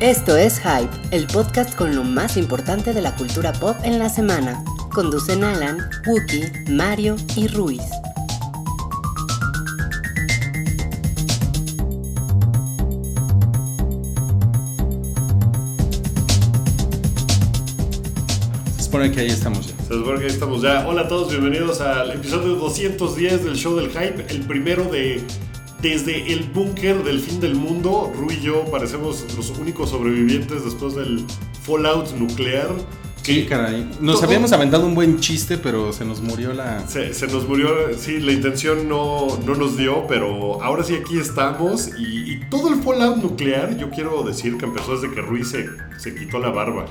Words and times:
Esto 0.00 0.34
es 0.34 0.58
Hype, 0.60 0.88
el 1.10 1.26
podcast 1.26 1.76
con 1.76 1.94
lo 1.94 2.04
más 2.04 2.38
importante 2.38 2.94
de 2.94 3.02
la 3.02 3.14
cultura 3.16 3.52
pop 3.52 3.76
en 3.84 3.98
la 3.98 4.08
semana. 4.08 4.64
Conducen 4.94 5.44
Alan, 5.44 5.76
Wookie, 6.06 6.50
Mario 6.70 7.16
y 7.36 7.48
Ruiz. 7.48 7.82
Se 18.78 18.84
supone 18.84 19.10
que 19.12 19.20
ahí 19.20 19.26
estamos 19.26 19.66
ya. 19.66 19.76
Se 19.84 19.94
supone 19.96 20.18
que 20.18 20.24
ahí 20.24 20.30
estamos 20.30 20.62
ya. 20.62 20.88
Hola 20.88 21.02
a 21.02 21.08
todos, 21.08 21.28
bienvenidos 21.28 21.82
al 21.82 22.12
episodio 22.12 22.54
210 22.54 23.44
del 23.44 23.54
show 23.54 23.76
del 23.76 23.90
hype, 23.90 24.24
el 24.30 24.46
primero 24.46 24.84
de 24.84 25.22
desde 25.82 26.32
el 26.32 26.44
búnker 26.44 27.02
del 27.04 27.20
fin 27.20 27.40
del 27.40 27.54
mundo. 27.54 28.12
Rui 28.18 28.34
y 28.34 28.40
yo 28.40 28.64
parecemos 28.70 29.24
los 29.36 29.50
únicos 29.58 29.90
sobrevivientes 29.90 30.64
después 30.64 30.94
del 30.94 31.24
fallout 31.64 32.12
nuclear. 32.14 32.68
Sí, 33.22 33.44
caray. 33.44 33.86
Nos 34.00 34.16
Todo- 34.16 34.24
habíamos 34.26 34.50
aventado 34.52 34.86
un 34.86 34.94
buen 34.94 35.20
chiste, 35.20 35.58
pero 35.58 35.92
se 35.92 36.06
nos 36.06 36.22
murió 36.22 36.54
la. 36.54 36.86
Se, 36.88 37.12
se 37.12 37.26
nos 37.26 37.46
murió, 37.46 37.68
sí, 37.98 38.18
la 38.18 38.32
intención 38.32 38.88
no, 38.88 39.38
no 39.44 39.54
nos 39.54 39.76
dio, 39.76 40.06
pero 40.08 40.62
ahora 40.62 40.82
sí 40.84 40.94
aquí 40.94 41.18
estamos. 41.18 41.90
Y, 41.98 42.32
y 42.32 42.40
todo 42.48 42.68
el 42.72 42.82
fallout 42.82 43.18
nuclear, 43.18 43.76
yo 43.76 43.90
quiero 43.90 44.22
decir 44.22 44.56
que 44.56 44.64
empezó 44.64 44.98
desde 44.98 45.14
que 45.14 45.20
Rui 45.20 45.44
se, 45.44 45.68
se 45.98 46.14
quitó 46.14 46.38
la 46.38 46.48
barba. 46.48 46.86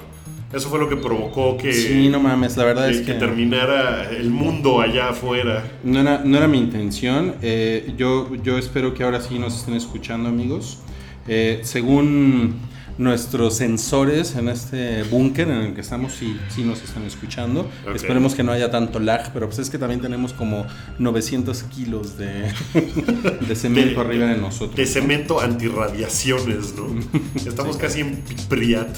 Eso 0.52 0.70
fue 0.70 0.80
lo 0.80 0.90
que 0.90 0.96
provocó 0.98 1.58
que, 1.58 1.72
Sí, 1.74 2.10
no 2.10 2.20
mames, 2.20 2.58
la 2.58 2.66
verdad 2.66 2.86
que- 2.88 2.96
es 2.96 3.00
que 3.02 3.14
que. 3.14 3.20
terminara 3.20 4.10
el 4.10 4.32
mundo 4.32 4.82
allá 4.82 5.10
afuera. 5.10 5.64
No 5.84 6.00
era, 6.00 6.22
no 6.26 6.38
era 6.38 6.48
mi 6.48 6.58
intención. 6.58 7.36
Eh, 7.42 7.94
yo, 7.98 8.34
yo 8.44 8.58
espero 8.58 8.94
que 8.96 9.04
ahora 9.04 9.22
sí 9.22 9.38
nos 9.38 9.56
estén 9.60 9.76
escuchando, 9.76 10.28
amigos. 10.30 10.80
Eh, 11.28 11.60
según 11.64 12.56
nuestros 12.98 13.56
sensores 13.56 14.36
en 14.36 14.50
este 14.50 15.04
búnker 15.04 15.48
en 15.48 15.58
el 15.58 15.74
que 15.74 15.82
estamos, 15.82 16.14
sí, 16.14 16.36
sí 16.50 16.64
nos 16.64 16.82
están 16.82 17.04
escuchando. 17.04 17.62
Ok. 17.88 17.96
Esperemos 17.96 18.34
que 18.36 18.44
no 18.44 18.52
haya 18.52 18.72
tanto 18.72 19.00
lag, 19.00 19.32
pero 19.32 19.46
pues 19.46 19.60
es 19.60 19.70
que 19.70 19.78
también 19.78 20.02
tenemos 20.02 20.34
como 20.34 20.66
900 20.98 21.64
kilos 21.64 22.18
de, 22.18 22.52
de 23.48 23.56
cemento 23.56 24.02
De- 24.02 24.08
arriba 24.08 24.26
de 24.26 24.38
nosotros. 24.38 24.76
De 24.76 24.86
cemento 24.88 25.40
antirradiaciones, 25.40 26.74
¿no? 26.76 26.88
Estamos 27.36 27.78
casi 27.78 28.02
en 28.02 28.24
Pripyat. 28.50 28.90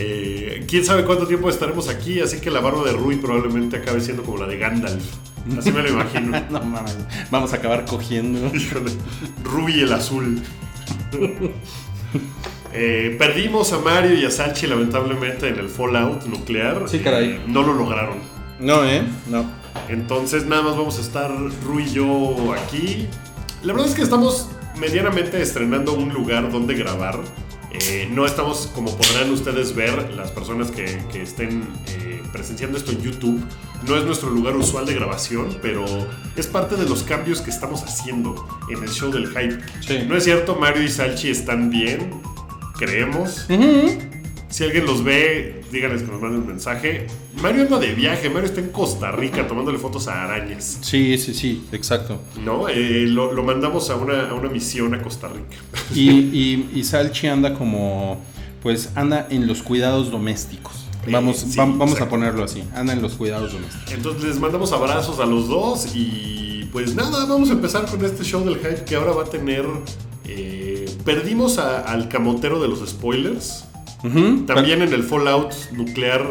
Eh, 0.00 0.64
Quién 0.68 0.84
sabe 0.84 1.04
cuánto 1.04 1.26
tiempo 1.26 1.50
estaremos 1.50 1.88
aquí, 1.88 2.20
así 2.20 2.40
que 2.40 2.52
la 2.52 2.60
barba 2.60 2.84
de 2.84 2.92
Rui 2.92 3.16
probablemente 3.16 3.78
acabe 3.78 4.00
siendo 4.00 4.22
como 4.22 4.38
la 4.38 4.46
de 4.46 4.56
Gandalf. 4.56 5.02
Así 5.58 5.72
me 5.72 5.82
lo 5.82 5.88
imagino. 5.88 6.40
No 6.50 6.60
mames, 6.60 6.96
vamos 7.30 7.52
a 7.52 7.56
acabar 7.56 7.84
cogiendo. 7.84 8.54
Híjole, 8.54 8.92
Rui 9.42 9.80
el 9.80 9.92
azul. 9.92 10.40
Eh, 12.72 13.16
perdimos 13.18 13.72
a 13.72 13.78
Mario 13.78 14.14
y 14.14 14.24
a 14.24 14.30
Salchi 14.30 14.66
lamentablemente 14.66 15.48
en 15.48 15.58
el 15.58 15.68
Fallout 15.68 16.24
nuclear. 16.26 16.88
Sí, 16.88 17.00
caray. 17.00 17.30
Eh, 17.30 17.40
no 17.46 17.62
lo 17.62 17.72
lograron. 17.74 18.18
No, 18.60 18.84
¿eh? 18.84 19.02
No. 19.28 19.50
Entonces 19.88 20.46
nada 20.46 20.62
más 20.62 20.76
vamos 20.76 20.98
a 20.98 21.00
estar 21.00 21.30
Rui 21.64 21.84
y 21.84 21.94
yo 21.94 22.54
aquí. 22.54 23.06
La 23.62 23.72
verdad 23.72 23.88
es 23.88 23.96
que 23.96 24.02
estamos 24.02 24.48
medianamente 24.78 25.40
estrenando 25.42 25.94
un 25.94 26.10
lugar 26.10 26.52
donde 26.52 26.74
grabar. 26.74 27.18
Eh, 27.82 28.08
no 28.10 28.26
estamos, 28.26 28.70
como 28.74 28.96
podrán 28.96 29.30
ustedes 29.30 29.74
ver, 29.74 30.12
las 30.14 30.30
personas 30.30 30.70
que, 30.70 31.00
que 31.12 31.22
estén 31.22 31.62
eh, 31.88 32.22
presenciando 32.32 32.76
esto 32.78 32.92
en 32.92 33.02
YouTube, 33.02 33.40
no 33.86 33.96
es 33.96 34.04
nuestro 34.04 34.30
lugar 34.30 34.56
usual 34.56 34.86
de 34.86 34.94
grabación, 34.94 35.56
pero 35.62 35.84
es 36.36 36.46
parte 36.46 36.76
de 36.76 36.88
los 36.88 37.02
cambios 37.02 37.40
que 37.40 37.50
estamos 37.50 37.82
haciendo 37.82 38.46
en 38.70 38.82
el 38.82 38.88
show 38.90 39.10
del 39.12 39.28
hype. 39.28 39.58
Sí. 39.86 40.04
No 40.08 40.16
es 40.16 40.24
cierto, 40.24 40.56
Mario 40.56 40.82
y 40.82 40.88
Salchi 40.88 41.30
están 41.30 41.70
bien, 41.70 42.10
creemos. 42.76 43.46
Si 44.50 44.64
alguien 44.64 44.86
los 44.86 45.04
ve, 45.04 45.62
díganles 45.70 46.02
que 46.02 46.10
nos 46.10 46.20
manden 46.22 46.40
un 46.40 46.46
mensaje. 46.46 47.06
Mario 47.42 47.62
anda 47.62 47.78
de 47.78 47.92
viaje, 47.94 48.30
Mario 48.30 48.48
está 48.48 48.60
en 48.60 48.68
Costa 48.70 49.10
Rica 49.12 49.46
tomándole 49.46 49.78
fotos 49.78 50.08
a 50.08 50.24
arañas. 50.24 50.78
Sí, 50.80 51.18
sí, 51.18 51.34
sí, 51.34 51.64
exacto. 51.70 52.18
¿No? 52.42 52.68
Eh, 52.68 53.04
lo, 53.08 53.32
lo 53.32 53.42
mandamos 53.42 53.90
a 53.90 53.96
una, 53.96 54.30
a 54.30 54.34
una 54.34 54.48
misión 54.48 54.94
a 54.94 55.02
Costa 55.02 55.28
Rica. 55.28 55.56
Y, 55.94 56.08
y, 56.10 56.70
y 56.74 56.84
Salchi 56.84 57.26
anda 57.26 57.54
como, 57.54 58.20
pues 58.62 58.90
anda 58.94 59.26
en 59.30 59.46
los 59.46 59.62
cuidados 59.62 60.10
domésticos. 60.10 60.86
Eh, 61.06 61.10
Vamos, 61.12 61.36
sí, 61.38 61.56
vamos 61.56 62.00
a 62.00 62.08
ponerlo 62.08 62.42
así, 62.44 62.62
anda 62.74 62.92
en 62.94 63.02
los 63.02 63.14
cuidados 63.14 63.52
domésticos. 63.52 63.92
Entonces 63.92 64.24
les 64.24 64.38
mandamos 64.40 64.72
abrazos 64.72 65.20
a 65.20 65.26
los 65.26 65.48
dos 65.48 65.94
y 65.94 66.68
pues 66.72 66.94
nada, 66.94 67.26
vamos 67.26 67.50
a 67.50 67.52
empezar 67.52 67.84
con 67.86 68.04
este 68.04 68.24
show 68.24 68.44
del 68.44 68.56
hype 68.56 68.84
que 68.84 68.96
ahora 68.96 69.12
va 69.12 69.22
a 69.24 69.26
tener... 69.26 69.64
eh, 70.26 70.86
perdimos 71.04 71.58
a- 71.58 71.80
al 71.80 72.08
camotero 72.08 72.60
de 72.60 72.68
los 72.68 72.80
spoilers. 72.88 73.64
También 74.46 74.82
en 74.82 74.92
el 74.92 75.02
Fallout 75.02 75.52
nuclear 75.72 76.24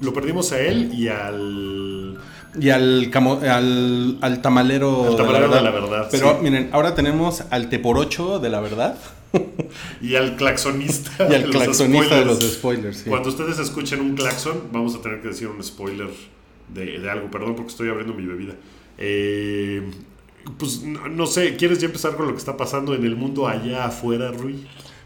lo 0.00 0.12
perdimos 0.12 0.52
a 0.52 0.60
él 0.60 0.92
y 0.94 1.08
al... 1.08 2.18
Y 2.60 2.70
al, 2.70 3.10
camo- 3.10 3.40
al, 3.42 4.18
al 4.20 4.40
tamalero, 4.42 5.08
Al 5.08 5.16
tamalero 5.16 5.48
de 5.54 5.60
la 5.62 5.70
verdad, 5.70 6.08
Pero 6.10 6.30
sí. 6.34 6.36
miren, 6.42 6.68
ahora 6.72 6.94
tenemos 6.94 7.42
al 7.50 7.68
teporocho 7.68 8.38
de 8.38 8.48
la 8.48 8.60
verdad 8.60 8.96
Y 10.00 10.14
al 10.14 10.36
claxonista. 10.36 11.10
y 11.30 11.34
al 11.34 11.42
de 11.42 11.46
los 11.48 11.56
claxonista 11.56 12.16
de 12.16 12.24
los 12.24 12.36
spoilers. 12.38 12.54
spoilers. 12.58 12.96
sí. 12.98 13.10
Cuando 13.10 13.28
ustedes 13.30 13.58
escuchen 13.58 14.00
un 14.00 14.14
claxon, 14.14 14.62
vamos 14.72 14.94
a 14.94 15.00
tener 15.02 15.20
que 15.20 15.28
decir 15.28 15.48
un 15.48 15.62
spoiler 15.64 16.10
de, 16.72 17.00
de 17.00 17.10
algo. 17.10 17.28
Perdón 17.30 17.56
porque 17.56 17.70
estoy 17.70 17.88
abriendo 17.88 18.14
mi 18.14 18.24
bebida. 18.24 18.54
Eh, 18.98 19.82
pues 20.56 20.82
no, 20.84 21.08
no 21.08 21.26
sé, 21.26 21.56
¿quieres 21.56 21.80
ya 21.80 21.86
empezar 21.86 22.14
con 22.16 22.26
lo 22.26 22.32
que 22.34 22.38
está 22.38 22.56
pasando 22.56 22.94
en 22.94 23.04
el 23.04 23.16
mundo 23.16 23.48
allá 23.48 23.86
afuera, 23.86 24.30
Rui? 24.30 24.64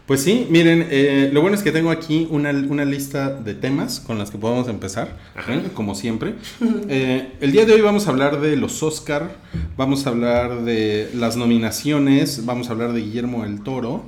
Pues 0.09 0.23
sí, 0.23 0.47
miren, 0.49 0.87
eh, 0.89 1.29
lo 1.31 1.41
bueno 1.41 1.55
es 1.55 1.61
que 1.61 1.71
tengo 1.71 1.91
aquí 1.91 2.27
una, 2.31 2.49
una 2.49 2.83
lista 2.83 3.29
de 3.29 3.53
temas 3.53 3.99
con 3.99 4.17
las 4.17 4.31
que 4.31 4.39
podemos 4.39 4.67
empezar, 4.67 5.15
Ajá. 5.35 5.53
¿eh? 5.53 5.69
como 5.75 5.93
siempre. 5.93 6.33
Eh, 6.89 7.33
el 7.41 7.51
día 7.51 7.63
de 7.65 7.73
hoy 7.73 7.81
vamos 7.81 8.07
a 8.07 8.09
hablar 8.09 8.41
de 8.41 8.57
los 8.57 8.81
Oscar, 8.81 9.35
vamos 9.77 10.07
a 10.07 10.09
hablar 10.09 10.63
de 10.63 11.11
las 11.13 11.37
nominaciones, 11.37 12.43
vamos 12.43 12.69
a 12.69 12.71
hablar 12.71 12.93
de 12.93 13.01
Guillermo 13.01 13.43
del 13.43 13.61
Toro, 13.61 14.03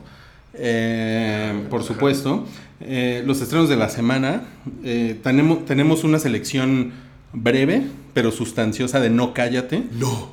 eh, 0.55 1.67
por 1.69 1.83
supuesto, 1.83 2.47
los 2.79 3.39
estrenos 3.39 3.69
de 3.69 3.75
la 3.75 3.89
semana. 3.89 4.45
tenemos, 5.21 5.65
tenemos 5.65 6.03
una 6.03 6.17
selección 6.17 6.93
breve, 7.31 7.83
pero 8.15 8.31
sustanciosa 8.31 8.99
de 8.99 9.11
No 9.11 9.35
Cállate. 9.35 9.83
No, 9.91 10.31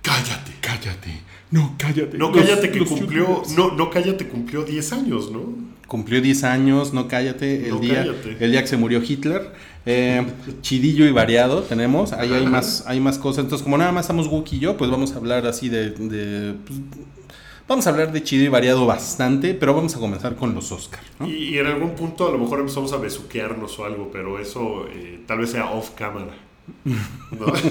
cállate. 0.00 0.52
Cállate, 0.62 1.20
no 1.50 1.74
cállate. 1.78 2.18
No 2.18 2.30
Los- 2.30 2.38
cállate 2.44 2.70
que 2.70 2.80
los 2.80 2.88
cumplió, 2.88 3.26
youtubers. 3.28 3.56
no, 3.56 3.72
no 3.72 3.90
cállate 3.90 4.26
cumplió 4.28 4.64
10 4.64 4.92
años, 4.92 5.30
¿no? 5.30 5.44
Cumplió 5.86 6.20
10 6.20 6.42
años, 6.44 6.92
no 6.92 7.06
cállate, 7.06 7.64
el, 7.68 7.74
No 7.74 7.78
día, 7.80 7.94
cállate. 8.04 8.36
el 8.44 8.50
día 8.50 8.60
que 8.62 8.66
se 8.68 8.76
murió 8.76 9.00
Hitler. 9.06 9.52
Eh, 9.88 10.26
chidillo 10.62 11.06
y 11.06 11.12
variado 11.12 11.62
tenemos, 11.62 12.12
ahí 12.12 12.32
hay 12.32 12.44
más, 12.46 12.84
hay 12.88 12.98
más 12.98 13.18
cosas. 13.18 13.44
Entonces, 13.44 13.62
como 13.62 13.78
nada 13.78 13.92
más 13.92 14.04
estamos 14.06 14.26
Wookie 14.26 14.56
y 14.56 14.58
yo, 14.58 14.76
pues 14.76 14.90
vamos 14.90 15.12
a 15.12 15.16
hablar 15.16 15.46
así 15.46 15.68
de... 15.68 15.90
de, 15.90 16.54
pues, 16.54 16.80
vamos 17.68 17.86
a 17.86 17.90
hablar 17.90 18.12
de 18.12 18.20
chido 18.24 18.44
y 18.44 18.48
variado 18.48 18.84
bastante, 18.84 19.54
pero 19.54 19.74
vamos 19.74 19.94
a 19.94 20.00
comenzar 20.00 20.34
con 20.34 20.54
los 20.56 20.72
Oscar. 20.72 21.00
¿no? 21.20 21.28
Y, 21.28 21.54
y 21.54 21.58
en 21.58 21.66
algún 21.66 21.90
punto 21.94 22.26
a 22.28 22.32
lo 22.32 22.38
mejor 22.38 22.58
empezamos 22.58 22.92
a 22.92 22.96
besuquearnos 22.96 23.78
o 23.78 23.84
algo, 23.84 24.10
pero 24.12 24.40
eso 24.40 24.86
eh, 24.92 25.20
tal 25.26 25.38
vez 25.38 25.50
sea 25.52 25.70
off 25.70 25.90
cámara. 25.90 26.34
¿no? 26.84 27.46
ya, 27.54 27.62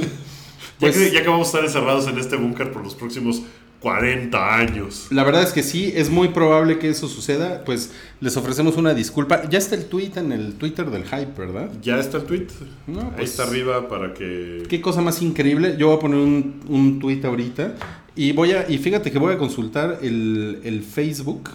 Pues- 0.79 0.97
que, 0.97 1.11
ya 1.11 1.21
que 1.21 1.27
vamos 1.27 1.47
a 1.47 1.49
estar 1.49 1.65
encerrados 1.65 2.07
en 2.07 2.17
este 2.17 2.37
búnker 2.37 2.71
por 2.71 2.81
los 2.81 2.95
próximos 2.95 3.41
40 3.89 4.55
años. 4.57 5.05
La 5.11 5.23
verdad 5.23 5.43
es 5.43 5.51
que 5.53 5.61
sí, 5.61 5.93
es 5.95 6.09
muy 6.09 6.29
probable 6.29 6.79
que 6.79 6.89
eso 6.89 7.07
suceda, 7.07 7.63
pues 7.65 7.91
les 8.19 8.35
ofrecemos 8.35 8.77
una 8.77 8.95
disculpa. 8.95 9.47
Ya 9.47 9.59
está 9.59 9.75
el 9.75 9.85
tweet 9.85 10.13
en 10.15 10.31
el 10.31 10.53
Twitter 10.55 10.89
del 10.89 11.03
Hype, 11.03 11.33
¿verdad? 11.37 11.69
¿Ya 11.83 11.99
está 11.99 12.17
el 12.17 12.23
tweet? 12.23 12.47
No, 12.87 13.01
Ahí 13.01 13.07
pues- 13.17 13.29
está 13.29 13.43
arriba 13.43 13.87
para 13.87 14.15
que... 14.15 14.63
Qué 14.67 14.81
cosa 14.81 15.01
más 15.01 15.21
increíble. 15.21 15.75
Yo 15.77 15.89
voy 15.89 15.97
a 15.97 15.99
poner 15.99 16.17
un, 16.17 16.61
un 16.67 16.99
tweet 16.99 17.21
ahorita. 17.25 17.75
Y 18.15 18.31
voy 18.31 18.53
a. 18.53 18.65
Y 18.67 18.79
fíjate 18.79 19.11
que 19.11 19.19
voy 19.19 19.33
a 19.35 19.37
consultar 19.37 19.99
el, 20.01 20.61
el 20.63 20.81
Facebook 20.81 21.51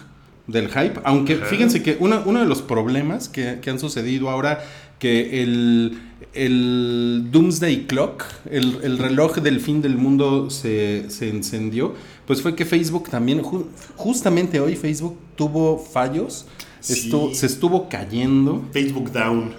del 0.47 0.69
hype. 0.69 1.01
Aunque 1.03 1.33
Ajá. 1.33 1.47
fíjense 1.47 1.83
que 1.83 1.97
una- 1.99 2.21
uno 2.25 2.39
de 2.39 2.45
los 2.45 2.61
problemas 2.61 3.27
que, 3.27 3.59
que 3.61 3.69
han 3.71 3.77
sucedido 3.79 4.29
ahora. 4.29 4.63
Que 4.99 5.41
el, 5.41 5.97
el 6.35 7.29
Doomsday 7.31 7.87
Clock, 7.87 8.23
el, 8.51 8.77
el 8.83 8.99
reloj 8.99 9.37
del 9.39 9.59
fin 9.59 9.81
del 9.81 9.95
mundo 9.97 10.51
se, 10.51 11.09
se 11.09 11.27
encendió. 11.29 11.95
Pues 12.31 12.41
fue 12.41 12.55
que 12.55 12.63
Facebook 12.63 13.09
también, 13.09 13.41
ju- 13.41 13.65
justamente 13.97 14.61
hoy 14.61 14.77
Facebook 14.77 15.17
tuvo 15.35 15.77
fallos. 15.77 16.45
Sí. 16.79 17.11
Se 17.33 17.45
estuvo 17.45 17.89
cayendo. 17.89 18.63
Facebook 18.71 19.11
Down. 19.11 19.51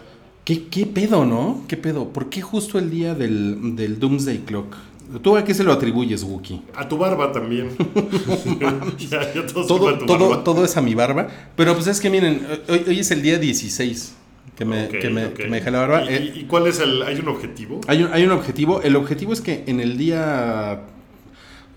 ¿Qué, 0.42 0.68
¿Qué 0.68 0.86
pedo, 0.86 1.26
no? 1.26 1.64
¿Qué 1.68 1.76
pedo? 1.76 2.08
¿Por 2.14 2.30
qué 2.30 2.40
justo 2.40 2.78
el 2.78 2.88
día 2.90 3.14
del, 3.14 3.76
del 3.76 4.00
Doomsday 4.00 4.38
Clock? 4.46 4.74
¿Tú 5.20 5.36
a 5.36 5.44
qué 5.44 5.52
se 5.52 5.64
lo 5.64 5.72
atribuyes, 5.72 6.22
Wookie? 6.24 6.62
A 6.74 6.88
tu 6.88 6.96
barba 6.96 7.30
también. 7.30 7.68
ya, 8.98 9.34
ya 9.34 9.46
Todo, 9.46 9.98
tu 9.98 10.06
todo, 10.06 10.28
barba. 10.30 10.42
todo 10.44 10.64
es 10.64 10.74
a 10.78 10.80
mi 10.80 10.94
barba. 10.94 11.28
Pero 11.54 11.74
pues 11.74 11.88
es 11.88 12.00
que 12.00 12.08
miren, 12.08 12.40
hoy, 12.70 12.84
hoy 12.88 13.00
es 13.00 13.10
el 13.10 13.20
día 13.20 13.38
16 13.38 14.14
que 14.56 14.64
me, 14.64 14.88
que 14.88 15.10
me, 15.10 15.26
ok. 15.26 15.32
que 15.34 15.48
me 15.48 15.58
dejé 15.58 15.70
la 15.70 15.80
barba. 15.80 16.04
¿Y, 16.04 16.08
Eh, 16.14 16.32
y- 16.36 16.38
y 16.40 16.44
cuál 16.44 16.66
es 16.68 16.80
el...? 16.80 17.02
¿Hay 17.02 17.16
un 17.18 17.28
objetivo? 17.28 17.82
hay, 17.86 18.02
un, 18.02 18.12
hay 18.14 18.24
un 18.24 18.30
objetivo. 18.32 18.80
El 18.80 18.96
objetivo 18.96 19.34
es 19.34 19.42
que 19.42 19.64
en 19.66 19.78
el 19.80 19.98
día 19.98 20.84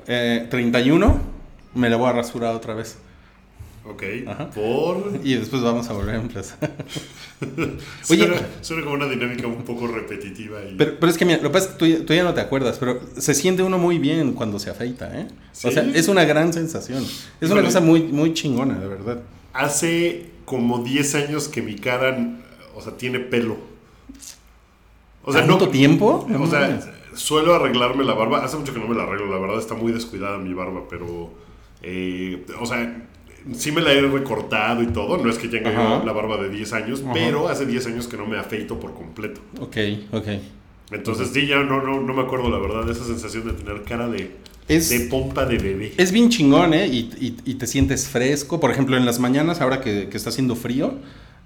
eh, 0.08 0.48
31 0.50 1.20
me 1.76 1.90
la 1.90 1.98
voy 1.98 2.10
a 2.10 2.14
rasurar 2.14 2.56
otra 2.56 2.74
vez. 2.74 2.98
Ok. 3.88 4.04
Ajá. 4.28 4.50
Por. 4.50 5.20
Y 5.24 5.36
después 5.36 5.62
vamos 5.62 5.88
a 5.90 5.94
volver 5.94 6.16
a 6.16 6.20
empezar. 6.22 6.58
Suena, 8.04 8.36
suena 8.62 8.84
como 8.84 8.96
una 8.96 9.08
dinámica 9.08 9.46
un 9.46 9.64
poco 9.64 9.88
repetitiva. 9.88 10.64
Y... 10.64 10.76
Pero, 10.76 10.94
pero 11.00 11.12
es 11.12 11.18
que 11.18 11.26
mira, 11.26 11.38
lo 11.38 11.50
que 11.50 11.54
pasa 11.54 11.68
es 11.68 11.72
que 11.74 11.78
tú, 11.80 11.86
ya- 11.86 12.06
tú 12.06 12.14
ya 12.14 12.24
no 12.24 12.34
te 12.34 12.42
acuerdas, 12.42 12.78
pero 12.80 13.00
se 13.18 13.34
siente 13.34 13.62
uno 13.62 13.78
muy 13.78 14.00
bien 14.00 14.34
cuando 14.34 14.58
se 14.58 14.70
afeita, 14.72 15.12
¿eh? 15.20 15.28
¿Sí? 15.52 15.68
O 15.68 15.72
sea, 15.72 15.84
es 15.94 16.08
una 16.08 16.24
gran 16.26 16.52
sensación. 16.54 17.06
Es 17.42 17.50
una 17.52 17.62
cosa 17.62 17.80
muy, 17.82 18.02
muy 18.04 18.34
chingona, 18.34 18.80
de 18.80 18.88
verdad. 18.88 19.20
Hace 19.54 20.32
como 20.46 20.80
10 20.84 21.16
años 21.16 21.48
que 21.48 21.62
mi 21.62 21.76
cara, 21.76 22.18
o 22.76 22.82
sea, 22.82 22.98
tiene 22.98 23.20
pelo. 23.20 23.58
O 25.24 25.32
sea, 25.32 25.42
¿Tanto 25.46 25.66
no. 25.66 25.72
tiempo? 25.72 26.28
O 26.40 26.48
sea. 26.48 26.80
Suelo 27.16 27.56
arreglarme 27.56 28.04
la 28.04 28.14
barba. 28.14 28.44
Hace 28.44 28.58
mucho 28.58 28.74
que 28.74 28.80
no 28.80 28.88
me 28.88 28.96
la 28.96 29.04
arreglo, 29.04 29.32
la 29.32 29.40
verdad 29.40 29.60
está 29.60 29.74
muy 29.76 29.92
descuidada 29.92 30.38
mi 30.38 30.54
barba, 30.54 30.84
pero. 30.90 31.32
eh, 31.82 32.46
o 32.60 32.66
sea, 32.66 33.08
sí 33.54 33.72
me 33.72 33.82
la 33.82 33.92
he 33.94 34.02
recortado 34.02 34.82
y 34.84 34.88
todo. 34.88 35.18
No 35.18 35.30
es 35.30 35.38
que 35.38 35.48
tenga 35.48 35.70
Ajá. 35.70 36.04
la 36.06 36.12
barba 36.14 36.38
de 36.38 36.50
10 36.50 36.74
años, 36.74 37.02
Ajá. 37.04 37.14
pero 37.14 37.48
hace 37.48 37.66
10 37.66 37.88
años 37.88 38.08
que 38.08 38.18
no 38.18 38.26
me 38.26 38.38
afeito 38.38 38.80
por 38.80 38.94
completo. 38.94 39.42
Ok, 39.60 39.78
ok. 40.12 40.28
Entonces, 40.92 41.30
sí, 41.34 41.48
ya 41.48 41.64
no, 41.64 41.82
no, 41.82 42.00
no 42.02 42.14
me 42.14 42.22
acuerdo, 42.22 42.50
la 42.50 42.60
verdad, 42.60 42.86
de 42.86 42.92
esa 42.92 43.04
sensación 43.06 43.46
de 43.48 43.54
tener 43.54 43.82
cara 43.84 44.08
de, 44.08 44.36
Es- 44.68 44.90
de 44.90 45.02
pompa 45.10 45.46
de 45.46 45.58
bebé. 45.58 45.94
Es 45.98 46.12
bien 46.12 46.30
chingón, 46.30 46.74
¿eh? 46.76 46.88
Y, 46.88 47.10
y- 47.20 47.38
y 47.44 47.56
te 47.56 47.66
sientes 47.68 48.08
fresco. 48.08 48.60
Por 48.60 48.70
ejemplo, 48.72 48.96
en 48.98 49.06
las 49.06 49.20
mañanas, 49.20 49.62
ahora 49.62 49.82
que, 49.82 50.10
que 50.10 50.18
está 50.18 50.30
haciendo 50.30 50.56
frío, 50.56 50.94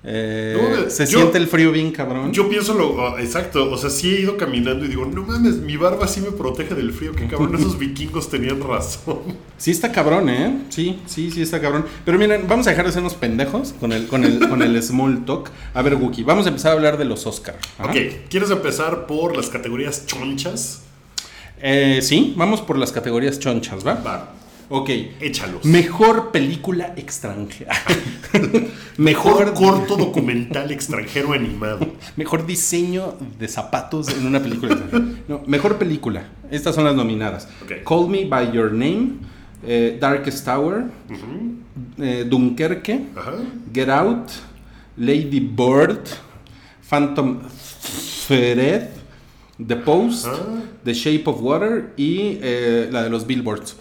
eh, 0.04 0.58
No, 0.84 0.90
se 0.90 1.06
yo- 1.08 1.20
siente 1.20 1.38
el 1.38 1.48
frío 1.48 1.72
bien 1.74 1.92
cabrón. 1.92 2.32
Yo 2.32 2.48
pienso 2.48 2.74
lo 2.74 3.06
ah, 3.06 3.22
exacto, 3.22 3.70
o 3.70 3.78
sea, 3.78 3.90
sí 3.90 4.16
he 4.16 4.22
ido 4.22 4.38
caminando 4.38 4.86
y 4.86 4.88
digo, 4.88 5.06
no 5.06 5.24
mames, 5.24 5.58
mi 5.58 5.76
barba 5.76 6.08
sí 6.08 6.22
me 6.22 6.32
protege 6.32 6.74
del 6.76 6.94
frío, 6.94 7.12
que 7.14 7.28
cabrón, 7.28 7.54
esos 7.56 7.78
vikingos 7.78 8.30
tenían 8.30 8.62
razón. 8.62 9.20
Sí 9.60 9.72
está 9.72 9.92
cabrón, 9.92 10.30
¿eh? 10.30 10.58
Sí, 10.70 11.02
sí, 11.06 11.32
sí 11.32 11.42
está 11.42 11.60
cabrón. 11.60 11.86
Pero 12.06 12.18
miren, 12.18 12.48
vamos 12.48 12.66
a 12.68 12.70
dejar 12.70 12.86
de 12.86 12.94
sernos 12.94 13.14
pendejos 13.16 13.74
con 13.78 13.92
el, 13.92 14.08
con 14.08 14.24
el, 14.24 14.48
con 14.48 14.62
el 14.62 14.82
small 14.82 15.26
talk. 15.26 15.52
A 15.74 15.82
ver, 15.82 15.96
Wookie, 15.96 16.24
vamos 16.24 16.46
a 16.46 16.50
empezar 16.50 16.72
a 16.72 16.76
hablar 16.76 16.98
de 16.98 17.04
los 17.04 17.26
Oscar. 17.28 17.58
Ajá. 17.78 17.90
Ok, 17.92 17.98
¿quieres 18.30 18.52
empezar 18.52 19.06
por 19.06 19.36
las 19.36 19.50
categorías 19.50 20.06
chonchas? 20.06 20.84
Eh, 21.62 22.00
sí, 22.02 22.34
vamos 22.38 22.62
por 22.62 22.78
las 22.78 22.94
categorías 22.94 23.38
chonchas, 23.38 23.86
¿va? 23.86 23.96
Va, 23.96 24.34
Ok. 24.70 24.90
échalos. 25.20 25.66
Mejor 25.66 26.32
película 26.32 26.94
extranjera. 26.96 27.74
Mejor 28.98 29.46
mejor, 29.46 29.54
corto 29.54 29.96
documental 29.96 30.72
extranjero 30.72 31.32
animado. 31.34 31.88
mejor 32.18 32.46
diseño 32.46 33.16
de 33.40 33.48
zapatos 33.48 34.10
en 34.10 34.26
una 34.28 34.42
película 34.42 34.74
extranjera. 34.74 35.06
No, 35.28 35.42
mejor 35.48 35.78
película. 35.78 36.28
Estas 36.52 36.76
son 36.76 36.84
las 36.84 36.96
nominadas. 36.96 37.48
Ok. 37.64 37.84
Call 37.88 38.10
Me 38.10 38.26
By 38.26 38.52
Your 38.52 38.72
Name, 38.74 39.12
eh, 39.66 39.98
Darkest 40.00 40.44
Tower, 40.46 40.84
eh, 41.98 42.26
Dunkerque. 42.30 43.06
Get 43.74 43.90
Out, 43.90 44.30
Lady 44.98 45.40
Bird, 45.40 46.02
Phantom 46.82 47.40
Thread, 48.28 48.90
The 49.66 49.76
Post, 49.78 50.28
Ah. 50.28 50.62
The 50.84 50.94
Shape 50.94 51.24
of 51.28 51.42
Water 51.42 51.94
y 51.98 52.38
eh, 52.42 52.90
la 52.92 53.04
de 53.04 53.10
los 53.10 53.26
billboards. 53.26 53.76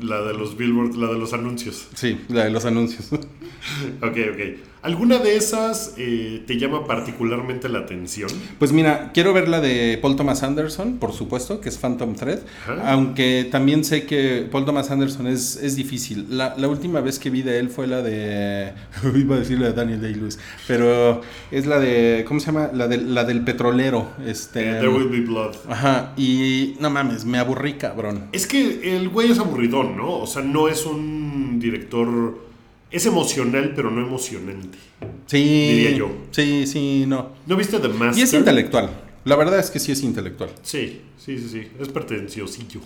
La 0.00 0.20
de 0.22 0.34
los 0.34 0.56
billboards, 0.56 0.96
la 0.96 1.08
de 1.08 1.18
los 1.18 1.32
anuncios. 1.32 1.88
Sí, 1.94 2.20
la 2.28 2.44
de 2.44 2.50
los 2.50 2.64
anuncios. 2.64 3.12
Ok, 3.12 4.16
ok. 4.32 4.75
¿Alguna 4.82 5.18
de 5.18 5.36
esas 5.36 5.94
eh, 5.96 6.42
te 6.46 6.58
llama 6.58 6.86
particularmente 6.86 7.68
la 7.68 7.80
atención? 7.80 8.30
Pues 8.58 8.72
mira, 8.72 9.10
quiero 9.12 9.32
ver 9.32 9.48
la 9.48 9.60
de 9.60 9.98
Paul 10.00 10.14
Thomas 10.16 10.42
Anderson, 10.42 10.98
por 10.98 11.12
supuesto, 11.12 11.60
que 11.60 11.68
es 11.68 11.78
Phantom 11.78 12.14
Thread, 12.14 12.40
Ajá. 12.62 12.92
aunque 12.92 13.48
también 13.50 13.84
sé 13.84 14.06
que 14.06 14.46
Paul 14.50 14.64
Thomas 14.64 14.90
Anderson 14.90 15.26
es, 15.26 15.56
es 15.56 15.74
difícil. 15.74 16.26
La, 16.30 16.54
la 16.56 16.68
última 16.68 17.00
vez 17.00 17.18
que 17.18 17.30
vi 17.30 17.42
de 17.42 17.58
él 17.58 17.68
fue 17.68 17.86
la 17.86 18.02
de... 18.02 18.72
Iba 19.14 19.36
a 19.36 19.38
decir 19.40 19.58
la 19.58 19.68
de 19.68 19.72
Daniel 19.72 20.00
Day-Lewis, 20.00 20.38
pero 20.68 21.20
es 21.50 21.66
la 21.66 21.80
de... 21.80 22.24
¿Cómo 22.28 22.38
se 22.38 22.46
llama? 22.46 22.70
La, 22.72 22.86
de, 22.86 22.98
la 22.98 23.24
del 23.24 23.42
petrolero. 23.42 24.10
Este, 24.24 24.60
There 24.62 24.88
Will 24.88 25.08
Be 25.08 25.20
Blood. 25.20 25.56
Ajá, 25.68 26.12
y 26.16 26.76
no 26.80 26.90
mames, 26.90 27.24
me 27.24 27.38
aburrí 27.38 27.74
cabrón. 27.74 28.28
Es 28.32 28.46
que 28.46 28.96
el 28.96 29.08
güey 29.08 29.30
es 29.32 29.38
aburridón, 29.38 29.96
¿no? 29.96 30.18
O 30.18 30.26
sea, 30.26 30.42
no 30.42 30.68
es 30.68 30.86
un 30.86 31.58
director. 31.58 32.45
Es 32.90 33.04
emocional, 33.06 33.72
pero 33.74 33.90
no 33.90 34.00
emocionante. 34.06 34.78
Sí. 35.26 35.38
Diría 35.38 35.90
yo. 35.92 36.10
Sí, 36.30 36.66
sí, 36.66 37.04
no. 37.06 37.30
¿No 37.46 37.56
viste 37.56 37.78
The 37.78 37.88
Master? 37.88 38.18
Y 38.18 38.22
es 38.22 38.32
intelectual. 38.32 38.90
La 39.24 39.34
verdad 39.36 39.58
es 39.58 39.70
que 39.70 39.80
sí 39.80 39.90
es 39.92 40.02
intelectual. 40.02 40.50
Sí, 40.62 41.00
sí, 41.18 41.36
sí, 41.38 41.48
sí. 41.48 41.68
Es 41.80 41.88
pretenciosillo. 41.88 42.80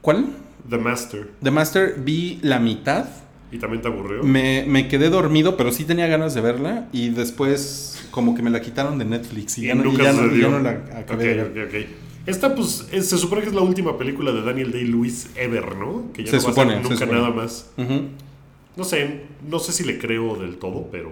¿Cuál? 0.00 0.26
The 0.70 0.78
Master. 0.78 1.30
The 1.42 1.50
Master 1.50 1.96
vi 1.98 2.38
la 2.42 2.60
mitad. 2.60 3.06
¿Y 3.50 3.58
también 3.58 3.82
te 3.82 3.88
aburrió? 3.88 4.22
Me, 4.22 4.64
me 4.66 4.88
quedé 4.88 5.10
dormido, 5.10 5.56
pero 5.56 5.72
sí 5.72 5.84
tenía 5.84 6.06
ganas 6.06 6.34
de 6.34 6.40
verla. 6.40 6.88
Y 6.92 7.08
después, 7.10 8.06
como 8.12 8.34
que 8.36 8.42
me 8.42 8.50
la 8.50 8.60
quitaron 8.60 8.98
de 8.98 9.04
Netflix. 9.04 9.58
Y, 9.58 9.64
Y 9.64 9.66
ya, 9.68 9.74
no, 9.74 9.82
y 9.82 9.84
nunca 9.86 10.02
ya 10.04 10.12
no- 10.12 10.34
ya 10.34 10.48
no 10.48 10.60
la 10.60 10.70
acabé 10.96 11.34
de 11.34 11.42
Ok, 11.42 11.54
ver. 11.54 11.66
ok, 11.66 11.74
ok. 11.74 11.88
Esta, 12.26 12.54
pues, 12.54 12.86
es- 12.92 13.08
se 13.08 13.18
supone 13.18 13.42
que 13.42 13.48
es 13.48 13.54
la 13.54 13.60
última 13.60 13.98
película 13.98 14.32
de 14.32 14.42
Daniel 14.42 14.70
Day-Lewis 14.72 15.28
ever, 15.36 15.76
¿no? 15.76 16.10
Que 16.12 16.24
ya 16.24 16.30
Se 16.30 16.36
no 16.38 16.42
va 16.44 16.48
a 16.48 16.52
supone, 16.52 16.70
hacer 16.74 16.82
nunca 16.84 16.96
supone. 17.04 17.20
nada 17.20 17.30
más. 17.34 17.70
Ujú. 17.76 18.02
No 18.76 18.84
sé, 18.84 19.22
no 19.48 19.58
sé 19.58 19.72
si 19.72 19.84
le 19.84 19.98
creo 19.98 20.36
del 20.36 20.56
todo, 20.56 20.88
pero... 20.90 21.10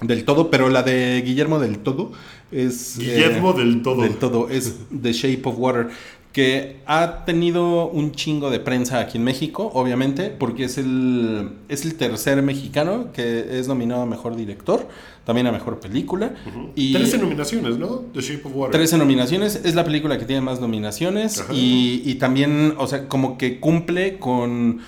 Del 0.00 0.24
todo, 0.24 0.50
pero 0.50 0.68
la 0.68 0.82
de 0.82 1.22
Guillermo 1.24 1.58
del 1.58 1.78
todo 1.78 2.12
es. 2.50 2.98
Guillermo 2.98 3.52
del 3.52 3.82
todo. 3.82 4.02
Del 4.02 4.16
todo 4.16 4.48
es 4.50 4.76
The 5.02 5.12
Shape 5.12 5.42
of 5.44 5.54
Water. 5.58 5.88
Que 6.32 6.78
ha 6.84 7.24
tenido 7.24 7.88
un 7.88 8.10
chingo 8.10 8.50
de 8.50 8.58
prensa 8.58 8.98
aquí 8.98 9.18
en 9.18 9.24
México, 9.24 9.70
obviamente, 9.72 10.30
porque 10.30 10.64
es 10.64 10.78
el, 10.78 11.50
es 11.68 11.84
el 11.84 11.94
tercer 11.94 12.42
mexicano 12.42 13.12
que 13.12 13.60
es 13.60 13.68
nominado 13.68 14.02
a 14.02 14.06
mejor 14.06 14.34
director, 14.34 14.88
también 15.24 15.46
a 15.46 15.52
mejor 15.52 15.78
película. 15.78 16.34
y 16.74 16.92
13 16.92 17.18
nominaciones, 17.18 17.78
¿no? 17.78 18.02
The 18.12 18.20
Shape 18.20 18.48
of 18.48 18.52
Water. 18.52 18.72
13 18.72 18.98
nominaciones, 18.98 19.60
es 19.64 19.76
la 19.76 19.84
película 19.84 20.18
que 20.18 20.24
tiene 20.24 20.42
más 20.42 20.60
nominaciones 20.60 21.40
Ajá. 21.40 21.54
y, 21.54 22.02
y 22.04 22.16
también, 22.16 22.74
o 22.78 22.88
sea, 22.88 23.06
como 23.06 23.38
que 23.38 23.60
cumple 23.60 24.18
con, 24.18 24.80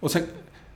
o 0.00 0.08
sea, 0.08 0.24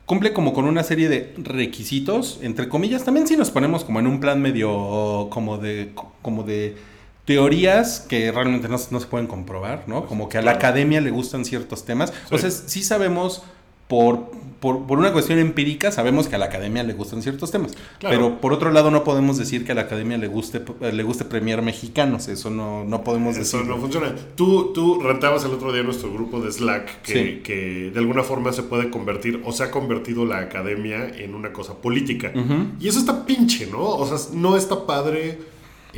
cumple 0.06 0.32
como 0.32 0.52
con 0.54 0.64
una 0.64 0.82
serie 0.82 1.08
de 1.08 1.34
requisitos, 1.38 2.38
entre 2.42 2.68
comillas, 2.68 3.04
también 3.04 3.26
si 3.26 3.36
nos 3.36 3.50
ponemos 3.50 3.84
como 3.84 4.00
en 4.00 4.06
un 4.06 4.20
plan 4.20 4.40
medio 4.40 5.28
como 5.30 5.58
de, 5.58 5.90
como 6.22 6.42
de 6.44 6.76
teorías 7.24 8.00
que 8.08 8.30
realmente 8.30 8.68
no, 8.68 8.76
no 8.90 9.00
se 9.00 9.06
pueden 9.06 9.26
comprobar, 9.26 9.84
¿no? 9.88 10.06
Como 10.06 10.28
que 10.28 10.38
a 10.38 10.42
la 10.42 10.52
academia 10.52 11.00
le 11.00 11.10
gustan 11.10 11.44
ciertos 11.44 11.84
temas, 11.84 12.12
o 12.30 12.38
Sí. 12.38 12.42
sea, 12.42 12.50
sí 12.50 12.82
sabemos... 12.82 13.42
Por, 13.88 14.30
por, 14.58 14.86
por 14.86 14.98
una 14.98 15.12
cuestión 15.12 15.38
empírica 15.38 15.92
sabemos 15.92 16.26
que 16.26 16.34
a 16.34 16.38
la 16.38 16.46
academia 16.46 16.82
le 16.82 16.92
gustan 16.94 17.22
ciertos 17.22 17.52
temas, 17.52 17.72
Claro. 18.00 18.16
pero 18.16 18.40
por 18.40 18.52
otro 18.52 18.72
lado 18.72 18.90
no 18.90 19.04
podemos 19.04 19.36
decir 19.38 19.64
que 19.64 19.70
a 19.72 19.74
la 19.76 19.82
academia 19.82 20.18
le 20.18 20.26
guste 20.26 20.60
le 20.80 21.02
guste 21.04 21.24
premiar 21.24 21.62
mexicanos, 21.62 22.26
eso 22.26 22.50
no, 22.50 22.84
no 22.84 23.04
podemos 23.04 23.36
Eso 23.36 23.58
decir. 23.58 23.70
no 23.70 23.78
funciona. 23.80 24.12
Tú, 24.34 24.72
tú 24.72 24.98
rentabas 25.00 25.44
el 25.44 25.52
otro 25.52 25.72
día 25.72 25.84
nuestro 25.84 26.12
grupo 26.12 26.40
de 26.40 26.50
Slack 26.50 27.02
que, 27.02 27.12
Sí. 27.12 27.40
que 27.44 27.90
de 27.92 27.98
alguna 28.00 28.24
forma 28.24 28.52
se 28.52 28.64
puede 28.64 28.90
convertir 28.90 29.40
o 29.44 29.52
se 29.52 29.62
ha 29.62 29.70
convertido 29.70 30.24
la 30.24 30.38
academia 30.40 31.06
en 31.16 31.34
una 31.36 31.52
cosa 31.52 31.74
política. 31.74 32.32
Y 32.80 32.88
eso 32.88 32.98
está 32.98 33.24
pinche, 33.24 33.66
¿no? 33.70 33.82
O 33.84 34.04
sea, 34.06 34.18
no 34.34 34.56
está 34.56 34.84
padre 34.84 35.38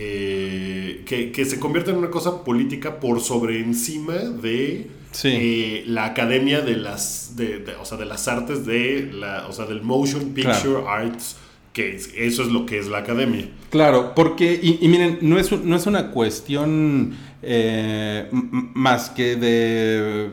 eh, 0.00 1.02
que, 1.07 1.33
que 1.33 1.45
se 1.45 1.59
convierta 1.59 1.90
en 1.90 1.97
una 1.99 2.11
cosa 2.11 2.45
política 2.45 3.00
por 3.00 3.21
sobre 3.21 3.59
encima 3.61 4.14
de 4.14 4.87
Sí. 5.11 5.28
eh, 5.33 5.85
la 5.87 6.05
academia 6.05 6.61
de 6.61 6.76
las, 6.76 7.33
de, 7.35 7.59
de- 7.61 7.75
o 7.76 7.85
sea, 7.87 7.97
de 7.99 8.05
las 8.05 8.28
artes 8.28 8.64
de 8.67 9.11
la, 9.12 9.47
o 9.49 9.52
sea, 9.52 9.64
del 9.64 9.81
motion 9.83 10.35
picture 10.35 10.83
arts, 10.87 11.37
que 11.73 11.95
es- 11.97 12.11
eso 12.14 12.43
es 12.43 12.49
lo 12.49 12.67
que 12.67 12.78
es 12.78 12.88
la 12.88 12.99
academia. 12.99 13.49
Claro, 13.71 14.12
porque, 14.14 14.61
y, 14.62 14.78
y 14.83 14.88
miren, 14.88 15.19
no 15.23 15.38
es, 15.38 15.50
no 15.50 15.75
es 15.76 15.87
una 15.87 16.11
cuestión 16.11 17.14
eh, 17.43 18.28
más 18.75 19.11
que 19.11 19.37
de 19.37 20.31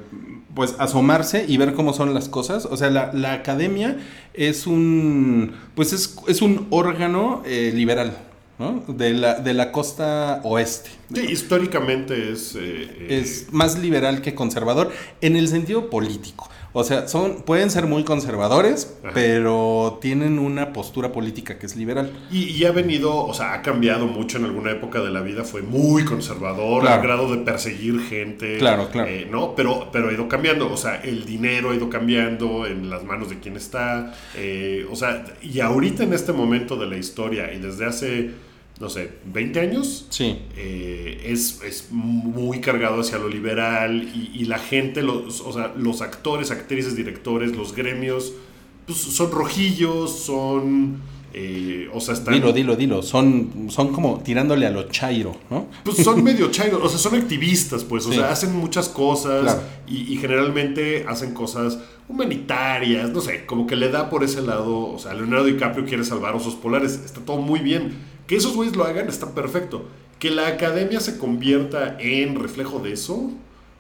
pues 0.54 0.76
asomarse 0.80 1.46
y 1.48 1.58
ver 1.58 1.74
cómo 1.74 1.94
son 1.94 2.14
las 2.14 2.30
cosas. 2.30 2.66
O 2.66 2.78
sea, 2.78 2.90
la, 2.90 3.12
la 3.14 3.34
academia 3.34 3.98
es 4.34 4.68
un 4.68 5.52
pues 5.76 5.94
es, 5.94 6.16
es 6.28 6.42
un 6.42 6.68
órgano 6.70 7.44
eh, 7.46 7.72
liberal, 7.76 8.18
¿no? 8.58 8.84
De 8.88 9.14
la, 9.14 9.36
de 9.36 9.54
la 9.54 9.72
costa 9.72 10.42
oeste. 10.44 10.90
Sí, 11.14 11.22
históricamente 11.22 12.32
es... 12.32 12.56
eh, 12.56 12.60
eh, 12.60 13.08
es 13.22 13.52
más 13.52 13.78
liberal 13.78 14.22
que 14.22 14.34
conservador 14.34 14.92
en 15.22 15.36
el 15.36 15.48
sentido 15.48 15.90
político. 15.90 16.50
O 16.78 16.84
sea, 16.84 17.08
son, 17.08 17.44
pueden 17.44 17.70
ser 17.72 17.86
muy 17.86 18.04
conservadores, 18.04 18.98
Ajá. 19.02 19.12
pero 19.14 19.98
tienen 20.02 20.38
una 20.40 20.74
postura 20.74 21.14
política 21.14 21.58
que 21.58 21.66
es 21.68 21.78
liberal. 21.78 22.12
Y, 22.30 22.50
y 22.50 22.66
ha 22.66 22.72
venido, 22.74 23.16
o 23.26 23.34
sea, 23.34 23.54
ha 23.54 23.62
cambiado 23.62 24.08
mucho 24.08 24.38
en 24.38 24.44
alguna 24.46 24.72
época 24.72 25.00
de 25.02 25.10
la 25.10 25.22
vida, 25.22 25.46
fue 25.46 25.62
muy 25.62 26.04
conservador, 26.04 26.82
Claro. 26.82 26.96
al 26.98 27.02
grado 27.08 27.32
de 27.34 27.44
perseguir 27.44 28.02
gente. 28.02 28.58
Claro, 28.58 28.90
claro. 28.90 29.08
eh, 29.10 29.26
¿no? 29.32 29.56
Pero, 29.56 29.88
pero 29.94 30.10
ha 30.10 30.14
ido 30.14 30.28
cambiando, 30.28 30.70
o 30.70 30.76
sea, 30.78 30.98
el 31.02 31.26
dinero 31.26 31.72
ha 31.72 31.76
ido 31.76 31.90
cambiando 31.90 32.66
en 32.66 32.90
las 32.90 33.06
manos 33.06 33.30
de 33.30 33.40
quien 33.40 33.56
está. 33.56 34.14
eh, 34.36 34.86
o 34.92 34.96
sea, 34.98 35.24
y 35.42 35.62
ahorita 35.62 36.04
en 36.04 36.14
este 36.14 36.34
momento 36.34 36.76
de 36.76 36.88
la 36.88 36.98
historia 36.98 37.54
y 37.54 37.60
desde 37.60 37.86
hace, 37.86 38.32
no 38.80 38.90
sé, 38.90 39.10
20 39.34 39.60
años, 39.62 40.06
Sí. 40.10 40.38
eh, 40.58 41.22
es, 41.28 41.62
es 41.66 41.88
muy 41.92 42.60
cargado 42.60 43.00
hacia 43.02 43.18
lo 43.18 43.30
liberal 43.30 44.04
y, 44.14 44.32
y 44.42 44.46
la 44.46 44.60
gente, 44.60 45.02
los, 45.02 45.40
o 45.42 45.54
sea, 45.54 45.74
los 45.78 46.02
actores, 46.02 46.52
actrices, 46.52 46.96
directores, 46.96 47.56
los 47.56 47.74
gremios, 47.74 48.34
pues, 48.86 48.98
son 49.00 49.32
rojillos, 49.32 50.20
son... 50.20 51.02
eh, 51.34 51.90
o 51.94 52.00
sea, 52.02 52.14
están... 52.14 52.34
Dilo, 52.34 52.54
dilo, 52.54 52.76
dilo. 52.76 53.02
Son, 53.02 53.68
son 53.70 53.92
como 53.94 54.20
tirándole 54.20 54.68
a 54.68 54.70
lo 54.72 54.84
chairo, 54.90 55.36
¿no? 55.50 55.68
Pues 55.84 55.98
son 55.98 56.24
medio 56.24 56.50
chairos, 56.52 56.82
o 56.84 56.88
sea, 56.90 56.98
son 57.00 57.16
activistas, 57.20 57.84
pues, 57.84 58.06
o 58.06 58.10
Sí. 58.12 58.18
sea, 58.18 58.30
hacen 58.32 58.56
muchas 58.56 58.88
cosas 58.90 59.42
Claro. 59.44 59.62
y, 59.88 60.14
y 60.14 60.18
generalmente 60.18 61.06
hacen 61.08 61.34
cosas 61.34 61.80
humanitarias, 62.08 63.10
no 63.12 63.22
sé, 63.22 63.46
como 63.46 63.68
que 63.68 63.76
le 63.76 63.90
da 63.90 64.10
por 64.10 64.24
ese 64.24 64.42
lado, 64.42 64.92
o 64.94 65.00
sea, 65.00 65.14
Leonardo 65.14 65.46
DiCaprio 65.46 65.86
quiere 65.86 66.04
salvar 66.04 66.36
osos 66.36 66.56
polares, 66.56 67.00
está 67.06 67.22
todo 67.22 67.38
muy 67.38 67.60
bien. 67.60 68.14
Que 68.28 68.36
esos 68.36 68.56
güeyes 68.56 68.76
lo 68.76 68.84
hagan 68.86 69.08
está 69.08 69.34
perfecto. 69.36 69.86
Que 70.20 70.32
la 70.32 70.48
academia 70.48 71.00
se 71.00 71.18
convierta 71.18 71.98
en 72.00 72.36
reflejo 72.42 72.80
de 72.80 72.94
eso, 72.94 73.32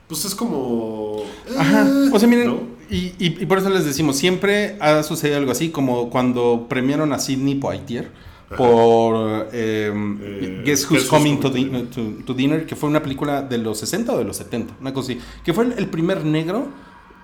pues 0.08 0.26
es 0.26 0.36
como... 0.36 1.24
eh, 1.48 1.56
Ajá. 1.58 1.88
O 2.14 2.20
sea, 2.20 2.28
miren, 2.28 2.48
¿no? 2.48 2.60
y, 2.90 3.14
y- 3.18 3.38
y 3.42 3.46
por 3.46 3.58
eso 3.58 3.70
les 3.70 3.86
decimos, 3.86 4.18
siempre 4.18 4.76
ha 4.80 5.02
sucedido 5.04 5.38
algo 5.38 5.52
así, 5.52 5.70
como 5.70 6.10
cuando 6.10 6.68
premiaron 6.70 7.12
a 7.14 7.20
Sidney 7.20 7.56
Poitier 7.56 8.12
por 8.58 9.48
eh, 9.52 9.92
Eh, 10.22 10.62
Guess 10.64 10.90
Who's 10.92 11.06
Coming 11.06 11.40
to, 11.40 11.50
to- 11.52 12.24
to 12.26 12.34
Dinner, 12.36 12.66
que 12.68 12.76
fue 12.76 12.90
una 12.90 13.02
película 13.02 13.42
de 13.42 13.58
los 13.58 13.80
60 13.80 14.14
o 14.14 14.18
de 14.20 14.24
los 14.26 14.38
70, 14.38 14.76
una 14.82 14.94
cosa 14.94 15.14
así, 15.14 15.22
que 15.44 15.54
fue 15.54 15.66
el, 15.66 15.74
el 15.78 15.88
primer 15.88 16.24
negro 16.26 16.68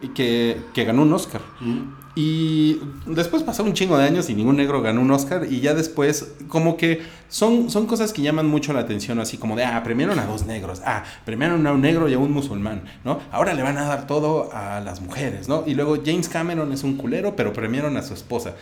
que, 0.10 0.62
que 0.74 0.84
ganó 0.86 1.04
un 1.04 1.14
Oscar. 1.14 1.42
Mm. 1.60 2.02
Y 2.14 2.82
después 3.06 3.42
pasaron 3.42 3.70
un 3.70 3.74
chingo 3.74 3.98
de 3.98 4.04
años 4.04 4.30
y 4.30 4.34
ningún 4.36 4.58
negro 4.58 4.82
ganó 4.82 5.00
un 5.00 5.10
Oscar. 5.12 5.48
Y 5.50 5.62
ya 5.62 5.74
después, 5.74 6.34
como 6.50 6.76
que 6.76 7.02
son, 7.30 7.70
son 7.70 7.86
cosas 7.86 8.12
que 8.12 8.22
llaman 8.22 8.48
mucho 8.48 8.74
la 8.74 8.82
atención, 8.82 9.18
así 9.22 9.38
como 9.38 9.56
de, 9.56 9.64
ah, 9.64 9.82
premiaron 9.82 10.20
a 10.20 10.26
dos 10.26 10.46
negros, 10.46 10.82
ah, 10.86 11.06
premiaron 11.24 11.66
a 11.66 11.72
un 11.72 11.80
negro 11.80 12.10
y 12.10 12.14
a 12.14 12.20
un 12.20 12.34
musulmán, 12.34 12.84
¿no? 13.06 13.20
Ahora 13.32 13.54
le 13.54 13.64
van 13.64 13.78
a 13.78 13.86
dar 13.86 14.08
todo 14.08 14.50
a 14.54 14.82
las 14.82 15.00
mujeres, 15.00 15.48
¿no? 15.48 15.64
Y 15.66 15.74
luego 15.74 16.00
James 16.06 16.28
Cameron 16.28 16.74
es 16.74 16.84
un 16.84 16.98
culero, 16.98 17.38
pero 17.38 17.54
premiaron 17.54 17.96
a 17.96 18.02
su 18.02 18.14
esposa. 18.14 18.56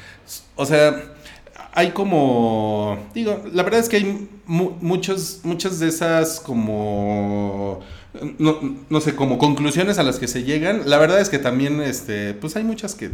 O 0.55 0.67
sea, 0.67 1.01
hay 1.74 1.89
como, 1.89 3.00
digo, 3.15 3.41
la 3.51 3.63
verdad 3.63 3.79
es 3.79 3.89
que 3.89 3.98
hay 3.98 4.29
mu- 4.46 4.74
muchos, 4.79 5.39
muchas 5.43 5.79
de 5.79 5.88
esas 5.88 6.39
como, 6.39 7.79
no, 8.38 8.58
no 8.89 9.01
sé, 9.01 9.16
como 9.16 9.38
conclusiones 9.38 10.00
a 10.00 10.04
las 10.04 10.20
que 10.20 10.28
se 10.28 10.44
llegan. 10.44 10.84
La 10.89 10.98
verdad 10.98 11.20
es 11.22 11.30
que 11.30 11.39
también, 11.39 11.82
este, 11.82 12.34
pues 12.34 12.56
hay 12.56 12.63
muchas 12.63 12.96
que 12.96 13.12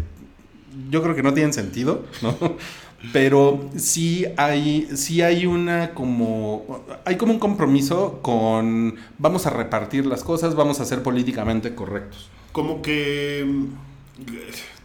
yo 0.90 1.02
creo 1.02 1.16
que 1.16 1.24
no 1.24 1.34
tienen 1.34 1.54
sentido, 1.54 2.04
¿no? 2.22 2.36
Pero 3.14 3.70
sí 3.76 4.26
hay, 4.36 4.88
sí 4.96 5.22
hay 5.22 5.46
una 5.46 5.94
como, 5.94 6.84
hay 7.06 7.18
como 7.18 7.34
un 7.34 7.40
compromiso 7.40 8.20
con, 8.24 8.96
vamos 9.20 9.46
a 9.46 9.52
repartir 9.52 10.06
las 10.08 10.24
cosas, 10.24 10.56
vamos 10.56 10.80
a 10.80 10.86
ser 10.86 11.04
políticamente 11.04 11.76
correctos. 11.76 12.30
como 12.52 12.82
que 12.82 13.46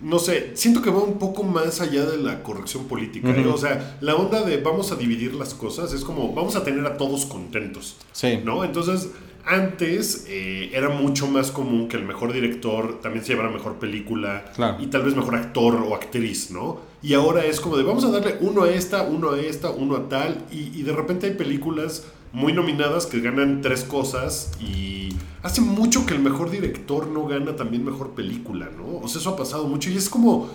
no 0.01 0.19
sé, 0.19 0.51
siento 0.55 0.83
que 0.83 0.91
va 0.91 0.99
un 1.03 1.19
poco 1.19 1.45
más 1.45 1.81
allá 1.81 2.05
de 2.05 2.17
la 2.19 2.43
corrección 2.43 2.85
política. 2.89 3.31
¿eh? 3.31 3.47
O 3.47 3.57
sea, 3.57 3.97
la 4.01 4.17
onda 4.17 4.43
de 4.43 4.57
vamos 4.57 4.91
a 4.93 4.97
dividir 4.97 5.35
las 5.35 5.55
cosas 5.55 5.93
es 5.93 6.03
como 6.03 6.33
vamos 6.35 6.57
a 6.57 6.65
tener 6.65 6.85
a 6.87 6.97
todos 6.97 7.27
contentos, 7.27 7.97
Sí. 8.13 8.41
¿no? 8.45 8.65
Entonces, 8.65 9.11
antes 9.45 10.27
eh, 10.29 10.71
era 10.73 10.89
mucho 10.89 11.27
más 11.27 11.51
común 11.51 11.89
que 11.89 11.97
el 11.97 12.05
mejor 12.05 12.33
director 12.33 13.01
también 13.01 13.25
se 13.25 13.33
llevara 13.33 13.51
mejor 13.51 13.75
película 13.77 14.45
Claro. 14.55 14.77
y 14.81 14.87
tal 14.87 15.03
vez 15.03 15.17
mejor 15.17 15.35
actor 15.37 15.75
o 15.77 15.95
actriz, 15.95 16.51
¿no? 16.51 16.79
Y 17.03 17.15
ahora 17.15 17.45
es 17.45 17.61
como 17.61 17.77
de 17.77 17.83
vamos 17.83 18.05
a 18.05 18.11
darle 18.11 18.37
uno 18.41 18.65
a 18.65 18.71
esta, 18.71 19.03
uno 19.03 19.31
a 19.33 19.41
esta, 19.41 19.71
uno 19.71 19.97
a 19.97 20.09
tal 20.09 20.45
y, 20.53 20.79
y 20.79 20.83
de 20.83 20.93
repente 20.93 21.27
hay 21.27 21.35
películas 21.35 22.05
muy 22.33 22.53
nominadas 22.53 23.07
que 23.07 23.21
ganan 23.21 23.61
tres 23.63 23.83
cosas 23.83 24.53
y 24.61 25.09
hace 25.43 25.61
mucho 25.63 26.07
que 26.07 26.15
el 26.15 26.21
mejor 26.21 26.51
director 26.51 27.09
no 27.09 27.27
gana 27.27 27.57
también 27.57 27.85
mejor 27.85 28.11
película, 28.11 28.69
¿no? 28.77 28.99
O 29.03 29.09
sea, 29.09 29.21
eso 29.21 29.31
ha 29.31 29.37
pasado 29.37 29.67
mucho 29.67 29.91
y 29.91 29.97
es 29.97 30.09
como, 30.09 30.49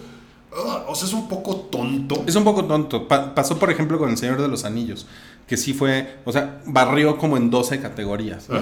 ah, 0.55 0.85
o 0.87 0.95
sea, 0.95 1.07
es 1.07 1.13
un 1.13 1.27
poco 1.27 1.55
tonto. 1.57 2.23
Es 2.27 2.35
un 2.35 2.43
poco 2.45 2.63
tonto. 2.65 3.07
Pa- 3.07 3.33
pasó, 3.35 3.57
por 3.59 3.71
ejemplo, 3.71 3.97
con 3.97 4.09
El 4.09 4.15
Señor 4.17 4.41
de 4.41 4.47
los 4.47 4.63
Anillos, 4.63 5.05
que 5.47 5.57
sí 5.57 5.73
fue, 5.73 6.15
o 6.25 6.31
sea, 6.31 6.61
barrió 6.65 7.17
como 7.17 7.37
en 7.37 7.49
12 7.49 7.79
categorías. 7.79 8.49
¿no? 8.49 8.59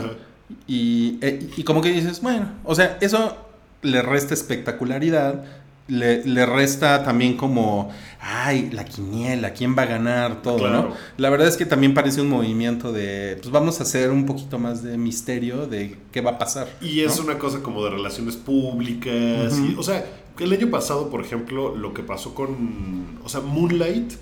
Y, 0.67 1.17
eh, 1.21 1.49
y 1.57 1.63
como 1.63 1.81
que 1.81 1.91
dices, 1.91 2.21
bueno, 2.21 2.49
o 2.63 2.75
sea, 2.75 2.97
eso 3.01 3.37
le 3.81 4.01
resta 4.01 4.33
espectacularidad, 4.33 5.43
le, 5.87 6.23
le 6.25 6.45
resta 6.45 7.03
también 7.03 7.35
como, 7.35 7.89
ay, 8.21 8.69
la 8.71 8.85
quiniela, 8.85 9.51
quién 9.51 9.75
va 9.77 9.83
a 9.83 9.85
ganar, 9.87 10.41
todo, 10.41 10.57
Claro. 10.57 10.81
¿no? 10.89 10.95
La 11.17 11.29
verdad 11.29 11.47
es 11.47 11.57
que 11.57 11.65
también 11.65 11.93
parece 11.93 12.21
un 12.21 12.29
movimiento 12.29 12.93
de, 12.93 13.37
pues 13.41 13.51
vamos 13.51 13.79
a 13.79 13.83
hacer 13.83 14.09
un 14.11 14.25
poquito 14.25 14.59
más 14.59 14.81
de 14.83 14.97
misterio 14.97 15.67
de 15.67 15.97
qué 16.11 16.21
va 16.21 16.31
a 16.31 16.37
pasar. 16.37 16.67
Y 16.81 17.01
es 17.01 17.17
¿no? 17.17 17.25
una 17.25 17.37
cosa 17.37 17.61
como 17.61 17.83
de 17.83 17.89
relaciones 17.91 18.37
públicas. 18.37 19.57
y, 19.57 19.75
o 19.77 19.83
sea, 19.83 20.05
el 20.39 20.51
año 20.53 20.69
pasado, 20.69 21.09
por 21.09 21.21
ejemplo, 21.21 21.75
lo 21.75 21.93
que 21.93 22.01
pasó 22.03 22.33
con. 22.33 23.19
O 23.23 23.29
sea, 23.29 23.41
Moonlight 23.41 24.13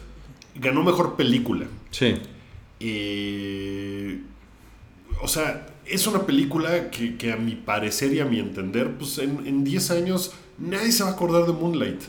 ganó 0.55 0.83
mejor 0.83 1.15
película. 1.15 1.65
Sí. 1.91 2.15
Eh, 2.83 4.19
o 5.21 5.27
sea, 5.27 5.67
es 5.85 6.07
una 6.07 6.25
película 6.25 6.89
que, 6.89 7.15
que 7.17 7.31
a 7.31 7.35
mi 7.35 7.55
parecer 7.55 8.13
y 8.13 8.19
a 8.19 8.25
mi 8.25 8.39
entender, 8.39 8.91
pues 8.97 9.17
en, 9.19 9.45
en 9.45 9.63
10 9.63 9.91
años 9.91 10.31
nadie 10.57 10.91
se 10.91 11.03
va 11.03 11.09
a 11.09 11.13
acordar 11.13 11.45
de 11.45 11.53
Moonlight. 11.53 12.01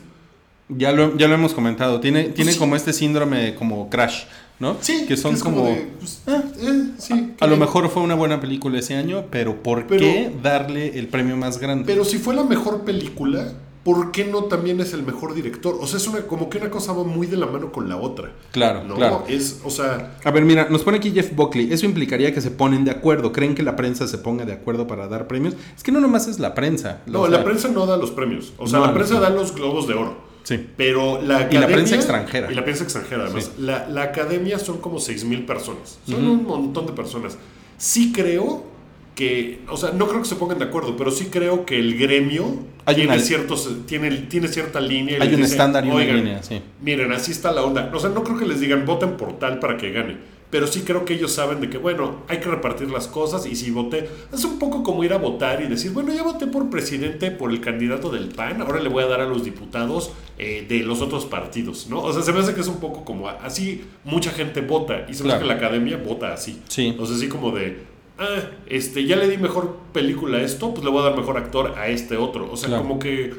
Ya 0.69 0.93
lo, 0.93 1.17
ya 1.19 1.29
lo 1.29 1.35
hemos 1.35 1.53
comentado. 1.53 2.01
Tiene, 2.01 2.25
tiene 2.31 2.53
sí. 2.53 2.59
como 2.59 2.77
este 2.77 2.93
síndrome 2.95 3.55
como 3.57 3.91
crash, 3.91 4.23
¿no? 4.59 4.77
Sí, 4.81 5.05
Que 5.07 5.17
son 5.19 5.35
es 5.35 5.43
como. 5.43 5.67
de, 5.67 5.89
pues, 5.99 6.23
eh, 6.27 6.91
sí, 6.97 7.33
a 7.39 7.47
lo 7.47 7.57
mejor 7.59 7.91
fue 7.91 8.03
una 8.03 8.15
buena 8.15 8.41
película 8.41 8.79
ese 8.79 8.95
año, 8.95 9.27
pero 9.31 9.63
¿por 9.63 9.87
Pero- 9.87 10.01
qué 10.01 10.33
darle 10.43 10.99
el 10.99 11.09
premio 11.09 11.37
más 11.37 11.59
grande? 11.59 11.85
Pero 11.87 12.05
si 12.07 12.17
fue 12.17 12.35
la 12.35 12.45
mejor 12.45 12.85
película, 12.85 13.53
¿por 13.85 14.13
qué 14.13 14.25
no 14.25 14.45
también 14.45 14.81
es 14.81 14.93
el 14.93 15.03
mejor 15.03 15.35
director? 15.35 15.77
O 15.81 15.87
sea, 15.87 15.97
es 15.99 16.07
una, 16.07 16.21
como 16.23 16.49
que 16.49 16.59
una 16.59 16.71
cosa 16.71 16.93
va 16.93 17.03
muy 17.05 17.27
de 17.27 17.37
la 17.37 17.47
mano 17.47 17.73
con 17.73 17.89
la 17.89 17.97
otra. 17.97 18.31
claro, 18.53 18.85
¿no? 18.85 18.95
claro. 18.95 19.25
Es, 19.29 19.61
o 19.65 19.71
sea, 19.71 20.19
A 20.25 20.31
ver, 20.31 20.45
mira, 20.45 20.69
nos 20.71 20.83
pone 20.83 20.99
aquí 20.99 21.11
Jeff 21.11 21.35
Buckley. 21.35 21.73
Eso 21.73 21.87
implicaría 21.87 22.33
que 22.33 22.41
se 22.41 22.51
ponen 22.51 22.85
de 22.85 22.91
acuerdo. 22.93 23.33
¿Creen 23.33 23.55
que 23.55 23.63
la 23.63 23.75
prensa 23.77 24.07
se 24.07 24.19
ponga 24.19 24.45
de 24.45 24.53
acuerdo 24.53 24.87
para 24.87 25.09
dar 25.09 25.27
premios? 25.27 25.55
Es 25.77 25.83
que 25.83 25.91
no 25.93 26.01
nomás 26.01 26.29
es 26.29 26.39
la 26.39 26.55
prensa. 26.55 27.03
no, 27.07 27.27
la 27.27 27.43
prensa 27.45 27.69
no 27.69 27.87
da 27.87 27.97
los 27.97 28.11
premios. 28.13 28.53
O 28.59 28.67
sea, 28.67 28.79
No, 28.79 28.87
la 28.87 28.95
prensa 28.95 29.15
no. 29.15 29.21
da 29.21 29.31
los 29.31 29.55
globos 29.55 29.87
de 29.89 29.95
oro. 29.95 30.33
Sí. 30.45 30.65
Pero 30.77 31.23
la 31.23 31.23
Y 31.23 31.27
la 31.29 31.37
academia. 31.47 31.67
prensa 31.69 31.95
extranjera. 31.95 32.51
Y 32.51 32.55
la 32.55 32.65
prensa 32.65 32.83
extranjera, 32.85 33.25
además. 33.25 33.45
Sí. 33.45 33.63
La, 33.63 33.89
la 33.89 34.03
academia 34.03 34.59
son 34.59 34.79
como 34.79 34.99
6 34.99 35.25
mil 35.25 35.45
personas. 35.47 35.99
Son 36.09 36.27
un 36.27 36.45
montón 36.45 36.87
de 36.87 36.93
personas. 36.93 37.39
Sí 37.79 38.13
creo 38.13 38.65
que. 39.15 39.61
O 39.69 39.77
sea, 39.77 39.91
no 39.93 40.07
creo 40.09 40.23
que 40.23 40.29
se 40.29 40.37
pongan 40.37 40.59
de 40.59 40.65
acuerdo, 40.65 40.97
pero 40.97 41.11
sí 41.11 41.27
creo 41.31 41.65
que 41.67 41.79
el 41.79 41.99
gremio 41.99 42.47
Hay 42.85 42.95
tiene, 42.97 43.13
una- 43.15 43.21
ciertos, 43.23 43.69
tiene, 43.87 44.11
tiene 44.11 44.49
cierta 44.49 44.81
línea. 44.81 45.19
Hay 45.21 45.35
un 45.35 45.43
estándar 45.43 45.85
y 45.85 45.89
una 45.89 45.97
"Oigan, 45.97 46.17
línea, 46.17 46.43
sí. 46.43 46.61
Miren, 46.81 47.13
así 47.13 47.33
está 47.33 47.53
la 47.53 47.63
onda. 47.63 47.91
O 47.95 47.99
sea, 47.99 48.11
no 48.11 48.25
creo 48.25 48.39
que 48.39 48.47
les 48.47 48.61
digan 48.61 48.85
voten 48.87 49.17
por 49.17 49.39
tal 49.39 49.59
para 49.59 49.77
que 49.77 49.91
gane. 49.93 50.33
Pero 50.51 50.67
sí 50.67 50.83
creo 50.83 51.07
que 51.07 51.15
ellos 51.15 51.33
saben 51.33 51.63
de 51.63 51.71
que, 51.71 51.79
bueno, 51.79 52.25
hay 52.29 52.37
que 52.39 52.45
repartir 52.51 52.91
las 52.91 53.07
cosas 53.09 53.47
y 53.47 53.57
si 53.57 53.71
voté, 53.71 54.07
es 54.35 54.45
un 54.45 54.59
poco 54.59 54.83
como 54.83 55.03
ir 55.03 55.15
a 55.15 55.17
votar 55.17 55.63
y 55.63 55.67
decir, 55.67 55.93
bueno, 55.93 56.13
ya 56.13 56.23
voté 56.23 56.47
por 56.47 56.69
presidente, 56.69 57.31
por 57.31 57.51
el 57.51 57.63
candidato 57.63 58.11
del 58.11 58.29
PAN, 58.29 58.61
ahora 58.61 58.79
le 58.79 58.91
voy 58.91 59.03
a 59.03 59.07
dar 59.07 59.23
a 59.23 59.27
los 59.27 59.45
diputados 59.45 60.13
eh, 60.39 60.67
de 60.69 60.81
los 60.81 61.01
otros 61.01 61.25
partidos, 61.25 61.87
¿no? 61.89 62.03
O 62.03 62.13
sea, 62.13 62.21
se 62.21 62.35
me 62.35 62.41
hace 62.41 62.53
que 62.55 62.61
es 62.61 62.69
un 62.69 62.81
poco 62.81 63.03
como 63.03 63.31
así 63.31 63.85
mucha 64.05 64.31
gente 64.31 64.61
vota 64.61 65.07
y 65.09 65.15
se 65.15 65.23
me 65.25 65.31
hace 65.31 65.39
Claro. 65.39 65.41
que 65.41 65.47
la 65.47 65.55
academia 65.55 65.97
vota 65.97 66.35
así. 66.35 66.61
Sí. 66.69 66.95
O 66.99 67.07
sea, 67.07 67.17
así 67.17 67.29
como 67.29 67.51
de, 67.53 67.79
ah, 68.19 68.41
este, 68.67 69.05
ya 69.07 69.17
le 69.17 69.29
di 69.29 69.37
mejor 69.39 69.79
película 69.93 70.39
a 70.39 70.43
esto, 70.43 70.73
pues 70.73 70.85
le 70.85 70.91
voy 70.91 71.01
a 71.01 71.05
dar 71.11 71.17
mejor 71.17 71.37
actor 71.37 71.75
a 71.79 71.89
este 71.89 72.17
otro. 72.17 72.51
O 72.51 72.57
sea, 72.57 72.69
Claro. 72.69 72.83
como 72.85 72.99
que 72.99 73.35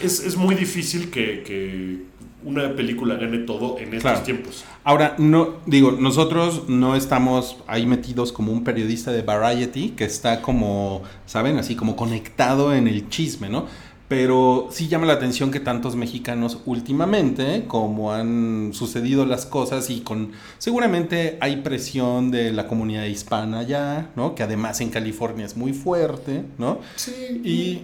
es, 0.00 0.20
es 0.24 0.36
muy 0.36 0.54
difícil 0.54 1.10
que, 1.10 1.42
que 1.42 2.02
una 2.44 2.74
película 2.76 3.14
gane 3.14 3.38
todo 3.38 3.78
en 3.78 3.88
estos 3.94 4.02
Claro. 4.02 4.20
tiempos. 4.20 4.64
Ahora, 4.84 5.14
no, 5.18 5.54
digo, 5.66 5.92
nosotros 5.92 6.68
no 6.68 6.94
estamos 6.94 7.56
ahí 7.66 7.86
metidos 7.86 8.32
como 8.32 8.52
un 8.52 8.64
periodista 8.64 9.10
de 9.12 9.22
Variety 9.22 9.90
que 9.90 10.04
está 10.04 10.42
como, 10.42 11.02
¿saben? 11.26 11.56
Así 11.58 11.74
como 11.74 11.96
conectado 11.96 12.74
en 12.74 12.86
el 12.86 13.08
chisme, 13.08 13.48
¿no? 13.48 13.66
Pero 14.06 14.68
sí 14.70 14.88
llama 14.88 15.06
la 15.06 15.14
atención 15.14 15.50
que 15.50 15.60
tantos 15.60 15.96
mexicanos 15.96 16.58
últimamente, 16.66 17.64
como 17.66 18.12
han 18.12 18.72
sucedido 18.74 19.24
las 19.24 19.46
cosas 19.46 19.88
y 19.88 20.00
con, 20.00 20.32
seguramente 20.58 21.38
hay 21.40 21.56
presión 21.62 22.30
de 22.30 22.52
la 22.52 22.68
comunidad 22.68 23.04
hispana 23.04 23.62
ya, 23.62 24.10
¿no? 24.14 24.34
Que 24.34 24.42
además 24.42 24.80
en 24.82 24.90
California 24.90 25.46
es 25.46 25.56
muy 25.56 25.72
fuerte, 25.72 26.42
¿no? 26.58 26.80
Sí. 26.96 27.40
Y 27.44 27.82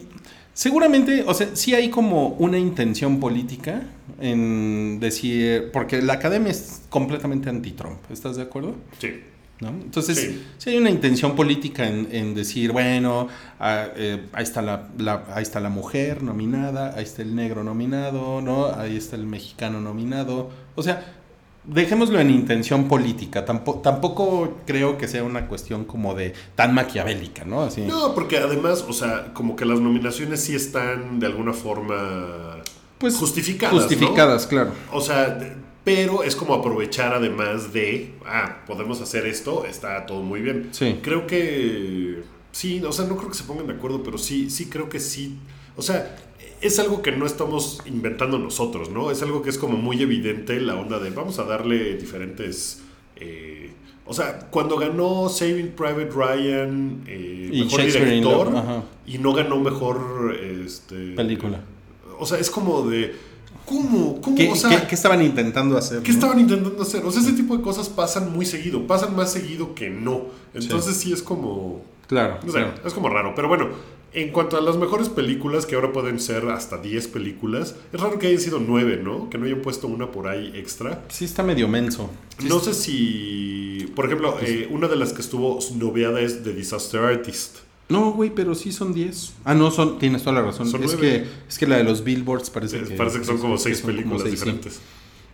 seguramente, 0.52 1.24
o 1.26 1.32
sea, 1.32 1.48
sí 1.54 1.74
hay 1.74 1.88
como 1.88 2.28
una 2.38 2.58
intención 2.58 3.18
política 3.18 3.82
en 4.20 5.00
decir, 5.00 5.70
porque 5.72 6.02
la 6.02 6.14
academia 6.14 6.50
es 6.50 6.82
completamente 6.90 7.48
anti-Trump, 7.48 7.98
¿estás 8.10 8.36
de 8.36 8.42
acuerdo? 8.42 8.74
Sí. 8.98 9.08
¿No? 9.60 9.68
Entonces, 9.68 10.18
Sí. 10.18 10.42
sí. 10.58 10.70
hay 10.70 10.78
una 10.78 10.88
intención 10.90 11.36
política 11.36 11.86
en, 11.86 12.08
en 12.10 12.34
decir, 12.34 12.72
bueno, 12.72 13.28
ah, 13.58 13.88
eh, 13.94 14.26
ahí, 14.32 14.42
está 14.42 14.62
la, 14.62 14.88
la- 14.98 15.24
ahí 15.34 15.42
está 15.42 15.60
la 15.60 15.68
mujer 15.68 16.22
nominada, 16.22 16.94
ahí 16.96 17.02
está 17.04 17.20
el 17.22 17.34
negro 17.34 17.62
nominado, 17.62 18.40
¿no? 18.40 18.66
Ahí 18.74 18.96
está 18.96 19.16
el 19.16 19.26
mexicano 19.26 19.80
nominado. 19.80 20.48
O 20.76 20.82
sea, 20.82 21.14
dejémoslo 21.64 22.18
en 22.20 22.30
intención 22.30 22.88
política. 22.88 23.44
Tampoco, 23.44 23.80
tampoco 23.80 24.56
creo 24.66 24.96
que 24.96 25.06
sea 25.06 25.24
una 25.24 25.46
cuestión 25.46 25.84
como 25.84 26.14
de 26.14 26.32
tan 26.54 26.72
maquiavélica, 26.74 27.44
¿no? 27.44 27.60
Así. 27.62 27.82
No, 27.82 28.14
porque 28.14 28.38
además, 28.38 28.84
o 28.88 28.94
sea, 28.94 29.34
como 29.34 29.56
que 29.56 29.66
las 29.66 29.78
nominaciones 29.78 30.40
sí 30.40 30.54
están 30.54 31.20
de 31.20 31.26
alguna 31.26 31.52
forma. 31.52 32.62
Pues 32.96 33.14
justificadas. 33.14 33.74
¿no? 33.74 33.80
Justificadas, 33.80 34.46
claro. 34.46 34.72
O 34.92 35.00
sea, 35.02 35.38
pero 35.84 36.22
es 36.22 36.36
como 36.36 36.54
aprovechar 36.54 37.14
además 37.14 37.72
de, 37.72 38.12
ah, 38.26 38.64
podemos 38.66 39.00
hacer 39.00 39.26
esto, 39.26 39.64
está 39.64 40.06
todo 40.06 40.22
muy 40.22 40.40
bien. 40.40 40.68
Sí. 40.72 40.98
Creo 41.02 41.26
que 41.26 42.22
sí, 42.52 42.82
o 42.84 42.92
sea, 42.92 43.06
no 43.06 43.16
creo 43.16 43.30
que 43.30 43.36
se 43.36 43.44
pongan 43.44 43.66
de 43.66 43.74
acuerdo, 43.74 44.02
pero 44.02 44.18
sí, 44.18 44.50
sí 44.50 44.68
creo 44.68 44.88
que 44.88 45.00
sí. 45.00 45.38
O 45.76 45.82
sea, 45.82 46.16
es 46.60 46.78
algo 46.78 47.02
que 47.02 47.12
no 47.12 47.26
estamos 47.26 47.80
inventando 47.86 48.38
nosotros, 48.38 48.90
¿no? 48.90 49.10
Es 49.10 49.22
algo 49.22 49.42
que 49.42 49.50
es 49.50 49.58
como 49.58 49.78
muy 49.78 50.02
evidente 50.02 50.60
la 50.60 50.76
onda 50.76 50.98
de 50.98 51.10
vamos 51.10 51.38
a 51.38 51.44
darle 51.44 51.96
diferentes... 51.96 52.82
eh, 53.16 53.70
o 54.10 54.12
sea, 54.12 54.40
cuando 54.50 54.76
ganó 54.76 55.28
Saving 55.28 55.68
Private 55.68 56.10
Ryan, 56.10 57.04
eh, 57.06 57.48
Y 57.52 57.62
mejor 57.62 57.82
director, 57.84 58.52
Love, 58.52 58.82
y 59.06 59.18
no 59.18 59.32
ganó 59.32 59.60
mejor 59.60 60.36
este, 60.36 61.12
Película. 61.12 61.60
O 62.18 62.26
sea, 62.26 62.38
es 62.40 62.50
como 62.50 62.82
de. 62.90 63.14
¿Cómo? 63.70 64.20
¿Cómo? 64.20 64.36
¿Qué, 64.36 64.50
o 64.50 64.56
sea, 64.56 64.68
qué- 64.82 64.86
qué 64.88 64.94
estaban 64.96 65.22
intentando 65.22 65.78
hacer? 65.78 66.02
¿Qué 66.02 66.08
no? 66.10 66.14
estaban 66.14 66.40
intentando 66.40 66.82
hacer? 66.82 67.04
O 67.06 67.10
sea, 67.12 67.22
ese 67.22 67.32
tipo 67.34 67.56
de 67.56 67.62
cosas 67.62 67.88
pasan 67.88 68.32
muy 68.32 68.44
seguido, 68.44 68.86
pasan 68.86 69.14
más 69.14 69.32
seguido 69.32 69.74
que 69.74 69.88
no. 69.90 70.22
Entonces 70.54 70.96
sí, 70.96 71.12
es 71.12 71.22
como... 71.22 71.82
Claro. 72.08 72.38
No 72.44 72.50
sé, 72.52 72.58
claro. 72.58 72.74
es 72.84 72.92
como 72.92 73.08
raro. 73.08 73.32
Pero 73.36 73.46
bueno, 73.46 73.68
en 74.12 74.32
cuanto 74.32 74.56
a 74.56 74.60
las 74.60 74.76
mejores 74.76 75.08
películas, 75.08 75.64
que 75.66 75.76
ahora 75.76 75.92
pueden 75.92 76.18
ser 76.18 76.48
hasta 76.48 76.78
10 76.78 77.06
películas, 77.06 77.76
es 77.92 78.00
raro 78.00 78.18
que 78.18 78.26
hayan 78.26 78.40
sido 78.40 78.58
9, 78.58 79.00
¿no? 79.04 79.30
Que 79.30 79.38
no 79.38 79.46
hayan 79.46 79.62
puesto 79.62 79.86
una 79.86 80.10
por 80.10 80.26
ahí 80.26 80.50
extra. 80.56 81.04
Sí 81.08 81.24
está 81.24 81.44
medio 81.44 81.68
menso. 81.68 82.10
Sí 82.38 82.48
No 82.48 82.56
está- 82.58 82.74
sé 82.74 82.82
si... 82.82 83.92
Por 83.94 84.06
ejemplo, 84.06 84.36
eh, 84.42 84.66
una 84.72 84.88
de 84.88 84.96
las 84.96 85.12
que 85.12 85.20
estuvo 85.20 85.60
noveada 85.76 86.20
es 86.20 86.42
The 86.42 86.52
Disaster 86.52 87.00
Artist. 87.02 87.58
No, 87.90 88.12
güey, 88.12 88.30
pero 88.30 88.54
sí 88.54 88.72
son 88.72 88.94
10. 88.94 89.32
Ah, 89.44 89.54
no, 89.54 89.70
son, 89.70 89.98
tienes 89.98 90.22
toda 90.22 90.36
la 90.40 90.42
razón. 90.42 90.68
Son 90.70 90.82
es, 90.82 90.92
nueve. 90.94 91.22
que, 91.24 91.28
es 91.48 91.58
que 91.58 91.66
la 91.66 91.76
de 91.76 91.84
los 91.84 92.02
billboards 92.04 92.48
parece 92.50 92.78
Eh, 92.78 92.84
que... 92.88 92.94
Parece 92.94 93.18
que 93.18 93.24
son 93.24 93.38
como 93.38 93.58
seis 93.58 93.78
son 93.78 93.86
como 93.90 93.96
películas 93.96 94.22
sí. 94.24 94.30
diferentes. 94.30 94.80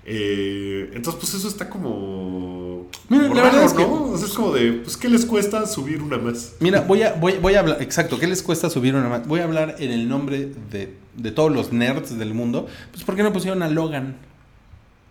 Eh, 0.08 0.90
entonces, 0.94 1.20
pues 1.20 1.34
eso 1.34 1.48
está 1.48 1.68
como. 1.68 2.86
Mira, 3.08 3.24
como 3.24 3.34
la 3.34 3.42
verdad 3.42 3.64
es 3.64 3.72
que- 3.72 3.82
es 3.82 4.32
como 4.34 4.52
de, 4.52 4.72
pues, 4.74 4.96
¿qué 4.96 5.08
les 5.08 5.26
cuesta 5.26 5.66
subir 5.66 6.00
una 6.00 6.16
más? 6.16 6.54
Mira, 6.60 6.82
voy 6.82 7.02
a, 7.02 7.14
voy, 7.14 7.34
voy 7.42 7.54
a 7.54 7.60
hablar, 7.60 7.82
exacto, 7.82 8.16
¿qué 8.18 8.28
les 8.28 8.40
cuesta 8.40 8.70
subir 8.70 8.94
una 8.94 9.08
más? 9.08 9.26
Voy 9.26 9.40
a 9.40 9.44
hablar 9.44 9.74
en 9.80 9.90
el 9.90 10.08
nombre 10.08 10.52
de, 10.70 10.94
de 11.16 11.30
todos 11.32 11.50
los 11.52 11.72
nerds 11.72 12.16
del 12.16 12.34
mundo. 12.34 12.68
Pues, 12.92 13.02
¿por 13.02 13.16
qué 13.16 13.24
no 13.24 13.32
pusieron 13.32 13.64
a 13.64 13.68
Logan? 13.68 14.16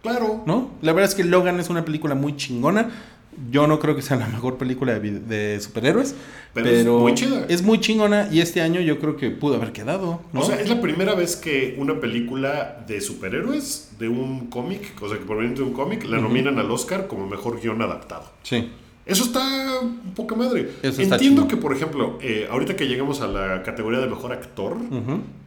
Claro. 0.02 0.44
¿No? 0.46 0.72
La 0.82 0.94
verdad 0.94 1.10
es 1.10 1.16
que 1.16 1.24
Logan 1.26 1.60
es 1.60 1.70
una 1.70 1.84
película 1.84 2.16
muy 2.16 2.38
chingona. 2.38 2.90
Yo 3.52 3.68
no 3.68 3.80
creo 3.80 3.96
que 3.96 4.02
sea 4.02 4.18
la 4.18 4.28
mejor 4.36 4.58
película 4.58 5.00
de, 5.00 5.20
de 5.20 5.60
superhéroes. 5.60 6.16
Pero 6.54 6.70
Pero, 6.70 6.98
es 6.98 7.02
muy 7.02 7.14
chida. 7.14 7.46
Es 7.50 7.62
muy 7.64 7.80
chingona 7.80 8.30
y 8.32 8.40
este 8.40 8.62
año 8.62 8.80
yo 8.82 9.00
creo 9.00 9.18
que 9.18 9.30
pudo 9.30 9.56
haber 9.56 9.72
quedado. 9.72 10.22
¿no? 10.34 10.42
O 10.42 10.46
sea, 10.46 10.60
es 10.60 10.70
la 10.70 10.82
primera 10.82 11.16
vez 11.16 11.36
que 11.36 11.76
una 11.78 12.00
película 12.00 12.84
de 12.88 13.02
superhéroes, 13.02 13.92
de 14.00 14.10
un 14.10 14.48
cómic, 14.48 14.94
o 15.02 15.10
sea, 15.10 15.18
que 15.18 15.26
proveniente 15.26 15.62
de 15.62 15.68
un 15.68 15.74
cómic, 15.74 16.06
la 16.06 16.20
nominan 16.20 16.60
al 16.60 16.72
Oscar 16.72 17.08
como 17.08 17.28
mejor 17.28 17.62
guion 17.62 17.82
adaptado. 17.82 18.32
sí. 18.44 18.70
Eso 19.06 19.26
está 19.26 19.82
un 19.82 20.14
poca 20.16 20.36
madre. 20.36 20.72
Eso 20.82 21.02
Entiendo 21.02 21.48
que, 21.48 21.58
por 21.58 21.76
ejemplo, 21.76 22.18
eh, 22.22 22.48
ahorita 22.50 22.76
que 22.76 22.88
llegamos 22.88 23.22
a 23.22 23.28
la 23.28 23.62
categoría 23.62 24.00
de 24.00 24.08
mejor 24.08 24.34
actor, 24.34 24.78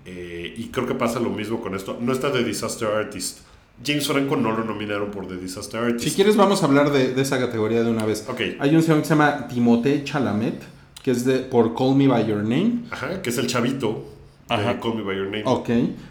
eh, 0.07 0.55
y 0.57 0.69
creo 0.69 0.87
que 0.87 0.95
pasa 0.95 1.19
lo 1.19 1.31
mismo 1.31 1.61
con 1.61 1.75
esto, 1.75 1.99
no 2.01 2.13
está 2.13 2.31
The 2.31 2.45
Disaster 2.45 2.89
Artist. 2.89 3.41
James 3.85 4.07
Franco 4.07 4.37
no 4.37 4.53
lo 4.53 4.65
nominaron 4.65 5.11
por 5.11 5.27
The 5.29 5.37
Disaster 5.37 5.81
Artist. 5.81 6.05
Si 6.09 6.15
quieres 6.15 6.37
vamos 6.37 6.63
a 6.63 6.67
hablar 6.67 6.91
de, 6.93 7.15
de 7.15 7.23
esa 7.23 7.39
categoría 7.39 7.83
de 7.83 7.91
una 7.91 8.05
vez. 8.05 8.25
Ok. 8.29 8.41
Hay 8.59 8.75
un 8.75 8.83
señor 8.83 8.99
que 9.01 9.05
se 9.05 9.11
llama 9.11 9.47
Timothée 9.49 10.03
Chalamet, 10.05 10.63
que 11.03 11.11
es 11.13 11.25
de 11.25 11.39
por 11.39 11.75
Call 11.75 11.95
Me 11.95 12.09
By 12.09 12.27
Your 12.27 12.39
Name. 12.43 12.81
Ajá, 12.91 13.23
que 13.23 13.31
es 13.31 13.39
el 13.39 13.47
chavito 13.47 14.05
de 14.49 14.55
Ajá. 14.55 14.81
Call 14.81 14.97
Me 14.97 15.03
By 15.03 15.17
Your 15.17 15.27
Name. 15.27 15.43
Ok. 15.47 15.69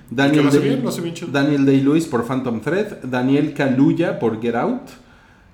Daniel, 0.09 0.43
lo 0.43 0.49
hace 0.49 0.59
Day- 0.59 0.69
bien, 0.69 0.83
lo 0.83 0.89
hace 0.89 1.01
bien 1.01 1.13
chido. 1.15 1.31
Daniel 1.31 1.65
Day-Lewis 1.65 2.05
por 2.05 2.25
Phantom 2.25 2.61
Thread. 2.61 3.03
Daniel 3.03 3.53
Kaluuya 3.53 4.17
por 4.17 4.41
Get 4.41 4.55
Out. 4.55 4.81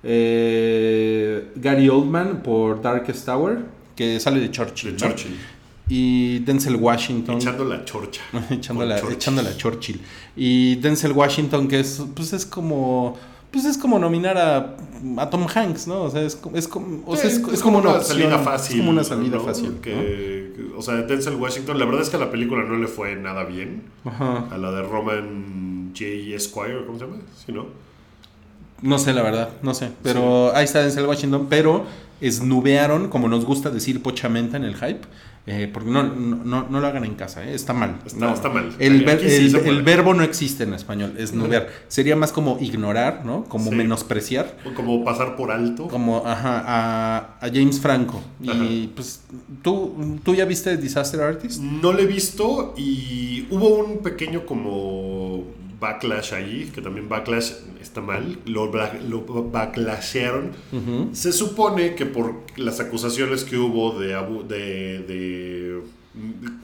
eh, 0.06 1.50
Gary 1.56 1.88
Oldman 1.88 2.42
por 2.42 2.80
Darkest 2.82 3.24
Tower, 3.26 3.58
que 3.96 4.20
sale 4.20 4.38
de 4.40 4.50
Churchill. 4.50 4.96
De 4.96 5.08
¿no? 5.08 5.14
Y 5.88 6.38
Denzel 6.40 6.76
Washington. 6.76 7.36
Echando 7.36 7.64
la 7.64 7.84
chorcha. 7.84 8.22
echándola, 8.50 8.94
Con 8.94 9.00
Churchill. 9.10 9.16
echándola 9.18 9.50
a 9.50 9.56
Churchill. 9.56 10.00
Y 10.36 10.76
Denzel 10.76 11.12
Washington, 11.12 11.68
que 11.68 11.80
es, 11.80 12.02
pues 12.14 12.32
es 12.32 12.46
como, 12.46 13.18
pues 13.50 13.66
es 13.66 13.76
como 13.76 13.98
nominar 13.98 14.38
a, 14.38 14.76
a 15.18 15.28
Tom 15.30 15.46
Hanks, 15.54 15.86
¿no? 15.86 16.02
O 16.04 16.10
sea, 16.10 16.22
es, 16.22 16.36
como- 16.36 16.56
es 16.56 16.66
como, 16.68 17.02
o 17.06 17.16
sea, 17.16 17.28
Sí, 17.28 17.42
es, 17.52 17.60
como 17.60 17.78
una, 17.78 17.90
opción, 17.90 18.18
salida 18.18 18.38
fácil. 18.38 18.76
Es 18.76 18.80
como 18.80 18.90
una 18.92 19.04
salida 19.04 19.36
¿no? 19.36 19.44
fácil. 19.44 19.74
Que, 19.82 20.70
o 20.76 20.80
sea, 20.80 20.94
Denzel 21.02 21.34
Washington, 21.36 21.78
la 21.78 21.84
verdad 21.84 22.00
es 22.02 22.08
que 22.08 22.16
a 22.16 22.20
la 22.20 22.30
película 22.30 22.62
no 22.64 22.78
le 22.78 22.86
fue 22.88 23.14
nada 23.16 23.44
bien. 23.44 23.82
Ajá. 24.06 24.48
A 24.50 24.56
la 24.56 24.70
de 24.72 24.82
Roman 24.82 25.92
J. 25.94 26.04
Esquire, 26.34 26.86
¿cómo 26.86 26.98
se 26.98 27.04
llama? 27.04 27.18
Sí, 27.44 27.52
¿no? 27.52 27.66
No 28.80 28.98
sé, 28.98 29.12
la 29.12 29.22
verdad, 29.22 29.50
no 29.62 29.72
sé. 29.74 29.90
Pero 30.02 30.54
ahí 30.56 30.64
está 30.64 30.80
Denzel 30.80 31.06
Washington, 31.06 31.46
pero 31.48 31.84
esnubearon, 32.20 33.08
como 33.08 33.28
nos 33.28 33.44
gusta 33.44 33.70
decir 33.70 34.02
pochamente 34.02 34.56
en 34.56 34.64
el 34.64 34.74
hype. 34.76 35.02
Eh, 35.46 35.68
porque 35.72 35.90
no, 35.90 36.02
no, 36.02 36.36
no, 36.44 36.66
no 36.70 36.80
lo 36.80 36.86
hagan 36.86 37.04
en 37.04 37.14
casa, 37.16 37.44
eh, 37.44 37.54
está 37.54 37.72
mal. 37.74 37.98
Está- 38.06 38.26
No. 38.26 38.32
está 38.32 38.48
mal. 38.48 38.74
El, 38.78 38.96
Aquí 38.96 39.04
ver- 39.04 39.20
sí 39.20 39.26
el- 39.44 39.50
se 39.50 39.58
puede. 39.58 39.70
el 39.70 39.82
verbo 39.82 40.14
no 40.14 40.22
existe 40.22 40.64
en 40.64 40.72
español, 40.72 41.14
esnubear. 41.18 41.68
Sería 41.88 42.16
más 42.16 42.32
como 42.32 42.56
ignorar, 42.60 43.26
¿no? 43.26 43.44
Como 43.44 43.68
Sí. 43.70 43.76
menospreciar. 43.76 44.56
O 44.64 44.72
como 44.74 45.04
pasar 45.04 45.36
por 45.36 45.50
alto. 45.52 45.88
como 45.88 46.26
ajá, 46.26 46.62
a, 46.66 47.18
a 47.40 47.48
James 47.52 47.78
Franco. 47.78 48.22
Y 48.40 48.86
pues, 48.88 49.20
¿tú, 49.62 50.18
¿tú 50.24 50.34
ya 50.34 50.46
viste 50.46 50.76
Disaster 50.78 51.20
Artist? 51.20 51.60
No 51.60 51.92
lo 51.92 51.98
he 51.98 52.06
visto 52.06 52.72
y 52.76 53.46
hubo 53.50 53.68
un 53.84 53.98
pequeño 53.98 54.46
como 54.46 55.44
backlash 55.84 56.32
ahí, 56.34 56.70
que 56.74 56.80
también 56.80 57.08
backlash 57.08 57.50
está 57.80 58.00
mal, 58.00 58.38
lo, 58.46 58.70
lo 59.08 59.18
backlasharon. 59.50 60.46
Ujú. 60.72 61.08
Se 61.12 61.30
supone 61.32 61.94
que 61.94 62.06
por 62.06 62.26
las 62.56 62.80
acusaciones 62.80 63.44
que 63.44 63.56
hubo 63.58 63.98
de, 63.98 64.14
abu- 64.14 64.44
de, 64.46 64.98
de 65.10 65.80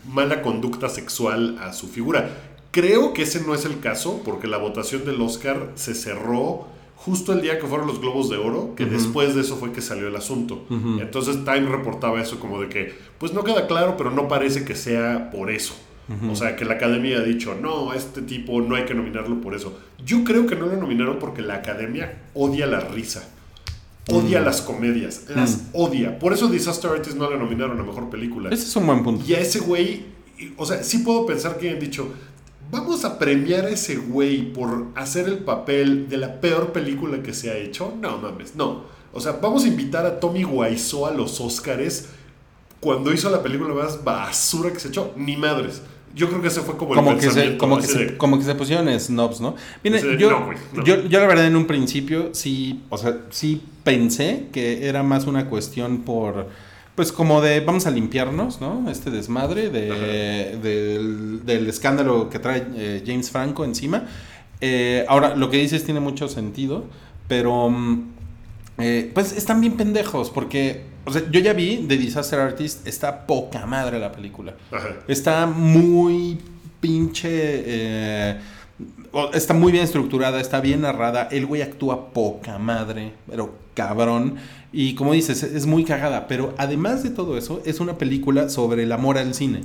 mala 0.09 0.43
conducta 0.43 0.89
sexual 0.89 1.59
a 1.61 1.73
su 1.73 1.89
figura. 1.89 2.29
Creo 2.71 3.13
que 3.13 3.23
ese 3.23 3.41
no 3.47 3.53
es 3.55 3.65
el 3.65 3.81
caso, 3.81 4.23
porque 4.25 4.47
la 4.47 4.59
votación 4.59 5.05
del 5.05 5.21
Oscar 5.21 5.73
se 5.75 5.95
cerró 5.95 6.67
justo 6.95 7.33
el 7.33 7.41
día 7.43 7.59
que 7.59 7.67
fueron 7.67 7.87
los 7.89 7.99
Globos 8.01 8.29
de 8.31 8.37
Oro, 8.37 8.75
que 8.77 8.85
después 8.87 9.35
de 9.35 9.41
eso 9.41 9.57
fue 9.57 9.73
que 9.73 9.81
salió 9.81 10.07
el 10.09 10.15
asunto. 10.17 10.65
Entonces 11.01 11.37
Time 11.45 11.63
reportaba 11.69 12.21
eso 12.21 12.39
como 12.39 12.61
de 12.61 12.69
que, 12.69 12.93
pues 13.19 13.33
no 13.33 13.43
queda 13.43 13.67
claro, 13.67 13.97
pero 13.97 14.11
no 14.11 14.29
parece 14.29 14.65
que 14.65 14.75
sea 14.77 15.31
por 15.33 15.51
eso. 15.51 15.75
O 16.31 16.35
sea, 16.35 16.57
que 16.57 16.65
la 16.65 16.75
academia 16.75 17.19
ha 17.19 17.23
dicho, 17.23 17.57
no, 17.61 17.93
este 17.93 18.23
tipo 18.23 18.61
no 18.61 18.75
hay 18.75 18.85
que 18.85 18.95
nominarlo 18.95 19.41
por 19.41 19.55
eso. 19.55 19.79
Yo 20.05 20.25
creo 20.25 20.47
que 20.47 20.57
no 20.57 20.67
lo 20.67 20.77
nominaron 20.77 21.19
porque 21.21 21.41
la 21.41 21.57
academia 21.57 22.23
odia 22.35 22.67
la 22.67 22.81
risa. 22.81 23.29
Odia 24.09 24.41
las 24.41 24.61
comedias, 24.61 25.27
las 25.29 25.69
odia. 25.73 26.19
Por 26.19 26.33
eso 26.33 26.49
Disaster 26.49 26.91
Artist 26.91 27.17
no 27.17 27.31
la 27.31 27.37
nominaron 27.37 27.79
a 27.79 27.85
mejor 27.85 28.11
película. 28.11 28.51
Ese 28.51 28.65
es 28.65 28.77
un 28.77 28.87
buen 28.87 29.05
punto. 29.05 29.25
Y 29.25 29.35
a 29.35 29.39
ese 29.39 29.61
güey, 29.61 30.07
o 30.57 30.67
sea, 30.67 30.83
sí 30.83 30.99
puedo 30.99 31.27
pensar 31.27 31.59
que 31.59 31.69
hayan 31.69 31.81
dicho, 31.81 32.09
vamos 32.71 33.05
a 33.05 33.19
premiar 33.19 33.67
a 33.67 33.71
ese 33.71 33.97
güey 33.97 34.53
por 34.53 34.89
hacer 34.97 35.29
el 35.29 35.39
papel 35.39 36.09
de 36.09 36.17
la 36.17 36.41
peor 36.41 36.73
película 36.73 37.23
que 37.23 37.35
se 37.35 37.51
ha 37.51 37.57
hecho. 37.57 37.95
No 38.01 38.19
mames, 38.19 38.57
no. 38.57 38.85
O 39.13 39.21
sea, 39.21 39.33
vamos 39.33 39.65
a 39.65 39.69
invitar 39.69 40.07
a 40.07 40.19
Tommy 40.19 40.45
Wiseau 40.45 41.07
a 41.07 41.13
los 41.13 41.41
Oscars 41.41 42.09
cuando 42.81 43.13
hizo 43.13 43.29
la 43.31 43.43
película 43.43 43.75
más 43.75 44.03
basura 44.03 44.73
que 44.73 44.81
se 44.81 44.89
echó. 44.89 45.13
Ni 45.17 45.37
madres. 45.37 45.83
Yo 46.15 46.29
creo 46.29 46.43
que 46.43 46.49
ese 46.49 46.61
fue 46.63 46.77
como, 46.77 46.95
Como 46.95 47.13
el 47.13 47.19
que, 47.19 47.31
se, 47.31 47.57
como, 47.57 47.77
que 47.79 47.87
se, 47.87 47.99
de- 48.07 48.17
como 48.17 48.39
que 48.39 48.45
se 48.45 48.55
pusieron 48.55 48.89
snobs, 48.99 49.41
¿no? 49.41 49.55
De, 49.85 50.17
yo, 50.19 50.31
no, 50.31 50.47
güey, 50.47 50.59
no. 50.75 50.85
yo, 50.85 51.05
yo 51.07 51.21
la 51.21 51.27
verdad 51.27 51.47
en 51.47 51.55
un 51.57 51.67
principio 51.67 52.31
sí, 52.33 52.83
o 52.89 52.99
sea, 52.99 53.19
sí 53.31 53.63
pensé 53.85 54.47
que 54.53 54.89
era 54.89 55.03
más 55.05 55.27
una 55.27 55.47
cuestión 55.49 55.99
por, 55.99 56.49
pues 56.97 57.13
como 57.13 57.41
de 57.41 57.61
vamos 57.61 57.87
a 57.87 57.91
limpiarnos, 57.91 58.61
¿no? 58.61 58.91
Este 58.91 59.11
desmadre 59.11 59.71
de, 59.71 60.57
del, 60.61 61.47
del 61.47 61.69
escándalo 61.69 62.29
que 62.29 62.39
trae 62.41 62.67
eh, 62.75 63.03
James 63.07 63.31
Franco 63.31 63.65
encima. 63.65 64.05
Eh, 64.61 65.05
ahora, 65.09 65.37
lo 65.37 65.49
que 65.49 65.57
dices 65.59 65.85
tiene 65.85 66.01
mucho 66.01 66.29
sentido, 66.29 66.85
pero 67.29 67.71
mm, 67.71 68.09
eh, 68.79 69.11
pues 69.15 69.33
están 69.33 69.61
bien 69.61 69.77
pendejos 69.77 70.31
porque, 70.31 70.83
o 71.05 71.13
sea, 71.13 71.23
yo 71.31 71.41
ya 71.41 71.53
vi 71.53 71.85
The 71.89 71.97
Disaster 71.97 72.39
Artist, 72.41 72.87
está 72.87 73.27
poca 73.27 73.67
madre 73.67 73.99
la 73.99 74.13
película. 74.13 74.55
Ajá. 74.71 74.97
Está 75.09 75.47
muy 75.47 76.39
pinche. 76.81 77.29
eh, 77.31 78.41
está 79.35 79.55
muy 79.55 79.73
bien 79.73 79.85
estructurada, 79.85 80.41
está 80.41 80.61
bien 80.61 80.83
narrada. 80.83 81.29
El 81.31 81.47
güey 81.47 81.63
actúa 81.63 82.13
poca 82.13 82.59
madre, 82.59 83.13
pero 83.29 83.55
cabrón. 83.75 84.37
Y 84.73 84.95
como 84.95 85.13
dices, 85.13 85.43
es 85.43 85.67
muy 85.67 85.85
cagada. 85.85 86.29
Pero 86.29 86.55
además 86.59 87.03
de 87.03 87.11
todo 87.11 87.37
eso, 87.37 87.63
es 87.65 87.81
una 87.81 87.99
película 87.99 88.49
sobre 88.49 88.85
el 88.85 88.93
amor 88.93 89.19
al 89.19 89.35
cine. 89.35 89.61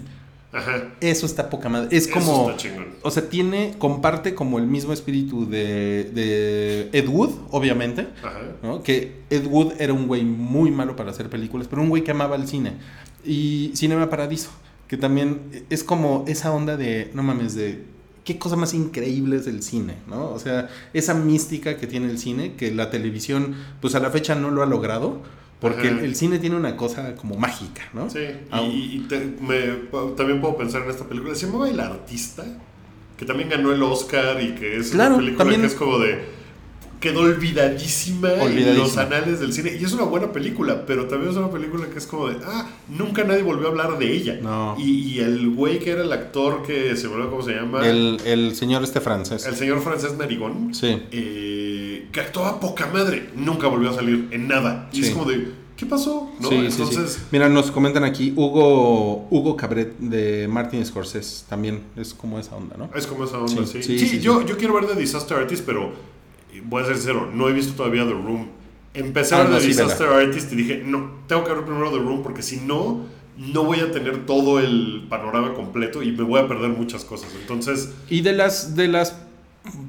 Ajá. 0.56 0.94
Eso 1.02 1.26
está 1.26 1.50
poca 1.50 1.70
madre. 1.70 1.96
Es 1.96 2.08
Eso 2.08 2.14
como. 2.14 2.50
está 2.50 2.58
chingón. 2.58 2.88
O 3.02 3.12
sea, 3.12 3.30
tiene. 3.30 3.76
Comparte 3.78 4.34
como 4.34 4.58
el 4.58 4.66
mismo 4.68 4.94
espíritu 4.94 5.48
de, 5.50 6.06
de 6.14 6.90
Ed 6.94 7.08
Wood, 7.08 7.32
obviamente. 7.52 8.08
Ajá. 8.24 8.42
¿no? 8.64 8.82
Que 8.82 9.22
Ed 9.30 9.46
Wood 9.46 9.74
era 9.80 9.94
un 9.94 10.08
güey 10.08 10.24
muy 10.24 10.72
malo 10.72 10.96
para 10.96 11.12
hacer 11.12 11.30
películas, 11.30 11.68
pero 11.70 11.82
un 11.82 11.90
güey 11.90 12.04
que 12.04 12.12
amaba 12.12 12.36
el 12.36 12.48
cine. 12.48 12.74
Y 13.24 13.72
Cinema 13.76 14.10
Paradiso, 14.10 14.50
que 14.88 14.98
también 14.98 15.66
es 15.70 15.84
como 15.84 16.24
esa 16.28 16.52
onda 16.52 16.78
de, 16.78 17.12
no 17.14 17.24
mames, 17.24 17.56
de 17.56 17.84
qué 18.24 18.38
cosa 18.40 18.56
más 18.56 18.74
increíble 18.74 19.38
es 19.38 19.48
el 19.48 19.64
cine, 19.64 19.96
¿no? 20.08 20.32
O 20.32 20.40
sea, 20.40 20.70
esa 20.94 21.14
mística 21.14 21.78
que 21.78 21.88
tiene 21.88 22.10
el 22.10 22.18
cine, 22.18 22.56
que 22.56 22.72
la 22.72 22.90
televisión, 22.90 23.56
pues 23.82 23.96
a 23.96 24.00
la 24.00 24.10
fecha 24.10 24.36
no 24.36 24.50
lo 24.50 24.64
ha 24.64 24.66
logrado, 24.66 25.22
porque 25.60 25.88
el, 25.88 26.16
cine 26.16 26.38
tiene 26.40 26.56
una 26.56 26.76
cosa 26.78 27.16
como 27.16 27.36
mágica, 27.38 27.84
¿no? 27.94 28.10
Sí, 28.10 28.20
y, 28.54 28.98
y 28.98 29.06
te- 29.08 29.36
me- 29.42 29.88
también 30.16 30.42
puedo 30.42 30.58
pensar 30.58 30.84
en 30.84 30.90
esta 30.92 31.06
película. 31.08 31.34
Se 31.36 31.46
llamaba 31.48 31.70
El 31.70 31.80
Artista, 31.80 32.44
que 33.18 33.26
también 33.26 33.50
ganó 33.50 33.72
el 33.72 33.82
Oscar 33.82 34.42
y 34.44 34.54
que 34.56 34.78
es 34.78 34.90
Claro, 34.92 35.16
una 35.16 35.24
película 35.24 35.38
también- 35.40 35.62
que 35.62 35.68
es 35.68 35.76
como 35.76 35.98
de. 36.00 36.36
Quedó 37.00 37.20
olvidadísima, 37.22 38.32
en 38.34 38.78
los 38.78 38.98
anales 38.98 39.40
del 39.40 39.54
cine. 39.54 39.78
Y 39.80 39.84
es 39.84 39.92
una 39.94 40.06
buena 40.06 40.32
película, 40.32 40.86
pero 40.88 41.06
también 41.06 41.30
es 41.32 41.38
una 41.38 41.52
película 41.52 41.88
que 41.88 42.00
es 42.00 42.08
como 42.08 42.30
de. 42.30 42.38
Ah, 42.46 42.68
nunca 42.90 43.24
nadie 43.24 43.44
volvió 43.44 43.68
a 43.68 43.70
hablar 43.72 43.98
de 44.00 44.12
ella. 44.12 44.40
No. 44.42 44.76
Y, 44.80 45.14
y 45.14 45.20
el 45.20 45.52
güey 45.52 45.78
que 45.80 45.92
era 45.92 46.02
el 46.02 46.12
actor 46.12 46.64
que 46.66 46.96
se 46.96 47.08
me 47.08 47.16
olvidó 47.16 47.30
cómo 47.32 47.44
se 47.44 47.54
llama. 47.54 47.88
El, 47.88 48.18
el 48.26 48.56
señor 48.56 48.84
este 48.84 49.02
francés. 49.02 49.46
el 49.46 49.56
señor 49.56 49.82
francés 49.82 50.18
Narigón. 50.18 50.74
Sí. 50.74 51.00
eh, 51.12 51.75
que 52.12 52.20
actuaba 52.22 52.60
poca 52.60 52.88
madre. 52.88 53.30
Nunca 53.36 53.68
volvió 53.68 53.90
a 53.90 53.94
salir 53.94 54.28
en 54.32 54.48
nada. 54.48 54.90
Y 54.92 54.98
Sí. 55.04 55.08
es 55.10 55.14
como 55.14 55.26
de. 55.30 55.52
¿Qué 55.76 55.86
pasó? 55.86 56.32
¿No? 56.40 56.48
Sí, 56.50 56.56
sí, 56.56 56.72
sí. 56.72 56.82
Entonces. 56.84 57.22
Mira, 57.32 57.50
nos 57.50 57.70
comentan 57.70 58.04
aquí 58.06 58.32
Hugo 58.36 59.28
Hugo 59.30 59.58
Cabret 59.58 59.98
de 60.00 60.48
Martin 60.48 60.86
Scorsese. 60.86 61.46
También 61.50 61.82
es 61.98 62.14
como 62.14 62.40
esa 62.40 62.56
onda, 62.56 62.78
¿no? 62.78 62.90
Es 62.96 63.06
como 63.08 63.26
esa 63.26 63.40
onda, 63.40 63.66
Sí, 63.68 63.84
sí. 63.84 64.20
yo, 64.22 64.46
yo 64.46 64.58
quiero 64.58 64.74
ver 64.76 64.86
The 64.88 64.96
Disaster 64.96 65.38
Artist, 65.38 65.66
pero 65.66 65.92
eh, 66.54 66.62
voy 66.64 66.82
a 66.84 66.86
ser 66.86 66.96
sincero, 66.96 67.30
no 67.34 67.50
he 67.50 67.54
visto 67.54 67.74
todavía 67.74 68.06
The 68.06 68.14
Room. 68.14 68.48
Empecé 68.94 69.36
Ah, 69.36 69.40
a 69.40 69.42
ver 69.44 69.52
no, 69.52 69.58
The 69.60 69.68
Disaster 69.68 70.08
Artist 70.08 70.54
y 70.54 70.56
dije, 70.56 70.82
no, 70.86 71.12
tengo 71.28 71.44
que 71.44 71.52
ver 71.52 71.66
primero 71.66 71.92
The 71.92 71.98
Room 71.98 72.24
porque 72.24 72.42
si 72.42 72.58
no, 72.62 73.02
no 73.38 73.66
voy 73.66 73.82
a 73.82 73.92
tener 73.92 74.26
todo 74.26 74.60
el 74.62 75.06
panorama 75.10 75.54
completo 75.54 76.02
y 76.02 76.14
me 76.14 76.24
voy 76.24 76.40
a 76.40 76.48
perder 76.48 76.70
muchas 76.70 77.04
cosas. 77.04 77.30
Entonces, 77.42 77.90
Y 78.10 78.22
de 78.22 78.32
las 78.32 78.78
de 78.78 78.88
las 78.88 79.12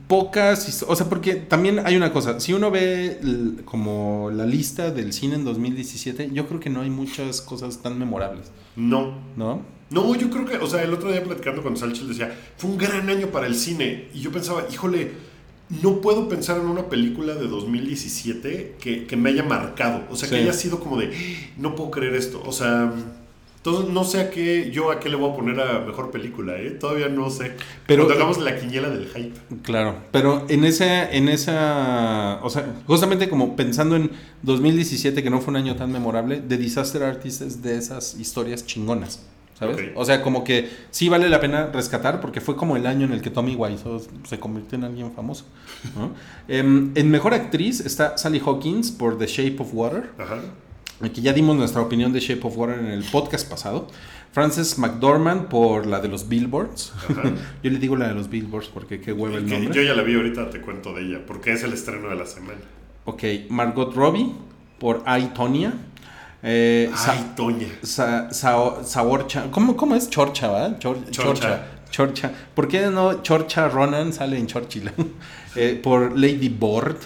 pocas, 0.09 0.85
o 0.87 0.97
sea, 0.97 1.09
porque 1.09 1.35
también 1.35 1.81
hay 1.85 1.97
una 1.97 2.13
cosa, 2.13 2.41
si 2.41 2.53
uno 2.53 2.71
ve 2.71 3.19
como 3.65 4.31
la 4.33 4.47
lista 4.47 4.91
del 4.91 5.13
cine 5.13 5.35
en 5.35 5.45
2017, 5.45 6.31
yo 6.33 6.47
creo 6.47 6.61
que 6.61 6.71
no 6.71 6.83
hay 6.83 6.91
muchas 6.91 7.41
cosas 7.41 7.83
tan 7.83 7.99
memorables, 7.99 8.51
no. 8.77 9.19
¿no? 9.37 9.77
No, 9.89 10.15
yo 10.17 10.31
creo 10.31 10.45
que, 10.45 10.57
o 10.57 10.67
sea, 10.67 10.83
el 10.83 10.93
otro 10.93 11.13
día 11.13 11.23
platicando 11.23 11.63
con 11.63 11.77
Salchil 11.77 12.09
decía, 12.09 12.37
fue 12.57 12.71
un 12.71 12.77
gran 12.77 13.09
año 13.09 13.29
para 13.29 13.47
el 13.47 13.55
cine. 13.55 14.09
Y 14.13 14.21
yo 14.21 14.33
pensaba, 14.33 14.67
híjole, 14.73 15.13
no 15.83 16.01
puedo 16.01 16.29
pensar 16.29 16.59
en 16.59 16.67
una 16.67 16.89
película 16.89 17.35
de 17.35 17.47
2017 17.47 18.77
que, 18.81 19.07
que 19.07 19.17
me 19.17 19.31
haya 19.31 19.45
marcado. 19.45 20.03
O 20.11 20.17
sea, 20.17 20.29
que 20.29 20.37
haya 20.37 20.53
sido 20.53 20.81
como 20.81 20.97
de, 20.99 21.13
no 21.57 21.77
puedo 21.77 21.93
creer 21.93 22.15
esto. 22.15 22.43
O 22.45 22.53
sea, 22.53 22.93
entonces 23.67 23.93
no 23.93 24.05
sé 24.05 24.21
a 24.21 24.31
qué, 24.31 24.71
yo 24.73 24.91
a 24.91 25.01
qué 25.01 25.09
le 25.09 25.17
voy 25.17 25.33
a 25.33 25.35
poner 25.37 25.61
a 25.61 25.81
mejor 25.81 26.11
película, 26.11 26.57
¿eh? 26.57 26.71
Todavía 26.71 27.09
no 27.09 27.31
sé. 27.31 27.53
Pero- 27.87 28.07
Pero 28.07 28.15
hagamos 28.15 28.39
la 28.39 28.57
quiniela 28.59 28.89
del 28.91 29.09
hype. 29.09 29.35
Claro, 29.63 29.97
pero 30.13 30.45
en 30.49 30.65
esa, 30.65 31.11
en 31.11 31.29
esa, 31.29 32.39
o 32.43 32.51
sea, 32.51 32.67
justamente 32.87 33.29
como 33.29 33.57
pensando 33.57 33.97
en 33.97 34.11
2017, 34.43 35.23
que 35.23 35.31
no 35.31 35.41
fue 35.41 35.51
un 35.51 35.57
año 35.57 35.77
tan 35.77 35.91
memorable, 35.93 36.37
The 36.39 36.57
Disaster 36.57 37.03
Artist 37.03 37.43
es 37.43 37.63
de 37.63 37.77
esas 37.77 38.15
historias 38.21 38.65
chingonas, 38.67 39.23
¿sabes? 39.59 39.79
O 39.97 40.05
sea, 40.05 40.23
como 40.23 40.45
que 40.45 40.69
sí 40.91 41.09
vale 41.09 41.29
la 41.29 41.41
pena 41.41 41.67
rescatar 41.73 42.21
porque 42.21 42.41
fue 42.41 42.57
como 42.57 42.77
el 42.77 42.87
año 42.87 43.07
en 43.07 43.13
el 43.13 43.21
que 43.23 43.31
Tommy 43.31 43.57
Wiseau 43.57 44.01
se 44.29 44.39
convirtió 44.39 44.79
en 44.79 44.85
alguien 44.85 45.13
famoso. 45.13 45.45
¿no? 45.97 46.11
Em, 46.49 46.93
en 46.95 47.11
Mejor 47.11 47.35
Actriz 47.35 47.81
está 47.81 48.17
Sally 48.17 48.41
Hawkins 48.45 48.93
por 48.93 49.19
The 49.19 49.27
Shape 49.27 49.57
of 49.61 49.71
Water. 49.73 50.11
Ajá. 50.19 50.39
Aquí 51.03 51.21
ya 51.21 51.33
dimos 51.33 51.57
nuestra 51.57 51.83
opinión 51.83 52.13
de 52.13 52.21
Shape 52.21 52.41
of 52.47 52.57
Water 52.57 52.79
en 52.79 52.87
el 52.87 53.05
podcast 53.05 53.49
pasado. 53.49 53.89
Frances 54.33 54.79
McDormand 54.79 55.49
por 55.49 55.87
la 55.87 56.01
de 56.01 56.09
los 56.09 56.29
Billboards. 56.29 56.93
Ajá. 57.09 57.23
Yo 57.63 57.71
le 57.71 57.79
digo 57.79 57.97
la 57.97 58.09
de 58.09 58.15
los 58.15 58.29
Billboards 58.31 58.69
porque 58.69 59.01
qué 59.01 59.13
hueva 59.13 59.37
el 59.39 59.47
nombre. 59.49 59.75
yo 59.75 59.83
ya 59.83 59.95
la 59.95 60.03
vi 60.03 60.15
ahorita, 60.15 60.51
te 60.51 60.61
cuento 60.61 60.93
de 60.95 61.03
ella, 61.03 61.21
porque 61.27 61.53
es 61.53 61.63
el 61.63 61.73
estreno 61.73 62.09
de 62.09 62.17
la 62.17 62.27
semana. 62.27 62.59
Ok, 63.05 63.23
Margot 63.51 63.95
Robbie 63.95 64.33
por 64.79 65.03
I, 65.07 65.27
Tonya. 65.35 65.73
Eh, 66.43 66.91
Ay, 66.95 67.33
Toña. 67.37 67.67
Sa- 67.83 68.31
Sao- 68.33 68.83
Saorcha. 68.85 69.51
¿Cómo, 69.51 69.77
¿Cómo 69.77 69.95
es? 69.97 70.09
Chorcha, 70.11 70.51
¿verdad? 70.51 70.79
Chor- 70.79 71.11
Chorcha. 71.11 71.67
Chorcha. 71.91 72.31
¿Por 72.55 72.69
qué 72.69 72.87
no 72.89 73.23
Chorcha 73.23 73.69
Ronan 73.69 74.13
sale 74.13 74.39
en 74.39 74.47
Churchill? 74.47 74.91
Eh, 75.59 75.81
por 75.83 76.19
Lady 76.19 76.51
Board. 76.51 76.99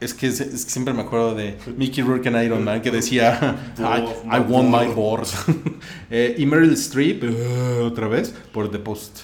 Es 0.00 0.14
que, 0.14 0.26
es 0.28 0.38
que 0.40 0.70
siempre 0.70 0.94
me 0.94 1.02
acuerdo 1.02 1.34
de 1.34 1.58
Mickey 1.76 2.02
Rourke 2.02 2.26
en 2.28 2.42
Iron 2.42 2.64
Man 2.64 2.80
que 2.80 2.90
decía 2.90 3.74
I, 3.78 4.36
I 4.36 4.40
want 4.48 4.68
my 4.70 4.92
board. 4.94 5.26
Eh, 6.10 6.34
y 6.38 6.46
Meryl 6.46 6.72
Streep, 6.74 7.24
eh, 7.24 7.80
otra 7.82 8.06
vez, 8.08 8.32
por 8.52 8.70
The 8.70 8.78
Post. 8.78 9.20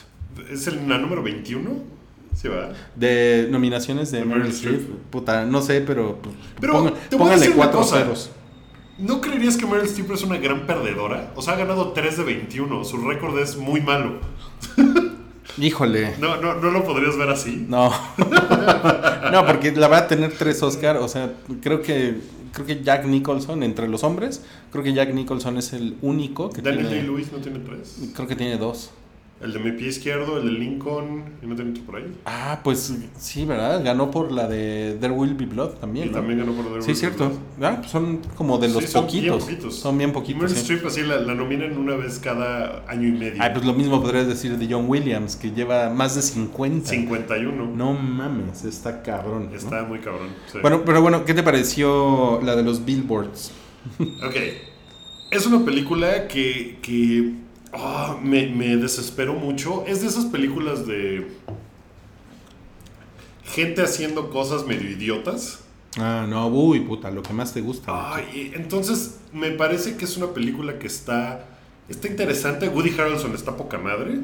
¿Es 0.50 0.66
el, 0.66 0.88
la 0.88 0.98
número 0.98 1.22
21? 1.22 1.70
Sí, 2.34 2.48
va. 2.48 2.72
De 2.96 3.46
nominaciones 3.50 4.10
de 4.10 4.18
De 4.18 4.24
Meryl 4.24 4.42
Meryl 4.42 4.54
Streep. 4.54 4.80
Streep. 4.80 4.98
Puta, 5.10 5.44
no 5.44 5.62
sé, 5.62 5.80
pero, 5.82 6.18
Pero 6.60 6.72
ponga- 6.74 6.92
te 7.08 7.16
voy 7.16 7.26
a 7.26 7.30
póngale 7.30 7.40
decir 7.40 7.56
una 7.56 7.70
cosa. 7.70 7.98
ceros. 7.98 8.30
¿No 8.98 9.20
creerías 9.20 9.56
que 9.56 9.64
Meryl 9.66 9.86
Streep 9.86 10.10
es 10.12 10.22
una 10.22 10.36
gran 10.38 10.66
perdedora? 10.66 11.32
O 11.36 11.40
sea, 11.42 11.54
ha 11.54 11.56
ganado 11.56 11.92
3 11.92 12.16
de 12.18 12.24
21. 12.24 12.84
Su 12.84 12.98
récord 12.98 13.38
es 13.38 13.56
muy 13.56 13.80
malo. 13.80 14.18
Híjole. 15.58 16.14
No, 16.18 16.40
no, 16.40 16.54
no 16.54 16.70
lo 16.70 16.84
podrías 16.84 17.16
ver 17.16 17.30
así. 17.30 17.66
No. 17.68 17.92
no, 19.32 19.46
porque 19.46 19.72
la 19.72 19.88
va 19.88 19.98
a 19.98 20.08
tener 20.08 20.32
tres 20.32 20.62
Oscar. 20.62 20.96
O 20.96 21.08
sea, 21.08 21.32
creo 21.62 21.82
que 21.82 22.16
creo 22.52 22.66
que 22.66 22.82
Jack 22.82 23.06
Nicholson, 23.06 23.62
entre 23.62 23.88
los 23.88 24.04
hombres, 24.04 24.42
creo 24.70 24.84
que 24.84 24.92
Jack 24.92 25.12
Nicholson 25.12 25.56
es 25.58 25.72
el 25.72 25.96
único 26.02 26.50
que 26.50 26.62
Daniel 26.62 26.88
tiene. 26.88 27.02
Day-Lewis 27.02 27.32
no 27.32 27.38
tiene 27.38 27.58
3. 27.60 28.12
Creo 28.14 28.28
que 28.28 28.36
tiene 28.36 28.56
dos. 28.58 28.90
El 29.42 29.52
de 29.52 29.58
mi 29.58 29.72
pie 29.72 29.88
izquierdo, 29.88 30.38
el 30.38 30.44
de 30.46 30.52
Lincoln. 30.52 31.24
¿Y 31.42 31.46
no 31.46 31.56
tiene 31.56 31.72
otro 31.72 31.82
por 31.84 31.96
ahí? 31.96 32.04
Ah, 32.24 32.60
pues 32.62 32.94
sí, 33.18 33.44
¿verdad? 33.44 33.82
Ganó 33.84 34.10
por 34.10 34.30
la 34.30 34.46
de 34.46 34.96
There 35.00 35.12
Will 35.12 35.34
Be 35.34 35.46
Blood 35.46 35.70
también. 35.80 36.06
Y 36.06 36.10
¿no? 36.10 36.18
también 36.18 36.38
ganó 36.38 36.52
por 36.52 36.64
The 36.66 36.82
Sí, 36.82 36.88
Will 36.88 36.96
cierto. 36.96 37.32
Be 37.58 37.66
Ah, 37.66 37.76
pues 37.78 37.90
son 37.90 38.20
como 38.36 38.58
de 38.58 38.68
Blood. 38.68 38.74
los 38.82 38.84
Sí, 38.84 38.92
son 38.92 39.04
poquitos. 39.06 39.46
Bien 39.46 39.56
poquitos. 39.58 39.76
Son 39.80 39.98
bien 39.98 40.12
poquitos. 40.12 40.42
Meryl 40.42 40.56
sí. 40.56 40.60
Streep 40.62 40.86
así 40.86 41.02
la, 41.02 41.16
la 41.20 41.34
nominan 41.34 41.76
una 41.76 41.96
vez 41.96 42.18
cada 42.20 42.84
año 42.88 43.08
y 43.08 43.12
medio. 43.12 43.42
Ay, 43.42 43.50
pues 43.52 43.64
lo 43.64 43.72
mismo 43.74 44.00
podrías 44.00 44.28
decir 44.28 44.56
de 44.56 44.72
John 44.72 44.84
Williams, 44.88 45.34
que 45.36 45.50
lleva 45.50 45.90
más 45.90 46.14
de 46.14 46.22
50. 46.22 46.88
51. 46.90 47.66
No 47.76 47.94
mames, 47.94 48.64
está 48.64 49.02
cabrón. 49.02 49.48
¿no? 49.50 49.56
Está 49.56 49.82
muy 49.82 49.98
cabrón. 49.98 50.28
sí. 50.52 50.58
Bueno, 50.62 50.82
pero 50.86 51.02
bueno, 51.02 51.24
¿qué 51.24 51.34
te 51.34 51.42
pareció 51.42 52.40
la 52.42 52.54
de 52.54 52.62
los 52.62 52.84
billboards? 52.84 53.50
Ok. 53.98 54.36
Es 55.32 55.46
una 55.46 55.64
película 55.64 56.28
que, 56.28 56.78
que 56.82 57.32
ah, 57.72 58.18
me, 58.22 58.46
me 58.46 58.76
desesperó 58.76 59.34
mucho. 59.34 59.84
Es 59.86 60.02
de 60.02 60.08
esas 60.08 60.26
películas 60.26 60.86
de 60.86 61.28
gente 63.44 63.82
haciendo 63.82 64.30
cosas 64.30 64.66
medio 64.66 64.90
idiotas. 64.90 65.60
Ah, 65.98 66.26
no, 66.28 66.48
uy, 66.48 66.80
puta, 66.80 67.10
lo 67.10 67.22
que 67.22 67.32
más 67.32 67.52
te 67.52 67.60
gusta. 67.60 68.14
Ay, 68.14 68.52
entonces 68.54 69.20
me 69.32 69.50
parece 69.50 69.96
que 69.96 70.06
es 70.06 70.16
una 70.16 70.28
película 70.28 70.78
que 70.78 70.86
está, 70.86 71.46
está 71.88 72.08
interesante. 72.08 72.68
Woody 72.68 72.90
Harrelson 72.98 73.34
está 73.34 73.56
poca 73.56 73.78
madre. 73.78 74.20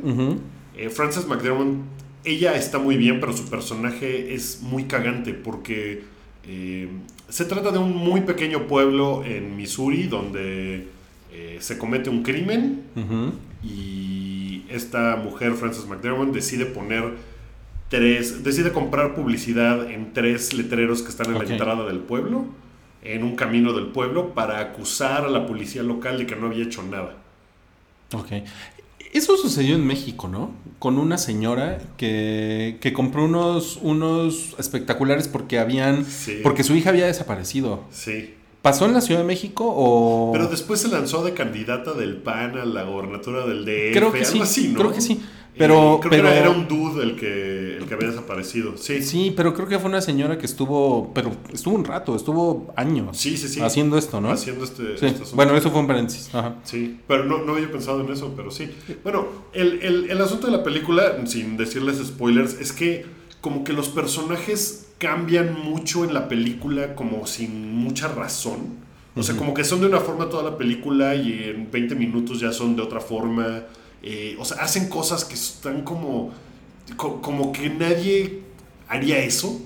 Eh, 0.77 0.89
Frances 0.89 1.27
McDermott, 1.27 1.77
ella 2.25 2.55
está 2.55 2.79
muy 2.79 2.97
bien, 2.97 3.21
pero 3.21 3.37
su 3.37 3.49
personaje 3.51 4.35
es 4.35 4.61
muy 4.63 4.85
cagante 4.85 5.35
porque 5.35 6.05
eh, 6.45 6.89
se 7.29 7.45
trata 7.45 7.71
de 7.71 7.79
un 7.79 7.95
muy 7.95 8.23
pequeño 8.23 8.67
pueblo 8.67 9.23
en 9.25 9.57
Missouri 9.57 10.05
donde 10.05 10.89
eh, 11.33 11.59
se 11.61 11.79
comete 11.79 12.11
un 12.11 12.23
crimen 12.23 12.83
y 13.63 14.63
esta 14.69 15.17
mujer, 15.17 15.55
Frances 15.55 15.87
McDermott, 15.87 16.33
decide 16.33 16.67
poner 16.67 17.15
tres, 17.89 18.45
decide 18.45 18.73
comprar 18.73 19.15
publicidad 19.15 19.91
en 19.91 20.13
tres 20.13 20.53
letreros 20.53 21.03
que 21.03 21.09
están 21.09 21.27
en 21.29 21.39
la 21.39 21.45
entrada 21.45 21.87
del 21.87 21.99
pueblo, 21.99 22.47
en 23.03 23.25
un 23.25 23.37
camino 23.37 23.73
del 23.73 23.89
pueblo, 23.89 24.35
para 24.35 24.61
acusar 24.61 25.25
a 25.25 25.29
la 25.29 25.47
policía 25.47 25.83
local 25.83 26.19
de 26.19 26.27
que 26.27 26.37
no 26.37 26.47
había 26.47 26.65
hecho 26.65 26.83
nada. 26.83 27.17
Ok. 28.13 28.33
Eso 29.13 29.37
sucedió 29.39 29.75
en 29.75 29.87
México, 29.87 30.29
¿no? 30.29 30.53
Con 30.79 30.99
una 30.99 31.17
señora 31.17 31.79
que, 31.97 32.77
que 32.81 32.93
compró 32.93 33.25
unos, 33.25 33.79
unos 33.81 34.55
espectaculares 34.59 35.29
porque 35.29 35.59
habían. 35.59 36.05
Sí. 36.05 36.41
Porque 36.43 36.63
su 36.63 36.75
hija 36.75 36.91
había 36.91 37.07
desaparecido. 37.07 37.85
Sí. 37.91 38.35
¿Pasó 38.63 38.87
en 38.87 38.93
la 38.95 39.01
Ciudad 39.01 39.21
de 39.21 39.27
México 39.27 39.65
o.? 39.67 40.31
Pero 40.33 40.49
después 40.49 40.81
se 40.81 40.89
lanzó 40.89 41.25
de 41.25 41.33
candidata 41.35 41.93
del 41.93 42.17
PAN 42.17 42.59
a 42.59 42.65
la 42.65 42.83
gobernatura 42.85 43.47
del 43.47 43.65
DF. 43.65 43.93
Creo 43.97 44.13
que 44.13 44.19
algo 44.19 44.31
sí. 44.33 44.41
así, 44.41 44.69
¿no? 44.69 44.79
Creo 44.81 44.93
que 44.93 45.01
sí. 45.01 45.13
Eh, 45.15 45.55
Pero. 45.59 45.99
creo 46.01 46.11
pero 46.11 46.23
que 46.25 46.29
era, 46.31 46.39
era 46.39 46.51
un 46.51 46.69
dude 46.69 47.03
el 47.03 47.17
que, 47.17 47.77
el 47.79 47.87
que 47.87 47.95
había 47.95 48.09
desaparecido. 48.09 48.77
Sí, 48.77 48.97
sí. 48.97 49.03
Sí, 49.03 49.33
pero 49.37 49.55
creo 49.55 49.67
que 49.69 49.79
fue 49.79 49.89
una 49.89 50.01
señora 50.01 50.39
que 50.39 50.47
estuvo. 50.47 51.13
Pero 51.15 51.31
estuvo 51.53 51.75
un 51.77 51.85
rato, 51.85 52.15
estuvo 52.17 52.73
años. 52.77 53.17
Sí, 53.17 53.37
sí, 53.37 53.61
Haciendo 53.61 53.97
esto, 53.97 54.21
¿no? 54.21 54.31
Haciendo 54.31 54.65
este, 54.65 54.99
Sí. 54.99 55.07
este 55.07 55.23
asunto. 55.23 55.37
Bueno, 55.37 55.57
eso 55.57 55.71
fue 55.71 55.81
un 55.81 55.87
paréntesis. 55.87 56.33
Ajá. 56.35 56.57
Sí, 56.65 57.01
pero 57.09 57.25
no, 57.25 57.39
no 57.45 57.55
había 57.55 57.71
pensado 57.71 58.01
en 58.01 58.13
eso, 58.13 58.33
pero 58.37 58.51
sí. 58.51 58.69
Bueno, 59.05 59.27
el, 59.53 59.81
el- 59.83 60.11
el 60.11 60.21
asunto 60.21 60.47
de 60.49 60.57
la 60.57 60.63
película, 60.65 61.17
sin 61.27 61.57
decirles 61.57 61.99
spoilers, 62.05 62.55
es 62.61 62.73
que 62.73 63.07
como 63.41 63.63
que 63.65 63.73
los 63.73 63.89
personajes 63.89 64.88
cambian 64.99 65.55
mucho 65.65 66.05
en 66.05 66.13
la 66.15 66.29
película 66.29 66.95
como 66.95 67.27
sin 67.27 67.75
mucha 67.77 68.09
razón. 68.09 68.87
O 69.17 69.23
sea, 69.23 69.37
como 69.37 69.53
que 69.55 69.65
son 69.65 69.81
de 69.81 69.87
una 69.87 69.99
forma 70.01 70.29
toda 70.29 70.45
la 70.49 70.57
película 70.57 71.15
y 71.17 71.43
en 71.45 71.71
20 71.73 71.95
minutos 71.97 72.39
ya 72.41 72.53
son 72.53 72.77
de 72.77 72.83
otra 72.83 73.01
forma. 73.01 73.63
Eh, 74.03 74.37
o 74.39 74.45
sea, 74.45 74.59
hacen 74.59 74.89
cosas 74.89 75.25
que 75.25 75.35
están 75.35 75.83
como 75.83 76.31
co- 76.97 77.21
como 77.21 77.51
que 77.53 77.69
nadie 77.71 78.43
haría 78.89 79.19
eso. 79.19 79.61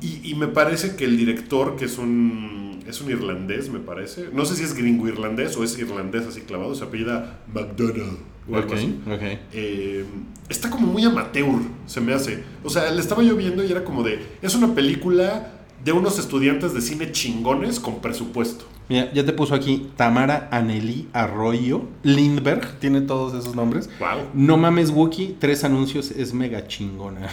Y, 0.00 0.30
y 0.30 0.34
me 0.34 0.48
parece 0.48 0.96
que 0.96 1.04
el 1.04 1.16
director, 1.16 1.76
que 1.76 1.84
es 1.84 1.98
un, 1.98 2.65
es 2.88 3.00
un 3.00 3.10
irlandés, 3.10 3.68
me 3.70 3.78
parece. 3.80 4.28
No 4.32 4.44
sé 4.44 4.56
si 4.56 4.62
es 4.64 4.74
gringo 4.74 5.08
irlandés 5.08 5.56
o 5.56 5.64
es 5.64 5.78
irlandés 5.78 6.26
así 6.26 6.40
clavado, 6.42 6.74
se 6.74 6.84
apellida 6.84 7.40
McDonald. 7.52 8.18
O 8.48 8.56
algo 8.56 8.68
Ok, 8.68 8.76
así. 8.76 9.00
ok. 9.06 9.22
Eh, 9.52 10.04
está 10.48 10.70
como 10.70 10.86
muy 10.86 11.04
amateur, 11.04 11.60
se 11.86 12.00
me 12.00 12.12
hace. 12.14 12.44
O 12.62 12.70
sea, 12.70 12.90
le 12.92 13.00
estaba 13.00 13.22
yo 13.22 13.34
viendo 13.36 13.64
y 13.64 13.70
era 13.72 13.84
como 13.84 14.02
de. 14.04 14.20
Es 14.42 14.54
una 14.54 14.74
película 14.74 15.52
de 15.84 15.92
unos 15.92 16.18
estudiantes 16.18 16.72
de 16.72 16.80
cine 16.80 17.10
chingones 17.12 17.80
con 17.80 18.00
presupuesto. 18.00 18.64
Mira, 18.88 19.12
ya 19.12 19.26
te 19.26 19.32
puso 19.32 19.52
aquí 19.54 19.90
Tamara 19.96 20.48
Anelí 20.52 21.08
Arroyo 21.12 21.82
Lindbergh, 22.04 22.78
tiene 22.78 23.00
todos 23.00 23.34
esos 23.34 23.56
nombres. 23.56 23.90
Wow. 23.98 24.28
No 24.32 24.56
mames, 24.56 24.90
Wookie, 24.90 25.36
tres 25.40 25.64
anuncios, 25.64 26.12
es 26.12 26.32
mega 26.32 26.66
chingona. 26.68 27.28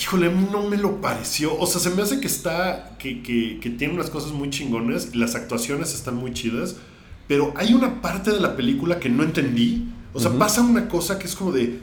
Híjole, 0.00 0.26
a 0.26 0.30
mí 0.30 0.46
no 0.50 0.62
me 0.68 0.76
lo 0.76 1.00
pareció. 1.00 1.58
O 1.58 1.66
sea, 1.66 1.80
se 1.80 1.90
me 1.90 2.02
hace 2.02 2.20
que 2.20 2.26
está. 2.26 2.96
que, 2.98 3.22
que, 3.22 3.58
que 3.60 3.70
tiene 3.70 3.94
unas 3.94 4.10
cosas 4.10 4.32
muy 4.32 4.50
chingonas. 4.50 5.10
y 5.12 5.18
Las 5.18 5.34
actuaciones 5.34 5.94
están 5.94 6.16
muy 6.16 6.32
chidas. 6.32 6.76
Pero 7.28 7.52
hay 7.56 7.74
una 7.74 8.00
parte 8.00 8.30
de 8.30 8.40
la 8.40 8.56
película 8.56 9.00
que 9.00 9.08
no 9.08 9.22
entendí. 9.22 9.88
O 10.12 10.20
sea, 10.20 10.32
pasa 10.32 10.62
una 10.62 10.88
cosa 10.88 11.18
que 11.18 11.26
es 11.26 11.34
como 11.34 11.52
de. 11.52 11.80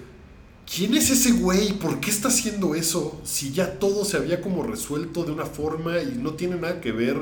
¿Quién 0.74 0.96
es 0.96 1.10
ese 1.10 1.34
güey? 1.34 1.74
¿Por 1.74 2.00
qué 2.00 2.10
está 2.10 2.30
haciendo 2.30 2.74
eso? 2.74 3.20
Si 3.26 3.52
ya 3.52 3.80
todo 3.80 4.06
se 4.06 4.16
había 4.16 4.40
como 4.40 4.64
resuelto 4.64 5.26
de 5.26 5.34
una 5.34 5.46
forma 5.46 6.02
y 6.02 6.18
no 6.18 6.34
tiene 6.34 6.56
nada 6.56 6.80
que 6.80 6.94
ver. 6.94 7.18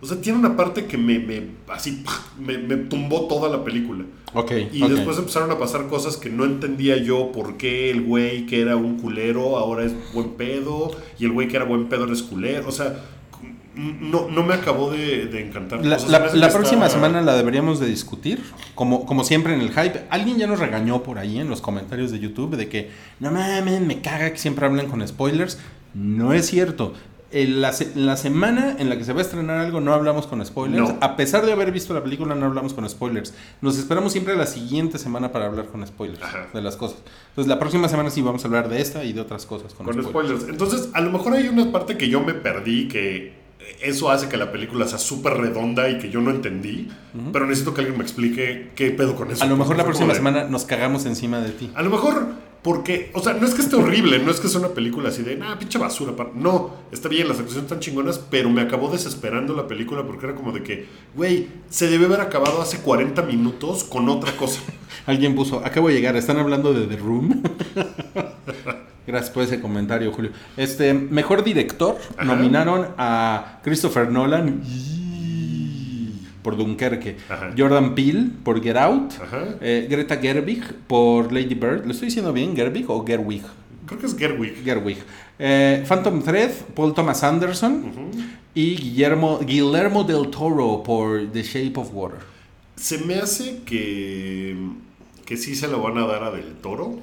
O 0.00 0.06
sea, 0.06 0.20
tiene 0.20 0.38
una 0.38 0.56
parte 0.56 0.84
que 0.86 0.98
me, 0.98 1.18
me 1.18 1.42
así, 1.68 2.04
me, 2.38 2.58
me 2.58 2.76
tumbó 2.76 3.26
toda 3.28 3.48
la 3.48 3.64
película. 3.64 4.04
Ok. 4.34 4.52
Y 4.72 4.82
ok. 4.82 4.90
después 4.90 5.16
empezaron 5.18 5.50
a 5.50 5.58
pasar 5.58 5.86
cosas 5.88 6.16
que 6.18 6.28
no 6.28 6.44
entendía 6.44 6.96
yo 6.98 7.32
por 7.32 7.56
qué 7.56 7.90
el 7.90 8.02
güey 8.02 8.44
que 8.46 8.60
era 8.60 8.76
un 8.76 8.98
culero 8.98 9.56
ahora 9.56 9.84
es 9.84 9.94
buen 10.12 10.30
pedo 10.34 10.90
y 11.18 11.24
el 11.24 11.32
güey 11.32 11.48
que 11.48 11.56
era 11.56 11.64
buen 11.64 11.88
pedo 11.88 12.12
es 12.12 12.22
culero. 12.22 12.68
O 12.68 12.72
sea, 12.72 13.00
no, 13.74 14.28
no 14.28 14.42
me 14.42 14.54
acabó 14.54 14.90
de, 14.90 15.26
de 15.26 15.46
encantar. 15.46 15.84
La, 15.84 15.96
O 15.96 15.98
sea, 15.98 16.28
se 16.30 16.36
la- 16.36 16.46
la 16.46 16.52
próxima 16.52 16.86
está- 16.86 16.96
semana 16.98 17.20
la 17.20 17.36
deberíamos 17.36 17.78
de 17.78 17.86
discutir, 17.86 18.42
como, 18.74 19.04
como 19.06 19.22
siempre 19.24 19.54
en 19.54 19.60
el 19.60 19.68
hype. 19.70 20.04
Alguien 20.10 20.38
ya 20.38 20.46
nos 20.46 20.58
regañó 20.58 21.02
por 21.02 21.18
ahí 21.18 21.38
en 21.38 21.48
los 21.48 21.60
comentarios 21.60 22.10
de 22.10 22.18
YouTube 22.18 22.56
de 22.56 22.68
que, 22.68 22.90
no 23.20 23.30
mames, 23.30 23.80
me 23.82 24.00
caga 24.00 24.30
que 24.30 24.38
siempre 24.38 24.66
hablen 24.66 24.88
con 24.88 25.06
spoilers. 25.06 25.58
No 25.94 26.32
es 26.32 26.46
cierto. 26.46 26.94
En 27.32 27.60
la, 27.60 27.72
en 27.80 28.06
la 28.06 28.16
semana 28.16 28.76
en 28.78 28.88
la 28.88 28.96
que 28.96 29.04
se 29.04 29.12
va 29.12 29.18
a 29.18 29.22
estrenar 29.22 29.58
algo 29.58 29.80
no 29.80 29.92
hablamos 29.92 30.26
con 30.28 30.44
spoilers. 30.46 30.88
No. 30.90 30.98
A 31.00 31.16
pesar 31.16 31.44
de 31.44 31.52
haber 31.52 31.72
visto 31.72 31.92
la 31.92 32.02
película 32.02 32.34
no 32.36 32.46
hablamos 32.46 32.72
con 32.72 32.88
spoilers. 32.88 33.34
Nos 33.60 33.78
esperamos 33.78 34.12
siempre 34.12 34.36
la 34.36 34.46
siguiente 34.46 34.96
semana 34.98 35.32
para 35.32 35.46
hablar 35.46 35.66
con 35.66 35.84
spoilers 35.86 36.22
Ajá. 36.22 36.46
de 36.54 36.62
las 36.62 36.76
cosas. 36.76 36.98
Entonces 37.30 37.48
la 37.48 37.58
próxima 37.58 37.88
semana 37.88 38.10
sí 38.10 38.22
vamos 38.22 38.44
a 38.44 38.46
hablar 38.46 38.68
de 38.68 38.80
esta 38.80 39.02
y 39.04 39.12
de 39.12 39.20
otras 39.20 39.44
cosas 39.44 39.74
con, 39.74 39.86
Con 39.86 39.94
spoilers. 40.04 40.10
spoilers. 40.42 40.48
Entonces, 40.48 40.88
a 40.92 41.00
lo 41.00 41.10
mejor 41.10 41.34
hay 41.34 41.48
una 41.48 41.72
parte 41.72 41.98
que 41.98 42.08
yo 42.08 42.20
me 42.22 42.32
perdí, 42.32 42.86
que 42.86 43.34
eso 43.82 44.08
hace 44.10 44.28
que 44.28 44.36
la 44.36 44.52
película 44.52 44.86
sea 44.86 44.98
súper 44.98 45.34
redonda 45.34 45.90
y 45.90 45.98
que 45.98 46.08
yo 46.10 46.20
no 46.20 46.30
entendí. 46.30 46.88
Pero 47.32 47.46
necesito 47.46 47.74
que 47.74 47.80
alguien 47.80 47.98
me 47.98 48.04
explique 48.04 48.70
qué 48.76 48.90
pedo 48.92 49.16
con 49.16 49.32
eso. 49.32 49.42
A 49.42 49.46
lo 49.48 49.56
mejor 49.56 49.76
la 49.76 49.82
próxima 49.84 50.10
de- 50.12 50.14
semana 50.14 50.44
nos 50.44 50.64
cagamos 50.64 51.04
encima 51.06 51.40
de 51.40 51.50
ti. 51.50 51.72
A 51.74 51.82
lo 51.82 51.90
mejor 51.90 52.28
porque, 52.66 53.12
o 53.14 53.20
sea, 53.22 53.34
no 53.34 53.46
es 53.46 53.54
que 53.54 53.62
esté 53.62 53.76
horrible, 53.76 54.18
no 54.18 54.28
es 54.32 54.40
que 54.40 54.48
sea 54.48 54.58
una 54.58 54.70
película 54.70 55.10
así 55.10 55.22
de, 55.22 55.36
nah, 55.36 55.56
pinche 55.56 55.78
basura. 55.78 56.16
pa-". 56.16 56.32
No, 56.34 56.72
está 56.90 57.08
bien, 57.08 57.28
las 57.28 57.36
actuaciones 57.38 57.66
están 57.70 57.78
chingonas, 57.78 58.18
pero 58.18 58.50
me 58.50 58.60
acabó 58.60 58.90
desesperando 58.90 59.54
la 59.54 59.68
película 59.68 60.02
porque 60.04 60.26
era 60.26 60.34
como 60.34 60.50
de 60.50 60.64
que, 60.64 60.88
güey, 61.14 61.46
se 61.70 61.88
debe 61.88 62.06
haber 62.06 62.20
acabado 62.20 62.60
hace 62.60 62.78
40 62.78 63.22
minutos 63.22 63.84
con 63.84 64.08
otra 64.08 64.32
cosa. 64.36 64.62
Alguien 65.06 65.36
puso, 65.36 65.64
acabo 65.64 65.86
de 65.86 65.94
llegar, 65.94 66.16
están 66.16 66.38
hablando 66.38 66.74
de 66.74 66.88
The 66.88 66.96
Room. 66.96 67.40
Gracias 69.06 69.30
por 69.30 69.44
ese 69.44 69.60
comentario, 69.60 70.10
Julio. 70.10 70.32
Este, 70.56 70.92
mejor 70.92 71.44
director, 71.44 71.96
Ajá. 72.16 72.24
nominaron 72.24 72.88
a 72.98 73.60
Christopher 73.62 74.10
Nolan 74.10 74.60
por 76.46 76.56
Dunkerque, 76.56 77.16
Ajá. 77.28 77.52
Jordan 77.58 77.96
Peele 77.96 78.28
por 78.44 78.62
Get 78.62 78.76
Out, 78.76 79.14
eh, 79.60 79.88
Greta 79.90 80.16
Gerwig 80.18 80.62
por 80.86 81.32
Lady 81.32 81.56
Bird. 81.56 81.84
¿Lo 81.84 81.90
estoy 81.90 82.06
diciendo 82.06 82.32
bien? 82.32 82.54
¿Gerwig 82.54 82.88
o 82.88 83.04
Gerwig? 83.04 83.42
Creo 83.84 83.98
que 83.98 84.06
es 84.06 84.16
Gerwig. 84.16 84.62
Gerwig. 84.64 84.98
Eh, 85.40 85.84
Phantom 85.88 86.22
Thread, 86.22 86.52
Paul 86.76 86.94
Thomas 86.94 87.24
Anderson 87.24 87.82
y 88.54 88.76
Guillermo, 88.76 89.40
Guillermo 89.40 90.04
del 90.04 90.28
Toro 90.30 90.84
por 90.84 91.30
The 91.32 91.42
Shape 91.42 91.72
of 91.80 91.90
Water. 91.92 92.20
Se 92.76 92.98
me 92.98 93.16
hace 93.16 93.62
que, 93.66 94.56
que 95.24 95.36
sí 95.36 95.56
se 95.56 95.66
lo 95.66 95.82
van 95.82 95.98
a 95.98 96.06
dar 96.06 96.22
a 96.22 96.30
Del 96.30 96.52
Toro, 96.62 97.00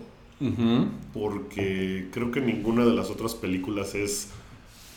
porque 1.13 2.07
creo 2.11 2.31
que 2.31 2.39
ninguna 2.39 2.85
de 2.85 2.93
las 2.93 3.09
otras 3.09 3.35
películas 3.35 3.93
es 3.93 4.29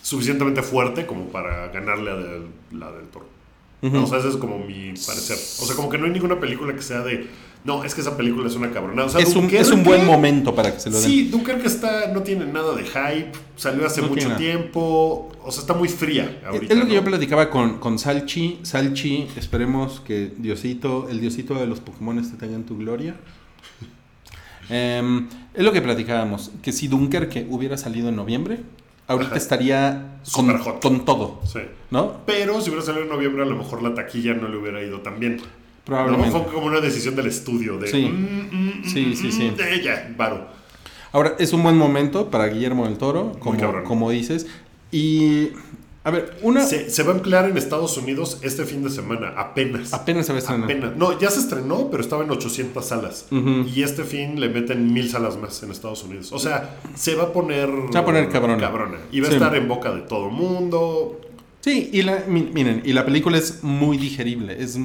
suficientemente 0.02 0.62
fuerte 0.62 1.04
como 1.04 1.24
para 1.24 1.66
ganarle 1.68 2.10
a 2.12 2.14
Del- 2.16 2.46
la 2.78 2.92
Del 2.92 3.06
Toro. 3.08 3.26
O 3.82 4.06
sea, 4.06 4.18
ese 4.18 4.28
es 4.28 4.36
como 4.36 4.58
mi 4.58 4.94
parecer. 5.06 5.36
O 5.36 5.66
sea, 5.66 5.76
como 5.76 5.88
que 5.88 5.98
no 5.98 6.06
hay 6.06 6.10
ninguna 6.10 6.40
película 6.40 6.74
que 6.74 6.82
sea 6.82 7.00
de. 7.00 7.28
No, 7.64 7.84
es 7.84 7.94
que 7.94 8.00
esa 8.00 8.16
película 8.16 8.46
es 8.46 8.54
una 8.54 8.70
cabronada. 8.70 9.08
O 9.08 9.10
sea, 9.10 9.20
es, 9.20 9.34
un, 9.34 9.50
es 9.50 9.70
un 9.70 9.82
buen 9.82 10.06
momento 10.06 10.54
para 10.54 10.72
que 10.72 10.80
se 10.80 10.88
lo 10.88 11.00
den. 11.00 11.10
Sí, 11.10 11.24
Dunkerque 11.24 11.66
está, 11.66 12.12
no 12.12 12.22
tiene 12.22 12.46
nada 12.46 12.74
de 12.74 12.84
hype. 12.84 13.32
Salió 13.56 13.86
hace 13.86 14.00
No 14.02 14.08
mucho 14.08 14.34
tiempo. 14.36 15.32
O 15.42 15.50
sea, 15.50 15.60
está 15.60 15.74
muy 15.74 15.88
fría 15.88 16.40
ahorita. 16.46 16.72
es 16.72 16.78
lo 16.78 16.86
que 16.86 16.94
¿no? 16.94 17.00
yo 17.00 17.04
platicaba 17.04 17.50
con, 17.50 17.78
con 17.78 17.98
Salchi. 17.98 18.60
Salchi, 18.62 19.28
esperemos 19.36 20.00
que 20.00 20.32
Diosito, 20.36 21.08
el 21.08 21.20
Diosito 21.20 21.54
de 21.54 21.66
los 21.66 21.80
Pokémon 21.80 22.16
te 22.22 22.36
tenga 22.36 22.54
en 22.54 22.64
tu 22.64 22.78
gloria. 22.78 23.16
Em, 24.68 25.28
es 25.54 25.62
lo 25.62 25.72
que 25.72 25.80
platicábamos, 25.80 26.50
que 26.60 26.72
si 26.72 26.88
Dunkerque 26.88 27.46
hubiera 27.48 27.76
salido 27.76 28.08
en 28.08 28.16
noviembre, 28.16 28.58
ahorita 29.08 29.30
Ajá. 29.30 29.36
estaría 29.38 30.18
con, 30.32 30.58
con 30.80 31.04
todo, 31.04 31.40
Sí. 31.44 31.60
¿no? 31.90 32.18
Pero 32.26 32.60
si 32.60 32.70
hubiera 32.70 32.84
salido 32.84 33.04
en 33.04 33.10
noviembre, 33.10 33.42
a 33.42 33.46
lo 33.46 33.56
mejor 33.56 33.82
la 33.82 33.94
taquilla 33.94 34.34
no 34.34 34.48
le 34.48 34.56
hubiera 34.56 34.82
ido 34.82 35.00
tan 35.00 35.18
bien. 35.20 35.40
Probablemente. 35.84 36.30
No, 36.36 36.42
fue 36.44 36.52
como 36.52 36.66
una 36.66 36.80
decisión 36.80 37.14
del 37.14 37.26
estudio. 37.26 37.78
De, 37.78 37.86
Sí. 37.88 38.06
mm, 38.08 38.80
mm, 38.80 38.84
Sí, 38.84 39.06
mm, 39.06 39.14
sí, 39.14 39.26
mm, 39.28 39.32
sí. 39.32 39.50
De 39.50 39.74
ella, 39.74 40.12
varo. 40.16 40.48
Ahora, 41.12 41.36
es 41.38 41.52
un 41.52 41.62
buen 41.62 41.76
momento 41.76 42.30
para 42.30 42.48
Guillermo 42.48 42.84
del 42.86 42.98
Toro, 42.98 43.32
como 43.84 44.10
dices. 44.10 44.46
Y, 44.90 45.50
a 46.06 46.10
ver, 46.12 46.38
una... 46.42 46.64
Se, 46.64 46.88
se 46.88 47.02
va 47.02 47.12
a 47.12 47.16
emplear 47.16 47.50
en 47.50 47.56
Estados 47.56 47.96
Unidos 47.98 48.38
este 48.42 48.64
fin 48.64 48.82
de 48.84 48.90
semana, 48.90 49.34
apenas. 49.36 49.92
Apenas 49.92 50.24
se 50.26 50.32
va 50.32 50.36
a 50.38 50.40
estrenar. 50.40 50.64
Apenas. 50.64 50.96
No, 50.96 51.18
ya 51.18 51.28
se 51.30 51.40
estrenó, 51.40 51.88
pero 51.90 52.02
estaba 52.02 52.22
en 52.24 52.30
800 52.30 52.86
salas. 52.86 53.26
Y 53.30 53.82
este 53.82 54.04
fin 54.04 54.38
le 54.40 54.48
meten 54.48 54.92
mil 54.92 55.10
salas 55.10 55.36
más 55.36 55.62
en 55.62 55.70
Estados 55.72 56.04
Unidos. 56.04 56.30
O 56.32 56.38
sea, 56.38 56.78
se 56.94 57.14
va 57.16 57.24
a 57.24 57.32
poner. 57.32 57.68
Se 57.88 57.94
va 57.94 58.00
a 58.00 58.04
poner 58.04 58.28
cabrona. 58.28 58.98
Y 59.10 59.20
va 59.20 59.28
a 59.28 59.32
estar 59.32 59.54
en 59.56 59.66
boca 59.68 59.92
de 59.94 60.02
todo 60.02 60.30
mundo. 60.30 61.20
Sí, 61.60 61.90
y 61.92 62.02
la, 62.02 62.22
mi- 62.28 62.48
miren, 62.54 62.82
y 62.84 62.92
la 62.92 63.04
película 63.04 63.36
es 63.38 63.64
muy 63.64 63.96
digerible. 63.98 64.56
Es, 64.62 64.78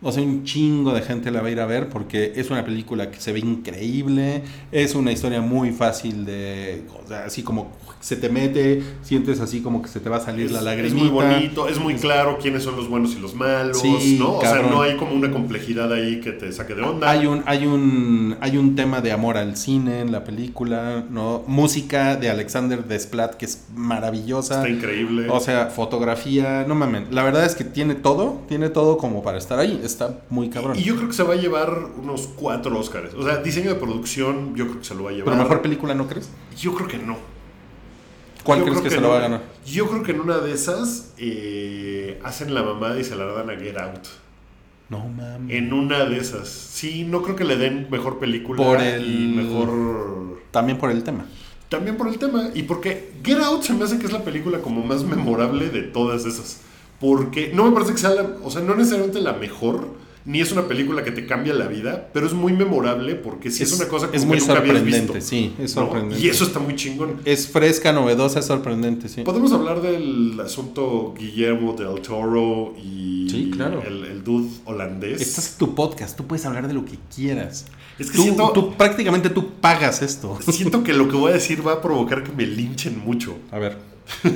o 0.00 0.12
sea, 0.12 0.22
un 0.22 0.44
chingo 0.44 0.92
de 0.92 1.02
gente 1.02 1.30
la 1.30 1.40
va 1.42 1.48
a 1.48 1.50
ir 1.50 1.60
a 1.60 1.66
ver 1.66 1.88
porque 1.88 2.32
es 2.36 2.50
una 2.50 2.64
película 2.64 3.10
que 3.10 3.20
se 3.20 3.32
ve 3.32 3.40
increíble. 3.40 4.42
Es 4.70 4.94
una 4.94 5.10
historia 5.12 5.40
muy 5.40 5.72
fácil 5.72 6.24
de. 6.24 6.82
O 7.04 7.08
sea, 7.08 7.24
así 7.24 7.42
como 7.42 7.72
se 8.00 8.14
te 8.14 8.28
mete, 8.28 8.80
sientes 9.02 9.40
así 9.40 9.60
como 9.60 9.82
que 9.82 9.88
se 9.88 9.98
te 9.98 10.08
va 10.08 10.18
a 10.18 10.20
salir 10.20 10.46
Es, 10.46 10.52
la 10.52 10.58
es 10.60 10.64
lagrimita. 10.64 10.98
muy 11.00 11.08
bonito, 11.08 11.68
es 11.68 11.80
muy 11.80 11.94
claro 11.94 12.38
quiénes 12.40 12.62
son 12.62 12.76
los 12.76 12.88
buenos 12.88 13.16
y 13.16 13.18
los 13.18 13.34
malos, 13.34 13.80
Sí, 13.80 14.16
¿no? 14.20 14.34
O 14.34 14.38
cabrón. 14.38 14.66
sea, 14.66 14.72
no 14.72 14.82
hay 14.82 14.96
como 14.96 15.14
una 15.14 15.32
complejidad 15.32 15.92
ahí 15.92 16.20
que 16.20 16.30
te 16.30 16.52
saque 16.52 16.76
de 16.76 16.82
onda. 16.82 17.10
Hay 17.10 17.26
un, 17.26 17.42
hay 17.46 17.66
un, 17.66 18.36
hay 18.40 18.56
un 18.56 18.76
tema 18.76 19.00
de 19.00 19.10
amor 19.10 19.36
al 19.36 19.56
cine 19.56 20.00
en 20.00 20.12
la 20.12 20.22
película, 20.22 21.04
¿no? 21.10 21.42
Música 21.48 22.14
de 22.14 22.30
Alexander 22.30 22.84
Desplat 22.86 23.34
que 23.34 23.46
es 23.46 23.64
maravillosa. 23.74 24.56
Está 24.58 24.68
increíble. 24.68 25.28
O 25.28 25.40
sea, 25.40 25.66
fotografía, 25.66 26.64
no 26.68 26.76
mamen. 26.76 27.06
La 27.10 27.24
verdad 27.24 27.44
es 27.44 27.56
que 27.56 27.64
tiene 27.64 27.96
todo, 27.96 28.42
tiene 28.48 28.68
todo 28.68 28.96
como 28.98 29.24
para 29.24 29.38
estar 29.38 29.58
ahí. 29.58 29.80
Está 29.88 30.20
muy 30.30 30.50
cabrón. 30.50 30.78
y 30.78 30.82
yo 30.82 30.96
creo 30.96 31.08
que 31.08 31.14
se 31.14 31.22
va 31.22 31.34
a 31.34 31.36
llevar 31.36 31.72
unos 32.00 32.28
cuatro 32.36 32.78
Oscars. 32.78 33.14
O 33.14 33.22
sea, 33.24 33.38
diseño 33.38 33.70
de 33.70 33.76
producción, 33.76 34.54
yo 34.54 34.66
creo 34.66 34.78
que 34.78 34.84
se 34.84 34.94
lo 34.94 35.04
va 35.04 35.10
a 35.10 35.12
llevar. 35.12 35.32
Pero 35.32 35.42
mejor 35.42 35.62
película, 35.62 35.94
¿no 35.94 36.06
crees? 36.06 36.30
Yo 36.56 36.74
creo 36.74 36.86
que 36.88 36.98
no. 36.98 37.16
¿Cuál 38.44 38.60
Yo 38.60 38.64
crees 38.66 38.80
que, 38.80 38.90
se 38.90 39.00
lo 39.00 39.10
va 39.10 39.18
a 39.18 39.20
ganar? 39.20 39.42
Yo 39.66 39.88
creo 39.88 40.02
que 40.02 40.12
en 40.12 40.20
una 40.20 40.38
de 40.38 40.52
esas 40.52 41.12
eh, 41.18 42.20
hacen 42.22 42.54
la 42.54 42.62
mamada 42.62 42.98
y 42.98 43.04
se 43.04 43.16
la 43.16 43.24
dan 43.26 43.50
a 43.50 43.56
Get 43.56 43.76
Out. 43.76 44.06
No 44.88 45.06
mames. 45.06 45.54
En 45.54 45.72
una 45.72 46.04
de 46.06 46.16
esas. 46.18 46.48
Sí, 46.48 47.04
no 47.04 47.22
creo 47.22 47.36
que 47.36 47.44
le 47.44 47.56
den 47.56 47.88
mejor 47.90 48.18
película 48.18 48.62
Por 48.62 48.80
el- 48.80 49.04
y 49.04 49.34
mejor. 49.36 50.40
También 50.50 50.78
por 50.78 50.90
el 50.90 51.02
tema. 51.04 51.26
También 51.68 51.96
por 51.98 52.08
el 52.08 52.18
tema. 52.18 52.48
Y 52.54 52.62
porque 52.62 53.12
Get 53.22 53.38
Out 53.38 53.62
se 53.64 53.74
me 53.74 53.84
hace 53.84 53.98
que 53.98 54.06
es 54.06 54.12
la 54.12 54.24
película 54.24 54.60
como 54.60 54.82
más 54.82 55.04
memorable 55.04 55.68
de 55.68 55.82
todas 55.82 56.24
esas. 56.24 56.62
Porque 57.00 57.52
no 57.54 57.64
me 57.64 57.72
parece 57.72 57.92
que 57.92 57.98
sea 57.98 58.10
la. 58.10 58.28
O 58.42 58.50
sea, 58.50 58.60
no 58.62 58.74
necesariamente 58.74 59.20
la 59.20 59.32
mejor. 59.34 59.96
ni 60.24 60.40
es 60.42 60.52
una 60.52 60.68
película 60.68 61.02
que 61.04 61.10
te 61.10 61.24
cambia 61.24 61.54
la 61.54 61.68
vida, 61.68 62.10
pero 62.12 62.26
es 62.26 62.34
muy 62.34 62.52
memorable 62.52 63.14
porque 63.14 63.50
sí 63.50 63.62
es, 63.62 63.72
una 63.72 63.88
cosa 63.88 64.10
es 64.12 64.20
como 64.20 64.26
muy 64.26 64.36
que 64.36 64.40
nunca 64.42 64.58
habías 64.58 64.74
sorprendente, 64.76 65.12
visto. 65.14 65.26
sí, 65.30 65.54
es 65.58 65.74
¿no? 65.74 65.82
sorprendente. 65.82 66.22
Y 66.22 66.28
eso 66.28 66.44
está 66.44 66.58
muy 66.58 66.76
chingón. 66.76 67.20
Es 67.24 67.48
fresca, 67.48 67.92
novedosa, 67.94 68.40
es 68.40 68.44
sorprendente, 68.44 69.08
sí. 69.08 69.22
Podemos 69.22 69.52
hablar 69.52 69.80
del 69.80 70.38
asunto 70.44 71.14
Guillermo 71.18 71.72
del 71.72 72.02
Toro 72.02 72.74
y 72.76 73.26
Sí, 73.30 73.50
claro. 73.54 73.82
el, 73.86 74.04
el 74.04 74.22
dude 74.24 74.48
holandés. 74.66 75.20
Este 75.22 75.40
es 75.40 75.54
tu 75.56 75.74
podcast, 75.74 76.14
tú 76.16 76.26
puedes 76.26 76.44
hablar 76.44 76.68
de 76.68 76.74
lo 76.74 76.84
que 76.84 76.98
quieras. 77.14 77.64
Es 77.98 78.10
que 78.10 78.16
tú, 78.18 78.22
siento- 78.24 78.50
tú- 78.52 78.74
prácticamente 78.74 79.30
tú 79.30 79.52
pagas 79.62 80.02
esto. 80.02 80.38
Siento 80.50 80.82
que 80.84 80.92
lo 80.92 81.08
que 81.08 81.16
voy 81.16 81.30
a 81.30 81.34
decir 81.34 81.66
va 81.66 81.74
a 81.74 81.80
provocar 81.80 82.22
que 82.22 82.32
me 82.32 82.44
linchen 82.46 82.98
mucho. 82.98 83.36
A 83.50 83.58
ver. 83.58 83.78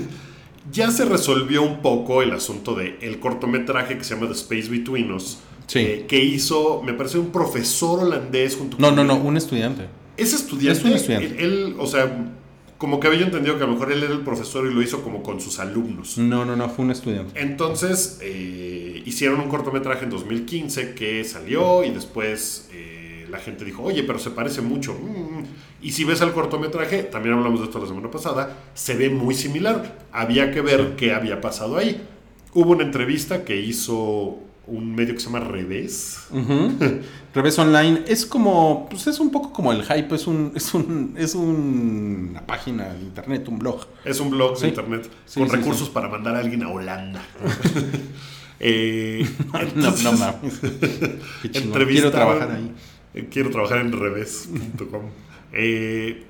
Ya 0.70 0.90
se 0.90 1.05
resolvió 1.05 1.62
un 1.62 1.81
poco 1.83 2.22
el 2.22 2.31
asunto 2.33 2.75
de 2.75 2.96
el 3.03 3.18
cortometraje 3.18 3.98
que 3.98 4.05
se 4.05 4.14
llama 4.14 4.29
The 4.29 4.35
Space 4.35 4.68
Between 4.68 5.11
Us. 5.12 5.38
Sí. 5.66 5.79
eh, 5.79 6.05
que 6.09 6.22
hizo, 6.22 6.83
me 6.83 6.92
parece, 6.92 7.18
un 7.18 7.31
profesor 7.31 8.01
holandés 8.01 8.57
junto 8.57 8.77
No, 8.79 8.88
con 8.88 8.96
no, 8.96 9.05
no, 9.05 9.16
él. 9.16 9.22
un 9.25 9.37
estudiante. 9.37 9.87
Es 10.16 10.33
estudiante. 10.35 10.79
Es 10.81 10.85
un 10.85 10.92
estudiante. 10.92 11.27
Él, 11.27 11.37
él, 11.38 11.77
o 11.79 11.87
sea, 11.87 12.33
como 12.79 13.01
que 13.01 13.07
había 13.07 13.22
entendido 13.22 13.57
que 13.57 13.64
a 13.64 13.66
lo 13.66 13.75
mejor 13.75 13.92
él 13.92 14.03
era 14.03 14.12
el 14.12 14.20
profesor 14.20 14.68
y 14.70 14.75
lo 14.75 14.83
hizo 14.83 15.03
como 15.03 15.22
con 15.22 15.40
sus 15.40 15.59
alumnos. 15.61 16.18
No, 16.18 16.44
no, 16.44 16.57
no, 16.57 16.68
fue 16.68 16.85
un 16.85 16.90
estudiante. 16.90 17.40
Entonces, 17.40 18.18
eh, 18.22 19.03
hicieron 19.07 19.40
un 19.40 19.48
cortometraje 19.48 20.05
en 20.05 20.11
2015 20.11 20.94
que 20.94 21.25
salió 21.25 21.85
y 21.85 21.90
después 21.90 22.68
eh, 22.72 23.02
la 23.33 23.38
gente 23.38 23.64
dijo, 23.64 23.83
oye, 23.83 24.05
pero 24.05 24.18
se 24.21 24.31
parece 24.31 24.61
mucho. 24.61 24.92
Mm. 24.95 25.45
Y 25.83 25.90
si 25.90 26.05
ves 26.05 26.21
el 26.21 26.31
cortometraje, 26.33 27.03
también 27.03 27.35
hablamos 27.35 27.59
de 27.61 27.66
esto 27.66 27.81
la 27.81 27.87
semana 27.88 28.11
pasada, 28.11 28.57
se 28.75 28.95
ve 28.95 29.11
muy 29.11 29.35
similar. 29.35 29.99
Había 30.12 30.53
que 30.53 30.61
ver 30.61 30.95
qué 30.97 31.12
había 31.14 31.40
pasado 31.40 31.77
ahí. 31.79 32.01
Hubo 32.55 32.71
una 32.73 32.85
entrevista 32.85 33.45
que 33.45 33.57
hizo 33.61 34.38
un 34.64 34.95
medio 34.95 35.14
que 35.14 35.21
se 35.21 35.27
llama 35.27 35.40
Revés. 35.40 36.18
Ujú. 36.31 36.71
Revés 37.35 37.59
Online 37.59 38.05
es 38.07 38.25
como, 38.27 38.87
pues 38.88 39.07
es 39.09 39.18
un 39.18 39.31
poco 39.33 39.53
como 39.53 39.73
el 39.73 39.83
hype, 39.83 40.14
es 40.14 40.27
un, 40.29 40.53
es 40.55 40.73
un, 40.75 41.14
es 41.18 41.35
un- 41.35 42.29
una 42.31 42.47
página 42.47 42.92
de 42.92 43.01
internet, 43.01 43.49
un 43.49 43.59
blog. 43.59 43.87
Es 44.05 44.21
un 44.21 44.31
blog 44.31 44.57
Sí. 44.57 44.62
de 44.64 44.68
internet 44.68 45.11
Sí, 45.25 45.40
con 45.40 45.49
sí, 45.51 45.57
recursos 45.57 45.88
para 45.90 46.09
mandar 46.09 46.37
a 46.37 46.40
alguien 46.40 46.62
a 46.62 46.68
Holanda. 46.71 47.23
Eh, 48.64 49.29
No, 49.53 49.59
entonces- 49.61 50.05
no 50.05 50.12
mames. 50.12 50.61
Quiero 51.88 52.11
trabajar 52.12 52.53
ahí. 52.53 52.71
Quiero 53.31 53.51
trabajar 53.51 53.79
en 53.79 53.92
revés.com. 53.92 55.03
Eh, 55.53 56.25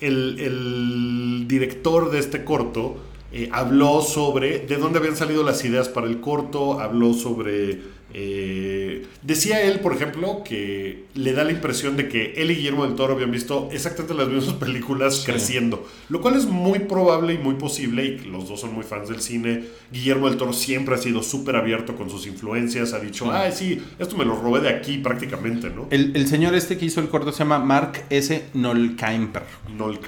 el, 0.00 0.38
el 0.40 1.44
director 1.48 2.10
de 2.10 2.18
este 2.18 2.44
corto 2.44 2.96
eh, 3.32 3.48
habló 3.52 4.02
sobre 4.02 4.60
de 4.60 4.76
dónde 4.76 4.98
habían 4.98 5.16
salido 5.16 5.42
las 5.42 5.64
ideas 5.64 5.88
para 5.88 6.06
el 6.06 6.20
corto, 6.20 6.80
habló 6.80 7.12
sobre... 7.12 7.95
eh, 8.18 9.04
decía 9.22 9.60
él, 9.60 9.80
por 9.80 9.92
ejemplo, 9.94 10.42
que 10.42 11.04
le 11.14 11.34
da 11.34 11.44
la 11.44 11.52
impresión 11.52 11.98
de 11.98 12.08
que 12.08 12.32
él 12.38 12.50
y 12.50 12.54
Guillermo 12.56 12.86
del 12.86 12.94
Toro 12.96 13.12
habían 13.12 13.30
visto 13.30 13.68
exactamente 13.72 14.14
las 14.14 14.28
mismas 14.28 14.54
películas 14.64 15.16
Sí. 15.18 15.26
creciendo, 15.30 15.86
lo 16.08 16.22
cual 16.22 16.34
es 16.36 16.46
muy 16.46 16.78
probable 16.80 17.34
y 17.34 17.38
muy 17.38 17.56
posible, 17.56 18.04
y 18.06 18.18
los 18.24 18.48
dos 18.48 18.60
son 18.60 18.72
muy 18.74 18.84
fans 18.84 19.10
del 19.10 19.20
cine. 19.20 19.64
Guillermo 19.92 20.28
del 20.30 20.38
Toro 20.38 20.54
siempre 20.54 20.94
ha 20.94 20.98
sido 20.98 21.22
súper 21.22 21.56
abierto 21.56 21.94
con 21.94 22.08
sus 22.08 22.26
influencias, 22.26 22.94
ha 22.94 23.00
dicho, 23.00 23.30
ay, 23.30 23.52
sí, 23.52 23.82
esto 23.98 24.16
me 24.16 24.24
lo 24.24 24.34
robé 24.40 24.60
de 24.62 24.70
aquí 24.70 24.96
prácticamente, 24.98 25.68
¿no? 25.68 25.86
El, 25.90 26.16
el 26.16 26.26
señor 26.26 26.54
este 26.54 26.78
que 26.78 26.86
hizo 26.86 27.00
el 27.00 27.08
corto 27.10 27.32
se 27.32 27.40
llama 27.40 27.58
Mark 27.58 28.04
S. 28.08 28.44
Nolkemper. 28.54 29.42
Noel 29.76 29.98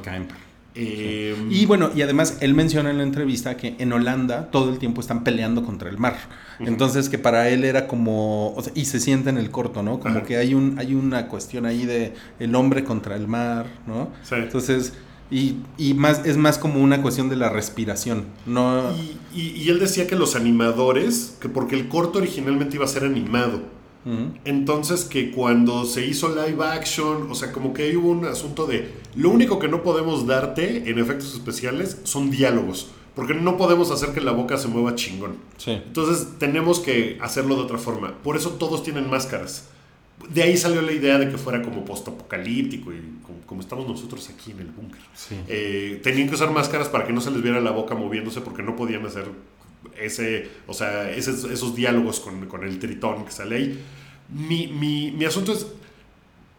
Kemper. 0.00 0.45
Eh, 0.76 1.34
Y 1.50 1.66
bueno, 1.66 1.90
y 1.96 2.02
además 2.02 2.38
él 2.40 2.54
menciona 2.54 2.90
en 2.90 2.98
la 2.98 3.02
entrevista 3.02 3.56
que 3.56 3.74
en 3.78 3.92
Holanda 3.92 4.50
todo 4.50 4.70
el 4.70 4.78
tiempo 4.78 5.00
están 5.00 5.24
peleando 5.24 5.64
contra 5.64 5.88
el 5.88 5.98
mar. 5.98 6.16
Entonces 6.60 7.08
que 7.08 7.18
para 7.18 7.48
él 7.48 7.64
era 7.64 7.86
como, 7.86 8.52
o 8.54 8.62
sea, 8.62 8.72
y 8.74 8.84
se 8.84 9.00
siente 9.00 9.30
en 9.30 9.38
el 9.38 9.50
corto, 9.50 9.82
¿no? 9.82 9.98
Como 10.00 10.22
que 10.24 10.36
hay 10.36 10.54
un 10.54 10.78
hay 10.78 10.94
una 10.94 11.28
cuestión 11.28 11.66
ahí 11.66 11.84
de 11.86 12.12
el 12.38 12.54
hombre 12.54 12.84
contra 12.84 13.16
el 13.16 13.26
mar, 13.26 13.66
¿no? 13.86 14.10
Sí. 14.22 14.34
Entonces 14.36 14.92
y, 15.30 15.56
y 15.76 15.94
más 15.94 16.24
es 16.24 16.36
más 16.36 16.56
como 16.56 16.80
una 16.80 17.02
cuestión 17.02 17.28
de 17.28 17.34
la 17.34 17.48
respiración, 17.48 18.26
no 18.46 18.92
y, 18.92 19.18
y- 19.40 19.50
y 19.62 19.68
él 19.70 19.80
decía 19.80 20.06
que 20.06 20.14
los 20.14 20.36
animadores, 20.36 21.36
que 21.40 21.48
porque 21.48 21.74
el 21.74 21.88
corto 21.88 22.18
originalmente 22.18 22.76
iba 22.76 22.84
a 22.84 22.88
ser 22.88 23.04
animado, 23.04 23.62
Entonces 24.44 25.04
que 25.04 25.32
cuando 25.32 25.84
se 25.84 26.06
hizo 26.06 26.28
live 26.28 26.64
action, 26.64 27.28
o 27.30 27.34
sea, 27.34 27.50
como 27.52 27.72
que 27.72 27.96
hubo 27.96 28.10
un 28.10 28.24
asunto 28.24 28.66
de, 28.66 28.92
lo 29.16 29.30
único 29.30 29.58
que 29.58 29.66
no 29.66 29.82
podemos 29.82 30.26
darte 30.26 30.88
en 30.88 30.98
efectos 30.98 31.34
especiales 31.34 32.00
son 32.04 32.30
diálogos, 32.30 32.90
porque 33.16 33.34
no 33.34 33.56
podemos 33.56 33.90
hacer 33.90 34.10
que 34.10 34.20
la 34.20 34.30
boca 34.30 34.58
se 34.58 34.68
mueva 34.68 34.94
chingón. 34.94 35.36
Sí. 35.56 35.72
Entonces 35.72 36.38
tenemos 36.38 36.78
que 36.78 37.18
hacerlo 37.20 37.56
de 37.56 37.62
otra 37.62 37.78
forma. 37.78 38.14
Por 38.22 38.36
eso 38.36 38.50
todos 38.50 38.84
tienen 38.84 39.10
máscaras. 39.10 39.70
De 40.30 40.42
ahí 40.42 40.56
salió 40.56 40.82
la 40.82 40.92
idea 40.92 41.18
de 41.18 41.28
que 41.28 41.36
fuera 41.36 41.60
como 41.60 41.84
postapocalíptico 41.84 42.92
y 42.92 43.00
como, 43.22 43.40
como 43.44 43.60
estamos 43.60 43.88
nosotros 43.88 44.30
aquí 44.30 44.52
en 44.52 44.60
el 44.60 44.68
búnker. 44.68 45.00
Sí. 45.14 45.36
Eh, 45.48 46.00
tenían 46.02 46.28
que 46.28 46.36
usar 46.36 46.50
máscaras 46.52 46.88
para 46.88 47.04
que 47.04 47.12
no 47.12 47.20
se 47.20 47.30
les 47.32 47.42
viera 47.42 47.60
la 47.60 47.72
boca 47.72 47.94
moviéndose 47.94 48.40
porque 48.40 48.62
no 48.62 48.76
podían 48.76 49.04
hacer 49.04 49.24
ese, 50.00 50.48
o 50.66 50.74
sea, 50.74 51.10
esos, 51.10 51.44
esos 51.44 51.74
diálogos 51.74 52.20
con, 52.20 52.46
con 52.46 52.64
el 52.64 52.78
tritón 52.78 53.24
que 53.24 53.30
sale 53.32 53.56
ahí. 53.56 53.80
Mi, 54.28 54.66
mi, 54.66 55.12
mi 55.12 55.24
asunto 55.24 55.52
es, 55.52 55.66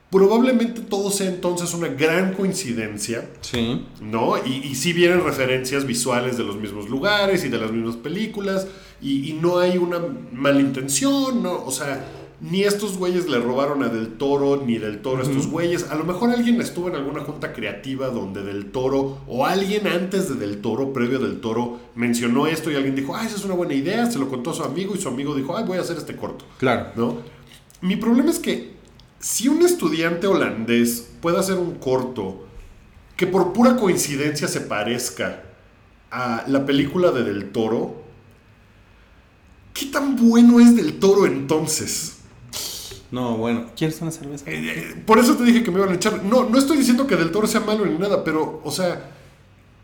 probablemente 0.10 0.82
todo 0.82 1.12
sea 1.12 1.28
entonces 1.28 1.74
una 1.74 1.90
gran 1.90 2.34
coincidencia 2.34 3.30
Sí. 3.42 3.86
¿no? 4.02 4.38
Y, 4.46 4.68
y 4.68 4.76
sí 4.76 4.94
vienen 4.94 5.24
referencias 5.24 5.86
visuales 5.86 6.38
de 6.38 6.44
los 6.44 6.56
mismos 6.56 6.90
lugares 6.90 7.44
y 7.44 7.50
de 7.50 7.58
las 7.58 7.72
mismas 7.72 7.98
películas, 7.98 8.68
y, 9.02 9.30
y 9.30 9.34
no 9.34 9.60
hay 9.60 9.78
una 9.78 10.00
malintención, 10.32 11.44
¿no? 11.44 11.64
O 11.66 11.72
sea, 11.72 12.06
ni 12.40 12.64
estos 12.64 12.98
güeyes 12.98 13.28
le 13.28 13.40
robaron 13.40 13.84
a 13.84 13.90
Del 13.90 14.18
Toro, 14.18 14.62
ni 14.64 14.78
Del 14.78 15.02
Toro 15.02 15.20
a 15.20 15.24
estos 15.24 15.48
güeyes. 15.48 15.90
A 15.90 15.96
lo 15.96 16.04
mejor 16.04 16.30
alguien 16.30 16.62
estuvo 16.62 16.88
en 16.88 16.96
alguna 16.96 17.22
junta 17.22 17.52
creativa 17.52 18.10
donde 18.10 18.44
Del 18.44 18.72
Toro, 18.72 19.20
o 19.28 19.46
alguien 19.46 19.88
antes 19.88 20.30
de 20.30 20.36
Del 20.36 20.62
Toro, 20.62 20.94
previo 20.94 21.18
a 21.18 21.22
Del 21.22 21.40
Toro, 21.40 21.80
mencionó 21.96 22.46
esto 22.46 22.70
y 22.70 22.76
alguien 22.76 22.96
dijo, 22.96 23.16
ah, 23.16 23.26
esa 23.26 23.38
es 23.38 23.46
una 23.46 23.56
buena 23.56 23.74
idea, 23.74 24.10
se 24.10 24.20
lo 24.20 24.30
contó 24.30 24.52
a 24.52 24.54
su 24.54 24.64
amigo 24.64 24.94
y 24.96 25.02
su 25.02 25.08
amigo 25.08 25.34
dijo, 25.34 25.58
ah, 25.58 25.64
voy 25.64 25.80
a 25.80 25.82
hacer 25.82 25.98
este 25.98 26.16
corto. 26.16 26.46
Claro. 26.60 26.92
¿no? 26.96 27.18
Mi 27.82 27.96
problema 27.96 28.30
es 28.30 28.38
que 28.38 28.74
si 29.20 29.48
un 29.48 29.64
estudiante 29.64 30.28
holandés 30.28 31.10
puede 31.22 31.40
hacer 31.40 31.58
un 31.58 31.76
corto 31.76 32.46
que 33.16 33.26
por 33.26 33.52
pura 33.52 33.78
coincidencia 33.78 34.48
se 34.48 34.62
parezca 34.62 35.44
a 36.12 36.44
la 36.48 36.68
película 36.68 37.12
de 37.12 37.24
Del 37.24 37.50
Toro, 37.50 38.04
¿qué 39.74 39.88
tan 39.88 40.16
bueno 40.16 40.60
es 40.60 40.76
Del 40.76 41.00
Toro 41.00 41.26
entonces? 41.26 42.17
No, 43.12 43.38
bueno, 43.38 43.68
¿quieres 43.78 44.02
una 44.02 44.12
cerveza? 44.12 44.50
Eh, 44.50 44.56
eh, 44.76 45.04
por 45.06 45.18
eso 45.20 45.36
te 45.38 45.44
dije 45.46 45.64
que 45.64 45.72
me 45.72 45.78
iban 45.80 45.92
a 45.92 45.96
echar. 45.96 46.24
No, 46.24 46.50
no 46.50 46.58
estoy 46.58 46.78
diciendo 46.78 47.08
que 47.08 47.16
Del 47.16 47.32
Toro 47.32 47.48
sea 47.48 47.62
malo 47.62 47.86
ni 47.86 47.98
nada, 47.98 48.24
pero, 48.24 48.62
o 48.64 48.72
sea, 48.72 49.12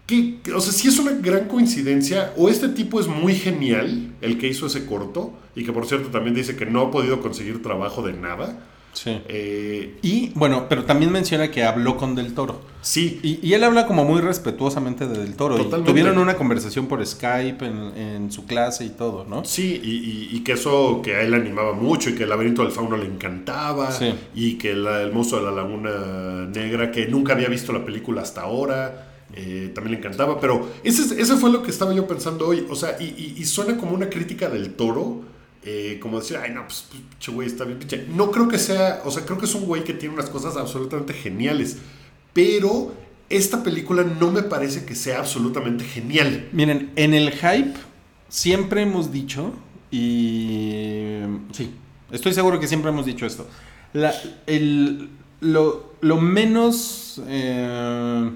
¿qué- 0.06 0.40
qué- 0.44 0.52
o 0.54 0.60
sea, 0.60 0.74
si 0.74 0.90
es 0.90 1.00
una 1.00 1.12
gran 1.14 1.48
coincidencia, 1.48 2.34
o 2.38 2.50
este 2.50 2.68
tipo 2.70 3.00
es 3.00 3.08
muy 3.08 3.36
genial, 3.36 4.12
el 4.22 4.38
que 4.38 4.48
hizo 4.50 4.66
ese 4.66 4.86
corto, 4.86 5.32
y 5.56 5.64
que 5.64 5.72
por 5.72 5.86
cierto 5.86 6.10
también 6.10 6.36
dice 6.36 6.56
que 6.58 6.66
no 6.66 6.82
ha 6.82 6.92
podido 6.92 7.22
conseguir 7.22 7.62
trabajo 7.64 8.02
de 8.02 8.14
nada. 8.14 8.60
Sí. 8.93 9.19
Eh, 9.27 9.97
Y 10.01 10.29
bueno, 10.36 10.67
pero 10.69 10.84
también 10.86 11.12
menciona 11.12 11.49
que 11.51 11.63
habló 11.63 11.97
con 11.97 12.13
Del 12.15 12.34
Toro. 12.34 12.62
sí, 12.82 13.19
Y, 13.23 13.39
y 13.47 13.53
él 13.53 13.63
habla 13.63 13.88
como 13.88 14.06
muy 14.06 14.21
respetuosamente 14.21 15.08
de 15.08 15.17
Del 15.17 15.36
Toro. 15.36 15.58
y 15.60 15.65
tuvieron 15.84 16.17
una 16.19 16.36
conversación 16.36 16.88
por 16.88 17.06
Skype 17.06 17.65
en, 17.65 17.97
en 17.97 18.32
su 18.32 18.45
clase 18.45 18.86
y 18.86 18.89
todo, 18.89 19.25
¿no? 19.25 19.43
Sí, 19.45 19.82
y, 19.84 19.89
y- 19.91 20.38
y 20.38 20.43
que 20.43 20.53
eso 20.53 21.01
que 21.03 21.15
a 21.15 21.21
él 21.21 21.32
le 21.32 21.38
animaba 21.38 21.73
mucho 21.73 22.10
y 22.12 22.15
que 22.15 22.23
el 22.23 22.29
laberinto 22.29 22.62
del 22.63 22.71
fauno 22.71 22.95
le 22.97 23.06
encantaba 23.06 23.91
Sí. 23.91 24.13
y 24.36 24.53
que 24.60 24.73
la- 24.75 25.01
el 25.01 25.12
monstruo 25.12 25.41
de 25.41 25.47
la 25.47 25.63
laguna 25.63 26.45
negra, 26.53 26.91
que 26.91 27.08
nunca 27.08 27.34
había 27.34 27.47
visto 27.49 27.73
la 27.73 27.84
película 27.84 28.21
hasta 28.21 28.41
ahora, 28.41 29.10
eh, 29.36 29.71
también 29.73 29.93
le 29.93 29.97
encantaba. 29.99 30.39
Pero 30.39 30.69
ese, 30.84 31.01
es- 31.01 31.12
ese 31.13 31.36
fue 31.38 31.51
lo 31.51 31.63
que 31.63 31.71
estaba 31.71 31.93
yo 31.95 32.06
pensando 32.06 32.47
hoy. 32.47 32.65
O 32.69 32.75
sea, 32.75 32.95
y 33.01 33.43
suena 33.45 33.75
como 33.77 33.93
una 33.93 34.08
crítica 34.10 34.49
del 34.49 34.73
toro. 34.75 35.33
Eh, 35.66 35.98
como 36.02 36.20
decir, 36.20 36.38
ay, 36.38 36.52
no, 36.54 36.66
pues, 36.66 36.86
pinche 36.92 37.32
güey 37.32 37.48
está 37.48 37.64
bien 37.66 37.80
pinche. 37.80 38.06
No 38.14 38.32
creo 38.32 38.48
que 38.48 38.58
sea, 38.60 39.02
o 39.06 39.12
sea, 39.12 39.26
creo 39.26 39.38
que 39.38 39.46
es 39.46 39.56
un 39.56 39.66
güey 39.66 39.84
que 39.84 39.94
tiene 39.94 40.14
unas 40.16 40.30
cosas 40.30 40.58
absolutamente 40.58 41.14
geniales. 41.14 41.78
Pero 42.34 42.94
esta 43.30 43.64
película 43.64 44.04
no 44.04 44.32
me 44.32 44.44
parece 44.44 44.86
que 44.86 44.96
sea 44.96 45.20
absolutamente 45.20 45.84
genial. 45.86 46.50
Miren, 46.52 46.92
en 46.96 47.14
el 47.14 47.32
hype 47.32 47.74
siempre 48.30 48.82
hemos 48.82 49.12
dicho, 49.12 49.54
y 49.92 51.20
sí, 51.52 51.72
estoy 52.12 52.34
seguro 52.34 52.60
que 52.60 52.68
siempre 52.68 52.90
hemos 52.92 53.06
dicho 53.06 53.26
esto, 53.26 53.48
la- 53.94 54.14
el- 54.48 55.10
lo, 55.42 55.94
lo 56.02 56.20
menos... 56.20 57.22
eh, 57.28 58.30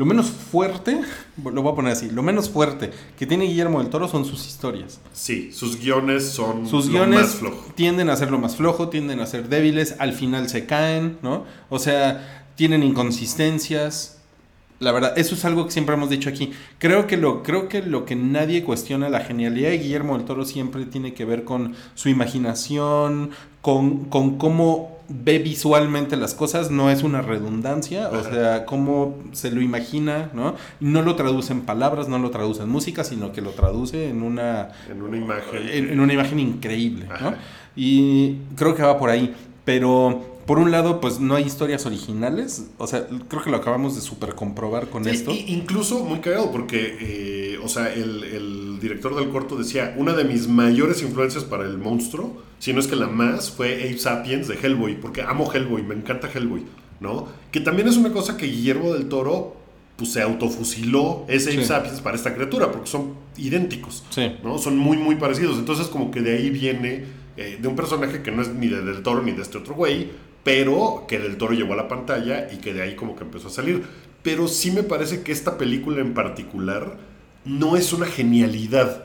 lo 0.00 0.06
menos 0.06 0.30
fuerte, 0.30 0.98
lo 1.44 1.60
voy 1.60 1.72
a 1.72 1.76
poner 1.76 1.92
así, 1.92 2.08
lo 2.08 2.22
menos 2.22 2.48
fuerte 2.48 2.90
que 3.18 3.26
tiene 3.26 3.44
Guillermo 3.44 3.80
del 3.82 3.90
Toro 3.90 4.08
son 4.08 4.24
sus 4.24 4.46
historias. 4.46 4.98
Sí, 5.12 5.52
sus 5.52 5.78
guiones 5.78 6.26
son 6.26 6.66
Sus 6.66 6.86
lo 6.86 6.92
guiones 6.92 7.20
más 7.20 7.34
flojo. 7.34 7.66
tienden 7.74 8.08
a 8.08 8.16
ser 8.16 8.30
lo 8.30 8.38
más 8.38 8.56
flojo, 8.56 8.88
tienden 8.88 9.20
a 9.20 9.26
ser 9.26 9.50
débiles, 9.50 9.96
al 9.98 10.14
final 10.14 10.48
se 10.48 10.64
caen, 10.64 11.18
¿no? 11.20 11.44
O 11.68 11.78
sea, 11.78 12.46
tienen 12.54 12.82
inconsistencias. 12.82 14.22
La 14.78 14.92
verdad, 14.92 15.12
eso 15.18 15.34
es 15.34 15.44
algo 15.44 15.66
que 15.66 15.72
siempre 15.72 15.96
hemos 15.96 16.08
dicho 16.08 16.30
aquí. 16.30 16.50
Creo 16.78 17.06
que 17.06 17.18
lo, 17.18 17.42
creo 17.42 17.68
que 17.68 17.82
lo 17.82 18.06
que 18.06 18.16
nadie 18.16 18.64
cuestiona, 18.64 19.10
la 19.10 19.20
genialidad 19.20 19.68
de 19.68 19.80
Guillermo 19.80 20.16
del 20.16 20.24
Toro 20.24 20.46
siempre 20.46 20.86
tiene 20.86 21.12
que 21.12 21.26
ver 21.26 21.44
con 21.44 21.74
su 21.94 22.08
imaginación, 22.08 23.32
con, 23.60 24.06
con 24.06 24.38
cómo 24.38 24.99
ve 25.12 25.40
visualmente 25.40 26.16
las 26.16 26.34
cosas, 26.34 26.70
no 26.70 26.88
es 26.88 27.02
una 27.02 27.20
redundancia, 27.20 28.08
o 28.10 28.22
sea, 28.22 28.64
cómo 28.64 29.18
se 29.32 29.50
lo 29.50 29.60
imagina, 29.60 30.30
¿no? 30.32 30.54
No 30.78 31.02
lo 31.02 31.16
traduce 31.16 31.52
en 31.52 31.62
palabras, 31.62 32.08
no 32.08 32.18
lo 32.18 32.30
traduce 32.30 32.62
en 32.62 32.68
música, 32.68 33.02
sino 33.02 33.32
que 33.32 33.40
lo 33.40 33.50
traduce 33.50 34.08
en 34.08 34.22
una... 34.22 34.68
En 34.88 35.02
una 35.02 35.16
imagen. 35.16 35.68
En, 35.68 35.90
en 35.90 36.00
una 36.00 36.12
imagen 36.12 36.38
increíble, 36.38 37.08
¿no? 37.20 37.34
Y 37.74 38.36
creo 38.56 38.74
que 38.74 38.82
va 38.82 38.98
por 38.98 39.10
ahí, 39.10 39.34
pero 39.64 40.29
por 40.50 40.58
un 40.58 40.72
lado, 40.72 41.00
pues 41.00 41.20
no 41.20 41.36
hay 41.36 41.44
historias 41.44 41.86
originales. 41.86 42.64
O 42.78 42.88
sea, 42.88 43.06
creo 43.28 43.40
que 43.40 43.50
lo 43.50 43.56
acabamos 43.58 43.94
de 43.94 44.00
super 44.00 44.34
comprobar 44.34 44.88
con 44.88 45.04
Sí, 45.04 45.10
esto. 45.10 45.30
incluso 45.46 46.04
muy 46.04 46.18
cagado, 46.18 46.50
porque, 46.50 46.96
eh, 47.00 47.58
o 47.62 47.68
sea, 47.68 47.92
el, 47.94 48.24
el 48.24 48.80
director 48.80 49.14
del 49.14 49.28
corto 49.28 49.54
decía: 49.54 49.94
Una 49.96 50.12
de 50.14 50.24
mis 50.24 50.48
mayores 50.48 51.02
influencias 51.02 51.44
para 51.44 51.62
el 51.66 51.78
monstruo, 51.78 52.42
si 52.58 52.72
no 52.72 52.80
es 52.80 52.88
que 52.88 52.96
la 52.96 53.06
más, 53.06 53.52
fue 53.52 53.74
Ape 53.84 53.98
Sapiens 53.98 54.48
de 54.48 54.56
Hellboy, 54.60 55.00
porque 55.00 55.22
amo 55.22 55.48
Hellboy, 55.52 55.84
me 55.84 55.94
encanta 55.94 56.28
Hellboy, 56.34 56.64
¿no? 56.98 57.28
Que 57.52 57.60
también 57.60 57.86
es 57.86 57.96
una 57.96 58.10
cosa 58.12 58.36
que 58.36 58.46
Guillermo 58.46 58.92
del 58.92 59.08
Toro, 59.08 59.54
pues 59.96 60.10
se 60.12 60.20
autofusiló 60.20 61.26
ese 61.28 61.50
Ape 61.50 61.60
Sí. 61.62 61.64
Sapiens 61.68 62.00
para 62.00 62.16
esta 62.16 62.34
criatura, 62.34 62.72
porque 62.72 62.88
son 62.90 63.14
idénticos. 63.36 64.02
Sí. 64.10 64.32
¿no? 64.42 64.58
Son 64.58 64.76
muy, 64.76 64.96
muy 64.96 65.14
parecidos. 65.14 65.58
Entonces, 65.60 65.86
como 65.86 66.10
que 66.10 66.22
de 66.22 66.36
ahí 66.36 66.50
viene 66.50 67.04
eh, 67.36 67.56
de 67.62 67.68
un 67.68 67.76
personaje 67.76 68.20
que 68.22 68.32
no 68.32 68.42
es 68.42 68.48
ni 68.48 68.66
de 68.66 68.82
Del 68.82 69.02
Toro 69.04 69.22
ni 69.22 69.30
de 69.30 69.42
este 69.42 69.56
otro 69.58 69.74
güey, 69.74 70.08
pero 70.44 71.04
que 71.08 71.18
Del 71.18 71.36
Toro 71.36 71.52
llevó 71.54 71.74
a 71.74 71.76
la 71.76 71.88
pantalla 71.88 72.48
y 72.52 72.56
que 72.58 72.72
de 72.74 72.82
ahí 72.82 72.94
como 72.96 73.16
que 73.16 73.24
empezó 73.24 73.48
a 73.48 73.50
salir. 73.50 73.84
Pero 74.22 74.48
sí 74.48 74.70
me 74.70 74.82
parece 74.82 75.22
que 75.22 75.32
esta 75.32 75.56
película 75.58 76.00
en 76.00 76.14
particular 76.14 76.96
no 77.44 77.76
es 77.76 77.92
una 77.92 78.06
genialidad. 78.06 79.04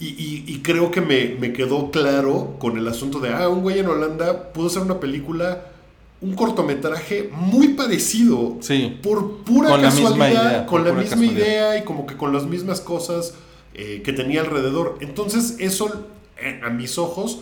Y, 0.00 0.06
y- 0.08 0.44
y 0.46 0.58
creo 0.62 0.90
que 0.90 1.00
me, 1.00 1.36
me 1.40 1.52
quedó 1.52 1.90
claro 1.90 2.56
con 2.58 2.76
el 2.76 2.86
asunto 2.88 3.20
de, 3.20 3.30
ah, 3.30 3.48
un 3.48 3.62
güey 3.62 3.78
en 3.78 3.86
Holanda 3.86 4.52
pudo 4.52 4.66
hacer 4.66 4.82
una 4.82 4.98
película, 5.00 5.66
un 6.20 6.34
cortometraje 6.34 7.30
muy 7.32 7.68
parecido. 7.68 8.56
Sí. 8.60 8.98
Por 9.02 9.38
pura 9.44 9.70
Con 9.70 9.82
la 9.82 9.90
misma 9.90 10.10
casualidad, 10.10 10.50
idea, 10.50 10.66
con 10.66 10.84
la 10.84 10.92
misma 10.92 11.24
idea 11.24 11.78
y 11.78 11.84
como 11.84 12.06
que 12.06 12.16
con 12.16 12.32
las 12.32 12.44
mismas 12.44 12.80
cosas 12.80 13.34
eh, 13.74 14.02
que 14.04 14.12
tenía 14.12 14.40
alrededor. 14.40 14.98
Entonces, 15.00 15.56
eso, 15.60 16.06
eh, 16.40 16.60
a 16.64 16.70
mis 16.70 16.98
ojos, 16.98 17.40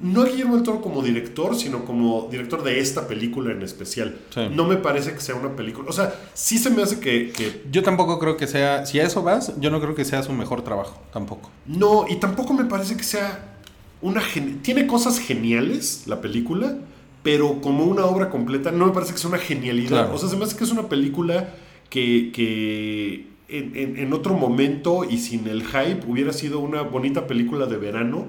no 0.00 0.22
a 0.22 0.26
Guillermo 0.26 0.54
del 0.54 0.62
Toro 0.64 0.80
como 0.80 1.02
director, 1.02 1.56
sino 1.56 1.84
como 1.84 2.28
director 2.30 2.62
de 2.62 2.78
esta 2.78 3.08
película 3.08 3.52
en 3.52 3.62
especial. 3.62 4.16
Sí. 4.32 4.42
No 4.52 4.64
me 4.64 4.76
parece 4.76 5.12
que 5.12 5.20
sea 5.20 5.34
una 5.34 5.56
película. 5.56 5.88
O 5.88 5.92
sea, 5.92 6.14
sí 6.34 6.58
se 6.58 6.70
me 6.70 6.82
hace 6.82 7.00
que, 7.00 7.32
que 7.32 7.64
Yo 7.72 7.82
tampoco 7.82 8.18
creo 8.18 8.36
que 8.36 8.46
sea, 8.46 8.86
si 8.86 9.00
a 9.00 9.04
eso 9.04 9.22
vas, 9.22 9.52
yo 9.60 9.70
no 9.70 9.80
creo 9.80 9.94
que 9.94 10.04
sea 10.04 10.22
su 10.22 10.32
mejor 10.32 10.62
trabajo, 10.62 11.00
tampoco. 11.12 11.50
No, 11.66 12.06
y 12.08 12.16
tampoco 12.16 12.54
me 12.54 12.64
parece 12.64 12.96
que 12.96 13.02
sea 13.02 13.56
una... 14.00 14.20
gen- 14.20 14.60
Tiene 14.62 14.86
cosas 14.86 15.18
geniales 15.18 16.04
la 16.06 16.20
película, 16.20 16.78
pero 17.24 17.60
como 17.60 17.84
una 17.84 18.04
obra 18.04 18.30
completa 18.30 18.70
no 18.70 18.86
me 18.86 18.92
parece 18.92 19.12
que 19.12 19.18
sea 19.18 19.30
una 19.30 19.38
genialidad. 19.38 19.88
Claro. 19.88 20.14
O 20.14 20.18
sea, 20.18 20.28
se 20.28 20.36
me 20.36 20.44
hace 20.44 20.56
que 20.56 20.62
es 20.64 20.70
una 20.70 20.88
película 20.88 21.54
que, 21.90 22.30
que 22.32 23.26
en, 23.48 23.76
en- 23.76 23.96
en 23.98 24.12
otro 24.12 24.34
momento 24.34 25.04
y 25.08 25.18
sin 25.18 25.48
el 25.48 25.64
hype 25.64 26.02
hubiera 26.06 26.32
sido 26.32 26.60
una 26.60 26.82
bonita 26.82 27.26
película 27.26 27.66
de 27.66 27.76
verano 27.78 28.26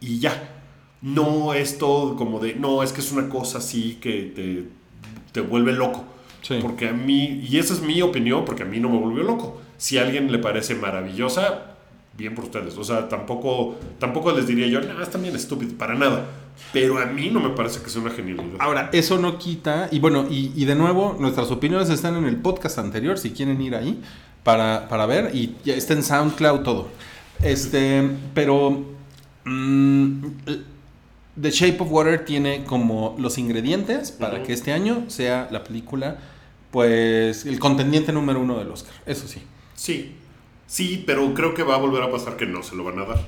y 0.00 0.18
ya. 0.18 0.60
No 1.02 1.52
es 1.52 1.78
todo 1.78 2.16
como 2.16 2.38
de, 2.38 2.54
no, 2.54 2.82
es 2.82 2.92
que 2.92 3.00
es 3.00 3.12
una 3.12 3.28
cosa 3.28 3.58
así 3.58 3.98
que 4.00 4.32
te, 4.34 4.64
te 5.32 5.40
vuelve 5.40 5.72
loco. 5.72 6.04
Sí. 6.42 6.58
Porque 6.60 6.88
a 6.88 6.92
mí, 6.92 7.44
y 7.48 7.58
esa 7.58 7.74
es 7.74 7.82
mi 7.82 8.00
opinión, 8.02 8.44
porque 8.44 8.62
a 8.62 8.66
mí 8.66 8.80
no 8.80 8.88
me 8.88 8.98
volvió 8.98 9.22
loco. 9.22 9.60
Si 9.78 9.98
a 9.98 10.02
alguien 10.02 10.30
le 10.30 10.38
parece 10.38 10.74
maravillosa, 10.74 11.72
bien 12.16 12.34
por 12.34 12.44
ustedes. 12.44 12.76
O 12.78 12.84
sea, 12.84 13.08
tampoco, 13.08 13.76
tampoco 13.98 14.32
les 14.32 14.46
diría 14.46 14.66
yo, 14.66 14.80
no, 14.80 15.02
está 15.02 15.18
bien 15.18 15.34
estúpido, 15.34 15.76
para 15.76 15.94
nada. 15.94 16.26
Pero 16.72 16.98
a 16.98 17.06
mí 17.06 17.30
no 17.30 17.40
me 17.40 17.50
parece 17.50 17.82
que 17.82 17.90
sea 17.90 18.02
una 18.02 18.10
genialidad. 18.10 18.56
Ahora, 18.58 18.90
eso 18.92 19.18
no 19.18 19.38
quita, 19.38 19.88
y 19.90 19.98
bueno, 19.98 20.26
y, 20.30 20.52
y 20.54 20.64
de 20.64 20.74
nuevo, 20.74 21.16
nuestras 21.18 21.50
opiniones 21.50 21.90
están 21.90 22.16
en 22.16 22.24
el 22.24 22.36
podcast 22.36 22.78
anterior, 22.78 23.18
si 23.18 23.30
quieren 23.30 23.60
ir 23.60 23.74
ahí 23.74 24.00
para, 24.42 24.88
para 24.88 25.06
ver, 25.06 25.34
y 25.34 25.56
ya 25.64 25.74
está 25.74 25.94
en 25.94 26.02
SoundCloud 26.02 26.60
todo. 26.60 26.88
Este, 27.42 28.08
pero 28.34 28.84
mm, 29.44 30.26
The 31.40 31.50
Shape 31.50 31.78
of 31.80 31.90
Water 31.90 32.24
tiene 32.24 32.64
como 32.64 33.16
los 33.18 33.38
ingredientes 33.38 34.10
para 34.12 34.42
que 34.42 34.52
este 34.52 34.72
año 34.72 35.04
sea 35.08 35.48
la 35.50 35.64
película, 35.64 36.18
pues, 36.70 37.46
el 37.46 37.58
contendiente 37.58 38.12
número 38.12 38.40
uno 38.40 38.58
del 38.58 38.68
Oscar, 38.70 38.94
eso 39.06 39.26
sí. 39.26 39.40
Sí, 39.74 40.14
sí, 40.66 41.02
pero 41.06 41.32
creo 41.32 41.54
que 41.54 41.62
va 41.62 41.74
a 41.74 41.78
volver 41.78 42.02
a 42.02 42.10
pasar 42.10 42.36
que 42.36 42.46
no 42.46 42.62
se 42.62 42.76
lo 42.76 42.84
van 42.84 42.98
a 42.98 43.04
dar. 43.06 43.24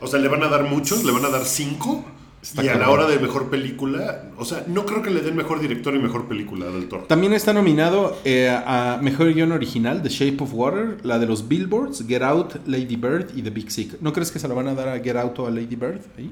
O 0.00 0.06
sea, 0.06 0.20
le 0.20 0.28
van 0.28 0.42
a 0.42 0.48
dar 0.48 0.64
muchos, 0.64 1.04
le 1.04 1.12
van 1.12 1.24
a 1.24 1.28
dar 1.28 1.44
cinco. 1.44 2.04
Está 2.42 2.62
y 2.62 2.68
a 2.68 2.76
la 2.76 2.90
hora 2.90 3.08
de 3.08 3.18
mejor 3.18 3.50
película, 3.50 4.30
o 4.38 4.44
sea, 4.44 4.64
no 4.68 4.86
creo 4.86 5.02
que 5.02 5.10
le 5.10 5.20
den 5.20 5.34
mejor 5.34 5.58
director 5.58 5.96
y 5.96 5.98
mejor 5.98 6.28
película 6.28 6.66
del 6.66 6.86
Toro. 6.88 7.02
También 7.04 7.32
está 7.32 7.52
nominado 7.52 8.16
eh, 8.24 8.48
a 8.48 9.00
Mejor 9.02 9.32
Guión 9.32 9.50
Original, 9.50 10.00
The 10.00 10.10
Shape 10.10 10.44
of 10.44 10.54
Water, 10.54 10.98
la 11.02 11.18
de 11.18 11.26
los 11.26 11.48
Billboards, 11.48 12.04
Get 12.06 12.22
Out, 12.22 12.66
Lady 12.66 12.94
Bird 12.94 13.30
y 13.34 13.42
The 13.42 13.50
Big 13.50 13.72
Sick. 13.72 14.00
¿No 14.00 14.12
crees 14.12 14.30
que 14.30 14.38
se 14.38 14.46
lo 14.46 14.54
van 14.54 14.68
a 14.68 14.74
dar 14.74 14.88
a 14.88 15.00
Get 15.00 15.16
Out 15.16 15.38
o 15.40 15.46
a 15.48 15.50
Lady 15.50 15.74
Bird? 15.74 16.02
ahí? 16.16 16.30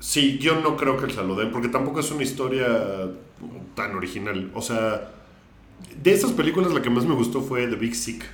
Sí, 0.00 0.38
yo 0.38 0.60
no 0.60 0.76
creo 0.76 0.96
que 0.96 1.12
se 1.12 1.22
lo 1.22 1.34
den, 1.34 1.50
porque 1.50 1.68
tampoco 1.68 2.00
es 2.00 2.10
una 2.10 2.22
historia 2.22 2.66
tan 3.74 3.94
original. 3.96 4.50
O 4.54 4.62
sea, 4.62 5.10
de 6.02 6.12
esas 6.12 6.32
películas 6.32 6.72
la 6.72 6.82
que 6.82 6.90
más 6.90 7.04
me 7.04 7.14
gustó 7.14 7.40
fue 7.42 7.66
The 7.66 7.76
Big 7.76 7.94
Sick. 7.94 8.24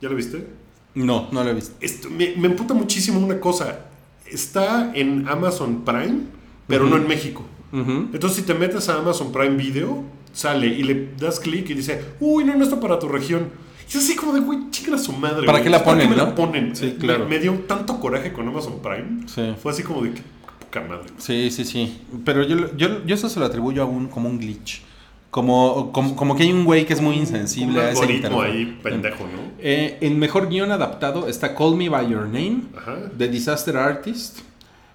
¿Ya 0.00 0.08
la 0.08 0.14
viste? 0.14 0.46
No, 0.94 1.28
no 1.32 1.42
lo 1.44 1.50
he 1.50 1.54
visto. 1.54 1.74
Esto, 1.80 2.08
me, 2.10 2.34
me 2.36 2.46
emputa 2.48 2.72
muchísimo 2.74 3.18
una 3.20 3.40
cosa. 3.40 3.80
Está 4.26 4.92
en 4.94 5.26
Amazon 5.28 5.84
Prime, 5.84 6.20
pero 6.66 6.86
no 6.86 6.96
en 6.96 7.08
México. 7.08 7.44
Entonces, 7.72 8.36
si 8.38 8.42
te 8.42 8.54
metes 8.54 8.88
a 8.88 8.98
Amazon 8.98 9.30
Prime 9.32 9.56
Video, 9.56 10.02
sale 10.32 10.68
y 10.68 10.82
le 10.84 11.10
das 11.18 11.38
clic 11.40 11.68
y 11.70 11.74
dice, 11.74 12.02
uy, 12.20 12.44
no, 12.44 12.54
no 12.54 12.64
está 12.64 12.80
para 12.80 12.98
tu 12.98 13.08
región. 13.08 13.48
Y 13.86 13.90
es 13.90 13.96
así 14.04 14.16
como 14.16 14.32
de, 14.32 14.40
güey, 14.40 14.70
chica 14.70 14.94
a 14.94 14.98
su 14.98 15.12
madre. 15.12 15.46
¿Para 15.46 15.62
qué 15.62 15.68
la 15.70 15.78
¿Para 15.84 15.92
ponen, 15.96 16.10
me 16.10 16.16
no? 16.16 16.26
la 16.26 16.34
ponen? 16.34 16.76
Sí, 16.76 16.86
Me- 16.86 16.96
claro. 16.96 17.26
Me, 17.26 17.38
dio 17.38 17.52
tanto 17.66 17.98
coraje 18.00 18.32
con 18.32 18.46
Amazon 18.48 18.80
Prime. 18.82 19.26
Sí. 19.26 19.54
Fue 19.62 19.72
así 19.72 19.82
como 19.82 20.02
de, 20.02 20.12
qué 20.12 20.22
poca 20.68 20.80
madre. 20.80 21.06
Sí, 21.18 21.50
sí, 21.50 21.64
sí. 21.64 22.00
Pero 22.24 22.42
yo, 22.42 22.76
yo, 22.76 23.04
yo 23.04 23.14
eso 23.14 23.28
se 23.28 23.40
lo 23.40 23.46
atribuyo 23.46 23.82
a 23.82 23.86
un, 23.86 24.08
como 24.08 24.28
un 24.28 24.38
glitch. 24.38 24.82
Como, 25.30 25.92
como, 25.92 26.16
como 26.16 26.36
que 26.36 26.44
hay 26.44 26.52
un 26.52 26.64
güey 26.64 26.86
que 26.86 26.94
es 26.94 27.02
muy 27.02 27.16
insensible 27.16 27.78
Un 27.80 27.84
a 27.84 27.90
ese 27.90 28.00
algoritmo 28.00 28.40
ahí 28.40 28.78
pendejo, 28.82 29.24
¿no? 29.24 29.52
Eh, 29.58 29.98
en 30.00 30.18
mejor 30.18 30.48
guion 30.48 30.72
adaptado 30.72 31.28
está 31.28 31.54
Call 31.54 31.76
Me 31.76 31.90
By 31.90 32.08
Your 32.08 32.24
Name, 32.24 32.62
Ajá. 32.74 32.96
The 33.18 33.28
Disaster 33.28 33.76
Artist, 33.76 34.38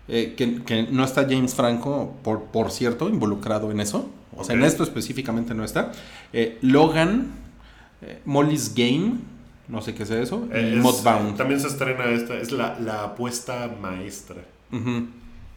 eh, 0.08 0.34
que, 0.36 0.64
que 0.64 0.88
no 0.90 1.04
está 1.04 1.28
James 1.30 1.54
Franco, 1.54 2.16
por, 2.24 2.46
por 2.46 2.72
cierto, 2.72 3.10
involucrado 3.10 3.70
en 3.72 3.80
eso. 3.80 4.10
O 4.36 4.44
sea, 4.44 4.56
en 4.56 4.64
esto 4.64 4.82
específicamente 4.82 5.54
no 5.54 5.64
está. 5.64 5.92
Eh, 6.34 6.58
Logan, 6.62 7.28
eh, 8.02 8.20
Molly's 8.26 8.74
Game, 8.74 9.18
no 9.68 9.82
sé 9.84 9.94
qué 9.94 10.04
sea 10.04 10.20
eso, 10.20 10.48
Es-. 10.52 11.04
También 11.38 11.60
se 11.60 11.68
estrena 11.68 12.06
esta, 12.06 12.36
es 12.40 12.52
la, 12.52 12.80
la 12.80 13.04
apuesta 13.04 13.72
maestra. 13.80 14.44
Ujú. 14.72 15.06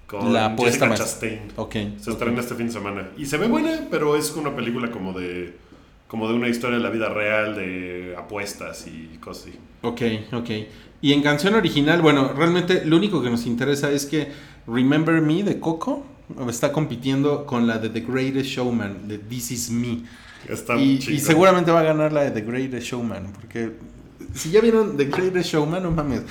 Con 0.06 0.32
La 0.32 0.46
apuesta 0.46 0.86
maestra. 0.86 1.06
Chastain. 1.06 1.40
Ok. 1.56 1.74
Se 1.98 2.10
estrena 2.10 2.40
este 2.40 2.54
fin 2.54 2.66
de 2.66 2.72
semana. 2.72 3.08
Y 3.18 3.26
se 3.26 3.36
ve 3.38 3.48
buena, 3.48 3.88
pero 3.90 4.16
es 4.16 4.32
una 4.36 4.54
película 4.54 4.90
como 4.90 5.12
de. 5.12 5.54
como 6.06 6.28
de 6.28 6.34
una 6.34 6.48
historia 6.48 6.76
de 6.78 6.82
la 6.82 6.90
vida 6.90 7.08
real, 7.08 7.56
de 7.56 8.14
apuestas 8.16 8.86
y 8.86 9.18
cosas 9.18 9.48
así. 9.48 9.58
Ok, 9.82 10.02
ok. 10.32 10.50
Y 11.00 11.12
en 11.12 11.22
canción 11.22 11.54
original, 11.54 12.00
bueno, 12.02 12.32
realmente 12.32 12.84
lo 12.84 12.96
único 12.96 13.22
que 13.22 13.30
nos 13.30 13.46
interesa 13.46 13.90
es 13.90 14.06
que 14.06 14.28
Remember 14.66 15.20
Me 15.20 15.42
de 15.42 15.60
Coco 15.60 16.06
está 16.48 16.72
compitiendo 16.72 17.44
con 17.46 17.66
la 17.66 17.78
de 17.78 17.88
The 17.90 18.00
Greatest 18.00 18.46
Showman, 18.46 19.08
de 19.08 19.18
This 19.18 19.50
Is 19.50 19.70
Me. 19.70 20.02
Está 20.48 20.76
Y, 20.76 20.98
y 21.08 21.18
seguramente 21.18 21.70
va 21.70 21.80
a 21.80 21.84
ganar 21.84 22.12
la 22.12 22.22
de 22.22 22.30
The 22.30 22.40
Greatest 22.42 22.86
Showman, 22.86 23.32
porque 23.32 23.72
si 24.34 24.50
ya 24.50 24.60
vieron 24.60 24.96
The 24.96 25.06
Greatest 25.06 25.50
Showman, 25.50 25.82
no 25.82 25.90
mames. 25.90 26.22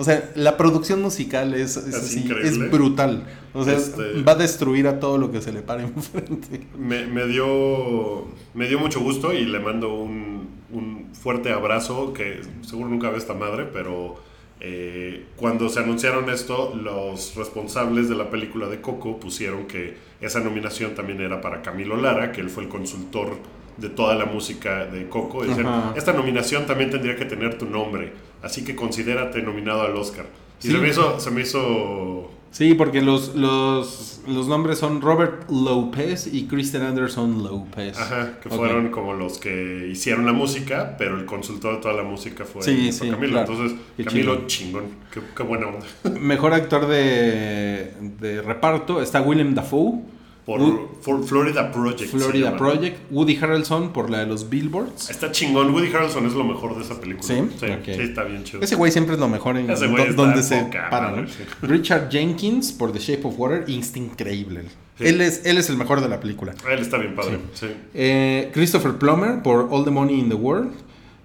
O 0.00 0.04
sea, 0.04 0.30
la 0.34 0.56
producción 0.56 1.00
musical 1.02 1.54
es, 1.54 1.76
es 1.76 1.86
Es 1.88 1.94
así, 1.94 2.20
increíble. 2.20 2.48
es 2.48 2.70
brutal. 2.70 3.26
O 3.52 3.64
sea, 3.64 3.74
Este- 3.76 4.22
va 4.22 4.32
a 4.32 4.36
destruir 4.36 4.86
a 4.88 4.98
todo 4.98 5.18
lo 5.18 5.30
que 5.30 5.40
se 5.40 5.52
le 5.52 5.62
pare 5.62 5.82
enfrente. 5.96 6.66
Me, 6.78 7.06
me 7.06 7.26
dio. 7.26 8.26
Me 8.54 8.66
dio 8.68 8.78
mucho 8.78 9.00
gusto 9.00 9.32
y 9.32 9.44
le 9.44 9.60
mando 9.60 9.94
un, 9.94 10.48
un 10.72 11.08
fuerte 11.14 11.52
abrazo. 11.52 12.12
Que 12.12 12.40
seguro 12.62 12.88
nunca 12.88 13.10
ve 13.10 13.18
esta 13.18 13.34
madre, 13.34 13.66
pero. 13.72 14.16
eh, 14.62 15.24
cuando 15.36 15.68
se 15.70 15.80
anunciaron 15.80 16.28
esto, 16.28 16.74
los 16.74 17.34
responsables 17.34 18.08
de 18.08 18.14
la 18.14 18.28
película 18.30 18.68
de 18.68 18.80
Coco 18.80 19.18
pusieron 19.18 19.66
que 19.66 19.96
esa 20.20 20.40
nominación 20.40 20.94
también 20.94 21.20
era 21.20 21.40
para 21.40 21.62
Camilo 21.62 21.96
Lara, 21.96 22.30
que 22.30 22.40
él 22.42 22.50
fue 22.50 22.64
el 22.64 22.68
consultor 22.68 23.36
de 23.78 23.88
toda 23.88 24.14
la 24.14 24.26
música 24.26 24.84
de 24.84 25.08
Coco. 25.08 25.42
Ajá. 25.44 25.94
esta 25.96 26.12
nominación 26.12 26.66
también 26.66 26.90
tendría 26.90 27.16
que 27.16 27.24
tener 27.24 27.56
tu 27.56 27.64
nombre, 27.64 28.12
así 28.42 28.64
que 28.64 28.74
considérate 28.76 29.42
nominado 29.42 29.82
al 29.82 29.94
Oscar. 29.96 30.26
Y 30.62 30.66
Sí. 30.66 30.72
se 30.72 30.78
me 30.78 30.88
hizo, 30.88 31.18
se 31.20 31.30
me 31.30 31.40
hizo 31.42 32.30
Sí, 32.52 32.74
porque 32.74 33.00
los, 33.00 33.36
los, 33.36 34.22
los 34.26 34.48
nombres 34.48 34.78
son 34.78 35.00
Robert 35.00 35.48
Lopez 35.48 36.26
y 36.32 36.46
Kristen 36.48 36.82
Anderson 36.82 37.44
Lopez. 37.44 37.96
Ajá, 37.96 38.40
que 38.42 38.48
fueron 38.48 38.88
como 38.90 39.14
los 39.14 39.38
que 39.38 39.88
hicieron 39.90 40.26
la 40.26 40.32
música, 40.32 40.96
pero 40.98 41.16
el 41.16 41.26
consultor 41.26 41.76
de 41.76 41.80
toda 41.80 41.94
la 41.94 42.02
música 42.02 42.44
fue, 42.44 42.62
Sí, 42.62 42.90
fue 42.90 43.06
sí, 43.06 43.10
Camilo. 43.10 43.32
claro. 43.34 43.52
Entonces, 43.52 43.78
Qué 43.96 44.04
Camilo 44.04 44.46
chingón, 44.48 44.84
qué, 45.14 45.20
qué 45.36 45.42
buena 45.44 45.68
onda. 45.68 45.86
Mejor 46.18 46.52
actor 46.52 46.88
de, 46.88 47.92
de 48.18 48.42
reparto 48.42 49.00
está 49.00 49.22
Willem 49.22 49.54
Dafoe. 49.54 50.00
Por, 50.46 50.60
Wood- 50.60 50.80
for 51.02 51.22
Florida 51.24 51.70
Project. 51.70 52.10
Florida. 52.10 52.56
Project. 52.56 52.96
Woody 53.10 53.36
Harrelson 53.36 53.92
por 53.92 54.10
la 54.10 54.20
de 54.20 54.26
los 54.26 54.48
Billboards. 54.48 55.10
Está 55.10 55.30
chingón. 55.30 55.72
Woody 55.72 55.92
Harrelson 55.92 56.26
es 56.26 56.32
lo 56.32 56.44
mejor 56.44 56.76
de 56.76 56.82
esa 56.82 57.00
película. 57.00 57.26
¿Sí? 57.28 57.40
Sí, 57.58 57.66
está 58.00 58.24
bien 58.24 58.42
chido. 58.44 58.62
Ese 58.62 58.74
güey 58.74 58.90
siempre 58.90 59.14
es 59.14 59.20
lo 59.20 59.28
mejor 59.28 59.56
en 59.58 59.70
Ese 59.70 59.86
güey 59.86 60.12
donde 60.14 60.42
se 60.42 60.56
poca 60.62 60.88
para. 60.90 61.24
Richard 61.62 62.08
Jenkins 62.10 62.72
por 62.72 62.92
The 62.92 62.98
Shape 62.98 63.26
of 63.28 63.34
Water 63.38 63.64
está 63.68 63.98
increíble. 63.98 64.62
Sí. 64.98 65.06
Él, 65.06 65.20
es, 65.20 65.46
él 65.46 65.56
es 65.58 65.70
el 65.70 65.76
mejor 65.76 66.00
de 66.00 66.08
la 66.08 66.20
película. 66.20 66.54
Él 66.70 66.78
está 66.80 66.98
bien 66.98 67.14
padre. 67.14 67.38
Sí. 67.54 67.66
Eh, 67.94 68.50
Christopher 68.52 68.94
Plummer 68.96 69.42
por 69.42 69.68
All 69.70 69.84
the 69.84 69.90
Money 69.90 70.18
in 70.18 70.28
the 70.28 70.34
World. 70.34 70.72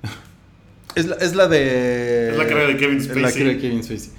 Es 0.95 1.07
la, 1.07 1.15
es 1.17 1.35
la 1.35 1.47
de. 1.49 2.29
Es 2.31 2.37
la 2.37 2.47
cara 2.47 2.67
de 2.67 2.77
Kevin 2.77 2.97
es 2.99 3.07
La 3.07 3.13
Spacey. 3.29 3.37
cara 3.41 3.49
de 3.55 3.59
Kevin 3.59 3.83
Spacey. 3.83 4.11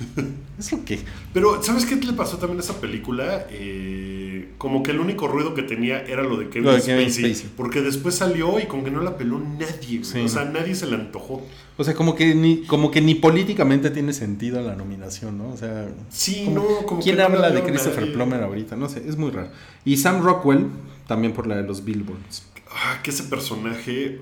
¿Eso 0.58 0.80
qué? 0.84 1.00
Pero, 1.34 1.60
¿sabes 1.62 1.86
qué 1.86 1.96
le 1.96 2.12
pasó 2.12 2.36
también 2.38 2.60
a 2.60 2.62
esa 2.62 2.80
película? 2.80 3.46
Eh, 3.50 4.29
como 4.58 4.82
que 4.82 4.90
el 4.90 5.00
único 5.00 5.26
ruido 5.28 5.54
que 5.54 5.62
tenía 5.62 6.02
era 6.02 6.22
lo 6.22 6.36
de 6.36 6.48
Kevin, 6.48 6.66
Lo 6.66 6.72
de 6.74 6.82
Kevin 6.82 7.10
Spacey, 7.10 7.34
Spacey. 7.34 7.50
Porque 7.56 7.80
después 7.82 8.14
salió 8.14 8.58
y 8.60 8.64
como 8.66 8.84
que 8.84 8.90
no 8.90 9.00
la 9.02 9.16
peló 9.16 9.38
nadie. 9.38 10.04
Sí. 10.04 10.20
O 10.20 10.28
sea, 10.28 10.44
nadie 10.44 10.74
se 10.74 10.86
le 10.86 10.94
antojó. 10.96 11.42
O 11.76 11.84
sea, 11.84 11.94
como 11.94 12.14
que 12.14 12.34
ni, 12.34 12.62
como 12.66 12.90
que 12.90 13.00
ni 13.00 13.14
políticamente 13.14 13.90
tiene 13.90 14.12
sentido 14.12 14.60
la 14.60 14.74
nominación, 14.76 15.38
¿no? 15.38 15.50
O 15.50 15.56
sea. 15.56 15.88
Sí, 16.10 16.44
como- 16.46 16.56
no, 16.56 16.86
como 16.86 17.00
¿Quién 17.02 17.16
que 17.16 17.22
no 17.22 17.28
la 17.28 17.34
habla 17.36 17.50
de 17.50 17.62
Christopher 17.62 18.00
nadie. 18.02 18.12
Plummer 18.14 18.42
ahorita? 18.42 18.76
No 18.76 18.88
sé, 18.88 19.02
es 19.08 19.16
muy 19.16 19.30
raro. 19.30 19.48
Y 19.84 19.96
Sam 19.96 20.22
Rockwell, 20.22 20.66
también 21.06 21.32
por 21.32 21.46
la 21.46 21.56
de 21.56 21.62
los 21.62 21.84
Billboards. 21.84 22.44
Ah, 22.70 23.00
que 23.02 23.10
ese 23.10 23.24
personaje. 23.24 24.20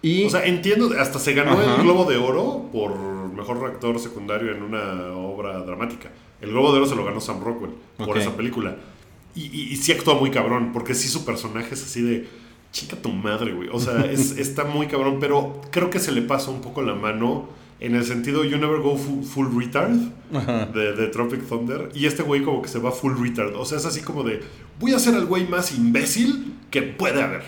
Y 0.00 0.24
O 0.24 0.30
sea, 0.30 0.44
entiendo, 0.46 0.90
hasta 0.98 1.18
se 1.18 1.32
ganó 1.34 1.52
Ajá. 1.52 1.76
el 1.76 1.82
Globo 1.82 2.10
de 2.10 2.16
Oro 2.16 2.68
por 2.72 2.96
mejor 3.32 3.64
actor 3.66 3.98
secundario 4.00 4.50
en 4.52 4.62
una 4.62 5.12
obra 5.16 5.58
dramática. 5.60 6.10
El 6.42 6.50
Globo 6.50 6.72
de 6.72 6.78
Oro 6.78 6.86
se 6.88 6.94
lo 6.96 7.04
ganó 7.04 7.20
Sam 7.20 7.40
Rockwell 7.42 7.72
por 7.96 8.18
esa 8.18 8.36
película. 8.36 8.76
Y, 9.34 9.44
y, 9.46 9.72
y 9.72 9.76
sí 9.76 9.92
actúa 9.92 10.14
muy 10.14 10.30
cabrón, 10.30 10.70
porque 10.72 10.94
sí 10.94 11.08
su 11.08 11.24
personaje 11.24 11.74
es 11.74 11.82
así 11.82 12.02
de. 12.02 12.28
Chica 12.72 12.96
tu 12.96 13.10
madre, 13.10 13.52
güey. 13.52 13.68
O 13.72 13.78
sea, 13.78 14.00
es- 14.10 14.36
está 14.38 14.64
muy 14.64 14.86
cabrón, 14.86 15.18
pero 15.20 15.60
creo 15.70 15.90
que 15.90 15.98
se 16.00 16.10
le 16.12 16.22
pasa 16.22 16.50
un 16.50 16.60
poco 16.62 16.80
la 16.82 16.94
mano 16.94 17.48
en 17.80 17.94
el 17.96 18.04
sentido 18.04 18.44
You 18.44 18.56
Never 18.58 18.80
Go 18.80 18.96
Full, 18.96 19.24
full 19.24 19.46
Retard 19.58 19.92
Ajá. 20.32 20.66
de, 20.66 20.92
de 20.94 21.06
Tropic 21.08 21.46
Thunder. 21.46 21.90
Y 21.94 22.06
este 22.06 22.22
güey 22.22 22.42
como 22.42 22.62
que 22.62 22.68
se 22.68 22.78
va 22.78 22.90
full 22.92 23.12
retard. 23.20 23.54
O 23.56 23.64
sea, 23.64 23.76
es 23.78 23.84
así 23.84 24.00
como 24.02 24.22
de, 24.22 24.40
voy 24.80 24.92
a 24.94 24.98
ser 24.98 25.14
el 25.16 25.26
güey 25.26 25.46
más 25.48 25.72
imbécil 25.74 26.54
que 26.70 26.80
puede 26.82 27.22
haber. 27.22 27.42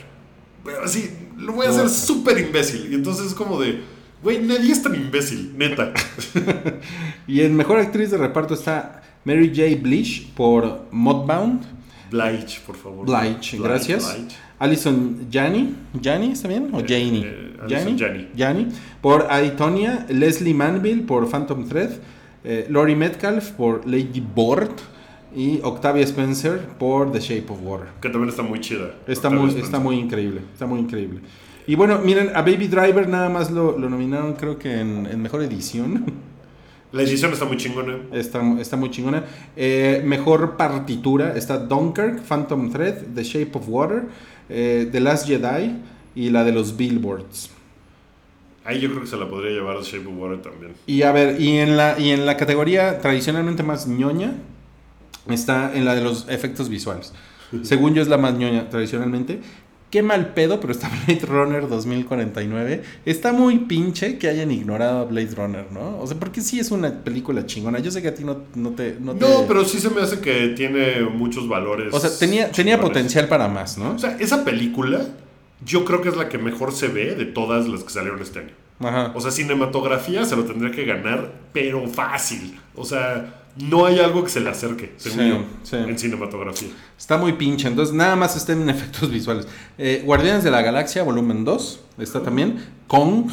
Así, 0.83 1.11
lo 1.39 1.53
voy 1.53 1.67
a 1.67 1.71
hacer 1.71 1.89
súper 1.89 2.39
imbécil. 2.39 2.89
Y 2.91 2.95
entonces 2.95 3.27
es 3.29 3.35
como 3.35 3.61
de, 3.61 3.81
güey, 4.25 4.41
nadie 4.41 4.73
es 4.73 4.83
tan 4.83 4.95
imbécil, 4.95 5.53
neta. 5.57 5.93
Y 7.27 7.41
en 7.43 7.55
mejor 7.57 7.79
actriz 7.79 8.11
de 8.11 8.19
reparto 8.19 8.55
está 8.55 9.03
Mary 9.25 9.49
J. 9.55 9.81
Blish 9.83 10.33
por 10.35 10.87
Mudbound. 10.91 11.63
Blige, 12.11 12.61
por 12.67 12.77
favor. 12.77 13.07
Blige, 13.07 13.59
gracias. 13.59 14.05
Blige. 14.17 14.37
Alison 14.59 15.27
Janney, 15.31 15.75
¿Janney 16.03 16.33
está 16.33 16.49
bien? 16.49 16.71
¿O 16.73 16.81
Eh, 16.81 16.85
Janie? 16.89 17.23
eh, 17.25 17.57
Alison 17.63 17.99
Janney. 17.99 18.29
Janney. 18.37 18.69
Por 19.01 19.27
Aitonia, 19.31 20.07
Leslie 20.09 20.55
Manville 20.55 21.03
por 21.03 21.29
Phantom 21.29 21.67
Thread, 21.69 21.91
eh, 22.45 22.67
Laurie 22.71 22.97
Metcalf 22.97 23.51
por 23.53 23.87
Lady 23.87 24.21
Board 24.35 24.71
y 25.35 25.59
Octavia 25.63 26.05
Spencer 26.05 26.61
por 26.79 27.11
The 27.11 27.19
Shape 27.21 27.47
of 27.53 27.59
Water. 27.63 27.89
Que 28.01 28.09
también 28.11 28.29
está 28.31 28.43
muy 28.43 28.61
chida. 28.61 28.95
Está 29.07 29.29
Octavia 29.29 29.39
muy, 29.39 29.49
Spencer. 29.49 29.65
está 29.65 29.79
muy 29.81 29.97
increíble, 29.97 30.41
está 30.53 30.67
muy 30.67 30.79
increíble. 30.81 31.21
Y 31.67 31.75
bueno, 31.77 31.99
miren, 31.99 32.31
a 32.35 32.43
Baby 32.43 32.69
Driver 32.69 33.09
nada 33.09 33.29
más 33.29 33.51
lo, 33.51 33.79
lo 33.79 33.89
nominaron 33.89 34.35
creo 34.35 34.59
que 34.59 34.81
en, 34.81 35.07
en 35.07 35.23
mejor 35.23 35.43
edición. 35.43 36.05
La 36.95 37.03
edición 37.03 37.33
está 37.33 37.45
muy 37.45 37.57
chingona. 37.57 37.99
Está, 38.13 38.41
está 38.61 38.77
muy 38.77 38.89
chingona. 38.89 39.25
Eh, 39.57 40.01
mejor 40.05 40.57
partitura 40.57 41.37
está 41.37 41.59
Dunkirk, 41.59 42.23
Phantom 42.23 42.71
Thread, 42.71 43.15
The 43.17 43.25
Shape 43.25 43.51
of 43.55 43.69
Water, 43.69 44.05
eh, 44.49 44.89
The 44.93 45.01
Last 45.01 45.27
Jedi 45.27 45.75
y 46.15 46.31
la 46.31 46.45
de 46.45 46.53
los 46.53 46.77
Billboards. 46.77 47.51
Ahí 48.65 48.79
yo 48.79 48.91
creo 48.91 49.01
que 49.01 49.09
se 49.09 49.17
la 49.17 49.29
podría 49.29 49.51
llevar 49.51 49.77
a 49.77 49.81
Shape 49.81 50.07
of 50.07 50.17
Water 50.17 50.41
también. 50.41 50.75
Y 50.87 51.03
a 51.03 51.11
ver, 51.11 51.41
y 51.41 51.59
en 51.59 51.77
la, 51.77 51.99
y 51.99 52.11
en 52.11 52.27
la 52.27 52.37
categoría 52.37 53.01
tradicionalmente 53.01 53.65
más 53.65 53.89
ñoña 53.89 54.35
está 55.29 55.75
en 55.75 55.85
la 55.85 55.97
de 55.97 56.01
los 56.03 56.29
efectos 56.29 56.69
visuales. 56.69 57.13
Según 57.63 57.95
yo 57.95 58.03
es 58.03 58.09
la 58.09 58.19
más 58.19 58.35
ñoña 58.35 58.71
tradicionalmente. 58.71 59.41
Qué 59.95 60.03
mal 60.03 60.35
pedo, 60.35 60.59
pero 60.59 60.73
está 60.73 60.91
Blade 61.07 61.25
Runner 61.25 61.69
2049. 61.69 62.83
Está 63.07 63.33
muy 63.33 63.61
pinche 63.61 64.19
que 64.19 64.27
hayan 64.27 64.51
ignorado 64.51 64.99
a 64.99 65.05
Blade 65.05 65.31
Runner, 65.37 65.67
¿no? 65.71 66.01
O 66.01 66.07
sea, 66.09 66.19
porque 66.19 66.41
sí 66.41 66.59
es 66.59 66.73
una 66.73 67.05
película 67.05 67.47
chingona. 67.47 67.79
Yo 67.79 67.93
sé 67.93 68.03
que 68.03 68.09
a 68.09 68.15
ti 68.17 68.25
no, 68.25 68.39
no 68.57 68.71
te... 68.71 68.97
No, 68.99 69.15
te- 69.15 69.21
No, 69.21 69.45
pero 69.47 69.65
sí 69.65 69.79
se 69.79 69.91
me 69.91 70.01
hace 70.01 70.19
que 70.19 70.49
tiene 70.57 71.03
muchos 71.03 71.47
valores. 71.49 71.95
O 71.95 72.01
sea, 72.01 72.11
tenía, 72.19 72.51
tenía 72.51 72.81
potencial 72.81 73.29
para 73.29 73.47
más, 73.47 73.79
¿no? 73.79 73.93
O 73.93 73.99
sea, 74.01 74.17
esa 74.19 74.45
película 74.45 75.01
yo 75.65 75.85
creo 75.85 76.03
que 76.03 76.09
es 76.09 76.17
la 76.17 76.29
que 76.29 76.39
mejor 76.39 76.73
se 76.73 76.89
ve 76.89 77.15
de 77.15 77.27
todas 77.27 77.69
las 77.69 77.85
que 77.85 77.91
salieron 77.91 78.21
este 78.21 78.41
año. 78.41 78.51
Ajá. 78.81 79.13
O 79.15 79.21
sea, 79.21 79.31
cinematografía 79.31 80.25
se 80.25 80.35
lo 80.35 80.43
tendría 80.43 80.73
que 80.73 80.85
ganar, 80.87 81.31
pero 81.53 81.87
fácil. 81.87 82.59
O 82.75 82.85
sea, 82.85 83.44
no 83.57 83.87
hay 83.87 83.99
algo 84.01 84.25
que 84.25 84.31
se 84.31 84.41
le 84.41 84.51
acerque, 84.51 84.93
según 84.97 85.19
Sí, 85.21 85.29
yo, 85.29 85.45
sí. 85.63 85.77
en 85.77 85.99
cinematografía. 85.99 86.69
Está 86.99 87.17
muy 87.19 87.35
pinche, 87.35 87.69
entonces 87.69 87.95
nada 87.95 88.17
más 88.17 88.37
está 88.37 88.53
en 88.53 88.69
efectos 88.69 89.11
visuales. 89.11 89.47
Eh, 89.79 90.03
Guardianes 90.05 90.45
de 90.45 90.51
la 90.51 90.63
Galaxia, 90.63 91.03
volumen 91.03 91.45
2, 91.45 91.81
está 91.99 92.23
también. 92.23 92.65
Kong. 92.87 93.31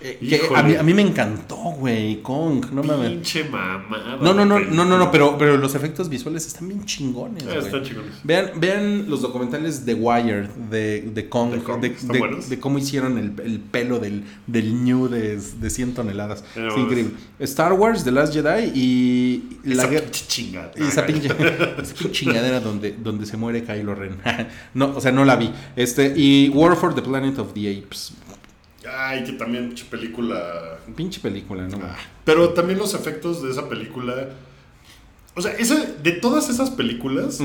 Eh, 0.00 0.18
que 0.20 0.40
a, 0.54 0.62
mí, 0.62 0.74
a 0.76 0.82
mí 0.82 0.94
me 0.94 1.02
encantó, 1.02 1.56
güey. 1.56 2.22
Kong, 2.22 2.64
no 2.72 2.82
mames. 2.82 3.10
Pinche 3.10 3.44
mamada. 3.44 4.16
No, 4.20 4.32
no, 4.34 4.44
no, 4.44 4.58
no, 4.60 4.84
no, 4.84 4.98
no, 4.98 5.10
pero, 5.10 5.36
pero 5.38 5.56
los 5.56 5.74
efectos 5.74 6.08
visuales 6.08 6.46
están 6.46 6.68
bien 6.68 6.84
chingones. 6.84 7.42
Eh, 7.44 7.58
Están 7.58 7.82
chingones. 7.82 8.12
Vean, 8.24 8.52
vean 8.56 9.10
los 9.10 9.20
documentales 9.22 9.84
de 9.84 9.94
Wired, 9.94 10.48
de, 10.70 11.02
de 11.02 11.28
Kong, 11.28 11.52
De 11.52 11.58
Kong, 11.62 11.80
de, 11.80 11.86
están 11.88 12.08
de- 12.12 12.18
buenos. 12.18 12.48
de 12.48 12.58
cómo 12.60 12.78
hicieron 12.78 13.18
el, 13.18 13.32
el 13.44 13.60
pelo 13.60 13.98
del, 13.98 14.24
del 14.46 14.82
New 14.84 15.08
de, 15.08 15.36
de 15.38 15.70
100 15.70 15.94
toneladas. 15.94 16.44
Eh, 16.56 16.66
Es 16.70 16.76
increíble. 16.78 17.12
Star 17.40 17.72
Wars, 17.74 18.04
The 18.04 18.12
Last 18.12 18.32
Jedi 18.32 18.70
y 18.74 19.58
la 19.64 19.82
Esa 19.84 19.90
pinche 19.90 20.24
chingada. 20.26 20.72
Y 20.76 20.82
esa 20.82 21.06
pinche, 21.06 21.28
esa 21.82 21.94
pinche 21.94 22.10
chingadera 22.12 22.60
donde, 22.60 22.92
donde 22.92 23.26
se 23.26 23.36
muere 23.36 23.64
Kylo 23.64 23.94
Ren. 23.94 24.16
no, 24.74 24.96
o 24.96 25.00
sea, 25.00 25.12
no 25.12 25.24
la 25.24 25.36
vi. 25.36 25.50
Este, 25.76 26.12
y 26.16 26.48
War 26.50 26.74
for 26.76 26.94
the 26.94 27.02
Planet 27.02 27.38
of 27.38 27.52
the 27.54 27.68
Apes. 27.78 28.12
Ay, 28.96 29.24
que 29.24 29.32
también 29.32 29.68
pinche 29.68 29.84
película. 29.84 30.78
Pinche 30.96 31.20
película, 31.20 31.66
¿no? 31.68 31.78
Pero 32.24 32.50
también 32.50 32.78
los 32.78 32.94
efectos 32.94 33.42
de 33.42 33.50
esa 33.50 33.68
película. 33.68 34.30
O 35.34 35.42
sea, 35.42 35.52
esa, 35.52 35.76
de 35.76 36.12
todas 36.12 36.48
esas 36.48 36.70
películas, 36.70 37.40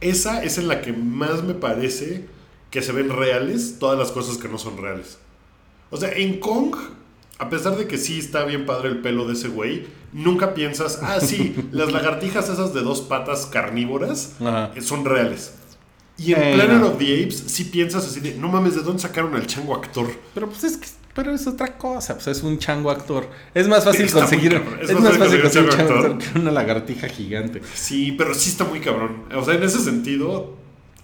esa 0.00 0.42
es 0.42 0.58
en 0.58 0.68
la 0.68 0.80
que 0.80 0.92
más 0.92 1.42
me 1.42 1.54
parece 1.54 2.26
que 2.70 2.82
se 2.82 2.92
ven 2.92 3.10
reales 3.10 3.76
todas 3.78 3.98
las 3.98 4.10
cosas 4.10 4.38
que 4.38 4.48
no 4.48 4.58
son 4.58 4.78
reales. 4.78 5.18
O 5.90 5.98
sea, 5.98 6.10
en 6.12 6.40
Kong, 6.40 6.74
a 7.38 7.50
pesar 7.50 7.76
de 7.76 7.86
que 7.86 7.98
sí 7.98 8.18
está 8.18 8.44
bien 8.44 8.64
padre 8.64 8.88
el 8.88 9.02
pelo 9.02 9.26
de 9.26 9.34
ese 9.34 9.48
güey, 9.48 9.84
nunca 10.12 10.54
piensas, 10.54 11.00
ah, 11.02 11.20
sí, 11.20 11.54
las 11.72 11.92
lagartijas 11.92 12.48
esas 12.48 12.72
de 12.72 12.80
dos 12.80 13.02
patas 13.02 13.46
carnívoras 13.46 14.36
Ajá. 14.40 14.72
son 14.80 15.04
reales. 15.04 15.54
Y 16.18 16.32
en 16.34 16.42
Eh, 16.42 16.54
Planet 16.54 16.78
no. 16.80 16.88
of 16.88 16.98
the 16.98 17.22
Apes 17.22 17.42
sí 17.46 17.64
piensas 17.64 18.06
así 18.06 18.20
de, 18.20 18.34
no 18.34 18.48
mames, 18.48 18.74
¿de 18.74 18.82
dónde 18.82 19.00
sacaron 19.02 19.34
al 19.34 19.46
chango 19.46 19.74
actor? 19.74 20.06
Pero 20.34 20.48
pues 20.48 20.64
es 20.64 20.76
que 20.76 20.86
pero 21.14 21.34
es 21.34 21.46
otra 21.46 21.76
cosa, 21.76 22.14
pues 22.14 22.26
es 22.28 22.42
un 22.42 22.58
chango 22.58 22.90
actor. 22.90 23.28
Es 23.52 23.68
más 23.68 23.84
fácil 23.84 24.06
Está 24.06 24.20
conseguir 24.20 24.54
es, 24.80 24.92
más 24.98 25.18
fácil 25.18 25.42
conseguir 25.42 25.68
un 25.70 25.76
chango 25.76 25.94
actor. 25.94 26.18
que 26.18 26.38
una 26.38 26.50
lagartija 26.50 27.06
gigante. 27.08 27.60
Sí, 27.74 28.12
pero 28.16 28.32
sí 28.34 28.48
está 28.48 28.64
muy 28.64 28.80
cabrón. 28.80 29.24
O 29.34 29.44
sea, 29.44 29.52
en 29.54 29.62
ese 29.62 29.78
sentido, 29.80 30.56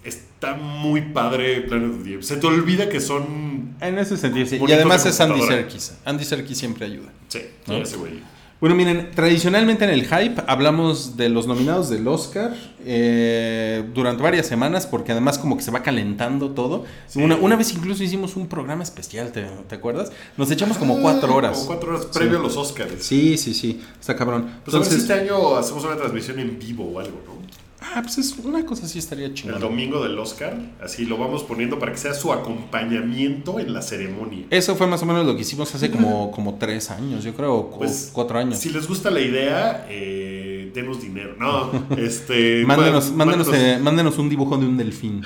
está 0.03 0.55
muy 0.55 1.01
padre 1.13 1.61
Planet 1.61 1.91
of 1.91 2.03
the 2.03 2.13
Apes. 2.15 2.25
Se 2.27 2.37
te 2.37 2.47
olvida 2.47 2.89
que 2.89 2.99
son... 2.99 3.75
En 3.81 3.99
ese 3.99 4.17
sentido, 4.17 4.47
sí. 4.47 4.59
Y 4.67 4.71
además 4.71 5.03
de 5.03 5.11
es 5.11 5.19
Andy. 5.19 5.41
Serkis. 5.43 5.93
Andy 6.05 6.23
Serkis 6.25 6.57
siempre 6.57 6.87
ayuda. 6.87 7.09
Sí, 7.27 7.41
¿No? 7.67 7.75
ese 7.77 7.97
güey. 7.97 8.13
Bueno, 8.59 8.75
miren, 8.75 9.11
tradicionalmente 9.15 9.85
en 9.85 9.91
el 9.91 10.01
hype 10.05 10.43
hablamos 10.45 11.15
de 11.15 11.29
los 11.29 11.47
nominados 11.47 11.89
del 11.89 12.05
Oscar 12.09 12.53
eh, 12.85 13.85
durante 13.93 14.21
varias 14.21 14.47
semanas, 14.47 14.85
porque 14.85 15.13
además 15.13 15.37
como 15.39 15.55
que 15.55 15.63
se 15.63 15.71
va 15.71 15.81
calentando 15.81 16.49
todo. 16.51 16.83
Sí. 17.07 17.21
Una, 17.23 17.37
una 17.37 17.55
vez 17.55 17.71
incluso 17.73 18.03
hicimos 18.03 18.35
un 18.35 18.47
programa 18.47 18.83
especial, 18.83 19.31
¿te, 19.31 19.45
te 19.69 19.75
acuerdas? 19.75 20.11
Nos 20.35 20.51
echamos 20.51 20.77
como 20.77 20.97
Ah, 20.97 20.99
cuatro 21.01 21.33
horas. 21.35 21.53
Como 21.55 21.67
cuatro 21.67 21.89
horas 21.95 22.07
previo 22.07 22.39
a 22.39 22.41
los 22.41 22.57
Oscars. 22.57 22.91
Sí, 22.99 23.37
sí, 23.37 23.53
sí, 23.53 23.81
está 23.97 24.17
cabrón. 24.17 24.49
Pues 24.65 24.75
a 24.75 24.79
ver 24.79 24.87
si 24.89 24.95
este 24.95 25.13
año 25.13 25.55
hacemos 25.55 25.85
una 25.85 25.95
transmisión 25.95 26.37
en 26.39 26.59
vivo 26.59 26.83
o 26.83 26.99
algo, 26.99 27.21
¿no? 27.25 27.38
Ah, 27.81 28.01
pues 28.03 28.17
es 28.17 28.35
una 28.43 28.65
cosa 28.65 28.85
así 28.85 28.99
estaría 28.99 29.27
El 29.27 29.33
chingón. 29.33 29.59
domingo 29.61 30.03
del 30.03 30.17
Oscar. 30.19 30.57
Así 30.83 31.05
lo 31.05 31.17
vamos 31.17 31.43
poniendo 31.43 31.79
para 31.79 31.91
que 31.93 31.97
sea 31.97 32.13
su 32.13 32.31
acompañamiento 32.33 33.59
en 33.59 33.73
la 33.73 33.81
ceremonia. 33.81 34.45
Eso 34.49 34.75
fue 34.75 34.87
más 34.87 35.01
o 35.03 35.05
menos 35.05 35.25
lo 35.25 35.35
que 35.35 35.41
hicimos 35.41 35.73
hace 35.73 35.89
como, 35.89 36.31
como 36.31 36.55
tres 36.55 36.91
años, 36.91 37.23
yo 37.23 37.33
creo, 37.33 37.69
Pues, 37.77 38.09
cuatro 38.13 38.37
años. 38.39 38.57
Si 38.59 38.69
les 38.69 38.87
gusta 38.87 39.09
la 39.09 39.21
idea, 39.21 39.85
eh, 39.89 40.71
denos 40.73 41.01
dinero. 41.01 41.35
No, 41.39 41.71
este. 41.97 42.63
Mándenos, 42.65 43.13
mándenos- 43.13 43.53
eh, 43.53 43.79
mándenos 43.81 44.17
un 44.17 44.29
dibujo 44.29 44.57
de 44.57 44.65
un 44.65 44.77
delfín. 44.77 45.21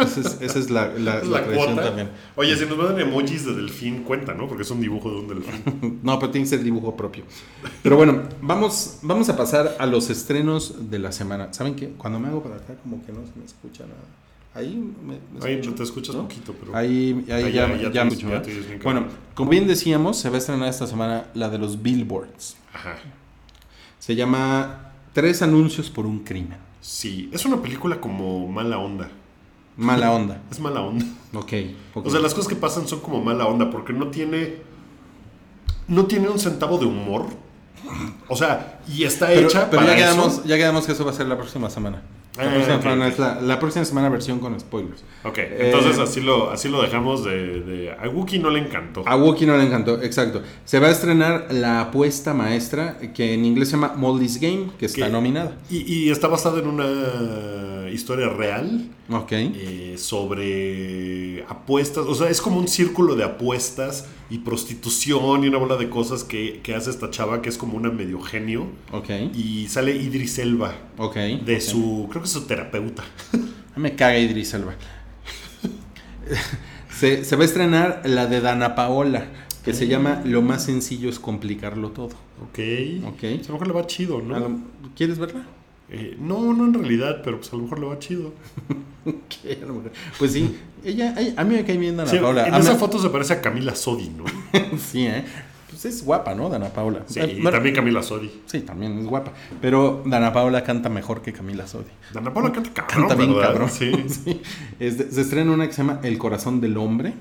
Esa 0.00 0.20
es, 0.20 0.38
esa 0.40 0.58
es 0.58 0.70
la, 0.70 0.86
la, 0.98 1.18
es 1.18 1.28
la 1.28 1.38
la 1.40 1.44
tradición 1.44 1.74
cuota. 1.74 1.84
también. 1.88 2.10
Oye, 2.36 2.56
si 2.56 2.66
nos 2.66 2.76
mandan 2.76 3.00
emojis 3.00 3.44
de 3.46 3.54
delfín, 3.54 4.02
cuenta, 4.02 4.34
¿no? 4.34 4.48
Porque 4.48 4.62
es 4.62 4.70
un 4.70 4.80
dibujo 4.80 5.10
de 5.10 5.16
un 5.18 5.28
delfín. 5.28 6.00
No, 6.02 6.18
pero 6.18 6.30
tiene 6.32 6.44
que 6.44 6.50
ser 6.50 6.62
dibujo 6.62 6.96
propio. 6.96 7.24
Pero 7.82 7.96
bueno, 7.96 8.22
vamos, 8.42 8.98
vamos 9.02 9.28
a 9.28 9.36
pasar 9.36 9.76
a 9.78 9.86
los 9.86 10.10
estrenos 10.10 10.90
de 10.90 10.98
la 10.98 11.12
semana. 11.12 11.52
¿Saben 11.52 11.74
qué? 11.76 11.88
Cuando 11.96 12.18
me 12.18 12.28
hago 12.28 12.42
para 12.42 12.56
acá, 12.56 12.74
como 12.82 13.04
que 13.04 13.12
no 13.12 13.20
se 13.26 13.38
me 13.38 13.44
escucha 13.44 13.84
nada. 13.84 14.00
Ahí 14.56 14.76
me, 15.02 15.14
me 15.40 15.44
Ahí 15.46 15.60
te 15.60 15.82
escuchas 15.82 16.14
¿no? 16.14 16.22
poquito, 16.22 16.54
pero. 16.58 16.76
Ahí, 16.76 17.24
ahí 17.28 17.44
Ah, 17.44 17.48
ya, 17.48 17.50
ya- 17.50 17.90
ya 17.90 17.90
ya 17.92 18.04
bien, 18.04 18.80
Bueno, 18.84 19.06
como 19.34 19.50
bien 19.50 19.66
decíamos, 19.66 20.16
se 20.18 20.28
va 20.28 20.36
a 20.36 20.38
estrenar 20.38 20.68
esta 20.68 20.86
semana 20.86 21.26
la 21.34 21.48
de 21.48 21.58
los 21.58 21.82
billboards. 21.82 22.56
Ajá. 22.72 22.96
Se 23.98 24.14
llama 24.14 24.90
Tres 25.12 25.42
anuncios 25.42 25.90
por 25.90 26.06
un 26.06 26.20
crimen. 26.20 26.58
Sí, 26.80 27.30
es 27.32 27.44
una 27.46 27.62
película 27.62 28.00
como 28.00 28.46
mala 28.48 28.78
onda. 28.78 29.08
Mala 29.76 30.12
onda. 30.12 30.40
Es 30.50 30.60
mala 30.60 30.80
onda. 30.82 31.04
Ok. 31.34 31.52
ok. 31.94 32.06
O 32.06 32.10
sea, 32.10 32.20
las 32.20 32.32
cosas 32.34 32.48
que 32.48 32.56
pasan 32.56 32.86
son 32.86 33.00
como 33.00 33.22
mala 33.22 33.46
onda 33.46 33.70
porque 33.70 33.92
no 33.92 34.08
tiene. 34.08 34.56
No 35.88 36.06
tiene 36.06 36.28
un 36.28 36.38
centavo 36.38 36.78
de 36.78 36.86
humor. 36.86 37.26
O 38.28 38.36
sea, 38.36 38.80
y 38.88 39.04
está 39.04 39.26
pero, 39.26 39.46
hecha 39.48 39.68
pero 39.70 39.82
para 39.84 39.96
ya, 39.98 40.06
eso. 40.06 40.14
quedamos, 40.16 40.44
ya 40.44 40.56
quedamos 40.56 40.86
que 40.86 40.92
eso 40.92 41.04
va 41.04 41.10
a 41.10 41.14
ser 41.14 41.26
la 41.26 41.36
próxima 41.36 41.68
semana. 41.68 42.02
La, 42.36 42.42
Ah, 42.46 42.50
próxima, 42.50 42.82
semana 42.82 43.06
es 43.08 43.18
la, 43.18 43.40
la 43.42 43.60
próxima 43.60 43.84
semana 43.84 44.08
versión 44.08 44.40
con 44.40 44.58
spoilers. 44.58 45.04
Ok, 45.22 45.38
Eh, 45.38 45.56
entonces 45.66 45.98
así 46.00 46.20
lo, 46.20 46.50
así 46.50 46.68
lo 46.68 46.82
dejamos 46.82 47.24
de, 47.24 47.60
de- 47.60 47.92
A 47.92 48.08
Wookiee 48.08 48.40
no 48.40 48.50
le 48.50 48.58
encantó. 48.58 49.04
A 49.06 49.16
Wookiee 49.16 49.46
no 49.46 49.56
le 49.56 49.64
encantó, 49.64 50.02
exacto. 50.02 50.42
Se 50.64 50.80
va 50.80 50.88
a 50.88 50.90
estrenar 50.90 51.46
La 51.52 51.80
apuesta 51.82 52.32
maestra, 52.34 52.98
que 53.14 53.34
en 53.34 53.44
inglés 53.44 53.68
se 53.68 53.76
llama 53.76 53.92
Molly's 53.96 54.40
Game, 54.40 54.70
que 54.78 54.86
está 54.86 55.08
nominada. 55.10 55.58
Y, 55.70 56.06
y 56.06 56.10
está 56.10 56.26
basada 56.26 56.58
en 56.58 56.66
una 56.66 57.83
historia 57.94 58.28
real 58.28 58.90
Ok. 59.10 59.32
eh, 59.32 59.94
sobre 59.98 61.44
apuestas. 61.48 62.06
O 62.06 62.14
sea, 62.14 62.28
es 62.28 62.40
como 62.40 62.58
un 62.58 62.68
círculo 62.68 63.16
de 63.16 63.24
apuestas 63.24 64.06
y 64.30 64.38
prostitución 64.38 65.44
y 65.44 65.48
una 65.48 65.58
bola 65.58 65.76
de 65.76 65.88
cosas 65.90 66.24
que, 66.24 66.60
que 66.62 66.74
hace 66.74 66.90
esta 66.90 67.10
chava 67.10 67.42
que 67.42 67.48
es 67.48 67.58
como 67.58 67.76
una 67.76 67.90
medio 67.90 68.20
genio. 68.20 68.66
Ok. 68.92 69.10
Y 69.34 69.66
sale 69.68 69.94
Idris 69.96 70.38
Elba 70.38 70.74
Ok. 70.98 71.16
de 71.16 71.60
su, 71.60 72.06
creo 72.10 72.22
que 72.22 72.26
es 72.26 72.32
su 72.32 72.42
terapeuta. 72.46 73.04
Me 73.76 73.94
caga 73.96 74.18
Idris 74.18 74.54
Elba. 74.54 74.74
se, 76.90 77.24
se 77.24 77.36
va 77.36 77.42
a 77.42 77.44
estrenar 77.46 78.02
la 78.04 78.26
de 78.26 78.40
Dana 78.40 78.74
Paola, 78.74 79.26
que 79.64 79.72
se 79.74 79.86
llama 79.86 80.22
Lo 80.24 80.42
más 80.42 80.64
sencillo 80.64 81.08
es 81.08 81.18
complicarlo 81.18 81.90
todo. 81.90 82.14
Ok. 82.42 82.58
Ok. 83.06 83.24
A 83.24 83.46
lo 83.48 83.52
mejor 83.54 83.66
le 83.66 83.72
va 83.72 83.86
chido, 83.86 84.20
¿no? 84.20 84.60
¿Quieres 84.96 85.18
verla? 85.18 85.44
Eh, 85.90 86.16
no, 86.18 86.52
no 86.54 86.64
en 86.64 86.74
realidad, 86.74 87.20
pero 87.22 87.38
pues 87.38 87.52
a 87.52 87.56
lo 87.56 87.62
mejor 87.62 87.78
le 87.80 87.86
va 87.86 87.98
chido. 87.98 88.32
Pues 90.18 90.32
sí, 90.32 90.56
ella, 90.82 91.14
a 91.36 91.44
mí 91.44 91.54
me 91.56 91.64
cae 91.64 91.76
bien 91.76 91.96
Dana 91.96 92.10
Sí, 92.10 92.16
Paola. 92.18 92.46
en 92.48 92.54
A 92.54 92.58
esa 92.58 92.76
foto 92.76 92.98
se 92.98 93.10
parece 93.10 93.34
a 93.34 93.40
Camila 93.42 93.74
Sodi, 93.74 94.08
¿no? 94.08 94.24
sí, 94.78 95.06
¿eh? 95.06 95.24
Pues 95.68 95.84
es 95.84 96.02
guapa, 96.04 96.34
¿no? 96.34 96.48
Dana 96.48 96.68
Paola. 96.70 97.02
Sí, 97.06 97.20
Eh, 97.20 97.36
y 97.38 97.42
también 97.42 97.74
Camila 97.74 98.02
Sodi. 98.02 98.30
Sí, 98.46 98.60
también 98.60 98.98
es 99.00 99.06
guapa. 99.06 99.32
Pero 99.60 100.02
Dana 100.06 100.32
Paola 100.32 100.62
canta 100.64 100.88
mejor 100.88 101.20
que 101.20 101.32
Camila 101.34 101.66
Sodi. 101.66 101.90
Dana 102.14 102.32
Paula 102.32 102.50
canta 102.52 102.72
cabrón, 102.72 103.08
Canta 103.08 103.14
bien 103.14 103.34
¿verdad? 103.34 103.48
cabrón. 103.52 103.70
Sí. 103.70 103.92
Sí. 104.08 104.40
Es 104.80 104.96
de- 104.98 105.10
se 105.10 105.20
estrena 105.20 105.52
una 105.52 105.66
que 105.66 105.72
se 105.74 105.82
llama 105.82 106.00
El 106.02 106.16
corazón 106.16 106.60
del 106.62 106.76
hombre. 106.78 107.12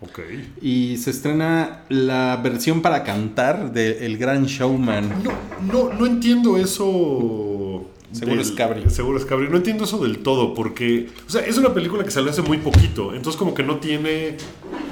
Ok. 0.00 0.20
Y 0.62 0.96
se 0.98 1.10
estrena 1.10 1.82
la 1.88 2.36
versión 2.42 2.80
para 2.80 3.02
cantar 3.02 3.72
de 3.72 4.06
El 4.06 4.18
Gran 4.18 4.44
Showman. 4.46 5.08
No, 5.22 5.32
no, 5.72 5.92
no 5.92 6.06
entiendo 6.06 6.56
eso. 6.56 7.90
Seguro 8.12 8.40
es 8.40 8.50
Cabri. 8.52 8.88
Seguro 8.88 9.18
es 9.18 9.24
Cabri. 9.24 9.48
No 9.48 9.56
entiendo 9.56 9.84
eso 9.84 9.98
del 9.98 10.18
todo, 10.18 10.54
porque. 10.54 11.08
O 11.26 11.30
sea, 11.30 11.44
es 11.44 11.58
una 11.58 11.74
película 11.74 12.04
que 12.04 12.10
salió 12.10 12.30
hace 12.30 12.42
muy 12.42 12.58
poquito. 12.58 13.14
Entonces, 13.14 13.36
como 13.38 13.52
que 13.54 13.62
no 13.62 13.76
tiene. 13.78 14.36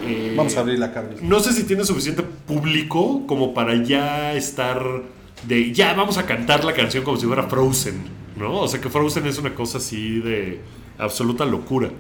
eh, 0.04 0.34
Vamos 0.36 0.56
a 0.56 0.60
abrir 0.60 0.78
la 0.78 0.92
cabra. 0.92 1.10
No 1.22 1.40
sé 1.40 1.52
si 1.52 1.64
tiene 1.64 1.84
suficiente 1.84 2.22
público 2.22 3.26
como 3.26 3.54
para 3.54 3.82
ya 3.82 4.32
estar. 4.34 5.02
De 5.46 5.72
ya 5.72 5.92
vamos 5.94 6.16
a 6.18 6.26
cantar 6.26 6.64
la 6.64 6.72
canción 6.72 7.04
como 7.04 7.16
si 7.18 7.26
fuera 7.26 7.44
Frozen, 7.44 8.02
¿no? 8.36 8.60
O 8.60 8.68
sea, 8.68 8.80
que 8.80 8.88
Frozen 8.88 9.26
es 9.26 9.38
una 9.38 9.54
cosa 9.54 9.78
así 9.78 10.20
de 10.20 10.60
absoluta 10.98 11.44
locura. 11.44 11.90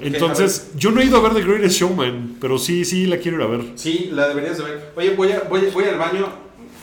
Entonces, 0.00 0.72
yo 0.76 0.90
no 0.90 1.00
he 1.00 1.04
ido 1.06 1.16
a 1.16 1.20
ver 1.20 1.34
The 1.34 1.42
Greatest 1.48 1.78
Showman, 1.80 2.36
pero 2.40 2.58
sí, 2.58 2.84
sí 2.84 3.06
la 3.06 3.18
quiero 3.18 3.38
ir 3.38 3.42
a 3.44 3.46
ver. 3.46 3.64
Sí, 3.76 4.10
la 4.12 4.28
deberías 4.28 4.58
de 4.58 4.64
ver. 4.64 4.92
Oye, 4.96 5.10
voy, 5.14 5.30
a- 5.32 5.40
voy, 5.48 5.60
voy 5.72 5.84
al 5.84 5.98
baño. 5.98 6.26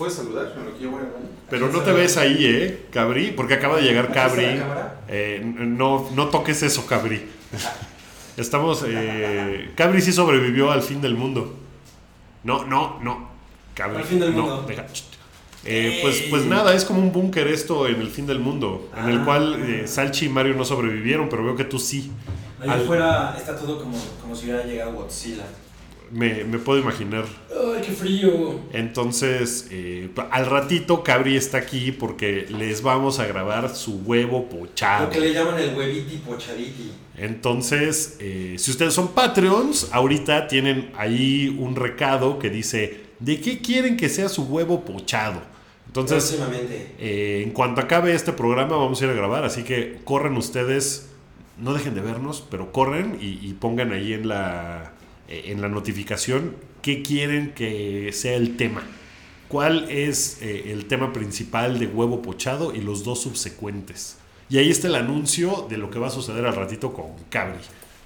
¿Puedes 0.02 0.16
saludar? 0.16 0.52
En 0.58 0.66
lo 0.66 0.76
que 0.76 0.84
yo 0.84 0.90
voy 0.90 1.02
al 1.02 1.12
baño. 1.12 1.26
Pero 1.48 1.70
no 1.70 1.82
te 1.82 1.92
ves 1.92 2.18
ahí, 2.18 2.44
¿eh, 2.44 2.86
Cabri? 2.92 3.34
Porque 3.34 3.54
acaba 3.54 3.76
de 3.76 3.84
llegar 3.84 4.12
Cabri. 4.12 4.60
Eh, 5.08 5.42
no, 5.44 6.10
no 6.16 6.28
toques 6.30 6.64
eso, 6.64 6.88
Cabri. 6.88 7.22
Estamos. 8.38 8.84
Eh, 8.88 9.72
Cabri 9.76 10.02
sí 10.02 10.12
sobrevivió 10.12 10.72
al 10.72 10.82
fin 10.82 11.02
del 11.02 11.14
mundo. 11.14 11.56
No, 12.44 12.66
no, 12.66 13.00
no. 13.04 13.30
Cabri. 13.76 13.98
Al 13.98 14.04
fin 14.04 14.20
del 14.20 14.36
no, 14.36 14.42
mundo. 14.42 14.66
deja, 14.68 14.86
eh, 15.66 16.00
pues, 16.02 16.24
pues 16.32 16.46
nada, 16.46 16.74
es 16.74 16.84
como 16.84 17.00
un 17.00 17.12
búnker 17.12 17.48
esto 17.48 17.88
en 17.88 18.02
el 18.02 18.10
fin 18.10 18.26
del 18.26 18.40
mundo. 18.40 18.90
En 18.98 19.08
el 19.08 19.20
Ah. 19.20 19.24
cual 19.26 19.62
eh, 19.62 19.88
Salchi 19.88 20.26
y 20.26 20.30
Mario 20.30 20.56
no 20.56 20.66
sobrevivieron, 20.66 21.30
pero 21.30 21.44
veo 21.44 21.56
que 21.56 21.66
tú 21.66 21.78
sí. 21.78 22.12
Allá 22.60 22.74
Al- 22.74 22.82
afuera 22.86 23.36
está 23.38 23.56
todo 23.56 23.78
como, 23.78 23.96
como 24.20 24.36
si 24.36 24.46
hubiera 24.46 24.64
llegado 24.66 24.94
Godzilla. 24.94 25.44
Me, 26.12 26.44
me 26.44 26.58
puedo 26.60 26.80
imaginar. 26.80 27.26
¡Ay, 27.50 27.82
qué 27.86 27.92
frío! 27.94 28.60
Entonces, 28.74 29.68
eh, 29.72 30.10
al 30.30 30.46
ratito 30.46 31.04
Cabri 31.04 31.38
está 31.38 31.58
aquí 31.60 31.92
porque 31.94 32.48
les 32.50 32.82
vamos 32.82 33.20
a 33.20 33.28
grabar 33.28 33.74
su 33.74 34.02
huevo 34.02 34.50
pochado. 34.50 35.06
Lo 35.06 35.10
que 35.10 35.20
le 35.22 35.34
llaman 35.34 35.58
el 35.60 35.74
hueviti 35.76 36.18
pochaditi. 36.18 36.92
Entonces, 37.18 38.18
eh, 38.20 38.56
si 38.58 38.72
ustedes 38.72 38.94
son 38.94 39.10
Patreons, 39.10 39.88
ahorita 39.92 40.48
tienen 40.48 40.92
ahí 40.98 41.56
un 41.60 41.76
recado 41.76 42.40
que 42.40 42.50
dice, 42.50 43.02
¿de 43.20 43.40
qué 43.40 43.60
quieren 43.60 43.96
que 43.96 44.10
sea 44.10 44.28
su 44.28 44.44
huevo 44.44 44.84
pochado? 44.84 45.42
Entonces, 45.88 46.24
Próximamente. 46.36 46.96
eh, 47.00 47.42
en 47.46 47.52
cuanto 47.52 47.80
acabe 47.82 48.14
este 48.14 48.34
programa, 48.34 48.76
vamos 48.78 49.02
a 49.02 49.06
ir 49.06 49.12
a 49.12 49.14
grabar, 49.14 49.44
así 49.46 49.64
que 49.64 50.00
corren 50.04 50.36
ustedes, 50.38 51.10
no 51.58 51.74
dejen 51.74 51.96
de 51.96 52.02
vernos, 52.02 52.44
pero 52.50 52.72
corren 52.72 53.18
y, 53.22 53.40
y 53.48 53.54
pongan 53.60 53.92
ahí 53.92 54.14
en 54.14 54.28
la, 54.28 54.94
en 55.46 55.62
la 55.62 55.70
notificación 55.70 56.56
qué 56.82 57.02
quieren 57.02 57.54
que 57.54 58.12
sea 58.14 58.36
el 58.36 58.58
tema. 58.58 58.84
¿Cuál 59.48 59.90
es 59.90 60.42
eh, 60.42 60.72
el 60.72 60.86
tema 60.86 61.12
principal 61.12 61.78
de 61.78 61.88
huevo 61.88 62.22
pochado 62.22 62.74
y 62.74 62.82
los 62.82 63.04
dos 63.04 63.22
subsecuentes? 63.22 64.18
Y 64.50 64.58
ahí 64.58 64.70
está 64.70 64.88
el 64.88 64.96
anuncio 64.96 65.68
de 65.70 65.78
lo 65.78 65.90
que 65.92 66.00
va 66.00 66.08
a 66.08 66.12
suceder 66.12 66.46
al 66.46 66.56
ratito 66.56 66.94
con 66.94 67.08
Cabri. 67.30 67.60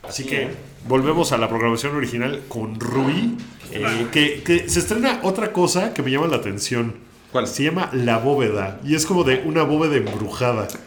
Así 0.04 0.24
que 0.26 0.50
volvemos 0.88 1.32
a 1.32 1.38
la 1.38 1.50
programación 1.50 1.96
original 1.96 2.42
con 2.48 2.80
Rui, 2.80 3.38
eh, 3.72 4.08
que, 4.12 4.44
que 4.44 4.70
se 4.70 4.80
estrena 4.80 5.20
otra 5.24 5.52
cosa 5.52 5.94
que 5.94 6.04
me 6.04 6.12
llama 6.12 6.28
la 6.28 6.38
atención. 6.38 6.96
¿Cuál? 7.32 7.48
Se 7.48 7.64
llama 7.64 7.90
La 7.94 8.18
Bóveda 8.20 8.80
y 8.84 8.96
es 8.96 9.06
como 9.06 9.24
de 9.24 9.42
una 9.46 9.64
bóveda 9.64 9.96
embrujada. 9.98 10.68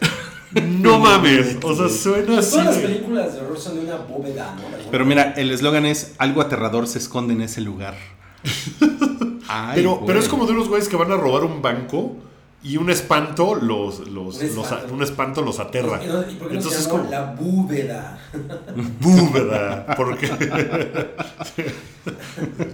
No 0.51 0.97
mames, 0.99 1.57
o 1.63 1.75
sea, 1.75 1.89
suena 1.89 2.39
así. 2.39 2.51
Todas 2.51 2.65
las 2.65 2.77
películas 2.77 3.33
de 3.33 3.41
horror 3.41 3.59
son 3.59 3.75
de 3.75 3.81
una 3.85 3.97
bóveda, 3.97 4.55
¿no? 4.55 4.61
Pero 4.89 5.05
mira, 5.05 5.33
el 5.37 5.51
eslogan 5.51 5.85
es 5.85 6.15
algo 6.17 6.41
aterrador 6.41 6.87
se 6.87 6.97
esconde 6.97 7.33
en 7.33 7.41
ese 7.41 7.61
lugar. 7.61 7.95
Ay, 9.47 9.73
Pero, 9.75 9.95
güey. 9.95 10.05
pero 10.07 10.19
es 10.19 10.27
como 10.27 10.45
de 10.45 10.53
unos 10.53 10.67
güeyes 10.69 10.87
que 10.89 10.95
van 10.95 11.11
a 11.11 11.17
robar 11.17 11.43
un 11.43 11.61
banco 11.61 12.15
y 12.63 12.77
un 12.77 12.89
espanto 12.89 13.55
los, 13.55 13.99
los, 14.09 14.37
Un 14.41 14.55
los- 14.55 14.65
espanto. 14.65 14.93
un 14.93 15.03
espanto 15.03 15.41
los 15.41 15.59
aterra. 15.59 16.01
¿Y 16.03 16.07
no- 16.07 16.21
y 16.21 16.35
por 16.35 16.47
qué 16.49 16.53
no 16.55 16.59
Entonces 16.59 16.83
se 16.83 16.89
como 16.89 17.09
la 17.09 17.31
búveda? 17.31 18.19
búveda, 18.99 19.85
porque 19.97 20.27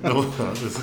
no 0.03 0.15
mames. 0.15 0.76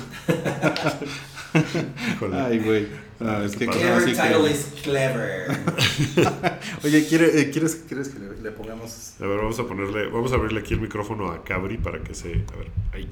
Ay, 2.33 2.59
güey. 2.59 2.87
No, 3.19 3.41
es 3.43 3.55
que 3.55 3.67
title 3.67 4.03
que- 4.05 4.51
is 4.51 4.67
clever. 4.83 5.47
Oye, 6.83 7.05
¿quiere- 7.07 7.39
eh, 7.39 7.49
¿quieres, 7.51 7.83
¿quieres 7.87 8.09
que 8.09 8.19
le, 8.19 8.41
le 8.41 8.51
pongamos? 8.51 9.13
A 9.21 9.25
ver, 9.25 9.37
vamos 9.37 9.59
a 9.59 9.63
ponerle, 9.67 10.07
vamos 10.07 10.31
a 10.31 10.35
abrirle 10.35 10.59
aquí 10.59 10.73
el 10.73 10.81
micrófono 10.81 11.29
a 11.31 11.43
Cabri 11.43 11.77
para 11.77 11.99
que 11.99 12.13
se, 12.13 12.29
a 12.29 12.57
ver, 12.57 12.67
ahí, 12.93 13.07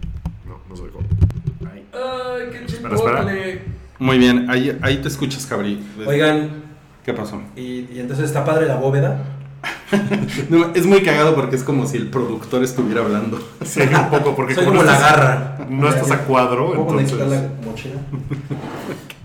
no, 0.45 0.59
no 0.67 0.75
se 0.75 0.83
dejó. 0.83 0.99
Ahí. 1.71 1.85
Ay, 1.93 2.49
qué 2.51 2.65
Espera. 2.93 3.25
Muy 3.99 4.17
bien, 4.17 4.49
ahí, 4.49 4.77
ahí 4.81 4.97
te 4.97 5.07
escuchas, 5.07 5.45
Cabri. 5.45 5.79
Oigan, 6.05 6.49
¿Qué 7.05 7.13
pasó? 7.13 7.41
y, 7.55 7.87
y 7.91 7.99
entonces 7.99 8.25
está 8.25 8.43
padre 8.43 8.65
la 8.65 8.75
bóveda. 8.75 9.23
No, 10.49 10.73
es 10.73 10.85
muy 10.85 11.01
cagado 11.01 11.35
porque 11.35 11.55
es 11.55 11.63
como 11.63 11.85
si 11.85 11.97
el 11.97 12.09
productor 12.09 12.63
estuviera 12.63 13.01
hablando. 13.01 13.39
Sí, 13.63 13.81
un 13.81 14.09
poco, 14.09 14.35
porque 14.35 14.55
Soy 14.55 14.65
como 14.65 14.83
la 14.83 14.93
estás- 14.93 15.11
garra. 15.11 15.65
no 15.69 15.87
estás 15.89 16.11
a 16.11 16.19
cuadro, 16.23 16.73
¿Puedo 16.73 16.99
entonces. 16.99 17.29
la 17.29 17.49
mochila? 17.65 17.95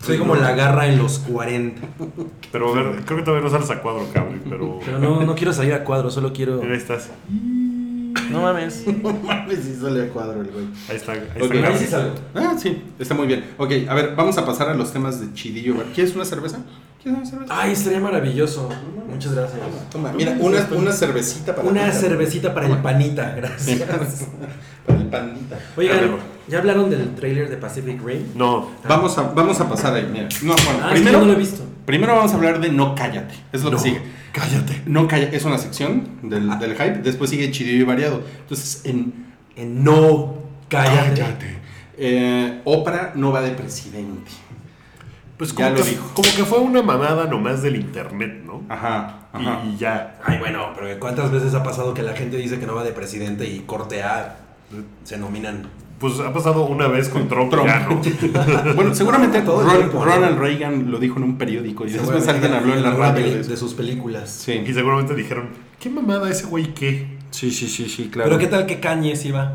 Soy 0.05 0.19
como 0.19 0.35
la 0.37 0.53
garra 0.53 0.87
en 0.87 0.99
los 0.99 1.19
40. 1.21 1.81
Pero 2.53 2.69
a 2.71 2.75
ver, 2.75 3.05
creo 3.05 3.19
que 3.19 3.25
todavía 3.25 3.45
no 3.49 3.51
sales 3.51 3.71
a 3.71 3.81
cuadro, 3.81 4.07
cabrón. 4.13 4.41
Pero. 4.49 4.79
Pero 4.85 4.99
no, 4.99 5.23
no 5.25 5.35
quiero 5.35 5.53
salir 5.53 5.73
a 5.75 5.85
cuadro, 5.85 6.11
solo 6.11 6.33
quiero. 6.33 6.61
Ahí 6.63 6.73
estás. 6.77 7.11
No 8.31 8.43
mames. 8.43 8.85
No 9.03 9.13
mames, 9.13 9.61
si 9.65 9.75
sale 9.75 10.05
a 10.05 10.09
cuadro 10.09 10.41
el 10.43 10.49
güey. 10.49 10.67
Ahí 10.89 10.97
está. 10.97 11.13
Ahí 11.13 11.21
Ok. 11.43 11.55
está 11.55 11.69
Ahí 11.69 11.79
sí 11.79 11.87
salgo. 11.87 12.15
Ah, 12.35 12.55
sí, 12.59 12.83
está 12.99 13.15
muy 13.15 13.27
bien. 13.27 13.45
Ok, 13.57 13.71
a 13.89 13.95
ver, 13.95 14.15
vamos 14.17 14.37
a 14.39 14.45
pasar 14.45 14.69
a 14.69 14.75
los 14.75 14.93
temas 14.93 15.21
de 15.21 15.33
chidillo. 15.33 15.75
¿Quieres 15.95 16.15
una 16.15 16.25
cerveza? 16.25 16.59
¿Quieres 17.07 17.21
una 17.21 17.31
cerveza? 17.31 17.55
Ay, 17.63 17.73
estaría 17.73 18.01
maravilloso. 18.01 18.69
Muchas 19.09 19.33
gracias. 19.33 19.61
Toma, 19.93 20.13
mira, 20.13 20.37
una, 20.41 20.67
una 20.77 20.91
cervecita 20.93 21.55
para 21.55 21.69
Una 21.69 21.89
ti, 21.91 21.97
cervecita 21.99 22.53
para 22.53 22.67
el 22.67 22.79
panita, 22.79 23.33
gracias. 23.37 23.83
Para 24.87 24.99
el 24.99 25.07
pandita. 25.07 25.59
Oigan. 25.77 26.17
¿ya 26.49 26.59
hablaron 26.59 26.91
del 26.91 27.15
trailer 27.15 27.49
de 27.49 27.57
Pacific 27.57 28.01
Rim? 28.05 28.23
No. 28.35 28.71
Vamos 28.89 29.17
a, 29.19 29.23
vamos 29.23 29.61
a 29.61 29.69
pasar 29.69 29.95
ahí, 29.95 30.09
mira. 30.13 30.29
No, 30.43 30.55
bueno, 30.55 30.81
Ah, 30.83 30.89
es 30.89 30.95
que 30.95 30.95
primero, 30.95 31.21
no 31.21 31.25
lo 31.27 31.33
he 31.33 31.37
visto. 31.37 31.63
primero 31.85 32.15
vamos 32.17 32.33
a 32.33 32.35
hablar 32.35 32.61
de 32.61 32.71
No 32.71 32.95
Cállate. 32.97 33.35
Es 33.53 33.63
lo 33.63 33.71
No, 33.71 33.77
que 33.77 33.83
sigue. 33.85 34.01
Cállate. 34.33 34.83
No 34.87 35.07
Cállate 35.09 35.37
es 35.37 35.45
una 35.45 35.59
sección 35.59 36.09
del, 36.23 36.51
Ah. 36.51 36.57
del 36.57 36.73
hype. 36.73 36.99
Después 37.05 37.31
sigue 37.31 37.51
Chidillo 37.53 37.83
y 37.83 37.85
Variado. 37.85 38.23
Entonces, 38.41 38.81
en 38.85 39.27
En 39.57 39.83
no, 39.85 40.35
cállate. 40.69 41.25
eh, 41.99 42.61
Oprah 42.65 43.13
no 43.15 43.31
va 43.33 43.43
de 43.43 43.53
presidente. 43.53 44.31
Pues 45.37 45.51
Ya 45.55 45.67
como 45.67 45.79
lo 45.79 45.85
que, 45.85 45.91
dijo. 45.91 46.11
como 46.15 46.29
que 46.35 46.45
fue 46.45 46.59
una 46.61 46.83
mamada 46.83 47.27
nomás 47.27 47.63
del 47.63 47.77
internet, 47.77 48.43
¿no? 48.47 48.63
Ajá, 48.69 49.29
Y, 49.35 49.37
ajá. 49.47 49.63
y 49.67 49.77
ya. 49.77 50.19
Ay, 50.25 50.39
bueno, 50.39 50.71
pero 50.79 50.99
¿cuántas 50.99 51.31
veces 51.31 51.55
ha 51.55 51.63
pasado 51.63 51.93
que 51.95 52.03
la 52.03 52.15
gente 52.15 52.37
dice 52.37 52.59
que 52.59 52.67
no 52.67 52.75
va 52.75 52.85
de 52.85 52.93
presidente 52.93 53.47
y 53.47 53.61
corte 53.61 54.03
A 54.03 54.37
se 55.05 55.19
nominan? 55.19 55.69
Pues 55.99 56.21
ha 56.21 56.31
pasado 56.33 56.67
una 56.67 56.89
vez 56.89 57.09
con 57.09 57.27
Trump, 57.29 57.51
Trump. 57.51 57.67
ya, 57.67 57.89
¿no? 57.89 58.01
Bueno, 58.75 58.95
seguramente 58.95 59.41
Todo 59.43 59.63
el 59.63 59.91
Ron-. 59.91 60.05
Ronald 60.05 60.39
Reagan 60.39 60.91
lo 60.91 60.99
dijo 60.99 61.17
en 61.19 61.23
un 61.25 61.39
periódico 61.39 61.87
y 61.87 61.91
después 61.91 62.27
alguien 62.29 62.53
habló 62.53 62.75
en 62.75 62.83
la 62.83 62.91
radio. 62.93 63.43
de 63.43 63.57
sus 63.57 63.75
películas. 63.75 64.31
Sí. 64.31 64.53
Y 64.67 64.75
seguramente 64.75 65.15
dijeron, 65.15 65.49
¿qué 65.81 65.89
mamada 65.91 66.31
ese 66.31 66.47
güey 66.47 66.75
qué? 66.75 67.17
sí, 67.31 67.51
sí, 67.51 67.69
sí, 67.69 67.89
sí, 67.89 68.09
claro. 68.09 68.31
Pero 68.31 68.39
¿qué 68.39 68.47
tal 68.47 68.67
que 68.67 69.17
sí 69.17 69.31
va? 69.31 69.55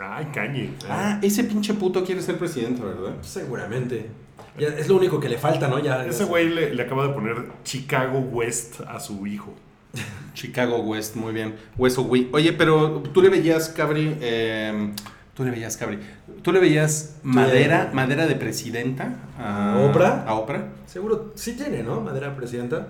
Ay, 0.00 0.26
cañe. 0.32 0.70
Ah, 0.88 1.18
ese 1.22 1.44
pinche 1.44 1.74
puto 1.74 2.04
quiere 2.04 2.22
ser 2.22 2.38
presidente, 2.38 2.82
¿verdad? 2.82 3.14
Seguramente. 3.22 4.10
Ya 4.58 4.68
es 4.68 4.88
lo 4.88 4.96
único 4.96 5.20
que 5.20 5.28
le 5.28 5.38
falta, 5.38 5.68
¿no? 5.68 5.78
Ya, 5.78 6.04
Ese 6.04 6.24
güey 6.24 6.48
le, 6.48 6.74
le 6.74 6.82
acaba 6.82 7.06
de 7.06 7.14
poner 7.14 7.36
Chicago 7.64 8.18
West 8.18 8.80
a 8.86 9.00
su 9.00 9.26
hijo. 9.26 9.54
Chicago 10.34 10.78
West, 10.80 11.16
muy 11.16 11.32
bien. 11.32 11.54
Hueso 11.76 12.02
Wii. 12.02 12.28
Oye, 12.32 12.52
pero 12.52 13.02
tú 13.12 13.22
le 13.22 13.28
veías, 13.28 13.68
Cabri. 13.70 14.16
eh, 14.20 14.92
tú 15.34 15.44
le 15.44 15.50
veías, 15.50 15.76
Cabri. 15.76 15.98
Tú 16.42 16.52
le 16.52 16.60
veías 16.60 17.16
madera, 17.22 17.90
madera 17.92 18.26
de 18.26 18.34
presidenta 18.36 19.16
a 19.38 19.74
¿A 19.74 19.78
Oprah? 19.86 20.24
A 20.26 20.34
Oprah. 20.34 20.68
Seguro 20.86 21.32
sí 21.34 21.54
tiene, 21.56 21.82
¿no? 21.82 22.00
Madera 22.00 22.36
presidenta. 22.36 22.86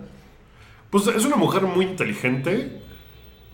Pues 0.91 1.07
es 1.07 1.25
una 1.25 1.37
mujer 1.37 1.63
muy 1.63 1.85
inteligente 1.85 2.81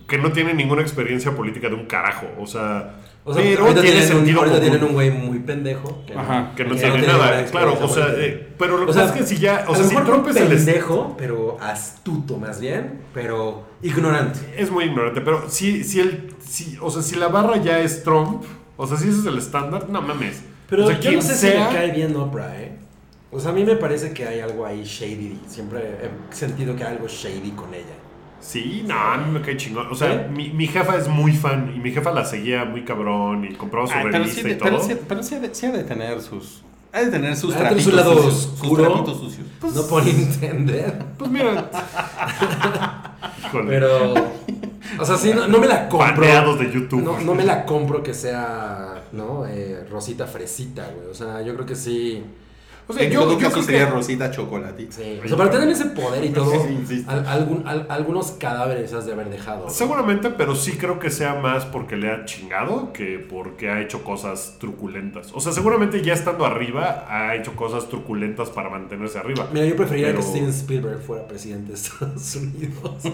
que 0.09 0.19
no 0.19 0.33
tiene 0.33 0.55
ninguna 0.55 0.83
experiencia 0.83 1.35
política 1.35 1.69
de 1.69 1.75
un 1.75 1.87
carajo. 1.87 2.27
O 2.39 2.47
sea, 2.47 2.95
O 3.27 3.33
sea, 3.33 3.43
pero 3.43 3.62
ahorita, 3.62 3.81
tiene 3.81 4.01
tienen 4.01 4.29
un, 4.29 4.37
ahorita 4.37 4.61
tienen 4.61 4.85
un 4.85 4.93
güey 4.93 5.11
muy 5.11 5.39
pendejo. 5.39 6.05
Que 6.07 6.12
Ajá, 6.12 6.53
que 6.55 6.64
no 6.64 6.75
que 6.75 6.81
tiene 6.81 6.99
ninguna 6.99 7.18
nada. 7.18 7.45
Claro, 7.47 7.79
o 7.81 7.89
sea, 7.89 8.09
eh, 8.16 8.53
pero 8.59 8.77
lo 8.77 8.87
que 8.87 8.93
pasa 8.93 9.07
es 9.07 9.12
que 9.12 9.22
si 9.27 9.39
ya, 9.39 9.64
o 9.66 9.75
sea, 9.75 9.85
si 9.85 9.95
Trump 9.95 10.25
no 10.25 10.31
es 10.31 10.37
el 10.37 10.49
pendejo, 10.49 11.14
pero 11.16 11.57
astuto 11.59 12.37
más 12.37 12.61
bien, 12.61 13.01
pero 13.14 13.66
ignorante. 13.83 14.41
es 14.57 14.70
muy 14.70 14.85
ignorante, 14.85 15.22
pero 15.22 15.49
si, 15.49 15.85
si 15.85 16.01
el, 16.01 16.35
si, 16.47 16.77
o 16.83 16.91
sea, 16.91 17.03
si 17.03 17.16
la 17.16 17.29
barra 17.29 17.57
ya 17.57 17.81
es 17.81 18.03
Trump, 18.03 18.45
o 18.77 18.87
sea, 18.87 18.99
si 18.99 19.09
ese 19.09 19.20
es 19.20 19.27
el 19.27 19.39
estándar, 19.39 19.89
no 19.89 20.03
mames. 20.03 20.43
Pero 20.68 20.85
o 20.85 20.87
sea, 20.89 20.97
yo 20.97 21.01
quien 21.01 21.14
no 21.16 21.22
sé 21.22 21.35
sea, 21.35 21.68
si 21.68 21.75
me 21.75 21.81
cae 21.81 21.93
bien 21.93 22.14
Oprah, 22.16 22.61
¿eh? 22.61 22.72
O 23.31 23.41
sea, 23.41 23.51
a 23.51 23.55
mí 23.55 23.64
me 23.64 23.77
parece 23.77 24.12
que 24.12 24.27
hay 24.27 24.41
algo 24.41 24.64
ahí 24.64 24.85
shady. 24.85 25.41
Siempre 25.49 25.81
he 25.81 26.35
sentido 26.35 26.77
que 26.77 26.85
hay 26.85 26.93
algo 26.93 27.09
shady 27.09 27.51
con 27.51 27.72
ella. 27.75 28.04
Sí, 28.45 28.84
no, 28.86 28.95
a 28.95 29.16
mí 29.16 29.30
me 29.32 29.40
cae 29.40 29.57
chingón. 29.57 29.86
O 29.90 29.95
sea, 29.95 30.12
¿Eh? 30.12 30.28
mi, 30.30 30.51
mi 30.51 30.66
jefa 30.66 30.99
es 30.99 31.09
muy 31.09 31.32
fan 31.32 31.72
y 31.74 31.78
mi 31.78 31.92
jefa 31.92 32.12
la 32.12 32.26
seguía 32.26 32.66
muy 32.66 32.84
cabrón 32.84 33.47
y 33.51 33.55
compraba 33.55 33.86
su 33.86 33.95
pero 33.95 34.11
revista 34.11 34.42
sí, 34.42 34.49
y 34.51 34.55
todo. 34.55 34.64
pero 34.64 34.82
sí, 34.82 34.97
pero 35.09 35.22
sí 35.22 35.34
ha 35.34 35.40
de, 35.40 35.55
sí 35.55 35.66
ha 35.66 35.72
de 35.72 35.82
tener 35.84 36.20
sus. 36.20 36.62
Ha 36.92 37.01
de 37.01 37.11
tener 37.11 37.34
sus 37.36 37.55
tener 37.55 37.68
trapitos 37.68 37.90
su 37.90 37.97
lado 37.97 38.14
sucios. 38.14 38.34
Sus 38.34 38.53
oscuro. 38.61 38.84
trapitos 38.84 39.18
sucios. 39.18 39.47
Pues 39.61 39.74
no 39.74 39.86
por 39.86 40.07
entender. 40.07 40.99
Pues 41.16 41.30
mira. 41.30 41.70
Híjole. 43.47 43.66
Pero. 43.66 44.14
O 45.01 45.05
sea, 45.07 45.16
sí, 45.16 45.32
no, 45.34 45.49
no 45.49 45.59
me 45.59 45.66
la 45.66 45.88
compro. 45.88 46.20
Baneados 46.20 46.59
de 46.59 46.70
YouTube. 46.70 47.03
No, 47.03 47.18
no 47.20 47.34
me 47.34 47.45
la 47.45 47.64
compro 47.64 48.03
que 48.03 48.12
sea, 48.12 49.05
¿no? 49.12 49.47
Eh, 49.47 49.86
Rosita 49.90 50.26
Fresita, 50.26 50.86
güey. 50.95 51.09
O 51.09 51.14
sea, 51.14 51.40
yo 51.40 51.55
creo 51.55 51.64
que 51.66 51.76
sí. 51.76 52.22
O 52.87 52.93
sea, 52.93 53.03
En 53.05 53.12
yo, 53.12 53.20
todo 53.22 53.32
yo 53.32 53.49
caso 53.49 53.62
sería 53.62 53.87
que. 53.87 53.93
Rosita 53.93 54.30
Chocolatita. 54.30 54.93
Sí. 54.93 55.20
O 55.24 55.28
sea, 55.28 55.37
para 55.39 55.51
tener 55.51 55.68
ese 55.70 55.87
poder 55.87 56.22
y 56.24 56.28
todo, 56.30 56.53
Sí, 56.87 57.05
al- 57.09 57.26
algún- 57.26 57.66
al- 57.66 57.87
algunos 57.89 58.32
cadáveres 58.32 58.93
has 58.93 59.07
de 59.07 59.12
haber 59.14 59.30
dejado. 59.30 59.70
Seguramente, 59.70 60.28
pero 60.30 60.55
sí 60.55 60.72
creo 60.72 60.99
que 60.99 61.11
sea 61.11 61.35
más 61.35 61.64
porque 61.64 61.97
le 61.97 62.11
ha 62.11 62.24
chingado 62.26 62.93
que 62.93 63.18
porque 63.18 63.70
ha 63.70 63.80
hecho 63.80 64.03
cosas 64.05 64.57
truculentas. 64.61 65.30
O 65.32 65.41
sea, 65.41 65.53
seguramente 65.53 66.03
ya 66.03 66.12
estando 66.12 66.45
arriba 66.45 67.07
ha 67.09 67.35
hecho 67.35 67.57
cosas 67.57 67.89
truculentas 67.89 68.51
para 68.51 68.68
mantenerse 68.68 69.18
arriba. 69.18 69.49
Mira, 69.53 69.64
yo 69.64 69.76
preferiría 69.76 70.09
Pero- 70.09 70.18
que 70.20 70.26
Steven 70.26 70.51
Spielberg 70.51 71.01
fuera 71.01 71.26
presidente 71.26 71.68
de 71.72 71.74
Estados 71.78 72.37
Unidos. 72.37 73.05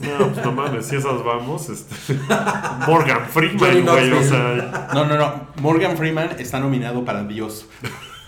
No, 0.00 0.32
pues 0.32 0.44
no 0.44 0.52
mames, 0.52 0.86
si 0.86 0.96
esas 0.96 1.24
vamos, 1.24 1.68
este. 1.70 2.14
Morgan 2.86 3.26
Freeman, 3.30 3.84
güey, 3.84 4.12
o 4.12 4.22
sea. 4.22 4.90
No, 4.94 5.04
no, 5.06 5.16
no. 5.16 5.46
Morgan 5.60 5.96
Freeman 5.96 6.30
está 6.38 6.60
nominado 6.60 7.04
para 7.04 7.24
Dios. 7.24 7.66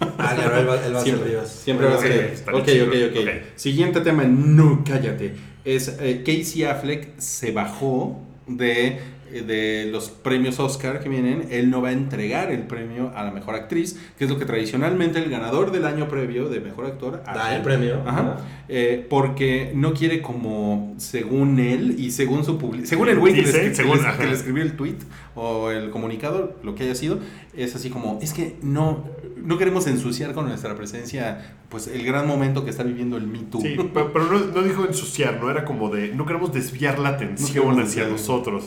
Ah, 0.01 0.33
claro, 0.35 0.59
él 0.59 0.69
va, 0.69 0.87
él 0.87 0.95
va 0.95 0.99
a 1.01 1.03
ser 1.03 1.13
Siempre, 1.13 1.31
Dios. 1.31 1.49
siempre 1.49 1.87
va 1.87 1.95
a 1.95 1.99
ser. 1.99 2.13
estaría 2.33 2.61
Ok, 2.61 2.67
chido. 2.67 2.87
ok, 2.87 2.95
ok. 3.11 3.19
Ok. 3.23 3.29
Siguiente 3.57 4.01
tema, 4.01 4.25
no 4.25 4.83
cállate. 4.87 5.35
Es 5.65 5.97
eh, 6.01 6.23
Casey 6.25 6.65
Affleck 6.65 7.19
se 7.19 7.51
bajó 7.53 8.21
de, 8.47 8.99
eh, 9.33 9.43
de 9.47 9.91
los 9.91 10.09
premios 10.09 10.59
Oscar 10.61 11.01
que 11.01 11.09
vienen. 11.09 11.49
Él 11.51 11.69
no 11.71 11.83
va 11.83 11.89
a 11.89 11.93
entregar 11.93 12.51
el 12.51 12.61
premio 12.63 13.13
a 13.15 13.25
la 13.25 13.31
mejor 13.33 13.55
actriz, 13.57 13.99
que 14.17 14.25
es 14.25 14.31
lo 14.31 14.39
que 14.39 14.45
tradicionalmente 14.47 15.19
el 15.19 15.29
ganador 15.31 15.73
del 15.73 15.85
año 15.85 16.09
previo 16.09 16.49
de 16.49 16.61
mejor 16.61 16.87
actor 16.87 17.23
Da 17.25 17.55
el 17.57 17.63
premio. 17.63 18.03
Ajá. 18.07 18.37
Eh, 18.71 19.07
porque 19.09 19.73
no 19.75 19.95
quiere 19.95 20.21
como, 20.23 20.95
según 20.99 21.59
él 21.59 21.97
y 21.99 22.11
según 22.13 22.45
su 22.45 22.59
publi- 22.59 22.85
según 22.85 23.09
el 23.09 23.19
güey 23.19 23.35
que 23.35 23.43
le 23.43 24.33
escribió 24.33 24.63
el 24.63 24.77
tweet 24.77 24.97
o 25.35 25.71
el 25.71 25.91
comunicado, 25.91 26.57
lo 26.63 26.75
que 26.75 26.85
haya 26.85 26.95
sido, 26.95 27.19
es 27.57 27.75
así 27.75 27.89
como, 27.91 28.19
es 28.23 28.33
que 28.35 28.57
no, 28.63 29.05
no 29.45 29.59
queremos 29.59 29.87
ensuciar 29.87 30.33
con 30.35 30.47
nuestra 30.47 30.75
presencia, 30.77 31.57
pues 31.69 31.87
el 31.89 32.05
gran 32.05 32.27
momento 32.27 32.65
que 32.65 32.71
está 32.71 32.83
viviendo 32.83 33.17
el 33.17 33.27
Me 33.27 33.39
Too. 33.41 33.61
Sí, 33.61 33.77
pe- 33.95 34.05
pero 34.13 34.25
no, 34.27 34.39
no 34.39 34.63
dijo 34.63 34.85
ensuciar, 34.85 35.41
no 35.41 35.51
era 35.51 35.65
como 35.65 35.91
de. 35.91 36.15
No 36.15 36.27
queremos 36.27 36.53
desviar 36.53 36.99
la 36.99 37.11
atención 37.11 37.79
hacia 37.81 38.07
nosotros. 38.09 38.67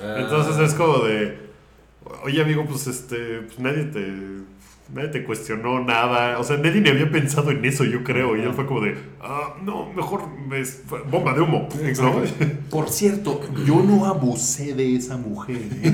Ah. 0.00 0.16
Entonces 0.18 0.58
es 0.58 0.74
como 0.74 0.98
de. 1.04 1.38
Oye, 2.24 2.42
amigo, 2.42 2.64
pues 2.66 2.86
este. 2.86 3.42
Pues 3.42 3.58
nadie 3.58 3.84
te. 3.84 4.00
Nadie 4.92 5.08
te 5.08 5.24
cuestionó 5.24 5.80
nada. 5.80 6.38
O 6.38 6.44
sea, 6.44 6.58
nadie 6.58 6.82
ni 6.82 6.90
había 6.90 7.10
pensado 7.10 7.50
en 7.50 7.64
eso, 7.64 7.84
yo 7.84 8.04
creo. 8.04 8.36
Y 8.36 8.42
él 8.42 8.52
fue 8.52 8.66
como 8.66 8.82
de. 8.82 8.94
Ah, 9.22 9.54
no, 9.62 9.90
mejor. 9.94 10.22
bomba 11.10 11.32
de 11.32 11.40
humo. 11.40 11.66
¿no? 11.74 11.86
Exacto. 11.88 12.22
Por 12.68 12.90
cierto, 12.90 13.40
yo 13.64 13.82
no 13.82 14.04
abusé 14.04 14.74
de 14.74 14.94
esa 14.96 15.16
mujer. 15.16 15.56
¿eh? 15.56 15.82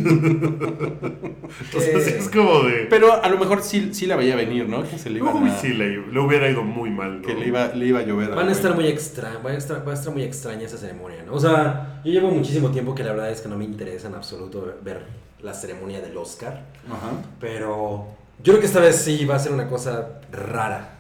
Entonces 1.64 2.07
es 2.09 2.28
como 2.28 2.62
de. 2.64 2.86
Pero 2.90 3.22
a 3.22 3.28
lo 3.28 3.38
mejor 3.38 3.62
sí, 3.62 3.90
sí 3.92 4.07
la 4.07 4.16
veía 4.16 4.34
venir, 4.34 4.68
¿no? 4.68 4.82
Que 4.82 4.99
se 4.99 5.11
le 5.11 5.18
iba 5.20 5.32
Uy, 5.32 5.49
a, 5.49 5.57
sí, 5.59 5.68
le, 5.68 6.07
le 6.07 6.20
hubiera 6.20 6.51
ido 6.51 6.64
muy 6.64 6.90
mal. 6.90 7.20
¿no? 7.20 7.26
que 7.26 7.34
le 7.34 7.46
iba, 7.46 7.68
le 7.68 7.86
iba 7.86 8.01
a 8.01 8.03
llover. 8.03 8.30
Van 8.30 8.49
a 8.49 8.53
estar 8.53 8.74
muy 8.74 8.86
extra, 8.86 9.38
va 9.44 9.51
a 9.51 9.55
estar, 9.55 9.86
va 9.86 9.92
a 9.92 9.94
estar 9.94 10.12
muy 10.12 10.22
extraña 10.22 10.62
esa 10.66 10.76
ceremonia, 10.76 11.22
¿no? 11.24 11.34
O 11.34 11.40
sea, 11.40 12.01
yo 12.05 12.11
llevo 12.12 12.30
muchísimo 12.30 12.70
tiempo 12.70 12.94
que 12.94 13.05
la 13.05 13.12
verdad 13.12 13.30
es 13.30 13.40
que 13.42 13.49
no 13.49 13.57
me 13.57 13.64
interesa 13.64 14.09
en 14.09 14.14
absoluto 14.14 14.62
ver, 14.62 14.76
ver 14.82 15.07
la 15.40 15.55
ceremonia 15.55 16.01
del 16.01 16.16
Oscar, 16.16 16.64
Ajá. 16.88 17.12
pero 17.40 18.09
yo 18.43 18.53
creo 18.53 18.61
que 18.61 18.66
esta 18.66 18.80
vez 18.80 18.97
sí 18.97 19.24
va 19.24 19.36
a 19.36 19.39
ser 19.39 19.53
una 19.53 19.68
cosa 19.68 20.20
rara. 20.32 20.95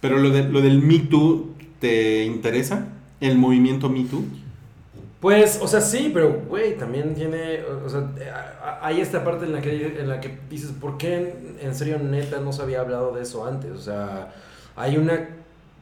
Pero 0.00 0.18
lo, 0.18 0.30
de, 0.30 0.44
lo 0.44 0.60
del 0.60 0.82
Me 0.82 0.98
Too, 0.98 1.54
¿te 1.80 2.24
interesa? 2.24 2.88
¿El 3.20 3.38
movimiento 3.38 3.88
Me 3.88 4.04
Too? 4.04 4.24
Pues, 5.20 5.58
o 5.62 5.66
sea, 5.66 5.80
sí, 5.80 6.10
pero, 6.12 6.42
güey, 6.46 6.76
también 6.76 7.14
tiene, 7.14 7.60
o 7.62 7.88
sea, 7.88 8.78
hay 8.82 9.00
esta 9.00 9.24
parte 9.24 9.46
en 9.46 9.52
la 9.52 9.62
que, 9.62 9.98
en 9.98 10.06
la 10.06 10.20
que 10.20 10.38
dices, 10.50 10.72
¿por 10.78 10.98
qué 10.98 11.34
en 11.62 11.74
serio 11.74 11.98
neta 11.98 12.40
no 12.40 12.52
se 12.52 12.60
había 12.60 12.80
hablado 12.80 13.14
de 13.14 13.22
eso 13.22 13.46
antes? 13.46 13.70
O 13.72 13.80
sea, 13.80 14.34
hay 14.76 14.98
una, 14.98 15.28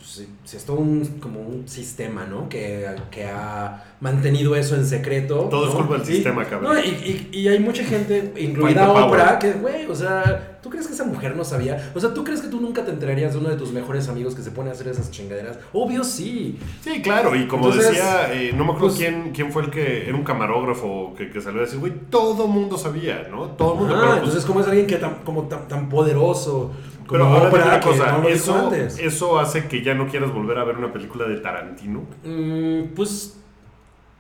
pues, 0.03 0.27
sí, 0.45 0.57
es 0.57 0.65
todo 0.65 0.79
un, 0.79 1.05
como 1.21 1.41
un 1.41 1.69
sistema, 1.69 2.27
¿no? 2.27 2.49
Que, 2.49 2.87
que 3.11 3.25
ha 3.27 3.85
mantenido 4.01 4.57
eso 4.57 4.75
en 4.75 4.85
secreto. 4.85 5.47
Todo 5.51 5.69
es 5.69 5.75
culpa 5.75 5.95
del 5.99 6.05
Sí. 6.07 6.15
sistema, 6.15 6.45
cabrón. 6.45 6.75
No, 6.75 6.81
y, 6.81 7.29
y- 7.33 7.39
y 7.39 7.49
hay 7.49 7.61
mucha 7.61 7.85
gente, 7.85 8.33
incluida. 8.37 8.91
Oprah, 8.91 9.39
que, 9.39 9.53
güey, 9.53 9.87
o 9.87 9.95
sea, 9.95 10.59
¿tú 10.61 10.71
crees 10.71 10.89
que 10.89 10.95
esa 10.95 11.05
mujer 11.05 11.37
no 11.37 11.45
sabía? 11.45 11.93
O 11.95 12.01
sea, 12.01 12.13
¿tú 12.13 12.25
crees 12.25 12.41
que 12.41 12.49
tú 12.49 12.61
nunca 12.61 12.85
te 12.85 12.91
enterarías 12.91 13.33
de 13.35 13.39
uno 13.39 13.49
de 13.51 13.57
tus 13.57 13.71
mejores 13.73 14.09
amigos 14.09 14.35
que 14.35 14.43
se 14.43 14.51
pone 14.51 14.71
a 14.71 14.73
hacer 14.73 14.89
esas 14.89 15.11
chingaderas? 15.13 15.59
Obvio 15.73 16.03
sí. 16.03 16.59
Sí, 16.81 17.01
claro, 17.01 17.37
y 17.37 17.47
como 17.47 17.67
Entonces, 17.67 17.91
decía, 17.93 18.33
eh, 18.35 18.51
no 18.57 18.65
me 18.65 18.73
acuerdo 18.73 18.89
pues- 18.89 18.99
quién, 18.99 19.31
quién 19.33 19.53
fue 19.53 19.63
el 19.63 19.71
que 19.71 20.09
era 20.09 20.17
un 20.17 20.25
camarógrafo 20.25 21.15
que, 21.17 21.31
que 21.31 21.41
salió 21.41 21.61
a 21.61 21.65
decir, 21.65 21.79
güey, 21.79 21.93
todo 22.11 22.49
mundo 22.49 22.77
sabía, 22.77 23.29
¿no? 23.31 23.47
Todo 23.51 23.75
el 23.75 23.79
mundo. 23.79 23.95
Ah, 23.95 23.99
pero, 24.01 24.11
pues, 24.15 24.19
entonces, 24.25 24.45
¿cómo 24.45 24.61
es 24.63 24.67
alguien 24.67 24.89
que 24.89 24.97
tan, 24.97 25.15
como 25.25 25.43
tan, 25.45 25.69
tan 25.69 25.89
poderoso 25.89 26.73
Pero 27.09 27.27
ahora 27.27 27.49
una 27.51 27.81
cosa, 27.81 28.19
no 28.19 28.29
eso, 28.29 28.71
eso 28.99 29.39
hace 29.39 29.69
que 29.69 29.83
ya 29.83 29.95
no 29.95 30.07
quieras 30.09 30.33
volver 30.33 30.59
a 30.59 30.65
ver 30.65 30.77
una 30.77 30.93
película 30.93 31.27
de 31.27 31.37
Tarantino. 31.39 32.05
Mm, 32.25 32.95
pues 32.95 33.37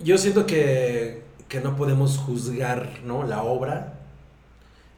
yo 0.01 0.19
siento 0.19 0.47
que, 0.47 1.23
que 1.49 1.61
no 1.61 1.77
podemos 1.77 2.19
juzgar 2.19 2.89
¿no? 3.05 3.23
la 3.25 3.43
obra. 3.43 3.95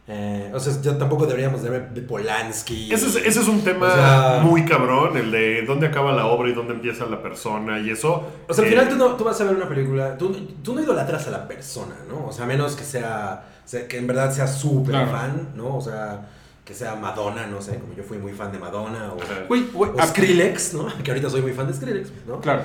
Eh, 0.07 0.51
o 0.53 0.61
sea, 0.61 0.75
yo 0.83 0.99
tampoco 0.99 1.25
deberíamos 1.25 1.63
de 1.63 1.71
ver 1.71 1.91
de 1.91 2.03
Polanski. 2.03 2.93
Ese 2.93 3.07
es, 3.07 3.17
ese 3.17 3.41
es 3.41 3.49
un 3.49 3.63
tema 3.63 3.87
O 3.89 3.95
sea- 3.95 4.41
muy 4.43 4.67
cabrón, 4.67 5.17
el 5.17 5.31
de 5.31 5.63
dónde 5.63 5.87
acaba 5.87 6.13
la 6.13 6.27
obra 6.27 6.51
y 6.51 6.53
dónde 6.53 6.75
empieza 6.75 7.07
la 7.07 7.23
persona 7.23 7.81
y 7.81 7.89
eso. 7.89 8.23
O 8.47 8.53
sea, 8.53 8.63
al 8.65 8.69
eh, 8.69 8.73
final 8.75 8.89
tú, 8.91 8.97
no, 8.97 9.15
tú 9.17 9.25
vas 9.25 9.41
a 9.41 9.45
ver 9.45 9.57
una 9.57 9.67
película, 9.67 10.19
tú, 10.19 10.31
tú 10.63 10.75
no 10.75 10.83
idolatras 10.83 11.27
a 11.29 11.31
la 11.31 11.49
persona, 11.49 11.95
¿no? 12.07 12.27
O 12.27 12.33
sea, 12.33 12.45
a 12.45 12.49
menos 12.49 12.77
que 12.77 12.85
sea, 12.85 13.45
sea- 13.65 13.89
que 13.89 13.97
en 13.97 14.07
verdad 14.07 14.31
sea 14.31 14.47
súper 14.47 14.91
Claro. 14.91 15.11
fan, 15.11 15.49
¿no? 15.55 15.75
O 15.77 15.81
sea, 15.81 16.29
que 16.65 16.75
sea 16.75 16.95
Madonna, 16.97 17.47
no 17.47 17.61
sé, 17.61 17.79
como 17.79 17.95
yo 17.95 18.03
fui 18.03 18.19
muy 18.19 18.33
fan 18.33 18.51
de 18.51 18.59
Madonna, 18.59 19.13
o, 19.13 19.19
o 19.79 20.01
a- 20.01 20.07
Skrillex, 20.07 20.75
¿no? 20.75 20.87
Que 21.05 21.11
ahorita 21.11 21.29
soy 21.29 21.43
muy 21.43 21.53
fan 21.53 21.67
de 21.67 21.75
Skrillex, 21.75 22.11
¿no? 22.27 22.41
Claro. 22.41 22.63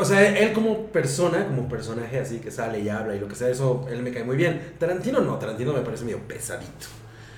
O 0.00 0.04
sea, 0.04 0.36
él 0.38 0.52
como 0.52 0.86
persona, 0.86 1.46
como 1.46 1.68
personaje 1.68 2.18
así 2.18 2.38
que 2.38 2.50
sale 2.50 2.80
y 2.80 2.88
habla 2.88 3.14
y 3.14 3.20
lo 3.20 3.28
que 3.28 3.34
sea, 3.34 3.48
eso, 3.48 3.86
él 3.90 4.02
me 4.02 4.10
cae 4.10 4.24
muy 4.24 4.36
bien. 4.36 4.74
Tarantino 4.78 5.20
no, 5.20 5.34
Tarantino 5.36 5.72
me 5.72 5.80
parece 5.80 6.04
medio 6.04 6.18
pesadito. 6.20 6.86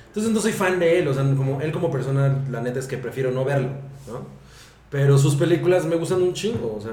Entonces 0.09 0.33
no 0.33 0.41
soy 0.41 0.53
fan 0.53 0.79
de 0.79 0.99
él, 0.99 1.09
o 1.09 1.15
sea, 1.15 1.23
como, 1.37 1.61
él 1.61 1.73
como 1.73 1.91
persona, 1.91 2.45
la 2.51 2.61
neta 2.61 2.79
es 2.79 2.87
que 2.87 2.97
prefiero 2.97 3.31
no 3.31 3.45
verlo, 3.45 3.69
¿no? 4.07 4.27
Pero 4.91 5.19
sus 5.19 5.35
películas 5.37 5.85
me 5.85 5.97
gustan 5.97 6.23
un 6.23 6.33
chingo, 6.33 6.77
o 6.77 6.81
sea... 6.81 6.93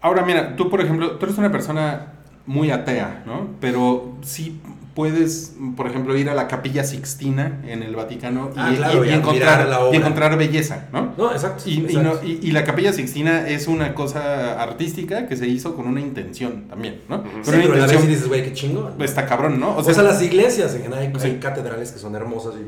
Ahora, 0.00 0.24
mira, 0.24 0.56
tú, 0.56 0.68
por 0.68 0.80
ejemplo, 0.80 1.12
tú 1.12 1.26
eres 1.26 1.38
una 1.38 1.52
persona 1.52 2.14
muy 2.46 2.70
atea, 2.70 3.22
¿no? 3.26 3.50
Pero 3.60 4.16
sí 4.22 4.60
puedes, 4.94 5.54
por 5.76 5.86
ejemplo, 5.86 6.16
ir 6.16 6.28
a 6.30 6.34
la 6.34 6.48
Capilla 6.48 6.84
Sixtina 6.84 7.60
en 7.66 7.82
el 7.82 7.94
Vaticano 7.96 8.50
y, 8.54 8.58
Ah, 8.58 8.72
claro, 8.76 9.04
y- 9.04 9.10
encontrar, 9.10 9.68
la 9.68 9.80
obra. 9.80 9.96
y 9.96 10.00
encontrar 10.00 10.36
belleza, 10.36 10.88
¿no? 10.92 11.12
No, 11.16 11.32
exacto. 11.32 11.62
Y, 11.66 11.80
exacto. 11.84 12.20
no- 12.22 12.28
y- 12.28 12.50
la 12.52 12.64
Capilla 12.64 12.92
Sixtina 12.92 13.48
es 13.48 13.68
una 13.68 13.94
cosa 13.94 14.60
artística 14.62 15.26
que 15.28 15.36
se 15.36 15.46
hizo 15.46 15.74
con 15.76 15.86
una 15.86 16.00
intención 16.00 16.68
también, 16.68 17.00
¿no? 17.08 17.22
Con 17.22 17.30
Sí, 17.44 17.50
una 17.50 17.58
pero 17.60 17.72
a 17.72 17.76
intención 17.76 18.02
sí 18.02 18.08
dices, 18.08 18.28
güey, 18.28 18.42
qué 18.44 18.52
chingo. 18.52 18.90
está 19.00 19.26
cabrón, 19.26 19.60
¿no? 19.60 19.76
O 19.76 19.82
sea, 19.82 20.02
las 20.02 20.20
iglesias 20.22 20.74
en 20.74 20.82
general 20.82 21.04
hay, 21.04 21.12
Sí. 21.20 21.26
hay 21.28 21.38
catedrales 21.38 21.92
que 21.92 21.98
son 21.98 22.14
hermosas 22.14 22.54
y 22.56 22.66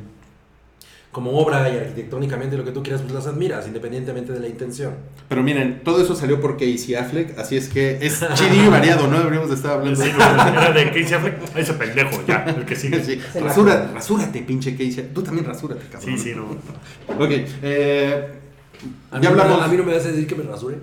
como 1.12 1.32
obra 1.38 1.68
y 1.68 1.76
arquitectónicamente 1.76 2.56
lo 2.56 2.64
que 2.64 2.72
tú 2.72 2.82
quieras, 2.82 3.02
pues 3.02 3.12
las 3.12 3.26
admiras, 3.26 3.66
independientemente 3.66 4.32
de 4.32 4.40
la 4.40 4.48
intención. 4.48 4.94
pero 5.28 5.42
miren, 5.42 5.82
todo 5.84 6.00
eso 6.02 6.16
salió 6.16 6.40
por 6.40 6.54
Casey 6.56 6.94
Affleck, 6.94 7.38
así 7.38 7.56
es 7.58 7.68
que 7.68 7.98
es 8.00 8.24
chidillo 8.34 8.64
y 8.64 8.68
variado, 8.68 9.06
¿no? 9.08 9.18
Deberíamos 9.18 9.50
de 9.50 9.56
estar 9.56 9.72
hablando 9.72 10.02
Sí, 10.02 10.08
era 10.16 10.72
de 10.72 10.86
Casey 10.86 11.12
Affleck, 11.12 11.36
ese 11.56 11.74
pendejo, 11.74 12.22
ya, 12.26 12.44
el 12.56 12.64
que 12.64 12.74
sigue. 12.76 13.04
Sí, 13.04 13.20
rasura- 13.38 13.90
rasúrate, 13.92 14.40
pinche 14.40 14.72
Casey. 14.72 15.10
Tú 15.14 15.22
también 15.22 15.44
rasúrate, 15.46 15.82
cabrón. 15.92 16.16
Sí, 16.18 16.30
sí, 16.30 16.32
no. 16.34 16.44
Ok, 17.22 17.30
eh, 17.62 18.28
A 19.10 19.20
ya 19.20 19.28
no 19.30 19.40
hablamos. 19.42 19.62
A 19.62 19.68
mí 19.68 19.76
no 19.76 19.84
me 19.84 19.92
vas 19.94 20.04
a 20.06 20.08
decir 20.08 20.26
que 20.26 20.34
me 20.34 20.44
rasure. 20.44 20.78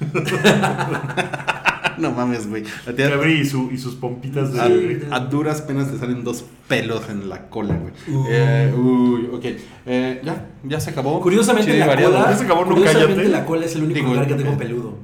No 2.00 2.10
mames, 2.12 2.48
güey. 2.48 2.64
Cabri 2.96 3.32
y, 3.40 3.44
su, 3.44 3.70
y 3.72 3.78
sus 3.78 3.94
pompitas 3.94 4.52
de 4.52 5.06
a, 5.10 5.14
a 5.16 5.20
duras 5.20 5.62
penas 5.62 5.90
te 5.90 5.98
salen 5.98 6.24
dos 6.24 6.44
pelos 6.68 7.08
en 7.08 7.28
la 7.28 7.48
cola, 7.48 7.74
güey. 7.76 7.92
Uh. 8.16 8.26
Eh, 8.28 8.72
uy, 8.76 9.28
ok. 9.32 9.44
Eh, 9.86 10.20
ya, 10.24 10.46
ya 10.64 10.80
se 10.80 10.90
acabó. 10.90 11.20
Curiosamente 11.20 11.66
Chido 11.70 11.76
y 11.76 11.80
la 11.80 11.86
variado. 11.86 12.12
cola, 12.14 12.30
Ya 12.30 12.36
se 12.36 12.44
acabó, 12.44 12.64
no 12.64 12.74
curiosamente 12.74 13.14
cállate. 13.14 13.28
la 13.28 13.44
cola 13.44 13.64
es 13.66 13.74
el 13.76 13.82
único 13.84 13.94
Digo, 14.00 14.08
lugar 14.12 14.26
que 14.26 14.34
eh, 14.34 14.36
tengo 14.36 14.56
peludo. 14.58 14.94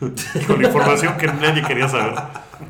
Con 0.46 0.64
información 0.64 1.16
que 1.16 1.26
nadie 1.26 1.62
quería 1.62 1.88
saber. 1.88 2.14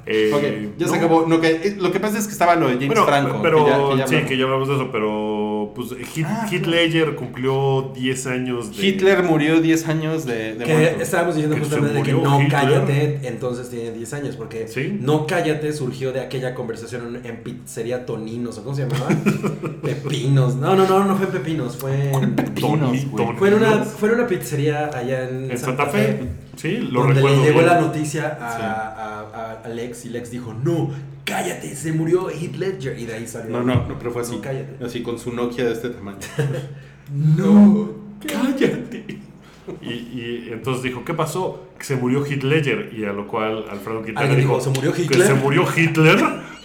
Eh, 0.07 0.31
Ok, 0.35 0.79
ya 0.79 0.87
se 0.87 0.93
no. 0.93 0.99
acabó. 0.99 1.27
No, 1.27 1.41
que, 1.41 1.49
eh, 1.51 1.77
lo 1.79 1.93
que 1.93 2.01
pasa 2.01 2.19
es 2.19 2.27
que 2.27 2.33
estaba 2.33 2.55
lo 2.57 2.67
de 2.69 2.75
James 2.75 2.89
Bueno, 2.89 3.05
Franco. 3.05 3.41
pero 3.43 3.65
que 3.65 3.71
ya- 3.71 3.89
que 3.91 3.97
ya 3.99 4.07
sí, 4.07 4.27
que 4.27 4.37
ya 4.39 4.45
hablamos 4.45 4.69
de 4.69 4.75
eso, 4.75 4.89
pero 4.91 5.42
pues 5.75 5.89
Hit, 6.15 6.27
Ah, 6.29 6.47
Heath 6.51 6.63
claro. 6.65 6.71
Ledger 6.83 7.15
cumplió 7.17 7.93
10 7.95 8.27
años 8.27 8.77
de... 8.77 8.87
Hitler 8.87 9.23
murió 9.23 9.61
10 9.61 9.89
años 9.89 10.25
de, 10.25 10.55
de 10.55 10.65
Que 10.65 10.73
muerto. 10.75 11.03
estábamos 11.03 11.35
diciendo 11.35 11.57
Que 11.57 11.63
justamente 11.63 11.95
de 11.99 12.03
que 12.03 12.13
no 12.13 12.41
Hitler. 12.41 12.51
cállate, 12.51 13.21
entonces 13.29 13.71
tiene 13.71 13.93
10 13.93 14.13
años, 14.15 14.37
porque 14.37 14.69
Sí. 14.69 14.97
no 15.01 15.27
cállate 15.27 15.73
surgió 15.73 16.13
de 16.13 16.21
aquella 16.21 16.55
conversación 16.55 17.17
en, 17.17 17.27
en 17.27 17.43
pizzería 17.43 18.07
Toninos, 18.07 18.59
¿o 18.59 18.63
cómo 18.65 18.75
se 18.77 18.87
llamaba? 18.87 19.09
Pepinos. 19.83 20.57
No, 20.57 20.75
no, 20.77 20.87
no, 20.87 21.05
no 21.05 21.17
fue 21.17 21.27
en 21.27 21.33
Pepinos, 21.33 21.77
fue 21.77 22.13
en, 22.13 22.35
Pepinos, 22.37 22.99
fue 23.39 23.49
en 23.49 23.55
una, 23.55 23.83
fue 23.85 24.09
en 24.11 24.15
una 24.17 24.27
pizzería 24.27 24.87
allá 24.95 25.29
en, 25.29 25.51
En 25.51 25.59
Santa 25.59 25.87
Fe. 25.87 26.21
Sí, 26.57 26.77
lo 26.79 27.01
donde 27.01 27.15
recuerdo 27.15 27.37
le 27.41 27.43
llegó 27.47 27.59
bien. 27.61 27.67
la 27.73 27.81
noticia 27.81 28.39
a, 28.41 28.57
Sí. 28.57 28.63
a- 28.63 29.31
a- 29.35 29.63
a 29.65 29.69
Lex 29.69 30.05
y 30.05 30.11
Lex 30.11 30.31
dijo, 30.31 30.53
no, 30.55 30.91
cállate, 31.25 31.75
se 31.75 31.93
murió 31.93 32.31
Heath 32.31 32.57
Ledger. 32.57 32.99
Y 32.99 33.07
de 33.07 33.15
ahí 33.15 33.27
salió. 33.27 33.51
No, 33.51 33.63
no, 33.63 33.87
no, 33.87 33.99
pero 33.99 34.11
fue 34.13 34.23
así. 34.23 34.37
No, 34.37 34.41
cállate. 34.41 34.85
Así 34.85 35.03
con 35.03 35.19
su 35.19 35.33
Nokia 35.33 35.65
de 35.65 35.73
este 35.73 35.91
tamaño. 35.91 36.19
No, 37.13 37.91
¡Cállate! 38.27 39.05
Y, 39.81 39.93
y 39.93 40.49
entonces 40.51 40.83
dijo, 40.83 41.05
¿qué 41.05 41.15
pasó? 41.15 41.69
Que 41.83 41.89
se 41.89 41.97
murió 41.97 42.25
Ledger. 42.25 42.93
Y 42.97 43.05
a 43.07 43.13
lo 43.13 43.27
cual 43.27 43.65
Alfredo 43.69 44.05
Quintana 44.05 44.21
¿Alguien 44.29 44.47
dijo, 44.47 44.57
dijo, 44.61 44.61
¿se 44.61 44.71
murió 44.71 44.93
Que 44.93 45.03
Hitler? 45.03 45.27
se 45.27 45.35
murió 45.35 45.65
Hitler. 45.77 46.17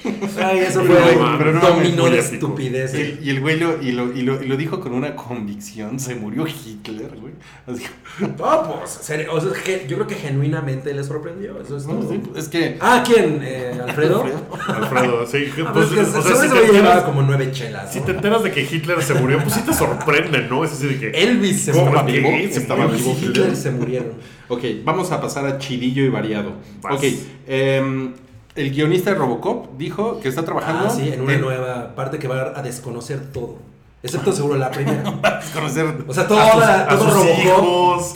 Ay, 0.40 0.60
eso 0.60 0.84
fue 0.84 0.96
un 0.96 1.60
dominó 1.60 2.08
de 2.08 2.20
estupidez. 2.20 2.94
Y, 2.94 3.26
y 3.26 3.30
el 3.32 3.42
güey 3.42 3.60
lo, 3.60 3.82
y 3.82 3.92
lo, 3.94 4.14
y, 4.16 4.22
lo, 4.22 4.42
y 4.42 4.46
lo 4.46 4.56
dijo 4.56 4.80
con 4.80 4.94
una 4.94 5.16
convicción. 5.16 6.00
Se 6.00 6.14
murió 6.14 6.46
Hitler, 6.46 7.10
güey. 7.20 7.34
Así, 7.66 7.84
No, 8.38 8.74
pues, 8.80 8.92
serio, 8.92 9.34
o 9.34 9.42
sea, 9.42 9.50
yo 9.88 9.96
creo 9.96 10.08
que 10.08 10.14
genuinamente 10.14 10.94
le 10.94 11.04
sorprendió. 11.04 11.60
Eso 11.60 11.78
es 11.78 11.88
no, 11.88 11.96
todo. 11.96 12.12
sí, 12.12 12.22
es 12.36 12.48
que. 12.48 12.78
Ah, 12.80 13.04
¿quién? 13.04 13.42
Eh, 13.44 13.72
¿Alfredo? 13.88 14.24
Alfredo, 14.68 15.26
sí. 15.26 15.46
Ah, 15.66 15.72
pues, 15.74 15.88
pero 15.90 16.02
es 16.04 16.10
que 16.10 16.18
o 16.20 16.22
sea, 16.22 16.36
si 16.36 16.48
güey 16.48 16.62
llevaba 16.68 16.78
enteras- 16.78 17.04
como 17.04 17.22
nueve 17.24 17.52
chelas. 17.52 17.92
Si 17.92 18.00
¿no? 18.00 18.06
te 18.06 18.12
enteras 18.12 18.44
de 18.44 18.52
que 18.52 18.62
Hitler 18.62 19.02
se 19.02 19.16
murió, 19.16 19.40
pues 19.42 19.56
sí 19.56 19.62
te 19.66 19.74
sorprende, 19.74 20.44
¿no? 20.48 20.64
Es 20.64 20.74
así 20.74 20.88
de 20.88 21.00
que... 21.00 21.10
Elvis 21.10 21.64
se 21.64 21.72
¿Cómo 21.72 21.88
murió. 21.88 22.06
que 22.06 22.20
vivo? 22.20 22.54
se 22.54 22.60
Estaba 22.60 22.86
vivo 22.86 23.16
Hitler? 23.20 23.30
Hitler 23.32 23.56
se 23.56 23.72
murieron. 23.72 24.37
Ok, 24.50 24.64
vamos 24.84 25.12
a 25.12 25.20
pasar 25.22 25.46
a 25.46 25.58
chidillo 25.58 26.04
y 26.04 26.10
variado. 26.10 26.54
Vas. 26.82 26.96
Ok, 26.96 27.04
em, 27.48 28.14
el 28.56 28.72
guionista 28.72 29.12
de 29.12 29.18
Robocop 29.18 29.78
dijo 29.78 30.20
que 30.20 30.30
está 30.30 30.44
trabajando 30.44 30.86
Ah, 30.88 30.90
sí, 30.90 31.10
en 31.12 31.22
una 31.22 31.38
nueva 31.38 31.96
parte 31.96 32.18
que 32.18 32.28
va 32.28 32.54
a 32.56 32.62
desconocer 32.62 33.32
todo. 33.32 33.58
Excepto 34.04 34.32
seguro 34.32 34.58
la 34.58 34.72
primera. 34.72 35.04
conocer 35.54 36.06
O 36.08 36.14
sea, 36.14 36.24
A 36.24 36.28
toda, 36.28 36.52
sus, 36.54 36.64
a 36.64 36.88
todo 36.88 37.04
sus 37.06 37.14
Robocop, 37.14 37.40
hijos. 37.44 38.14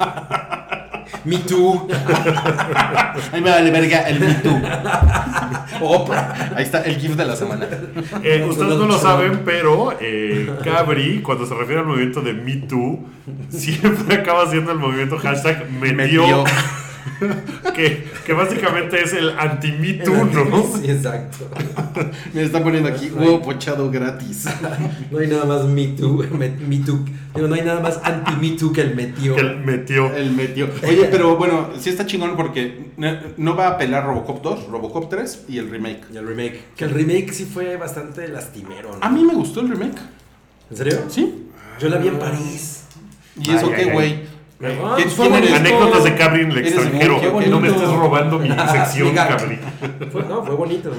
Me 1.24 1.38
Too, 1.38 1.88
Ahí 3.32 3.40
me 3.40 3.50
vale 3.50 3.70
verga 3.70 4.08
el 4.08 4.20
Me 4.20 4.34
Too. 4.34 4.60
Oprah. 5.80 6.52
Ahí 6.56 6.64
está 6.64 6.82
el 6.82 6.96
GIF 6.96 7.16
de 7.16 7.24
la 7.24 7.36
semana. 7.36 7.66
Eh, 8.22 8.46
ustedes 8.48 8.76
no 8.76 8.86
lo 8.86 8.98
saben, 8.98 9.42
pero 9.44 9.96
eh, 10.00 10.50
Cabri, 10.64 11.20
cuando 11.20 11.46
se 11.46 11.54
refiere 11.54 11.80
al 11.80 11.86
movimiento 11.86 12.20
de 12.22 12.32
Me 12.32 12.56
Too, 12.56 13.00
siempre 13.50 14.16
acaba 14.16 14.44
haciendo 14.44 14.72
el 14.72 14.78
movimiento 14.78 15.18
hashtag 15.18 15.70
me, 15.70 15.92
Me 15.92 16.06
dio, 16.06 16.24
dio. 16.24 16.44
que, 17.74 18.08
que 18.24 18.32
básicamente 18.32 19.02
es 19.02 19.12
el 19.12 19.30
anti-Me 19.38 19.94
Too, 20.04 20.24
¿no? 20.24 20.62
Sí, 20.62 20.90
exacto. 20.90 21.48
Me 22.34 22.42
está 22.42 22.62
poniendo 22.62 22.88
aquí 22.88 23.10
huevo 23.10 23.42
pochado 23.42 23.90
gratis. 23.90 24.46
No 25.10 25.18
hay 25.18 25.26
nada 25.26 25.44
más 25.44 25.64
Me 25.64 25.88
Too. 25.88 26.24
Me, 26.38 26.48
no 27.36 27.54
hay 27.54 27.62
nada 27.62 27.80
más 27.80 28.00
anti-Me 28.02 28.56
Too 28.56 28.72
que 28.72 28.80
el 28.82 28.94
metió. 28.94 29.34
Que 29.34 29.40
él 29.40 29.60
metió. 29.64 30.14
El 30.14 30.32
metió. 30.32 30.68
Oye, 30.86 31.08
pero 31.10 31.36
bueno, 31.36 31.70
sí 31.78 31.90
está 31.90 32.06
chingón 32.06 32.36
porque 32.36 32.92
no, 32.96 33.16
no 33.36 33.56
va 33.56 33.68
a 33.68 33.70
apelar 33.72 34.04
Robocop 34.04 34.42
2, 34.42 34.68
Robocop 34.68 35.08
3 35.08 35.44
y 35.48 35.58
el 35.58 35.70
remake. 35.70 36.04
Y 36.12 36.16
el 36.16 36.26
remake. 36.26 36.60
Que 36.76 36.84
el 36.84 36.90
remake 36.90 37.32
sí 37.32 37.44
fue 37.44 37.76
bastante 37.76 38.28
lastimero, 38.28 38.96
¿no? 38.96 39.04
A 39.04 39.10
mí 39.10 39.24
me 39.24 39.34
gustó 39.34 39.60
el 39.60 39.68
remake. 39.68 39.98
¿En 40.70 40.76
serio? 40.76 40.98
Sí. 41.08 41.48
Yo 41.80 41.88
la 41.88 41.98
vi 41.98 42.08
en 42.08 42.18
París. 42.18 42.84
¿Y 43.40 43.50
eso 43.50 43.70
Ay, 43.74 43.84
qué, 43.84 43.92
güey? 43.92 44.29
Ah, 44.62 44.94
¿Qué- 44.96 45.04
fue 45.04 45.28
quién 45.28 45.42
eres? 45.42 45.54
Anécdotas 45.54 46.04
de 46.04 46.14
Cabri 46.16 46.42
en 46.42 46.50
el 46.52 46.58
extranjero. 46.58 47.18
muy- 47.32 47.46
no 47.46 47.60
me 47.60 47.68
estés 47.68 47.88
robando 47.92 48.38
mi 48.38 48.48
sección. 48.72 49.14
Cabri. 49.14 49.58
Fue- 50.12 50.22
no, 50.24 50.44
fue 50.44 50.54
bonito. 50.54 50.90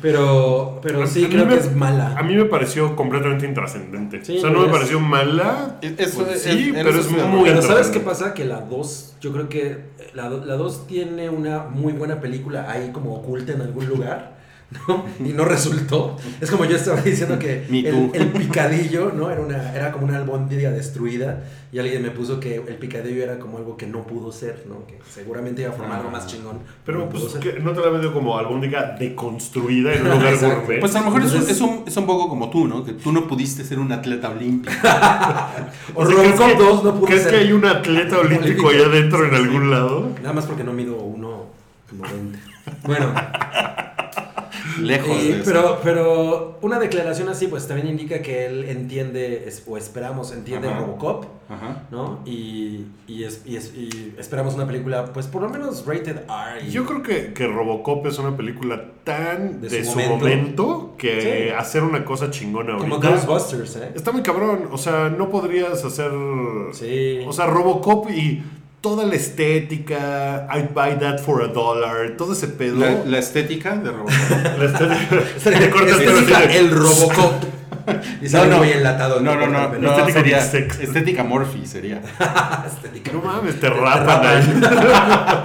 Pero, 0.00 0.78
pero 0.82 1.04
sí, 1.06 1.24
A 1.24 1.28
creo 1.28 1.44
me- 1.46 1.54
que 1.54 1.60
es 1.60 1.74
mala. 1.74 2.14
A 2.16 2.22
mí 2.22 2.34
me 2.36 2.44
pareció 2.44 2.94
completamente 2.94 3.46
intrascendente. 3.46 4.24
Sí, 4.24 4.38
o 4.38 4.40
sea, 4.42 4.50
no 4.50 4.60
me 4.60 4.66
es- 4.66 4.72
pareció 4.72 5.00
mala. 5.00 5.78
Es- 5.82 5.92
pues 6.14 6.28
es- 6.36 6.42
sí, 6.42 6.68
es- 6.68 6.74
pero 6.84 6.90
es 6.90 7.06
es 7.06 7.10
muy. 7.10 7.48
Pero 7.48 7.62
¿sabes 7.62 7.88
qué 7.88 7.98
pasa? 8.00 8.34
Que 8.34 8.44
la 8.44 8.60
2, 8.60 9.16
yo 9.20 9.32
creo 9.32 9.48
que 9.48 9.78
la 10.14 10.28
2 10.28 10.86
tiene 10.86 11.28
una 11.30 11.64
muy 11.64 11.92
buena 11.94 12.20
película 12.20 12.70
ahí 12.70 12.90
como 12.92 13.14
oculta 13.14 13.52
en 13.52 13.62
algún 13.62 13.86
lugar. 13.86 14.37
¿No? 14.86 15.04
Y 15.20 15.32
no 15.32 15.44
resultó. 15.44 16.16
Es 16.40 16.50
como 16.50 16.64
yo 16.66 16.76
estaba 16.76 17.00
diciendo 17.00 17.38
que 17.38 17.64
el, 17.70 18.10
el 18.12 18.28
picadillo, 18.32 19.12
¿no? 19.12 19.30
Era, 19.30 19.40
una, 19.40 19.74
era 19.74 19.92
como 19.92 20.06
una 20.06 20.18
albóndiga 20.18 20.70
destruida. 20.70 21.44
Y 21.70 21.78
alguien 21.78 22.02
me 22.02 22.10
puso 22.10 22.40
que 22.40 22.56
el 22.56 22.76
picadillo 22.76 23.22
era 23.22 23.38
como 23.38 23.58
algo 23.58 23.76
que 23.76 23.86
no 23.86 24.06
pudo 24.06 24.32
ser, 24.32 24.64
¿no? 24.66 24.86
Que 24.86 24.98
seguramente 25.12 25.60
iba 25.62 25.70
a 25.70 25.74
formar 25.74 25.98
algo 25.98 26.10
más 26.10 26.26
chingón. 26.26 26.60
Pero 26.86 26.98
no 27.00 27.08
pues 27.10 27.24
que 27.34 27.60
no 27.60 27.72
te 27.72 27.80
la 27.82 27.90
vendió 27.90 28.12
como 28.14 28.38
albóndiga 28.38 28.96
deconstruida 28.98 29.92
en 29.94 30.06
un 30.06 30.10
lugar 30.18 30.36
gourmet. 30.38 30.80
Pues 30.80 30.94
a 30.96 31.00
lo 31.00 31.06
mejor 31.06 31.22
es, 31.24 31.34
un, 31.34 31.42
es, 31.42 31.60
un, 31.60 31.84
es 31.86 31.96
un 31.96 32.06
poco 32.06 32.28
como 32.30 32.48
tú, 32.48 32.66
¿no? 32.66 32.82
Que 32.84 32.94
tú 32.94 33.12
no 33.12 33.26
pudiste 33.28 33.64
ser 33.64 33.78
un 33.78 33.92
atleta 33.92 34.30
olímpico. 34.30 34.74
O 35.94 36.02
O 36.02 36.06
sea, 36.06 36.16
¿crees 36.16 36.38
Robocop 36.38 36.58
que- 36.58 36.64
2 36.64 36.84
no 36.84 36.94
pudo 36.94 37.04
¿Crees 37.06 37.22
ser. 37.22 37.32
que 37.32 37.38
hay 37.38 37.52
un 37.52 37.64
atleta 37.66 38.18
olímpico 38.18 38.68
allá 38.70 38.86
adentro 38.86 39.26
en 39.26 39.34
algún 39.34 39.70
lado? 39.70 40.10
Nada 40.22 40.32
más 40.32 40.46
porque 40.46 40.64
no 40.64 40.72
mido 40.72 40.96
1.90. 40.98 42.38
Bueno, 42.84 43.12
Lejos 44.78 45.22
Y- 45.22 45.28
de 45.28 45.40
eso. 45.40 45.42
pero, 45.44 45.80
pero 45.82 46.58
una 46.62 46.78
declaración 46.78 47.28
así, 47.28 47.46
pues 47.46 47.66
también 47.68 47.88
indica 47.88 48.20
que 48.22 48.46
él 48.46 48.64
entiende, 48.68 49.44
es- 49.46 49.62
o 49.66 49.76
esperamos, 49.76 50.32
entiende 50.32 50.68
Ajá. 50.68 50.80
Robocop, 50.80 51.24
Ajá. 51.48 51.82
¿no? 51.90 52.20
Y, 52.26 52.86
y, 53.06 53.24
es- 53.24 53.42
y 53.46 53.56
es- 53.56 53.72
y 53.74 54.14
esperamos 54.18 54.54
una 54.54 54.66
película, 54.66 55.12
pues 55.12 55.26
por 55.26 55.42
lo 55.42 55.48
menos 55.48 55.84
rated 55.86 56.16
R. 56.28 56.66
y- 56.66 56.70
Yo 56.70 56.84
creo 56.86 57.02
que, 57.02 57.32
que 57.32 57.46
Robocop 57.46 58.06
es 58.06 58.18
una 58.18 58.36
película 58.36 58.84
tan 59.04 59.60
De 59.60 59.68
de, 59.68 59.84
su 59.84 59.90
momento. 59.90 60.16
momento, 60.16 60.94
que 60.98 61.20
Sí. 61.48 61.54
hacer 61.56 61.82
una 61.82 62.04
cosa 62.04 62.30
chingona 62.30 62.76
Como 62.76 62.96
ahorita. 62.96 63.10
Ghostbusters, 63.26 63.76
¿eh? 63.76 63.92
Está 63.94 64.12
muy 64.12 64.22
cabrón. 64.22 64.68
O 64.72 64.78
sea, 64.78 65.08
no 65.08 65.30
podrías 65.30 65.84
hacer. 65.84 66.10
Sí. 66.72 67.20
O 67.26 67.32
sea, 67.32 67.46
Robocop 67.46 68.10
y 68.10 68.42
toda 68.80 69.04
la 69.06 69.14
estética. 69.14 70.46
I'd 70.54 70.72
buy 70.74 70.98
that 71.00 71.18
for 71.20 71.42
a 71.42 71.48
dollar. 71.48 72.16
Todo 72.16 72.32
ese 72.32 72.48
pedo. 72.48 72.76
La, 72.76 73.04
la 73.04 73.18
estética 73.18 73.76
de 73.76 73.90
Robocop. 73.90 74.58
La 74.58 74.64
estética. 74.64 75.58
Te 75.58 75.70
cortas 75.70 75.98
de- 75.98 76.58
el 76.58 76.70
Robocop. 76.70 77.32
Y 78.20 78.28
sale 78.28 78.54
muy 78.54 78.68
enlatado. 78.70 79.20
No, 79.20 79.34
no, 79.34 79.46
no, 79.46 79.62
no, 79.62 79.70
pelo. 79.70 79.96
Estética 80.06 80.42
sería 80.42 80.68
estética 80.84 81.24
Morphy 81.24 81.64
sería. 81.66 82.02
Estética. 82.66 83.12
No 83.12 83.22
mames, 83.22 83.58
te 83.58 83.70
rapan 83.70 84.26
ahí. 84.26 84.60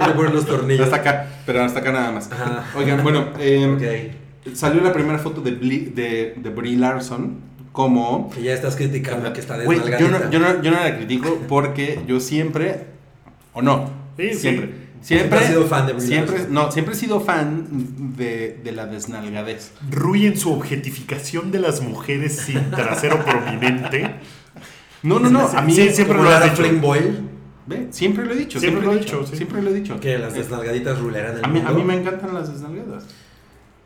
Le 0.08 0.12
ponen 0.14 0.32
unos 0.32 0.44
tornillos. 0.44 0.84
Hasta 0.84 0.96
acá, 0.96 1.26
pero 1.46 1.62
hasta 1.64 1.80
acá 1.80 1.90
nada 1.92 2.10
más. 2.12 2.30
Ajá. 2.30 2.64
Oigan, 2.76 3.02
bueno, 3.02 3.30
eh, 3.38 4.12
Ok. 4.46 4.54
salió 4.54 4.82
la 4.82 4.92
primera 4.92 5.18
foto 5.18 5.40
de, 5.40 5.58
Bli- 5.58 5.94
de, 5.94 6.34
de 6.36 6.50
Brie 6.50 6.76
Larson 6.76 7.38
como... 7.72 8.30
Y 8.38 8.42
ya 8.42 8.52
estás 8.52 8.76
criticando 8.76 9.32
que 9.32 9.40
está 9.40 9.56
Güey, 9.64 9.80
yo, 9.98 10.08
no, 10.10 10.30
yo, 10.30 10.38
no, 10.38 10.62
yo 10.62 10.70
no 10.70 10.80
la 10.80 10.96
critico 10.96 11.38
porque 11.48 11.98
yo 12.06 12.20
siempre, 12.20 12.84
o 13.54 13.62
no, 13.62 13.90
Sí, 14.16 14.28
sí. 14.34 14.38
siempre, 14.38 14.70
siempre, 15.00 15.38
Siempre 15.40 15.46
sido 15.48 15.66
fan 15.66 15.86
de 15.86 15.92
Brie 15.94 16.06
siempre, 16.06 16.36
Larson. 16.36 16.54
no, 16.54 16.70
siempre 16.72 16.94
he 16.94 16.96
sido 16.96 17.20
fan 17.20 17.66
de, 18.16 18.60
de 18.62 18.72
la 18.72 18.86
desnalgadez. 18.86 19.72
Rui 19.90 20.26
en 20.26 20.36
su 20.36 20.52
objetificación 20.52 21.50
de 21.50 21.58
las 21.60 21.80
mujeres 21.82 22.36
sin 22.36 22.70
trasero 22.70 23.24
prominente. 23.24 24.14
No, 25.02 25.18
no, 25.18 25.30
no, 25.30 25.40
a 25.46 25.60
mí 25.62 25.74
Sí, 25.74 25.90
siempre 25.90 26.16
lo 26.18 26.28
has 26.28 26.44
dicho. 26.50 26.62
Ve, 27.66 27.88
siempre 27.90 28.26
lo 28.26 28.32
he 28.32 28.36
dicho, 28.36 28.60
Siempre 28.60 28.82
siempre, 28.82 28.86
lo 28.86 28.92
he 28.92 28.98
dicho, 29.04 29.16
dicho, 29.20 29.30
sí. 29.30 29.36
siempre 29.38 29.62
lo 29.62 29.70
he 29.70 29.74
dicho. 29.74 29.98
que 30.00 30.18
las 30.18 30.34
desnalgaditas 30.34 30.98
ruleran 30.98 31.38
el 31.38 31.44
a 31.44 31.48
mí, 31.48 31.60
a 31.60 31.62
mundo. 31.62 31.78
mí 31.78 31.84
me 31.84 31.94
encantan 31.96 32.34
las 32.34 32.52
desnalgadas. 32.52 33.04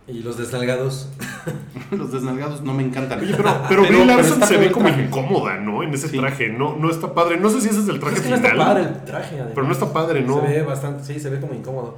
Y 0.08 0.20
los 0.22 0.38
desnalgados. 0.38 1.08
Los 1.90 2.12
desnalgados 2.12 2.60
no 2.62 2.74
me 2.74 2.82
encantan. 2.82 3.18
Oye, 3.20 3.32
pero, 3.34 3.50
pero, 3.68 3.82
Brie 3.82 4.04
Larson 4.04 4.42
se 4.42 4.58
ve 4.58 4.70
como 4.70 4.88
incómoda, 4.90 5.56
¿no? 5.56 5.82
En 5.82 5.92
ese 5.94 6.08
Sí. 6.08 6.18
traje. 6.18 6.48
No, 6.50 6.76
no 6.76 6.90
está 6.90 7.14
padre. 7.14 7.38
No 7.38 7.48
sé 7.48 7.62
si 7.62 7.68
ese 7.70 7.80
es 7.80 7.88
el 7.88 7.98
traje 7.98 8.16
es 8.16 8.20
que 8.22 8.28
no 8.30 8.36
final. 8.36 8.52
está 8.52 8.64
padre 8.66 8.82
el 8.82 9.04
traje, 9.04 9.34
además. 9.36 9.52
Pero 9.54 9.66
no 9.66 9.72
está 9.72 9.92
padre, 9.92 10.20
¿no? 10.22 10.40
Se 10.42 10.46
ve 10.48 10.62
bastante, 10.62 11.04
sí, 11.04 11.18
se 11.20 11.30
ve 11.30 11.40
como 11.40 11.54
incómodo. 11.54 11.96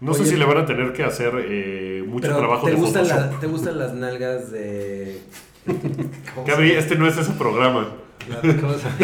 No 0.00 0.14
sé 0.14 0.24
si 0.26 0.36
le 0.36 0.44
van 0.46 0.58
a 0.58 0.66
tener 0.66 0.92
que 0.92 1.04
hacer 1.04 1.32
eh, 1.48 2.02
mucho 2.08 2.26
Pero 2.28 2.38
trabajo 2.38 2.64
¿te 2.66 2.72
de 2.72 2.76
gustan, 2.78 3.04
Photoshop. 3.06 3.32
la- 3.32 3.38
¿te 3.40 3.46
gustan 3.46 3.78
las 3.78 3.94
nalgas 3.94 4.50
de... 4.50 5.20
¿Cómo 6.34 6.46
se 6.46 6.52
Gaby, 6.52 6.70
este 6.72 6.96
no 6.96 7.06
es 7.06 7.16
ese 7.18 7.32
programa. 7.32 7.88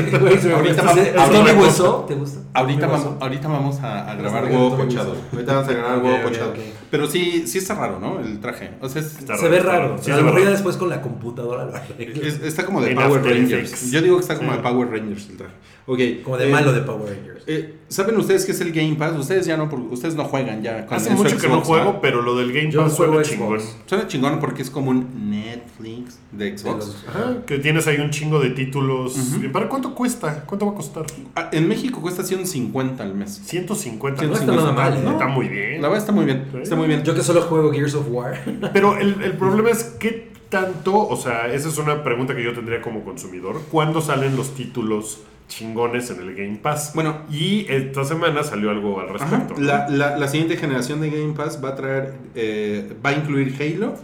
Ahorita 0.56 0.82
vamos-. 0.82 2.06
¿Te 2.06 2.14
gusta? 2.14 2.40
Ahorita 2.54 2.86
vamos, 2.86 3.08
ahorita 3.20 3.48
vamos 3.48 3.80
a, 3.80 4.10
a 4.10 4.14
grabar 4.14 4.44
huevo 4.44 4.76
pochado. 4.76 5.16
Ahorita 5.32 5.54
vamos 5.54 5.68
a 5.68 5.72
grabar 5.72 5.98
huevo 6.04 6.22
pochado. 6.22 6.52
Pero 6.90 7.06
sí, 7.08 7.44
sí 7.46 7.58
está 7.58 7.74
raro, 7.74 7.98
¿no? 7.98 8.20
El 8.20 8.40
traje. 8.40 8.70
O 8.80 8.88
sea, 8.88 9.02
es- 9.02 9.18
Está 9.18 9.36
Se 9.36 9.48
ve 9.48 9.60
raro. 9.60 9.98
Se 10.00 10.10
lo 10.10 10.30
raro. 10.30 10.44
después 10.50 10.76
con 10.76 10.88
la 10.88 11.02
computadora 11.02 11.82
es- 11.98 12.40
está 12.42 12.64
como 12.64 12.80
de 12.80 12.90
En 12.90 12.96
Power 12.96 13.18
After 13.18 13.32
Rangers. 13.32 13.72
Effects. 13.72 13.90
Yo 13.90 14.02
digo 14.02 14.16
que 14.16 14.22
está 14.22 14.36
como 14.36 14.50
Sí. 14.52 14.56
de 14.56 14.62
Power 14.62 14.88
Rangers 14.90 15.28
el 15.30 15.36
traje. 15.36 15.54
Ok. 15.88 16.00
Como 16.24 16.36
de 16.36 16.48
eh, 16.48 16.52
malo 16.52 16.72
de 16.72 16.80
Power 16.80 17.08
Rangers. 17.16 17.44
eh, 17.46 17.74
¿Saben 17.88 18.16
ustedes 18.16 18.44
qué 18.44 18.50
es 18.52 18.60
el 18.60 18.72
Game 18.72 18.96
Pass? 18.96 19.16
Ustedes 19.16 19.46
ya 19.46 19.56
no, 19.56 19.68
porque 19.68 19.94
ustedes 19.94 20.16
no 20.16 20.24
juegan 20.24 20.60
ya. 20.62 20.86
Hace 20.90 21.10
mucho 21.10 21.36
que 21.38 21.46
no 21.48 21.54
Xbox, 21.56 21.66
juego, 21.68 21.84
¿no? 21.84 22.00
pero 22.00 22.22
lo 22.22 22.34
del 22.36 22.52
Game 22.52 22.70
Yo 22.70 22.82
Pass 22.82 22.94
juego 22.94 23.12
suena 23.22 23.28
Xbox. 23.28 23.62
chingón. 23.62 23.82
Suena 23.86 24.06
chingón 24.08 24.40
porque 24.40 24.62
es 24.62 24.70
como 24.70 24.90
un 24.90 25.30
Netflix 25.30 26.18
de 26.32 26.58
Xbox. 26.58 27.04
Ajá, 27.08 27.36
que 27.46 27.58
tienes 27.58 27.86
ahí 27.86 27.98
un 27.98 28.10
chingo 28.10 28.40
de 28.40 28.50
títulos. 28.50 29.05
¿Para 29.52 29.68
cuánto 29.68 29.94
cuesta? 29.94 30.44
¿Cuánto 30.46 30.66
va 30.66 30.72
a 30.72 30.74
costar? 30.74 31.06
Ah, 31.34 31.48
En 31.52 31.68
México 31.68 32.00
cuesta 32.00 32.22
150 32.22 33.02
al 33.02 33.14
mes. 33.14 33.40
150. 33.44 34.22
No 34.22 34.32
está 34.32 34.44
150. 34.44 34.72
nada 34.72 34.72
mal, 34.90 34.98
¿eh? 34.98 35.02
No, 35.04 35.12
Está 35.12 35.26
muy 35.28 35.48
bien. 35.48 35.82
La 35.82 35.88
verdad 35.88 35.98
está 36.02 36.12
muy 36.12 36.24
bien. 36.24 36.44
Sí. 36.52 36.58
Está 36.62 36.76
muy 36.76 36.86
bien. 36.88 37.02
Yo 37.04 37.14
que 37.14 37.22
solo 37.22 37.42
juego 37.42 37.72
Gears 37.72 37.94
of 37.94 38.06
War. 38.10 38.38
Pero 38.72 38.96
el, 38.98 39.22
el 39.22 39.32
problema 39.32 39.70
es 39.70 39.84
qué 39.98 40.30
tanto, 40.48 40.96
o 41.08 41.16
sea, 41.16 41.52
esa 41.52 41.68
es 41.68 41.76
una 41.78 42.02
pregunta 42.04 42.34
que 42.36 42.42
yo 42.44 42.52
tendría 42.54 42.80
como 42.80 43.04
consumidor. 43.04 43.60
¿Cuándo 43.70 44.00
salen 44.00 44.36
los 44.36 44.54
títulos 44.54 45.20
chingones 45.48 46.10
en 46.10 46.20
el 46.20 46.34
Game 46.34 46.56
Pass? 46.62 46.92
Bueno. 46.94 47.18
y 47.30 47.66
esta 47.68 48.04
semana 48.04 48.42
salió 48.44 48.70
algo 48.70 49.00
al 49.00 49.08
respecto. 49.10 49.54
¿no? 49.56 49.60
La, 49.64 49.88
la- 49.88 50.16
la 50.16 50.28
siguiente 50.28 50.56
generación 50.56 51.00
de 51.00 51.10
Game 51.10 51.32
Pass 51.34 51.62
va 51.62 51.70
a 51.70 51.74
traer, 51.76 52.14
eh, 52.34 52.92
va 53.04 53.10
a 53.10 53.12
incluir 53.14 53.54
Halo, 53.60 53.94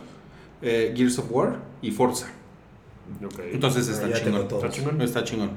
eh, 0.62 0.92
Gears 0.96 1.18
of 1.18 1.26
War 1.30 1.56
y 1.80 1.90
Forza. 1.92 2.28
Entonces 3.52 3.88
está 3.88 4.12
chingón. 4.12 4.42
¿Está 4.50 4.68
chingón? 4.70 5.00
Está 5.00 5.24
chingón. 5.24 5.50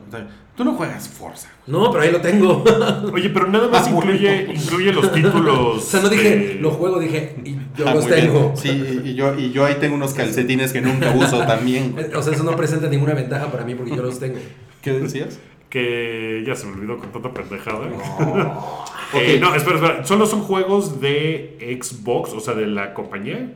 Tú 0.55 0.63
no 0.63 0.73
juegas 0.75 1.07
Forza. 1.09 1.49
No, 1.67 1.91
pero 1.91 2.03
ahí 2.03 2.11
lo 2.11 2.21
tengo. 2.21 2.63
Oye, 3.13 3.29
pero 3.29 3.47
nada 3.47 3.67
más 3.67 3.87
Ah, 3.87 3.91
incluye, 3.91 4.53
incluye 4.53 4.91
los 4.93 5.11
títulos. 5.11 5.77
o 5.77 5.79
sea, 5.79 6.01
no 6.01 6.09
dije, 6.09 6.53
eh, 6.53 6.57
lo 6.61 6.71
juego, 6.71 6.99
dije, 6.99 7.35
y 7.43 7.55
yo 7.77 7.87
Ah, 7.87 7.93
los 7.93 8.05
bien. 8.05 8.21
tengo. 8.21 8.53
Sí, 8.55 9.01
y, 9.03 9.15
yo, 9.15 9.37
y 9.37 9.51
yo 9.51 9.65
ahí 9.65 9.75
tengo 9.79 9.95
unos 9.95 10.13
calcetines 10.13 10.71
que 10.73 10.81
nunca 10.81 11.11
uso 11.11 11.39
también. 11.39 11.95
O 12.15 12.21
sea, 12.21 12.33
eso 12.33 12.43
no 12.43 12.55
presenta 12.55 12.87
ninguna 12.87 13.13
ventaja 13.13 13.51
para 13.51 13.63
mí 13.65 13.75
porque 13.75 13.95
yo 13.95 14.01
los 14.03 14.19
tengo. 14.19 14.37
¿Qué 14.81 14.91
decías? 14.93 15.39
Que 15.69 16.43
ya 16.47 16.55
se 16.55 16.67
me 16.67 16.73
olvidó 16.73 16.97
con 16.97 17.11
tanta 17.11 17.33
pendejada. 17.33 17.89
Ok. 19.13 19.21
Eh, 19.21 19.37
no, 19.39 19.53
espera, 19.53 19.75
espera. 19.75 20.03
¿Solo 20.05 20.25
son 20.25 20.41
juegos 20.41 20.99
de 20.99 21.79
Xbox, 21.79 22.33
o 22.33 22.39
sea, 22.39 22.55
de 22.55 22.65
la 22.65 22.93
compañía? 22.95 23.53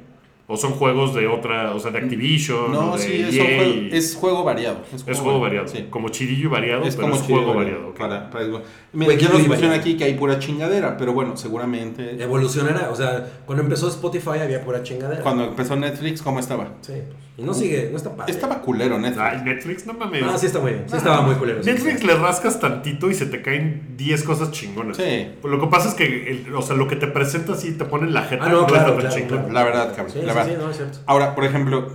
¿O 0.52 0.58
son 0.58 0.72
juegos 0.72 1.14
de 1.14 1.28
otra, 1.28 1.76
o 1.76 1.80
sea, 1.80 1.92
de 1.92 2.00
Activision? 2.00 2.72
No, 2.72 2.94
o 2.94 2.98
de 2.98 3.04
sí, 3.04 3.22
es, 3.22 3.38
juego, 3.38 3.96
es 3.96 4.16
juego 4.16 4.44
variado. 4.44 4.78
Es 5.06 5.20
juego 5.20 5.40
variado. 5.40 5.68
Sí. 5.68 5.86
Como 5.92 6.10
chidillo 6.10 6.46
y 6.46 6.52
variado, 6.52 6.84
Es 6.86 6.96
pero 6.96 7.08
como 7.10 7.22
es 7.22 7.28
juego 7.28 7.54
güey, 7.54 7.58
variado. 7.58 7.90
ok. 7.90 7.98
Para, 8.00 8.32
para 8.32 8.46
Xbox. 8.46 8.66
Mira, 8.92 9.74
aquí 9.76 9.96
que 9.96 10.06
hay 10.06 10.16
pura 10.16 10.40
chingadera, 10.40 10.98
pero 10.98 11.14
bueno, 11.14 11.38
seguramente. 11.38 12.20
Evolucionará. 12.20 12.90
O 12.90 12.96
sea, 12.96 13.28
cuando 13.46 13.64
empezó 13.64 13.90
Spotify 13.90 14.40
había 14.42 14.66
pura 14.66 14.82
chingadera. 14.82 15.22
Cuando 15.22 15.44
empezó 15.44 15.76
Netflix, 15.76 16.24
¿cómo 16.24 16.40
estaba? 16.40 16.74
Sí. 16.82 16.94
Y 17.40 17.44
no 17.44 17.54
sigue, 17.54 17.88
no 17.90 17.98
está 17.98 18.16
padre. 18.16 18.32
Estaba 18.32 18.62
culero 18.62 19.00
Netflix. 19.00 19.24
Ay, 19.32 19.42
Netflix, 19.44 19.86
no 19.86 19.94
mames. 19.94 20.24
Ah, 20.28 20.38
sí 20.38 20.46
está 20.48 20.60
muy 20.60 20.72
bien. 20.74 20.84
Sí 20.88 20.98
estaba 20.98 21.22
muy 21.22 21.36
culero. 21.36 21.64
sí, 21.64 21.70
Netflix 21.72 22.02
sí. 22.02 22.08
le 22.08 22.16
rascas 22.16 22.60
tantito 22.60 23.10
y 23.10 23.14
se 23.14 23.26
te 23.28 23.42
caen 23.42 23.96
10 23.98 24.24
cosas 24.24 24.52
chingonas. 24.52 24.98
Sí. 24.98 25.30
Lo 25.44 25.60
que 25.60 25.68
pasa 25.68 25.90
es 25.90 25.94
que, 25.96 26.30
el- 26.30 26.54
o 26.54 26.62
sea, 26.62 26.76
lo 26.76 26.88
que 26.88 26.96
te 26.98 27.08
presenta 27.08 27.54
así 27.54 27.72
te 27.72 27.86
pone 27.86 28.08
en 28.08 28.14
la 28.14 28.24
jeta. 28.24 28.44
Ah, 28.46 28.50
no, 28.50 28.60
está 28.62 28.74
claro, 28.74 28.92
tan 28.94 29.00
claro, 29.02 29.16
chingón. 29.16 29.38
claro. 29.40 29.54
La 29.54 29.64
verdad, 29.64 29.88
cabrón. 29.96 30.10
Sí, 30.12 30.20
la 30.22 30.34
sí, 30.34 30.38
verdad. 30.38 30.46
sí, 30.48 30.54
no, 30.62 30.70
es 30.72 30.76
cierto. 30.78 31.00
Ahora, 31.06 31.34
por 31.36 31.46
ejemplo, 31.46 31.90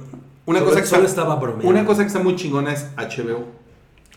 una 0.46 0.58
Solo- 0.60 0.70
cosa, 0.70 0.80
que 0.82 0.86
solo 0.86 1.04
está, 1.06 1.20
estaba 1.22 1.36
bromeando. 1.40 1.68
una 1.68 1.84
cosa 1.84 2.02
que 2.02 2.06
está 2.08 2.18
muy 2.20 2.36
chingona 2.36 2.72
es 2.72 2.86
HBO. 2.96 3.44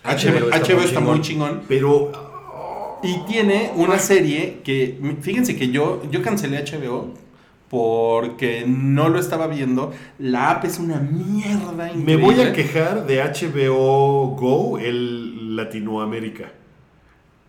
HBO 0.03 0.13
HBO, 0.13 0.49
está 0.49 0.59
HBO 0.59 0.75
muy 0.77 0.85
está 0.85 0.99
chingón. 0.99 1.03
muy 1.05 1.21
chingón. 1.21 1.61
Pero 1.67 2.11
Y 3.03 3.15
tiene 3.27 3.71
una 3.75 3.99
serie 3.99 4.61
que, 4.63 4.99
fíjense 5.21 5.55
que 5.55 5.69
yo, 5.69 6.01
yo 6.09 6.21
cancelé 6.23 6.63
HBO 6.63 7.13
porque 7.69 8.65
no 8.67 9.09
lo 9.09 9.19
estaba 9.19 9.47
viendo. 9.47 9.93
La 10.19 10.51
app 10.51 10.65
es 10.65 10.79
una 10.79 10.99
mierda 10.99 11.71
me 11.71 11.99
increíble. 11.99 12.17
voy 12.17 12.41
a 12.41 12.53
quejar 12.53 13.05
de 13.05 13.21
HBO 13.21 14.35
Go, 14.35 14.77
el 14.79 15.55
Latinoamérica. 15.55 16.51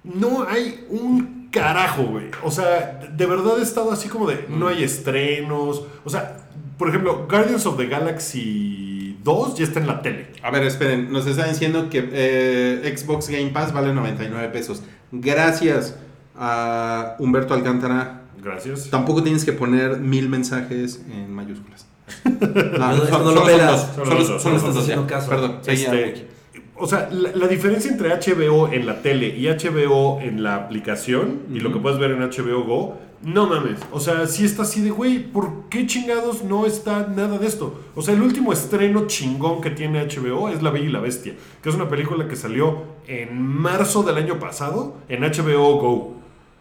No 0.04 0.46
hay 0.48 0.84
un 0.90 1.48
carajo, 1.50 2.04
güey. 2.04 2.26
O 2.42 2.50
sea, 2.50 3.00
de 3.12 3.26
verdad 3.26 3.58
he 3.58 3.62
estado 3.62 3.92
así 3.92 4.08
como 4.08 4.26
de, 4.28 4.46
no 4.48 4.68
hay 4.68 4.82
estrenos. 4.82 5.82
O 6.04 6.10
sea, 6.10 6.36
por 6.76 6.88
ejemplo, 6.88 7.26
Guardians 7.28 7.66
of 7.66 7.76
the 7.76 7.86
Galaxy 7.86 9.18
2 9.22 9.54
ya 9.56 9.64
está 9.64 9.80
en 9.80 9.86
la 9.86 10.02
tele. 10.02 10.28
A 10.42 10.50
ver, 10.50 10.62
esperen, 10.64 11.12
nos 11.12 11.26
está 11.26 11.46
diciendo 11.46 11.90
que 11.90 12.08
eh, 12.12 12.96
Xbox 12.96 13.28
Game 13.28 13.50
Pass 13.50 13.72
vale 13.72 13.92
99 13.92 14.48
pesos. 14.48 14.82
Gracias 15.12 15.96
a 16.36 17.16
Humberto 17.18 17.54
Alcántara. 17.54 18.17
Gracias. 18.42 18.90
Tampoco 18.90 19.22
tienes 19.22 19.44
que 19.44 19.52
poner 19.52 19.98
mil 19.98 20.28
mensajes 20.28 21.02
en 21.10 21.32
mayúsculas. 21.32 21.86
No, 22.24 22.92
eso 23.04 23.18
no 23.22 23.32
lo 23.32 23.44
pelas. 23.44 23.92
Solo 23.94 24.56
estás 24.56 24.76
haciendo 24.76 25.06
caso. 25.06 25.28
Perdón, 25.28 25.58
Este, 25.66 26.28
o 26.76 26.86
sea, 26.86 27.08
la, 27.10 27.32
la 27.34 27.46
diferencia 27.48 27.90
entre 27.90 28.08
HBO 28.10 28.68
en 28.72 28.86
la 28.86 29.02
tele 29.02 29.36
y 29.36 29.46
HBO 29.46 30.20
en 30.20 30.42
la 30.42 30.56
aplicación 30.56 31.40
y 31.52 31.60
lo 31.60 31.72
que 31.72 31.80
puedes 31.80 31.98
ver 31.98 32.12
en 32.12 32.20
HBO 32.20 32.64
Go, 32.64 32.98
no 33.22 33.48
mames. 33.48 33.80
O 33.90 33.98
sea, 34.00 34.26
sí 34.26 34.44
está 34.44 34.62
así 34.62 34.80
de, 34.80 34.90
güey, 34.90 35.18
¿por 35.18 35.68
qué 35.68 35.86
chingados 35.86 36.44
no 36.44 36.66
está 36.66 37.08
nada 37.08 37.36
de 37.38 37.46
esto? 37.46 37.80
O 37.96 38.00
sea, 38.02 38.14
el 38.14 38.22
último 38.22 38.52
estreno 38.52 39.06
chingón 39.06 39.60
que 39.60 39.70
tiene 39.70 40.06
HBO 40.06 40.48
es 40.48 40.62
La 40.62 40.70
Bella 40.70 40.86
y 40.86 40.92
la 40.92 41.00
Bestia, 41.00 41.34
que 41.62 41.68
es 41.68 41.74
una 41.74 41.88
película 41.88 42.28
que 42.28 42.36
salió 42.36 42.84
en 43.08 43.42
marzo 43.42 44.02
del 44.04 44.16
año 44.16 44.38
pasado 44.38 44.96
en 45.08 45.22
HBO 45.22 45.78
Go. 45.80 46.14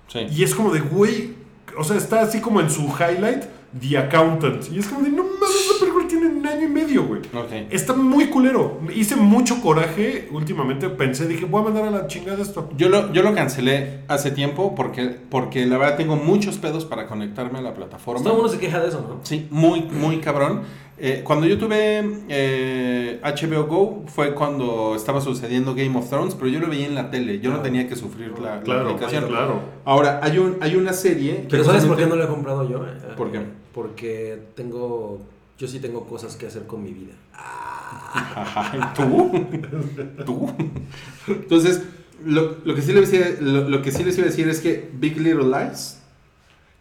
Sí. 0.07 0.19
Y 0.31 0.43
es 0.43 0.55
como 0.55 0.71
de, 0.73 0.79
güey, 0.79 1.35
o 1.77 1.83
sea, 1.83 1.97
está 1.97 2.21
así 2.21 2.39
como 2.41 2.61
en 2.61 2.69
su 2.69 2.83
highlight. 2.87 3.43
The 3.79 3.97
Accountant. 3.97 4.71
Y 4.71 4.79
es 4.79 4.87
como 4.87 5.01
de, 5.01 5.09
no 5.09 5.23
mames, 5.23 5.69
esa 5.69 5.79
película 5.79 6.07
tiene 6.07 6.27
un 6.27 6.46
año 6.57 6.65
y 6.67 6.69
medio, 6.71 7.05
güey. 7.05 7.21
Ok. 7.21 7.51
Está 7.71 7.93
muy 7.93 8.27
culero. 8.27 8.79
Hice 8.93 9.15
mucho 9.15 9.61
coraje 9.61 10.27
últimamente. 10.31 10.89
Pensé, 10.89 11.27
dije, 11.27 11.45
voy 11.45 11.61
a 11.61 11.65
mandar 11.65 11.85
a 11.85 11.91
la 11.91 12.07
chingada 12.07 12.41
esto. 12.41 12.69
Yo 12.77 12.89
lo, 12.89 13.11
yo 13.13 13.21
lo 13.23 13.33
cancelé 13.33 13.99
hace 14.07 14.31
tiempo 14.31 14.75
porque, 14.75 15.15
porque 15.29 15.65
la 15.65 15.77
verdad 15.77 15.97
tengo 15.97 16.15
muchos 16.15 16.57
pedos 16.57 16.85
para 16.85 17.07
conectarme 17.07 17.59
a 17.59 17.61
la 17.61 17.73
plataforma. 17.73 18.23
Todo 18.23 18.33
mundo 18.35 18.49
se 18.49 18.59
queja 18.59 18.79
de 18.79 18.89
eso, 18.89 19.05
¿no? 19.07 19.19
Sí, 19.23 19.47
muy, 19.51 19.81
muy 19.83 20.17
cabrón. 20.17 20.61
Eh, 20.99 21.21
cuando 21.23 21.45
yo 21.45 21.59
tuve 21.59 22.03
eh, 22.27 23.19
HBO 23.23 23.65
Go 23.67 24.03
fue 24.07 24.33
cuando 24.33 24.95
estaba 24.95 25.21
sucediendo 25.21 25.75
Game 25.75 25.95
of 25.95 26.09
Thrones, 26.09 26.33
pero 26.33 26.47
yo 26.47 26.59
lo 26.59 26.67
veía 26.67 26.87
en 26.87 26.95
la 26.95 27.11
tele, 27.11 27.39
yo 27.39 27.51
no 27.51 27.59
tenía 27.61 27.87
que 27.87 27.95
sufrir 27.95 28.33
la, 28.39 28.55
la 28.55 28.61
Claro, 28.63 28.89
aplicación. 28.89 29.25
claro. 29.27 29.59
Ahora, 29.85 30.19
hay, 30.23 30.39
un, 30.39 30.57
hay 30.59 30.75
una 30.75 30.93
serie... 30.93 31.41
que 31.43 31.47
Pero 31.51 31.63
¿sabes 31.65 31.85
por 31.85 31.97
qué 31.97 32.07
no 32.07 32.15
lo 32.15 32.23
he 32.23 32.27
comprado 32.27 32.67
yo? 32.67 32.77
Eh, 32.83 33.13
¿Por 33.15 33.31
qué? 33.31 33.41
Porque 33.75 34.39
tengo. 34.55 35.19
Yo 35.57 35.67
sí 35.67 35.79
tengo 35.79 36.05
cosas 36.05 36.35
que 36.35 36.47
hacer 36.47 36.67
con 36.67 36.83
mi 36.83 36.93
vida. 36.93 37.13
¿Tú? 38.95 39.31
¿Tú? 40.25 40.51
Entonces, 41.27 41.81
lo, 42.23 42.57
lo 42.63 42.75
que 42.75 42.81
sí 42.81 42.91
iba, 42.91 43.01
lo, 43.41 43.69
lo 43.69 43.81
que 43.81 43.91
sí 43.91 44.03
les 44.03 44.17
iba 44.17 44.27
a 44.27 44.29
decir 44.29 44.47
es 44.47 44.59
que 44.59 44.89
Big 44.93 45.17
Little 45.17 45.45
Lies 45.45 45.97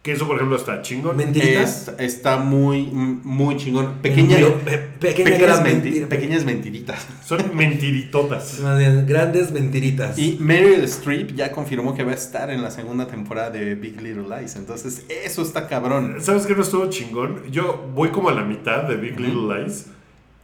Que 0.07 0.13
eso, 0.13 0.25
por 0.25 0.37
ejemplo, 0.37 0.55
está 0.55 0.81
chingón. 0.81 1.17
¿Mentiritas? 1.17 1.91
es- 1.97 2.13
está 2.15 2.37
muy, 2.37 2.83
muy 2.85 3.57
chingón. 3.57 3.95
Pequeña, 4.01 4.37
Mentiro- 4.37 4.53
pe- 4.63 4.77
pequeña 5.01 5.31
pequeñas, 5.31 5.61
mentira. 5.63 6.07
pequeñas 6.07 6.45
mentiritas. 6.45 7.05
Son 7.25 7.39
mentiritotas. 7.53 8.61
Grandes 9.05 9.51
mentiritas. 9.51 10.17
Y 10.17 10.37
Meryl 10.39 10.81
Streep 10.85 11.35
ya 11.35 11.51
confirmó 11.51 11.93
que 11.93 12.05
va 12.05 12.11
a 12.11 12.15
estar 12.15 12.49
en 12.51 12.61
la 12.61 12.71
segunda 12.71 13.05
temporada 13.07 13.49
de 13.49 13.75
Big 13.75 14.01
Little 14.01 14.23
Lies. 14.33 14.55
Entonces, 14.55 15.03
eso 15.25 15.41
está 15.41 15.67
cabrón. 15.67 16.15
¿Sabes 16.21 16.45
qué 16.45 16.55
no 16.55 16.61
estuvo 16.61 16.89
chingón? 16.89 17.41
Yo 17.51 17.89
voy 17.93 18.07
como 18.07 18.29
a 18.29 18.33
la 18.33 18.45
mitad 18.45 18.83
de 18.83 18.95
Big 18.95 19.19
Little 19.19 19.61
Lies. 19.63 19.87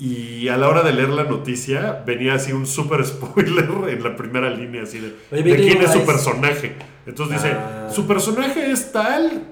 Y 0.06 0.50
a 0.50 0.58
la 0.58 0.68
hora 0.68 0.82
de 0.82 0.92
leer 0.92 1.10
la 1.10 1.24
noticia, 1.24 2.04
venía 2.06 2.34
así 2.34 2.52
un 2.52 2.68
super 2.68 3.06
spoiler 3.06 3.70
en 3.90 4.04
la 4.04 4.16
primera 4.18 4.50
línea, 4.50 4.84
así 4.84 5.00
de, 5.00 5.16
Oye, 5.32 5.44
de 5.44 5.56
quién 5.56 5.82
es 5.82 5.92
su 5.94 6.02
personaje. 6.06 6.76
Entonces 7.06 7.42
dice, 7.42 7.56
Ah. 7.56 7.88
su 7.90 8.06
personaje 8.06 8.70
es 8.72 8.92
tal, 8.92 9.44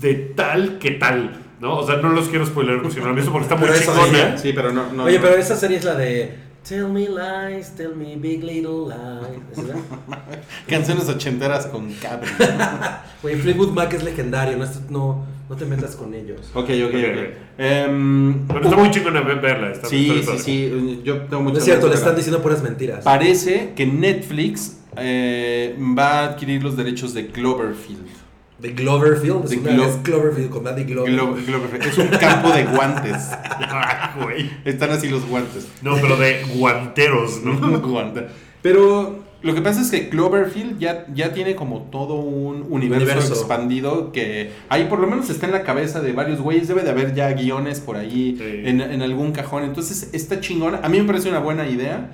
de 0.00 0.14
tal 0.14 0.78
que 0.78 0.92
tal. 0.92 1.38
¿No? 1.60 1.78
O 1.78 1.86
sea, 1.86 1.96
no 1.96 2.08
los 2.08 2.28
quiero 2.28 2.44
spoiler, 2.46 2.80
sino 2.90 3.06
lo 3.06 3.14
mismo 3.14 3.30
porque 3.32 3.44
está 3.44 3.54
muy 3.56 3.68
chingona. 3.78 4.36
Sí, 4.38 4.52
pero 4.54 4.72
no. 4.72 4.92
no 4.92 5.04
Oye, 5.04 5.18
no. 5.18 5.24
pero 5.24 5.36
esa 5.36 5.54
serie 5.56 5.76
es 5.76 5.84
la 5.84 5.94
de. 5.94 6.38
Tell 6.68 6.86
me 6.88 7.08
lies, 7.08 7.74
tell 7.76 7.94
me 7.94 8.16
big 8.16 8.42
little 8.42 8.86
lies. 8.88 9.66
Canciones 10.68 11.08
ochenteras 11.08 11.66
con 11.66 11.92
Cabri. 11.94 12.28
Oye, 13.22 13.36
Fleetwood 13.36 13.70
Mac 13.72 13.92
es 13.92 14.02
legendario, 14.02 14.56
no, 14.56 14.64
es- 14.64 14.90
no, 14.90 15.24
no 15.52 15.58
te 15.58 15.66
metas 15.66 15.96
con 15.96 16.14
ellos. 16.14 16.50
ok, 16.54 16.70
ok, 16.86 16.94
ok. 16.94 17.18
Em, 17.58 18.46
Bueno, 18.46 18.62
está 18.64 18.76
muy 18.76 18.90
chingona 18.90 19.20
ve- 19.20 19.34
verla. 19.34 19.70
Está, 19.72 19.86
Sí, 19.86 20.10
está 20.18 20.38
sí, 20.38 20.70
sí. 20.70 21.00
Yo 21.04 21.18
tengo 21.22 21.36
No 21.36 21.40
muchas 21.42 21.58
es 21.58 21.64
cierto, 21.64 21.88
le 21.88 21.94
están 21.94 22.16
diciendo 22.16 22.40
puras 22.42 22.62
mentiras. 22.62 23.04
Parece 23.04 23.72
que 23.76 23.84
Netflix 23.86 24.78
eh, 24.96 25.76
va 25.98 26.20
a 26.20 26.24
adquirir 26.30 26.62
los 26.62 26.76
derechos 26.76 27.12
de 27.12 27.26
Cloverfield. 27.28 28.06
De 28.60 28.70
Gloverfield, 28.72 29.44
es, 29.44 29.50
De 29.50 29.58
una- 29.58 29.72
Glo- 29.72 29.88
es 29.88 29.96
Cloverfield 30.02 30.48
con 30.50 30.64
Daddy 30.64 30.84
Glover. 30.84 31.12
Glo- 31.12 31.44
Cloverfield. 31.44 31.84
Es 31.86 31.98
un 31.98 32.08
campo 32.08 32.50
de 32.50 32.64
guantes. 32.64 33.30
Están 34.64 34.90
así 34.90 35.08
los 35.08 35.26
guantes. 35.26 35.68
No, 35.82 35.96
pero 35.96 36.16
de 36.16 36.44
guanteros, 36.54 37.42
¿no? 37.42 37.58
Guante. 37.80 38.26
Pero 38.62 39.18
lo 39.42 39.54
que 39.54 39.60
pasa 39.60 39.80
es 39.80 39.90
que 39.90 40.08
Cloverfield 40.08 40.78
ya, 40.78 41.06
ya 41.14 41.32
tiene 41.32 41.54
como 41.56 41.82
todo 41.82 42.14
un 42.14 42.66
universo, 42.70 43.04
Universo. 43.06 43.32
expandido 43.34 44.12
que 44.12 44.50
ahí 44.68 44.84
por 44.84 44.98
lo 45.00 45.06
menos 45.06 45.28
está 45.30 45.46
en 45.46 45.52
la 45.52 45.62
cabeza 45.62 46.00
de 46.00 46.12
varios 46.12 46.40
güeyes. 46.40 46.68
Debe 46.68 46.82
de 46.82 46.90
haber 46.90 47.14
ya 47.14 47.32
guiones 47.32 47.80
por 47.80 47.96
ahí 47.96 48.36
Sí. 48.38 48.44
en, 48.68 48.80
en 48.80 49.02
algún 49.02 49.32
cajón. 49.32 49.64
Entonces 49.64 50.10
está 50.12 50.40
chingona. 50.40 50.80
A 50.82 50.88
mí 50.88 50.98
me 51.00 51.04
parece 51.06 51.28
una 51.28 51.40
buena 51.40 51.68
idea 51.68 52.10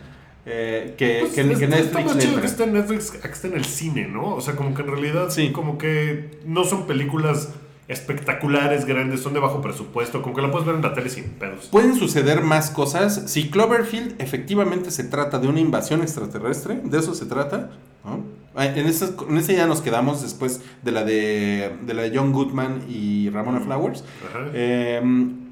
eh, 0.46 0.94
que, 0.96 1.18
Pues, 1.20 1.32
que, 1.34 1.40
está- 1.42 1.58
que 1.58 1.64
está 1.64 1.76
Netflix 1.76 2.06
más 2.14 2.18
chido 2.24 2.40
que 2.40 2.46
esté 2.46 2.64
en 2.64 2.72
Netflix 2.72 3.10
que 3.10 3.28
esté 3.28 3.48
en 3.48 3.54
el 3.54 3.64
cine, 3.66 4.08
¿no? 4.08 4.34
O 4.34 4.40
sea, 4.40 4.56
como 4.56 4.72
que 4.74 4.80
en 4.80 4.88
realidad, 4.88 5.28
Sí. 5.28 5.50
como 5.52 5.76
que 5.76 6.30
no 6.46 6.64
son 6.64 6.86
películas 6.86 7.50
espectaculares, 7.88 8.84
grandes, 8.84 9.20
son 9.20 9.32
de 9.34 9.40
bajo 9.40 9.60
presupuesto, 9.60 10.22
como 10.22 10.34
que 10.36 10.42
la 10.42 10.50
puedes 10.50 10.66
ver 10.66 10.76
en 10.76 10.82
la 10.82 10.92
tele 10.94 11.08
sin 11.10 11.24
pedos. 11.24 11.66
Pueden 11.66 11.94
suceder 11.96 12.42
más 12.42 12.70
cosas. 12.70 13.22
Si 13.30 13.50
Cloverfield 13.50 14.20
efectivamente 14.20 14.90
se 14.90 15.04
trata 15.04 15.38
de 15.38 15.48
una 15.48 15.60
invasión 15.60 16.02
extraterrestre, 16.02 16.80
de 16.84 16.98
eso 16.98 17.14
se 17.14 17.26
trata. 17.26 17.70
¿no? 18.04 18.22
Ah, 18.54 18.66
En 18.66 18.86
esa, 18.86 19.10
en 19.28 19.36
esa 19.36 19.52
ya 19.52 19.66
nos 19.66 19.80
quedamos 19.80 20.22
después 20.22 20.60
de 20.82 20.92
la 20.92 21.04
de, 21.04 21.72
de 21.82 21.94
la 21.94 22.02
de 22.02 22.16
John 22.16 22.32
Goodman 22.32 22.82
y 22.88 23.30
Ramona 23.30 23.60
Flowers. 23.60 24.04
Ajá. 24.28 24.46
Eh, 24.52 25.00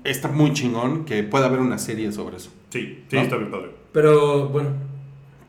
está 0.05 0.29
muy 0.29 0.53
chingón 0.53 1.05
que 1.05 1.23
pueda 1.23 1.47
haber 1.47 1.61
una 1.61 1.79
serie 1.79 2.11
sobre 2.13 2.37
eso. 2.37 2.51
Sí, 2.71 3.05
sí, 3.09 3.17
¿no? 3.17 3.23
está 3.23 3.37
bien 3.37 3.51
padre. 3.51 3.71
Pero 3.93 4.49
bueno. 4.49 4.71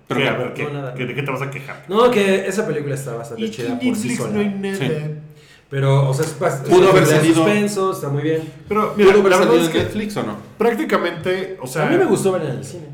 Pero 0.08 0.20
¿Qué? 0.22 0.26
que- 0.26 0.30
A 0.30 0.38
ver, 0.38 0.54
¿qué? 0.54 0.64
no, 0.64 0.70
nada. 0.74 0.94
¿Qué- 0.94 1.06
¿De 1.06 1.16
qué 1.16 1.22
te 1.24 1.32
vas 1.32 1.42
a 1.42 1.50
quejar? 1.52 1.84
No, 1.90 2.10
que 2.12 2.48
esa 2.48 2.66
película 2.66 2.96
está 2.96 3.14
bastante 3.16 3.50
chida 3.52 3.78
por 3.80 3.96
sí 3.96 4.16
sola. 4.16 4.44
nada. 4.44 5.10
Pero, 5.70 6.10
o 6.10 6.14
sea, 6.14 6.26
es, 6.26 6.32
Pudo 6.70 6.90
haber 6.92 7.06
salido- 7.06 7.36
suspenso, 7.36 7.92
está 7.92 8.08
muy 8.10 8.24
bien. 8.24 8.42
Pero, 8.70 8.94
mira, 8.96 9.12
¿Pudo 9.12 9.20
haber 9.20 9.32
la 9.32 9.38
verdad 9.38 9.52
salido 9.54 9.62
es 9.62 9.66
en 9.68 9.72
que 9.74 9.80
Netflix 9.84 10.18
o 10.18 10.24
no? 10.24 10.38
prácticamente, 10.58 11.58
o 11.62 11.68
sea, 11.68 11.88
a 11.88 11.90
mí 11.90 11.98
me 11.98 12.06
gustó 12.06 12.32
verla 12.32 12.52
en 12.52 12.58
el 12.60 12.66
cine. 12.66 12.86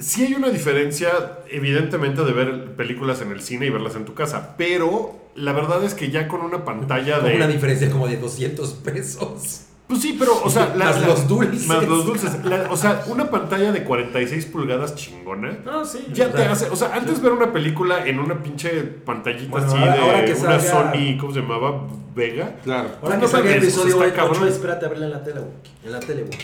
sí 0.00 0.24
hay 0.24 0.34
una 0.34 0.50
diferencia, 0.50 1.10
evidentemente, 1.50 2.22
de 2.24 2.32
ver 2.32 2.74
películas 2.76 3.20
en 3.22 3.32
el 3.32 3.40
cine 3.40 3.66
y 3.66 3.70
verlas 3.70 3.96
en 3.96 4.04
tu 4.04 4.14
casa, 4.14 4.54
pero 4.58 5.16
la 5.36 5.52
verdad 5.52 5.82
es 5.84 5.94
que 5.94 6.10
ya 6.10 6.28
con 6.28 6.42
una 6.42 6.64
pantalla 6.64 7.20
de... 7.20 7.36
una 7.36 7.46
diferencia 7.46 7.90
como 7.90 8.06
de 8.06 8.18
200 8.18 8.68
pesos. 8.74 9.62
Pues 9.92 10.02
sí, 10.02 10.16
pero, 10.18 10.42
o 10.42 10.48
sea, 10.50 10.72
Más 10.76 11.00
los 11.06 11.28
dulces. 11.28 11.66
Más 11.66 11.86
los 11.86 12.06
dulces. 12.06 12.44
La- 12.44 12.70
o 12.70 12.76
sea, 12.76 13.04
una 13.08 13.28
pantalla 13.30 13.72
de 13.72 13.84
46 13.84 14.46
pulgadas 14.46 14.94
chingona. 14.94 15.58
No, 15.64 15.84
sí. 15.84 16.06
Ya 16.12 16.26
o 16.28 16.30
te 16.30 16.42
hace, 16.44 16.70
o 16.70 16.76
sea, 16.76 16.94
antes 16.94 17.20
ver 17.20 17.32
una 17.32 17.52
película 17.52 18.06
en 18.06 18.18
una 18.18 18.42
pinche 18.42 18.70
pantallita 18.82 19.50
Bueno, 19.50 19.66
así 19.66 19.76
ahora- 19.76 19.92
de 19.92 19.98
ahora 20.00 20.24
que 20.24 20.32
una 20.34 20.58
salga- 20.60 20.70
Sony, 20.92 21.18
¿cómo 21.20 21.34
se 21.34 21.40
llamaba? 21.40 21.86
Vega. 22.14 22.56
Claro. 22.64 22.88
Ahora 23.02 23.16
No 23.18 23.28
salga 23.28 23.50
el 23.50 23.62
episodio 23.62 23.96
o 23.96 23.98
sea, 23.98 24.08
está 24.08 24.24
8, 24.24 24.32
cabrón. 24.32 24.48
espérate 24.52 24.86
a 24.86 24.88
verla 24.88 25.06
en 25.06 25.12
la 25.12 25.22
tele, 25.24 25.40
güey. 25.40 25.52
En 25.84 25.92
la 25.92 26.00
tele, 26.00 26.22
güey. 26.24 26.38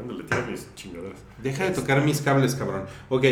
Ándale, 0.00 0.24
tira 0.24 0.46
mis 0.50 0.74
chingaderas. 0.74 1.18
Deja 1.42 1.64
de 1.64 1.70
tocar 1.70 2.02
mis 2.02 2.20
cables, 2.22 2.54
cabrón. 2.54 2.82
Ok, 3.08 3.24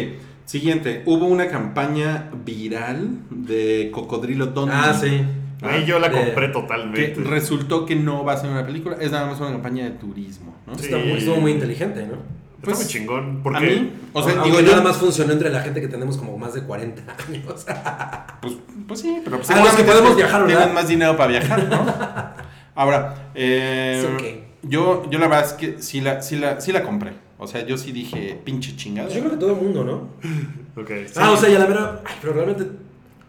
siguiente. 0.44 1.02
Hubo 1.06 1.26
una 1.26 1.48
campaña 1.48 2.30
viral 2.44 3.08
de 3.30 3.90
Cocodrilo 3.92 4.46
Dundee. 4.46 4.74
Ah, 4.76 4.94
sí. 5.00 5.22
Ahí 5.62 5.84
yo 5.84 5.98
la 5.98 6.08
de- 6.08 6.14
compré 6.16 6.46
Que 6.46 6.52
totalmente. 6.52 7.20
resultó 7.22 7.84
que 7.86 7.96
no 7.96 8.24
va 8.24 8.34
a 8.34 8.36
ser 8.36 8.50
una 8.50 8.64
película, 8.64 8.96
es 9.00 9.10
nada 9.10 9.26
más 9.26 9.40
una 9.40 9.50
campaña 9.50 9.84
de 9.84 9.90
turismo, 9.92 10.54
¿no? 10.66 10.74
Sí. 10.76 10.84
Está 10.86 10.98
muy- 10.98 11.12
estuvo 11.18 11.36
muy 11.36 11.52
inteligente, 11.52 12.02
¿no? 12.06 12.14
Está 12.14 12.62
pues, 12.62 12.78
muy 12.78 12.86
chingón. 12.86 13.38
A 13.38 13.42
Porque 13.42 13.60
mí, 13.66 13.92
o 14.12 14.22
sea, 14.22 14.42
digo 14.42 14.60
nada 14.62 14.80
más 14.82 14.96
funcionó 14.96 15.32
entre 15.32 15.50
la 15.50 15.60
gente 15.60 15.80
que 15.80 15.88
tenemos 15.88 16.16
como 16.16 16.36
más 16.38 16.54
de 16.54 16.62
40 16.62 17.02
años. 17.28 17.66
pues, 18.42 18.54
pues 18.86 19.00
sí, 19.00 19.20
pero 19.24 19.36
pues 19.38 19.50
Ah, 19.50 19.62
los 19.64 19.74
que 19.74 19.84
podemos 19.84 20.16
viajar, 20.16 20.42
¿verdad? 20.42 20.56
tienen 20.58 20.74
más 20.74 20.88
dinero 20.88 21.16
para 21.16 21.28
viajar, 21.30 21.68
¿no? 21.68 21.86
Ahora, 22.74 23.30
eh, 23.34 24.44
yo, 24.62 25.08
yo 25.10 25.18
la 25.18 25.26
verdad 25.28 25.46
es 25.46 25.52
que 25.54 25.82
sí 25.82 26.00
la, 26.00 26.20
sí, 26.22 26.36
la, 26.36 26.60
sí 26.60 26.72
la 26.72 26.82
compré. 26.82 27.12
O 27.40 27.46
sea, 27.46 27.64
yo 27.64 27.76
sí 27.78 27.92
dije, 27.92 28.40
pinche 28.44 28.74
chingada. 28.76 29.08
Yo 29.08 29.20
creo 29.20 29.30
que 29.32 29.36
todo 29.36 29.50
el 29.52 29.56
mundo, 29.62 29.84
¿no? 29.84 30.08
Ok, 30.80 30.90
sí. 31.06 31.14
Ah, 31.16 31.32
o 31.32 31.36
sea, 31.36 31.48
ya 31.48 31.58
la 31.58 31.66
verdad. 31.66 32.02
Ay, 32.04 32.14
pero 32.20 32.34
realmente. 32.34 32.64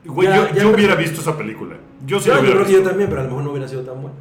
Güey, 0.10 0.28
ya- 0.28 0.36
yo, 0.36 0.47
ya 0.55 0.62
yo 0.64 0.70
hubiera 0.72 0.95
visto 0.95 1.22
esa 1.22 1.38
película. 1.38 1.76
Yo 2.05 2.20
sí 2.20 2.28
Yo, 2.30 2.36
la 2.36 2.41
yo 2.41 2.66
que 2.66 2.80
también, 2.80 3.10
pero 3.10 3.22
a 3.22 3.24
lo 3.24 3.30
mejor 3.30 3.43
no 3.43 3.51
hubiera 3.51 3.68
sido 3.68 3.82
tan 3.84 4.01
bueno. 4.01 4.16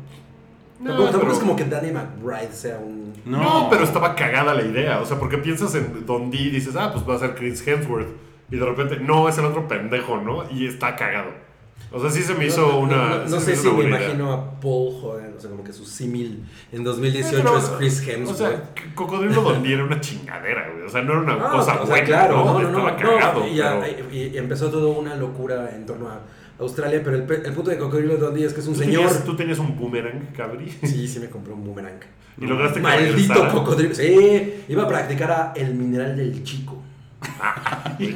No, 0.80 0.90
tampoco 0.90 1.04
tampoco 1.10 1.20
pero- 1.22 1.32
es 1.32 1.38
como 1.40 1.56
que 1.56 1.64
Danny 1.64 1.90
McBride 1.92 2.52
sea 2.52 2.78
un. 2.78 3.12
No. 3.24 3.66
pero 3.70 3.84
estaba 3.84 4.14
cagada 4.14 4.54
la 4.54 4.62
idea. 4.62 5.00
O 5.00 5.06
sea, 5.06 5.18
porque 5.18 5.38
piensas 5.38 5.74
en 5.74 6.06
Don 6.06 6.30
D 6.30 6.36
y 6.36 6.50
dices, 6.50 6.76
ah, 6.76 6.92
pues 6.92 7.08
va 7.08 7.16
a 7.16 7.18
ser 7.18 7.34
Chris 7.34 7.66
Hemsworth. 7.66 8.08
Y 8.50 8.56
de 8.56 8.64
repente, 8.64 8.98
no, 9.00 9.28
es 9.28 9.36
el 9.38 9.44
otro 9.44 9.66
pendejo, 9.68 10.18
¿no? 10.18 10.48
Y 10.50 10.66
está 10.66 10.96
cagado. 10.96 11.30
O 11.90 11.98
sea, 12.00 12.10
sí 12.10 12.22
se 12.22 12.34
me 12.34 12.46
hizo 12.46 12.68
No, 12.68 12.78
una. 12.80 13.24
No, 13.24 13.40
sé 13.40 13.56
si 13.56 13.68
me 13.70 13.84
imagino 13.84 14.32
a 14.32 14.60
Paul 14.60 14.94
Hogan, 15.02 15.34
o 15.36 15.40
sea, 15.40 15.48
como 15.48 15.64
que 15.64 15.72
su 15.72 15.86
símil 15.86 16.44
en 16.70 16.84
2018 16.84 17.36
Pero, 17.36 17.56
es 17.56 17.64
Chris 17.78 18.06
Hemsworth. 18.06 18.30
O 18.30 18.34
sea, 18.36 18.70
Cocodrilo 18.94 19.40
Don 19.42 19.62
D 19.62 19.72
era 19.72 19.84
una 19.84 19.98
chingadera, 20.00 20.70
güey. 20.70 20.84
O 20.84 20.88
sea, 20.90 21.02
no 21.02 21.12
era 21.12 21.22
una 21.22 21.38
cosa 21.48 21.80
o 21.80 21.86
sea, 21.86 21.86
buena. 21.86 22.04
claro, 22.04 22.60
Estaba 22.60 22.96
cagado. 22.96 23.46
y, 23.48 23.56
pero- 23.58 24.38
empezó 24.38 24.70
toda 24.70 24.88
una 24.98 25.14
locura 25.14 25.70
en 25.74 25.86
torno 25.86 26.08
a 26.08 26.20
Australia, 26.58 27.00
pero 27.02 27.16
el, 27.16 27.22
punto 27.54 27.70
de 27.70 27.78
Cocodrilo 27.78 28.16
Dundee 28.16 28.44
es 28.44 28.52
que 28.52 28.60
es 28.60 28.66
un 28.66 28.74
¿Tú 28.74 28.80
señor. 28.80 29.04
tenías- 29.04 29.24
¿Tú 29.24 29.36
tenías 29.36 29.58
un 29.58 29.76
boomerang, 29.78 30.32
cabri? 30.36 30.70
Sí, 30.82 31.08
sí 31.08 31.20
me 31.20 31.30
compré 31.30 31.52
un 31.54 31.64
boomerang. 31.64 32.00
Y 32.40 32.46
lograste 32.46 32.76
que 32.78 32.82
Maldito 32.82 33.48
cocodrilo. 33.50 33.94
Sí, 33.94 34.62
iba 34.68 34.84
a 34.84 34.88
practicar 34.88 35.30
a 35.30 35.52
el 35.56 35.74
mineral 35.74 36.16
del 36.16 36.44
chico. 36.44 36.77
Qué 37.98 38.14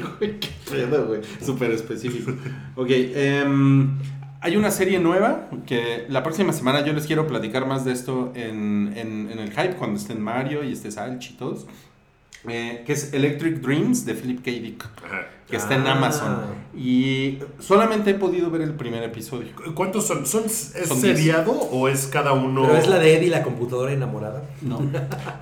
pedo, 0.71 1.07
güey. 1.07 1.21
Súper 1.45 1.71
específico. 1.73 2.33
Ok, 2.77 2.89
em, 2.91 3.99
hay 4.41 4.57
una 4.57 4.71
serie 4.71 4.99
nueva 4.99 5.49
que 5.67 6.07
la 6.09 6.23
próxima 6.23 6.53
semana 6.53 6.85
yo 6.85 6.93
les 6.93 7.07
quiero 7.07 7.27
platicar 7.27 7.67
más 7.67 7.85
de 7.85 7.93
esto 7.93 8.33
en, 8.35 8.93
en- 8.97 9.39
el 9.39 9.51
hype 9.51 9.75
cuando 9.77 9.99
estén 9.99 10.21
Mario 10.21 10.63
y 10.65 10.73
esté 10.73 10.91
Salch 10.91 11.37
todos. 11.37 11.67
Eh, 12.49 12.83
que 12.87 12.93
es 12.93 13.13
Electric 13.13 13.61
Dreams 13.61 14.05
de 14.05 14.15
Philip 14.15 14.39
K. 14.45 14.51
Dick, 14.51 14.85
que 15.49 15.57
está 15.57 15.75
en 15.75 15.87
Ah. 15.87 15.93
Amazon. 15.93 16.37
Y 16.77 17.39
solamente 17.61 18.11
he 18.11 18.15
podido 18.15 18.51
ver 18.51 18.63
el 18.63 18.75
primer 18.75 19.03
episodio. 19.03 19.49
¿Cu- 19.55 19.75
¿Cuántos 19.75 20.07
son? 20.07 20.25
¿Son 20.27 20.45
¿Es 20.47 20.73
Son 20.87 21.01
diez. 21.03 21.19
seriado 21.19 21.53
o 21.53 21.89
es 21.89 22.07
cada 22.07 22.33
uno? 22.33 22.63
Pero 22.63 22.77
es 22.79 22.89
la 22.89 22.99
de 22.99 23.17
Eddie, 23.17 23.29
la 23.29 23.43
computadora 23.43 23.93
enamorada. 23.93 24.43
No. 24.63 24.81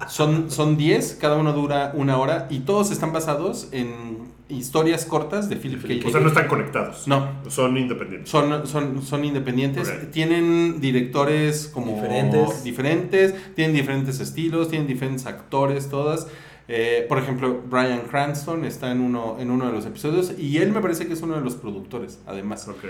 Son, 0.09 0.51
son 0.51 0.77
10, 0.77 1.17
cada 1.21 1.37
uno 1.37 1.53
dura 1.53 1.93
una 1.95 2.19
hora 2.19 2.47
y 2.51 2.61
todos 2.61 2.91
están 2.91 3.13
basados 3.13 3.69
en 3.73 4.29
historias 4.49 5.05
cortas 5.05 5.49
de 5.49 5.55
Philip 5.55 5.81
K. 5.83 5.87
Dick. 5.89 6.07
O 6.07 6.11
sea, 6.11 6.21
no 6.21 6.27
están 6.29 6.49
conectados. 6.49 7.07
No. 7.07 7.29
Son 7.49 7.77
independientes. 7.79 8.29
Son, 8.29 8.67
son, 8.67 9.01
son 9.03 9.25
independientes, 9.25 9.89
Ok. 9.89 10.11
tienen 10.11 10.81
directores 10.81 11.69
como 11.73 11.95
Diferentes. 11.95 12.65
diferentes, 12.65 13.35
tienen 13.55 13.77
diferentes 13.77 14.19
estilos, 14.19 14.69
tienen 14.69 14.89
diferentes 14.89 15.27
actores, 15.27 15.89
todas. 15.89 16.27
Eh, 16.73 17.05
por 17.09 17.19
ejemplo, 17.19 17.63
Brian 17.69 18.03
Cranston 18.09 18.65
está 18.65 18.93
en 18.93 19.01
uno, 19.01 19.39
en 19.41 19.51
uno 19.51 19.67
de 19.67 19.73
los 19.73 19.87
episodios 19.87 20.39
y 20.39 20.59
él 20.59 20.71
me 20.71 20.81
parece 20.81 21.09
que 21.09 21.15
es 21.15 21.21
uno 21.21 21.35
de 21.35 21.41
los 21.41 21.57
productores, 21.57 22.21
además. 22.29 22.69
Ok. 22.69 22.85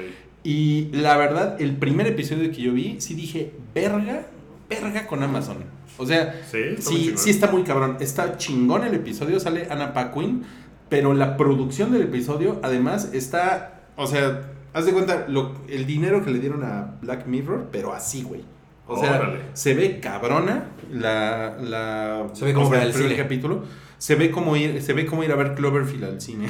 Y 0.44 0.90
la 0.92 1.16
verdad, 1.16 1.58
el 1.58 1.76
primer 1.76 2.06
episodio 2.06 2.50
que 2.50 2.60
yo 2.60 2.74
vi, 2.74 3.00
sí 3.00 3.14
dije, 3.14 3.52
verga, 3.74 4.26
verga 4.68 5.06
con 5.06 5.22
Amazon. 5.22 5.64
O 5.96 6.04
sea, 6.04 6.42
Sí, 6.50 6.58
está 6.58 6.90
sí, 6.90 7.14
sí 7.16 7.30
está 7.30 7.50
muy 7.50 7.62
cabrón. 7.62 7.96
Está 8.00 8.36
chingón 8.36 8.84
el 8.84 8.92
episodio, 8.92 9.40
sale 9.40 9.66
Anna 9.70 9.94
Paquin, 9.94 10.42
pero 10.90 11.14
la 11.14 11.38
producción 11.38 11.90
del 11.90 12.02
episodio, 12.02 12.60
además, 12.62 13.14
está, 13.14 13.80
o 13.96 14.06
sea, 14.06 14.42
haz 14.74 14.84
de 14.84 14.92
cuenta 14.92 15.24
lo, 15.26 15.54
el 15.68 15.86
dinero 15.86 16.22
que 16.22 16.30
le 16.30 16.38
dieron 16.38 16.64
a 16.64 16.98
Black 17.00 17.26
Mirror, 17.26 17.68
pero 17.72 17.94
así, 17.94 18.24
güey. 18.24 18.42
O 18.92 18.98
sea, 18.98 19.16
Órale. 19.20 19.38
se 19.52 19.74
ve 19.74 20.00
cabrona 20.00 20.64
la, 20.92 21.56
la 21.62 22.26
Se 22.32 22.44
ve 22.44 22.52
como 22.52 22.66
o 22.66 22.70
sea, 22.70 22.82
el 22.82 22.90
primer 22.92 23.10
cine. 23.12 23.22
capítulo. 23.22 23.64
Se 23.98 24.14
ve 24.14 24.30
como 24.30 24.56
ir, 24.56 24.82
se 24.82 24.94
ve 24.94 25.04
como 25.06 25.22
ir 25.22 25.30
a 25.30 25.36
ver 25.36 25.54
Cloverfield 25.54 26.04
al 26.04 26.20
cine. 26.20 26.48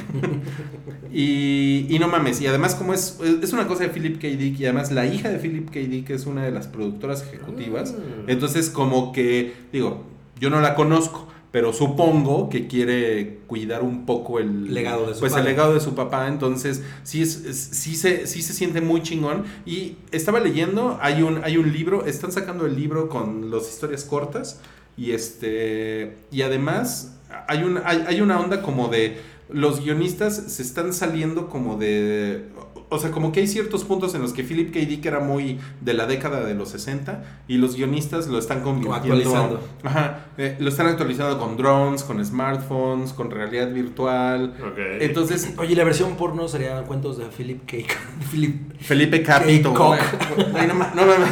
y, 1.11 1.85
y 1.89 1.99
no 1.99 2.07
mames, 2.07 2.41
y 2.41 2.47
además 2.47 2.75
como 2.75 2.93
es, 2.93 3.19
es 3.41 3.53
una 3.53 3.67
cosa 3.67 3.83
de 3.83 3.89
Philip 3.89 4.21
K. 4.21 4.27
Dick 4.29 4.59
y 4.59 4.65
además 4.65 4.91
la 4.91 5.05
hija 5.05 5.29
de 5.29 5.37
Philip 5.37 5.69
K. 5.69 5.79
Dick 5.81 6.09
es 6.11 6.25
una 6.25 6.43
de 6.45 6.51
las 6.51 6.67
productoras 6.67 7.23
ejecutivas. 7.23 7.93
Mm. 7.93 8.29
Entonces 8.29 8.69
como 8.69 9.11
que, 9.11 9.53
digo, 9.71 10.03
yo 10.39 10.49
no 10.49 10.61
la 10.61 10.75
conozco, 10.75 11.27
pero 11.51 11.73
supongo 11.73 12.49
que 12.49 12.67
quiere 12.67 13.39
cuidar 13.47 13.81
un 13.83 14.05
poco 14.05 14.39
el 14.39 14.73
Legado 14.73 15.07
de 15.07 15.13
su 15.15 15.19
pues, 15.19 15.33
padre. 15.33 15.41
el 15.43 15.49
legado 15.51 15.73
de 15.73 15.79
su 15.81 15.95
papá. 15.95 16.27
Entonces 16.29 16.81
sí, 17.03 17.21
es, 17.21 17.43
es- 17.45 17.57
sí, 17.73 17.95
se, 17.95 18.25
sí 18.27 18.41
se 18.41 18.53
siente 18.53 18.79
muy 18.81 19.01
chingón. 19.03 19.43
Y 19.65 19.97
estaba 20.11 20.39
leyendo, 20.39 20.97
hay 21.01 21.21
un, 21.23 21.43
hay 21.43 21.57
un 21.57 21.71
libro, 21.73 22.05
están 22.05 22.31
sacando 22.31 22.65
el 22.65 22.75
libro 22.75 23.09
con 23.09 23.51
las 23.51 23.69
historias 23.69 24.03
cortas. 24.05 24.59
Y 24.97 25.11
este 25.11 26.17
y 26.31 26.41
además 26.43 27.17
hay, 27.47 27.63
un, 27.63 27.79
hay, 27.83 28.03
hay 28.07 28.21
una 28.21 28.39
onda 28.39 28.61
como 28.61 28.87
de 28.89 29.17
los 29.49 29.81
guionistas 29.83 30.35
se 30.47 30.61
están 30.61 30.93
saliendo 30.93 31.49
como 31.49 31.75
de 31.77 32.45
o 32.93 32.99
sea 32.99 33.09
como 33.09 33.31
que 33.31 33.39
hay 33.39 33.47
ciertos 33.47 33.85
puntos 33.85 34.13
en 34.15 34.21
los 34.21 34.33
que 34.33 34.43
Philip 34.43 34.73
K. 34.73 34.79
Dick 34.81 35.05
era 35.05 35.21
muy 35.21 35.59
de 35.79 35.93
la 35.93 36.05
década 36.05 36.41
de 36.41 36.53
los 36.53 36.69
60 36.69 37.23
y 37.47 37.57
los 37.57 37.75
guionistas 37.77 38.27
lo 38.27 38.37
están 38.37 38.61
convirtiendo 38.61 38.95
actualizando. 39.15 39.61
Ajá, 39.83 40.25
eh, 40.37 40.57
lo 40.59 40.67
están 40.69 40.87
actualizando 40.87 41.39
con 41.39 41.55
drones 41.55 42.03
con 42.03 42.23
smartphones 42.23 43.13
con 43.13 43.31
realidad 43.31 43.71
virtual 43.71 44.53
Ok. 44.61 44.77
entonces 44.99 45.53
Oye, 45.57 45.75
la 45.75 45.85
versión 45.85 46.17
porno 46.17 46.47
serían 46.49 46.83
cuentos 46.83 47.17
de 47.17 47.25
Philip 47.25 47.61
K. 47.65 47.77
Philip. 48.31 48.73
Felipe 48.81 49.23
Capito 49.23 49.73
Cock. 49.73 49.97
güey. 50.35 50.47
Ay, 50.55 50.67
no, 50.67 50.73
no 50.73 51.05
mames. 51.05 51.29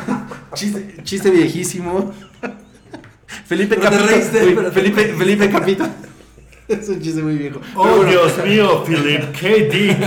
chiste, 0.54 0.96
chiste 1.04 1.30
viejísimo 1.30 2.12
Felipe 3.46 3.76
Capito 3.76 4.04
Felipe. 4.72 5.14
Felipe 5.14 5.50
Capito 5.50 5.86
es 6.82 6.90
un 6.90 7.02
chiste 7.02 7.22
muy 7.22 7.36
viejo 7.36 7.60
Oh, 7.76 7.88
bueno. 7.88 8.10
Dios 8.12 8.46
mío, 8.46 8.84
Philip 8.86 9.24
K. 9.40 9.48
Dick. 9.72 9.98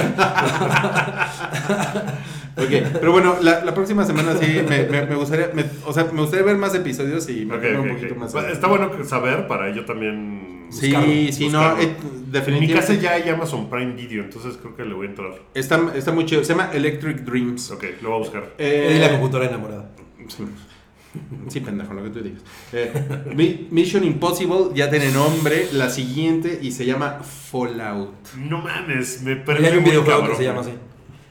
Ok, 2.55 2.68
pero 3.01 3.12
bueno, 3.12 3.36
la, 3.40 3.64
la 3.64 3.72
próxima 3.72 4.05
semana 4.05 4.36
sí 4.36 4.60
me, 4.68 4.84
me- 4.84 5.06
me 5.06 5.14
gustaría, 5.14 5.48
me- 5.55 5.64
o 5.86 5.93
sea, 5.93 6.05
me 6.12 6.20
gustaría 6.20 6.44
ver 6.44 6.59
más 6.59 6.74
episodios 6.74 7.26
y 7.30 7.44
Ok, 7.47 7.51
meterme 7.52 7.78
ok, 7.78 7.84
un 7.86 7.94
poquito 7.94 8.14
más. 8.14 8.32
Bueno, 8.34 8.48
Está 8.48 8.66
bueno 8.66 8.90
que 8.94 9.05
saber 9.05 9.47
para 9.47 9.74
yo 9.74 9.86
también. 9.86 10.66
Sí, 10.70 10.89
buscarlo, 10.93 11.12
sí, 11.32 11.48
no, 11.48 11.59
buscarlo. 11.60 11.82
eh, 11.82 11.84
En 11.84 11.90
mi 12.24 12.30
definitivamente. 12.30 12.74
casa 12.74 12.94
ya 12.94 13.12
hay 13.12 13.26
Amazon 13.30 13.70
Prime 13.70 13.93
Video, 13.94 14.22
entonces 14.24 14.59
creo 14.60 14.76
que 14.76 14.84
le 14.84 14.93
voy 14.93 15.06
a 15.06 15.10
entrar. 15.10 15.30
Está, 15.55 15.80
está 15.94 16.12
muy 16.12 16.26
chido, 16.26 16.44
se 16.44 16.52
llama 16.52 16.68
Electric 16.74 17.20
Dreams. 17.22 17.70
Ok, 17.70 17.84
lo 18.02 18.10
voy 18.10 18.18
a 18.18 18.20
buscar. 18.20 18.44
Eh, 18.59 18.98
la 19.01 19.10
computadora 19.12 19.48
enamorada. 19.48 19.89
Sí. 20.28 20.44
Sí, 21.48 21.60
pendejo, 21.60 21.93
lo 21.94 22.02
que 22.05 22.10
tú 22.10 22.20
digas. 22.22 22.40
Eh, 22.72 22.93
Mi- 23.34 23.68
Mission 23.70 24.02
Impossible 24.05 24.70
ya 24.74 24.89
tiene 24.89 25.10
nombre, 25.10 25.68
la 25.72 25.90
siguiente, 25.90 26.59
y 26.62 26.72
se 26.72 26.86
llama 26.86 27.20
Fallout. 27.22 28.14
No 28.39 28.62
mames, 28.62 29.22
me 29.22 29.36
perdí. 29.36 29.66
hay 29.66 29.76
un 29.78 29.84
videojuego 29.84 30.28
que 30.30 30.36
se 30.36 30.44
llama 30.44 30.60
así. 30.60 30.70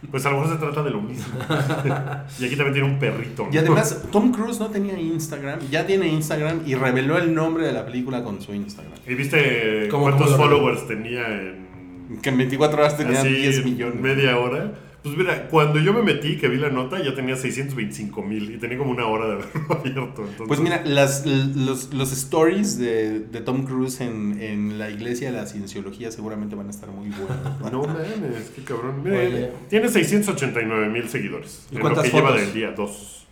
Pues 0.09 0.25
a 0.25 0.31
lo 0.31 0.39
mejor 0.41 0.53
se 0.53 0.59
trata 0.59 0.81
de 0.83 0.89
lo 0.89 1.01
mismo. 1.01 1.25
y 2.39 2.45
aquí 2.45 2.55
también 2.55 2.73
tiene 2.73 2.83
un 2.89 2.99
perrito. 2.99 3.43
¿no? 3.45 3.53
Y 3.53 3.57
además, 3.57 4.03
Tom 4.11 4.31
Cruise 4.31 4.59
no 4.59 4.67
tenía 4.69 4.99
Instagram, 4.99 5.59
ya 5.69 5.85
tiene 5.85 6.07
Instagram 6.07 6.61
y 6.65 6.73
reveló 6.75 7.17
el 7.17 7.33
nombre 7.33 7.65
de 7.65 7.71
la 7.71 7.85
película 7.85 8.23
con 8.23 8.41
su 8.41 8.53
Instagram. 8.53 8.93
¿Y 9.07 9.13
viste 9.15 9.87
¿Cómo- 9.89 10.03
cuántos 10.03 10.31
cómo 10.31 10.43
followers 10.43 10.87
tenía 10.87 11.27
en 11.27 12.19
Que 12.21 12.29
en 12.29 12.37
24 12.39 12.79
horas 12.81 12.97
tenía 12.97 13.19
así, 13.21 13.29
10 13.29 13.63
millones. 13.63 14.01
media 14.01 14.37
hora? 14.37 14.73
Pues 15.03 15.17
mira, 15.17 15.47
cuando 15.47 15.79
yo 15.79 15.93
me 15.93 16.03
metí, 16.03 16.37
que 16.37 16.47
vi 16.47 16.57
la 16.57 16.69
nota, 16.69 17.01
ya 17.03 17.15
tenía 17.15 17.35
625 17.35 18.21
mil 18.21 18.53
y 18.53 18.57
tenía 18.59 18.77
como 18.77 18.91
una 18.91 19.07
hora 19.07 19.25
de 19.25 19.33
haberlo 19.33 19.51
abierto. 19.79 20.21
Entonces, 20.21 20.47
Pues 20.47 20.59
mira, 20.59 20.83
las, 20.85 21.25
los, 21.25 21.91
los 21.93 22.11
stories 22.11 22.77
de, 22.77 23.19
de 23.21 23.41
Tom 23.41 23.63
Cruise 23.65 23.99
en, 24.01 24.39
en 24.39 24.77
la 24.77 24.91
iglesia 24.91 25.31
de 25.31 25.37
la 25.37 25.47
cienciología 25.47 26.11
seguramente 26.11 26.55
van 26.55 26.67
a 26.67 26.69
estar 26.69 26.89
muy 26.89 27.09
buenos. 27.09 27.71
No 27.71 27.81
mames, 27.83 28.51
qué 28.55 28.63
cabrón. 28.63 29.01
Mira, 29.03 29.17
Oye. 29.17 29.51
tiene 29.69 29.89
689 29.89 30.89
mil 30.89 31.09
seguidores. 31.09 31.65
¿Y 31.71 31.75
en 31.77 31.81
cuántas 31.81 32.05
lo 32.05 32.11
que 32.11 32.17
lleva 32.17 32.29
fotos? 32.29 32.45
del 32.45 32.53
día, 32.53 32.71
dos. 32.71 33.25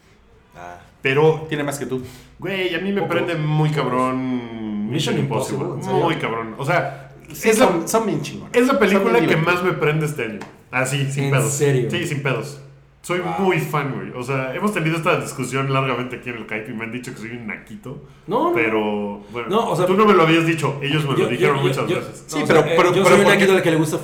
Ah. 0.56 0.80
Pero, 1.02 1.46
Tiene 1.48 1.64
más 1.64 1.78
que 1.80 1.86
tú. 1.86 2.02
güey, 2.40 2.74
a 2.76 2.80
mí 2.80 2.92
me 2.92 3.02
Poco. 3.02 3.14
prende 3.14 3.36
muy 3.36 3.70
cabrón. 3.70 4.90
Mission 4.90 5.18
Impossible, 5.20 5.76
¿en 5.76 5.84
serio? 5.84 6.00
Muy 6.04 6.16
cabrón. 6.16 6.56
O 6.58 6.66
sea, 6.66 7.09
Sí, 7.34 7.50
es 7.50 7.60
la, 7.60 7.68
son, 7.68 7.88
son 7.88 8.06
bien 8.06 8.22
chingones. 8.22 8.56
es 8.56 8.68
la 8.68 8.80
película 8.80 9.18
Son 9.20 9.28
que 9.28 9.36
más 9.38 9.64
me 9.64 9.74
prende 9.74 10.06
este 10.06 10.24
año. 10.26 10.40
Así, 10.72 11.12
sin 11.12 11.26
¿En 11.26 11.32
pedos. 11.32 11.52
serio? 11.54 11.90
Sí, 11.92 12.06
sin 12.08 12.22
pedos. 12.24 12.60
Soy 13.02 13.20
Wow. 13.20 13.34
muy 13.40 13.60
fan, 13.60 13.94
güey. 13.96 14.12
O 14.16 14.24
sea, 14.24 14.54
hemos 14.54 14.74
tenido 14.74 14.98
esta 14.98 15.20
discusión 15.20 15.72
largamente 15.74 16.18
aquí 16.18 16.30
en 16.30 16.36
el 16.38 16.70
y 16.70 16.74
me 16.74 16.84
han 16.84 16.92
dicho 16.92 17.12
que 17.14 17.18
soy 17.20 17.32
un 17.32 17.48
naquito. 17.48 18.04
No, 18.28 18.50
no. 18.50 18.54
Pero, 18.54 19.22
bueno, 19.32 19.48
No, 19.50 19.70
o 19.72 19.76
sea- 19.76 19.86
tú 19.86 19.94
no 19.96 20.06
me 20.06 20.14
lo 20.14 20.24
habías 20.24 20.46
dicho. 20.46 20.78
Ellos 20.82 21.04
me 21.06 21.12
Yo- 21.16 21.24
lo 21.24 21.28
dijeron 21.30 21.56
yo- 21.58 21.62
yo- 21.64 21.68
muchas 21.70 21.88
yo- 21.88 21.96
veces. 21.96 22.24
Sí, 22.28 22.38
no, 22.40 22.44
o 22.44 22.48
pero- 22.48 22.62
sea, 22.62 22.72
eh, 22.72 22.74
pero- 22.78 22.90
yo 22.94 23.04
pero 23.04 23.16
soy 23.16 23.26
un 23.26 23.32
naquito 23.32 23.54
al 23.54 23.64
que 23.64 23.72
le 23.72 23.78
gusta 23.78 24.00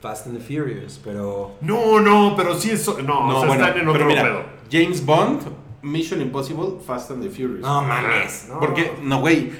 Fast 0.00 0.26
and 0.28 0.38
the 0.38 0.42
Furious, 0.44 1.00
pero. 1.04 1.56
No, 1.60 2.00
no, 2.00 2.34
pero 2.36 2.54
sí 2.58 2.70
es. 2.70 2.86
No, 2.86 2.92
o 3.28 3.40
sea, 3.40 3.48
bueno, 3.48 3.52
están 3.66 3.80
en 3.80 3.88
otro 3.88 3.92
pero 3.92 4.06
mira, 4.06 4.22
pedo. 4.22 4.42
James 4.70 5.04
Bond, 5.04 5.40
Mission 5.82 6.20
Impossible, 6.22 6.78
Fast 6.86 7.10
and 7.10 7.22
the 7.22 7.28
Furious. 7.28 7.60
No 7.60 7.82
mames. 7.82 8.46
No. 8.48 8.58
Porque, 8.60 8.92
no, 9.02 9.20
güey. 9.20 9.52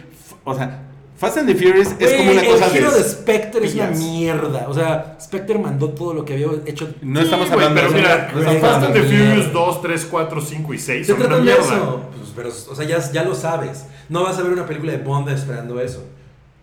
O 0.44 0.54
sea, 0.54 0.88
Fast 1.22 1.38
and 1.38 1.46
the 1.48 1.54
Furious 1.54 1.88
es 1.98 1.98
Güey, 1.98 2.16
como 2.18 2.30
una 2.32 2.44
cosa 2.44 2.66
el 2.66 2.72
giro 2.72 2.90
de. 2.90 2.98
de 2.98 3.08
Spectre 3.08 3.66
es 3.66 3.74
una 3.74 3.86
mierda. 3.86 4.66
O 4.68 4.74
sea, 4.74 5.16
Spectre 5.20 5.56
mandó 5.58 5.90
todo 5.90 6.12
lo 6.14 6.24
que 6.24 6.34
había 6.34 6.48
hecho. 6.66 6.88
No 7.00 7.20
estamos 7.20 7.48
Sí, 7.48 7.54
güey, 7.54 7.64
hablando 7.66 7.80
pero 7.80 7.92
de 7.92 7.96
mira, 8.00 8.30
no 8.34 8.40
estamos 8.40 8.60
Fast 8.60 8.74
hablando 8.74 8.86
and 8.86 8.94
the 8.94 9.00
de- 9.02 9.08
mierda. 9.08 9.30
Furious 9.34 9.52
2, 9.52 9.82
3, 9.82 10.06
4, 10.10 10.40
5 10.40 10.74
y 10.74 10.78
6 10.78 11.06
Se 11.06 11.12
son 11.12 11.22
una 11.26 11.36
de 11.36 11.42
mierda. 11.42 11.60
eso. 11.62 12.00
Pues, 12.16 12.30
pero, 12.34 12.48
o 12.48 12.74
sea, 12.74 12.84
ya, 12.86 13.12
ya 13.12 13.22
lo 13.22 13.34
sabes. 13.34 13.86
No 14.08 14.24
vas 14.24 14.36
a 14.38 14.42
ver 14.42 14.52
una 14.52 14.66
película 14.66 14.92
de 14.92 14.98
Bond 14.98 15.28
esperando 15.30 15.80
eso. 15.80 16.02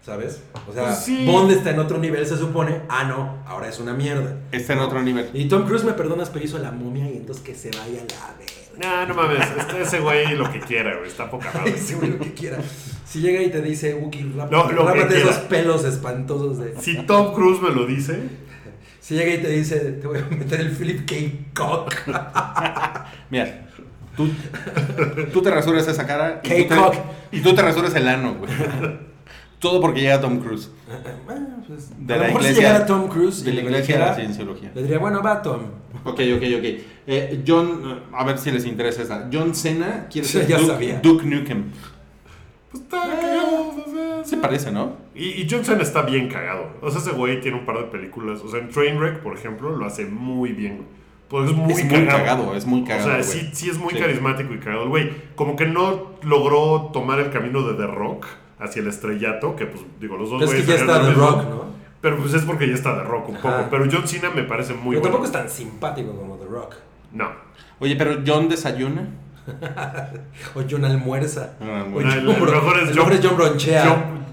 ¿Sabes? 0.09 0.41
O 0.67 0.73
sea, 0.73 0.85
Pues 0.85 0.97
sí. 0.99 1.23
Bond 1.25 1.51
está 1.51 1.69
en 1.69 1.77
otro 1.79 1.99
nivel, 1.99 2.25
se 2.25 2.35
supone. 2.35 2.81
Ah, 2.89 3.03
no, 3.03 3.43
ahora 3.45 3.67
es 3.69 3.79
una 3.79 3.93
mierda. 3.93 4.37
Está 4.51 4.73
en 4.73 4.79
otro 4.79 5.03
nivel. 5.03 5.29
Y 5.35 5.47
Tom 5.47 5.65
Cruise 5.67 5.83
me 5.83 5.93
perdonas, 5.93 6.29
pero 6.31 6.43
hizo 6.43 6.57
la 6.57 6.71
momia 6.71 7.07
y 7.11 7.17
entonces 7.17 7.43
que 7.43 7.53
se 7.53 7.69
vaya 7.69 8.01
a 8.01 8.05
la 8.05 8.37
verga. 8.39 8.53
Nah, 8.79 9.05
no 9.05 9.13
mames, 9.13 9.45
este- 9.57 9.81
ese 9.83 9.99
güey 9.99 10.35
lo 10.35 10.51
que 10.51 10.61
quiera, 10.61 10.95
güey, 10.97 11.07
está 11.09 11.29
poca 11.29 11.51
madre. 11.53 11.71
Ese 11.75 11.93
güey 11.95 12.09
lo 12.11 12.17
que 12.19 12.33
quiera. 12.33 12.57
Si 13.05 13.19
llega 13.19 13.41
y 13.43 13.49
te 13.51 13.61
dice, 13.61 13.93
Wookie, 13.93 14.31
rápate 14.35 15.17
esos 15.17 15.35
pelos 15.39 15.83
espantosos 15.85 16.57
de. 16.59 16.75
Si 16.81 16.95
Tom 17.03 17.33
Cruise 17.35 17.61
me 17.61 17.69
lo 17.69 17.85
dice, 17.85 18.19
Si 18.99 19.15
llega 19.15 19.33
y 19.33 19.37
te 19.43 19.49
dice, 19.49 19.77
te 19.79 20.07
voy 20.07 20.19
a 20.19 20.25
meter 20.35 20.61
el 20.61 20.71
Philip 20.71 21.05
K. 21.07 21.15
Cock. 21.61 21.93
Mira, 23.29 23.67
tú, 24.17 24.29
tú 25.33 25.41
te 25.41 25.51
rasuras 25.51 25.87
esa 25.87 26.05
cara 26.07 26.41
K-cock. 26.41 26.91
te, 27.31 27.37
y 27.37 27.41
tú 27.41 27.53
te 27.53 27.61
rasuras 27.61 27.93
el 27.95 28.07
ano, 28.07 28.35
güey. 28.35 28.49
Todo 29.59 29.81
porque 29.81 30.01
llega 30.01 30.21
Tom 30.21 30.39
Cruise. 30.39 30.69
Bueno, 31.25 31.47
pues, 31.67 31.91
De 31.99 32.13
a 32.13 32.17
lo 32.17 32.21
la 32.23 32.27
mejor 32.29 32.41
si 32.43 32.47
iglesia- 32.49 32.67
llegara 32.69 32.85
Tom 32.85 33.07
Cruise 33.09 33.43
De 33.43 33.51
la 33.53 33.55
le 33.57 33.61
iglesia 33.67 33.95
de 33.99 34.05
la 34.05 34.15
cienciología. 34.15 34.71
le 34.73 34.81
diría, 34.81 34.97
bueno, 34.99 35.21
va 35.21 35.41
Tom. 35.41 35.61
Ok, 36.05 36.19
ok, 36.35 36.43
ok. 36.57 36.65
Eh, 37.07 37.43
John, 37.45 37.81
eh, 37.85 37.99
a 38.13 38.23
ver 38.23 38.37
si 38.37 38.51
les 38.51 38.65
interesa 38.65 39.01
esta. 39.01 39.29
John 39.31 39.53
Cena 39.53 40.07
quiere 40.11 40.27
ser 40.27 40.47
ya 40.47 40.57
Duke, 40.57 40.71
sabía. 40.71 40.99
Duke 41.01 41.25
Nukem. 41.25 41.65
pues 42.71 42.83
está 42.83 43.01
cagado. 43.01 43.69
o 43.85 43.91
sea, 43.91 44.23
Se 44.23 44.37
parece, 44.37 44.71
¿no? 44.71 44.93
Y, 45.15 45.41
y 45.41 45.47
Johnson 45.49 45.81
está 45.81 46.03
bien 46.03 46.29
cagado. 46.29 46.67
O 46.81 46.89
sea, 46.89 47.01
ese 47.01 47.11
güey 47.11 47.41
tiene 47.41 47.57
un 47.57 47.65
par 47.65 47.77
de 47.77 47.83
películas. 47.85 48.39
O 48.41 48.49
sea, 48.49 48.59
en 48.61 48.69
Trainwreck, 48.69 49.19
por 49.19 49.35
ejemplo, 49.37 49.75
lo 49.75 49.85
hace 49.85 50.05
muy 50.05 50.53
bien, 50.53 50.77
güey. 50.77 50.87
Pues 51.27 51.51
es 51.51 51.55
muy, 51.55 51.73
es 51.73 51.85
muy 51.85 52.05
cagado, 52.07 52.55
es 52.55 52.65
muy 52.65 52.83
cagado. 52.83 53.09
O 53.09 53.11
sea, 53.11 53.23
sí, 53.23 53.49
sí 53.53 53.69
es 53.69 53.77
muy 53.77 53.93
Sí. 53.93 53.99
carismático 53.99 54.51
y 54.53 54.57
cagado. 54.59 54.83
El 54.83 54.89
güey, 54.89 55.11
como 55.35 55.55
que 55.55 55.67
no 55.67 56.13
logró 56.23 56.89
tomar 56.91 57.19
el 57.19 57.29
camino 57.29 57.61
de 57.61 57.75
The 57.75 57.85
Rock. 57.87 58.25
Hacia 58.59 58.81
el 58.81 58.87
estrellato, 58.87 59.55
que 59.55 59.65
pues 59.65 59.83
digo, 59.99 60.17
los 60.17 60.29
dos 60.29 60.39
Pero 60.39 60.51
es 60.51 60.65
que 60.65 60.71
ya 60.71 60.75
está 60.79 61.01
The. 61.01 61.13
Rock, 61.13 61.43
¿no? 61.49 61.63
Pero 62.01 62.17
pues 62.17 62.33
es 62.33 62.43
porque 62.43 62.67
ya 62.67 62.75
está 62.75 62.95
The 62.95 63.03
Rock 63.03 63.29
un 63.29 63.35
Ajá. 63.37 63.57
poco. 63.57 63.69
Pero 63.71 63.85
John 63.91 64.07
Cena 64.07 64.29
me 64.29 64.43
parece 64.43 64.73
muy 64.73 64.95
Pero 64.95 65.01
bueno. 65.01 65.03
tampoco 65.03 65.25
es 65.25 65.31
tan 65.31 65.49
simpático 65.49 66.13
como 66.15 66.35
The 66.37 66.45
Rock. 66.45 66.75
No. 67.13 67.29
Oye, 67.79 67.95
pero 67.95 68.21
John 68.25 68.47
desayuna. 68.49 69.07
O 70.55 70.61
John 70.69 70.85
Almuerza. 70.85 71.53
Ah, 71.59 71.83
O 71.87 71.91
bueno. 71.91 72.09
No, 72.09 72.15
el- 72.15 72.25
John 72.25 72.35
el 72.35 72.41
Bro- 72.41 72.51
mejor 72.51 72.77
es 72.77 72.89
el 72.89 72.95
mejor 72.95 73.13
es 73.13 73.19
John 73.25 73.35
Bronchea. 73.37 73.85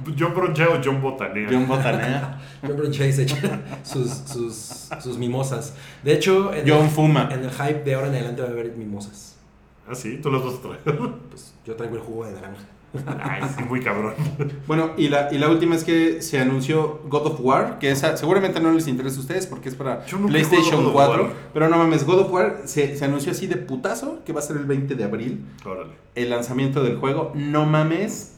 John, 0.04 0.14
John 0.18 0.34
Bronchea 0.34 0.68
o 0.68 0.80
John 0.84 1.00
Botanea. 1.02 1.48
John 1.50 1.66
botanea. 1.66 2.40
John 2.62 2.76
Bronchea 2.76 3.06
y 3.06 3.12
se 3.12 3.22
echa 3.22 3.60
sus, 3.82 4.10
sus, 4.10 4.88
sus 5.00 5.18
mimosas. 5.18 5.74
De 6.04 6.12
hecho, 6.12 6.52
en, 6.52 6.68
John 6.68 6.84
el, 6.84 6.90
fuma. 6.90 7.28
en 7.32 7.44
el 7.44 7.50
hype 7.50 7.82
de 7.84 7.94
ahora 7.94 8.08
en 8.08 8.14
adelante 8.14 8.42
va 8.42 8.48
a 8.48 8.50
haber 8.50 8.72
mimosas. 8.76 9.36
Ah, 9.88 9.94
sí, 9.94 10.18
tú 10.22 10.30
los 10.30 10.44
vas 10.44 10.54
a 10.54 10.62
traer. 10.82 10.98
Pues 11.30 11.54
yo 11.64 11.74
traigo 11.76 11.96
el 11.96 12.02
jugo 12.02 12.26
de 12.26 12.32
naranja. 12.32 12.62
Ay, 13.22 13.42
sí, 13.56 13.64
muy 13.64 13.80
cabrón. 13.80 14.14
Bueno, 14.66 14.90
y 14.96 15.08
la, 15.08 15.28
y 15.32 15.38
la 15.38 15.48
última 15.48 15.74
es 15.76 15.84
que 15.84 16.22
se 16.22 16.38
anunció 16.38 17.00
God 17.08 17.26
of 17.26 17.40
War, 17.40 17.78
que 17.78 17.90
esa 17.90 18.16
seguramente 18.16 18.60
no 18.60 18.72
les 18.72 18.86
interesa 18.88 19.16
a 19.18 19.20
ustedes 19.20 19.46
porque 19.46 19.68
es 19.68 19.74
para 19.74 20.04
PlayStation 20.04 20.82
God 20.82 20.86
of 20.88 20.92
4. 20.94 21.22
War. 21.24 21.32
Pero 21.52 21.68
no 21.68 21.78
mames, 21.78 22.04
God 22.04 22.20
of 22.20 22.32
War 22.32 22.62
se, 22.64 22.96
se 22.96 23.04
anunció 23.04 23.32
así 23.32 23.46
de 23.46 23.56
putazo, 23.56 24.20
que 24.24 24.32
va 24.32 24.40
a 24.40 24.42
ser 24.42 24.56
el 24.56 24.64
20 24.64 24.94
de 24.94 25.04
abril, 25.04 25.44
Órale. 25.64 25.92
el 26.14 26.30
lanzamiento 26.30 26.82
del 26.82 26.96
juego. 26.96 27.32
No 27.34 27.66
mames. 27.66 28.32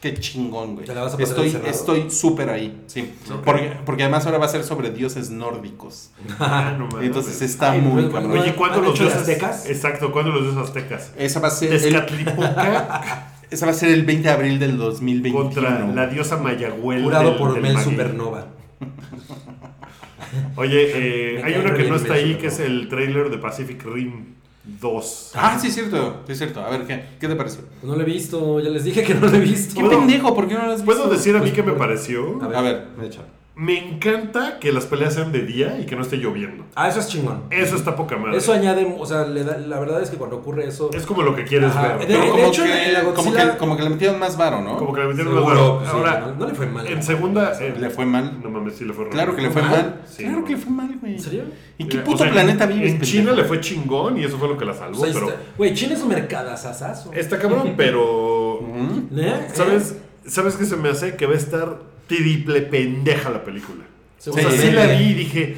Qué 0.00 0.14
chingón, 0.14 0.74
güey. 0.74 0.84
¿Te 0.84 0.96
la 0.96 1.02
vas 1.04 1.14
a 1.14 1.16
pasar 1.16 1.28
Estoy 1.30 1.46
encerrado? 1.46 1.70
estoy 1.70 2.10
súper 2.10 2.50
ahí, 2.50 2.82
sí. 2.88 3.14
Porque, 3.44 3.72
porque 3.86 4.02
además 4.02 4.26
ahora 4.26 4.38
va 4.38 4.46
a 4.46 4.48
ser 4.48 4.64
sobre 4.64 4.90
dioses 4.90 5.30
nórdicos. 5.30 6.10
No. 6.76 7.00
Entonces 7.00 7.40
está 7.40 7.70
Ay, 7.72 7.80
muy 7.82 8.10
cabrón. 8.10 8.32
Oye, 8.36 8.54
¿cuándo 8.56 8.78
¿Han 8.78 8.84
los 8.86 8.98
ves? 8.98 9.14
aztecas? 9.14 9.66
Exacto, 9.70 10.10
¿cuándo 10.10 10.32
los 10.32 10.56
ves 10.56 10.56
aztecas? 10.56 11.12
Esa 11.16 11.38
va 11.38 11.48
a 11.48 11.50
ser 11.52 11.72
el, 11.72 11.94
esa 13.52 13.66
va 13.66 13.72
a 13.72 13.74
ser 13.74 13.90
el 13.90 14.04
20 14.04 14.28
de 14.28 14.34
abril 14.34 14.58
del 14.58 14.76
2021. 14.78 15.44
contra 15.44 15.86
la 15.86 16.06
diosa 16.06 16.36
Mayagüel. 16.38 17.02
Curado 17.04 17.30
del- 17.30 17.38
por 17.38 17.52
del 17.54 17.62
Mel. 17.62 17.78
Supernova. 17.78 18.46
Oye, 20.56 21.36
eh, 21.36 21.42
hay 21.44 21.54
uno 21.54 21.74
que 21.74 21.84
no 21.88 21.96
está 21.96 22.14
ahí, 22.14 22.36
que 22.36 22.46
es 22.48 22.58
el 22.60 22.88
trailer 22.88 23.30
de 23.30 23.38
Pacific 23.38 23.84
Rim 23.84 24.34
2. 24.80 25.32
Ah, 25.34 25.58
sí 25.60 25.68
es 25.68 25.74
cierto, 25.74 26.22
sí 26.26 26.32
es 26.32 26.38
cierto. 26.38 26.60
A 26.64 26.70
ver, 26.70 26.82
¿qué, 26.86 27.04
qué 27.20 27.28
te 27.28 27.34
pareció? 27.36 27.62
Pues 27.80 27.84
no 27.90 27.96
lo 27.96 28.02
he 28.02 28.06
visto, 28.06 28.60
ya 28.60 28.70
les 28.70 28.84
dije 28.84 29.02
que 29.02 29.14
no 29.14 29.26
lo 29.26 29.36
he 29.36 29.40
visto. 29.40 29.80
¿Qué 29.80 29.88
pendejo? 29.88 30.34
¿Por 30.34 30.48
qué 30.48 30.54
no 30.54 30.66
lo 30.66 30.72
has 30.72 30.82
visto? 30.84 30.86
¿Puedo 30.86 31.10
decir 31.10 31.34
a 31.34 31.38
mí 31.38 31.46
Pues, 31.46 31.52
qué 31.54 31.62
me 31.62 31.70
por- 31.70 31.78
pareció? 31.78 32.42
A 32.42 32.46
ver. 32.48 32.56
A 32.56 32.62
ver, 32.62 32.86
me 32.98 33.06
echa. 33.06 33.22
Me 33.54 33.76
encanta 33.78 34.58
que 34.58 34.72
las 34.72 34.86
peleas 34.86 35.12
sean 35.12 35.30
de 35.30 35.42
día 35.42 35.78
y 35.78 35.84
que 35.84 35.94
no 35.94 36.00
esté 36.00 36.16
lloviendo. 36.16 36.64
Ah, 36.74 36.88
eso 36.88 37.00
es 37.00 37.08
chingón. 37.08 37.42
Eso 37.50 37.76
está 37.76 37.94
poca 37.94 38.16
madre. 38.16 38.38
Eso 38.38 38.50
añade, 38.54 38.96
o 38.98 39.04
sea, 39.04 39.26
le 39.26 39.44
da- 39.44 39.58
la 39.58 39.78
verdad 39.78 40.00
es 40.02 40.08
que 40.08 40.16
cuando 40.16 40.36
ocurre 40.38 40.66
eso... 40.66 40.88
Es 40.94 41.04
como 41.04 41.20
lo 41.22 41.36
que 41.36 41.44
quieres 41.44 41.70
Ajá. 41.70 41.96
ver. 41.96 41.98
De- 41.98 42.06
Pero 42.06 42.20
de 42.24 42.30
como, 42.30 42.46
hecho, 42.46 42.62
que, 42.64 42.86
en 42.86 42.92
la 42.94 43.00
como, 43.02 43.12
Godzilla- 43.30 43.52
que, 43.52 43.58
como 43.58 43.76
que 43.76 43.82
le 43.82 43.90
metieron 43.90 44.18
más 44.18 44.38
varo, 44.38 44.62
¿no? 44.62 44.78
Como 44.78 44.94
que 44.94 45.02
le 45.02 45.08
metieron 45.08 45.34
Seguro, 45.34 45.46
más 45.54 45.58
varo. 45.58 45.78
pues 45.80 45.90
sí, 45.90 45.96
Ahora, 45.96 46.20
no, 46.20 46.34
no 46.34 46.46
le 46.48 46.54
fue 46.54 46.66
mal. 46.66 46.86
en 46.86 47.02
segunda. 47.02 47.52
eh, 47.60 47.74
Le 47.78 47.90
fue 47.90 48.06
mal. 48.06 48.40
No 48.42 48.48
mames, 48.50 48.74
sí 48.76 48.84
le 48.86 48.94
fue 48.94 49.08
Claro 49.10 49.36
que 49.36 49.42
le 49.42 49.50
fue 49.50 49.60
¿Mal? 49.60 49.70
mal. 49.70 50.00
Sí, 50.08 50.22
claro 50.24 50.38
no. 50.40 50.44
que 50.46 50.52
le 50.52 50.58
fue 50.58 50.72
mal, 50.72 50.98
güey. 50.98 51.12
¿En 51.12 51.20
serio? 51.20 51.42
¿En 51.78 51.88
qué 51.88 51.94
Mira, 51.98 52.04
puto 52.04 52.14
o 52.14 52.18
sea, 52.18 52.26
en- 52.28 52.32
planeta 52.32 52.64
vives? 52.66 52.86
En 52.92 52.98
pendejo? 53.00 53.12
China 53.12 53.32
le 53.32 53.44
fue 53.44 53.60
chingón 53.60 54.18
y 54.18 54.24
eso 54.24 54.38
fue 54.38 54.48
lo 54.48 54.56
que 54.56 54.64
la 54.64 54.72
O 54.72 54.76
salvó. 54.76 55.04
sea, 55.04 55.12
pero 55.12 55.28
está- 55.28 55.40
Güey, 55.58 55.74
China 55.74 55.92
es 55.92 56.00
un 56.02 56.08
mercadazazazo. 56.08 57.12
está 57.12 57.38
cabrón, 57.38 57.74
pero. 57.76 58.60
Ujú. 58.60 59.08
¿Eh? 59.14 59.46
¿Sabes? 59.52 59.96
¿Sabes 60.26 60.56
qué 60.56 60.64
se 60.64 60.76
me 60.76 60.88
hace? 60.88 61.16
Que 61.16 61.26
va 61.26 61.34
a 61.34 61.36
estar 61.36 61.91
triple 62.06 62.62
pendeja 62.62 63.30
la 63.30 63.42
película. 63.44 63.84
Sí, 64.18 64.30
O 64.30 64.32
sea, 64.32 64.50
sí, 64.50 64.70
la 64.70 64.86
vi 64.86 65.04
y 65.04 65.14
dije. 65.14 65.56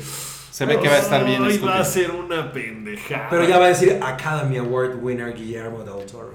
Se 0.51 0.67
ve 0.67 0.79
que 0.79 0.89
va 0.89 0.95
a 0.95 0.99
estar 1.01 1.25
bien 1.25 1.43
"Ay, 1.43 1.51
estúpido. 1.55 1.73
va 1.75 1.81
a 1.81 1.85
ser 1.85 2.11
una 2.13 2.53
pendejada. 2.53 3.29
Pero 3.29 3.45
ya 3.49 3.59
va 3.59 3.67
a 3.67 3.69
decir 3.69 3.99
Academy 4.01 4.57
Award 4.59 5.03
winner 5.03 5.35
Guillermo 5.35 5.81
del 5.83 6.07
Toro. 6.07 6.33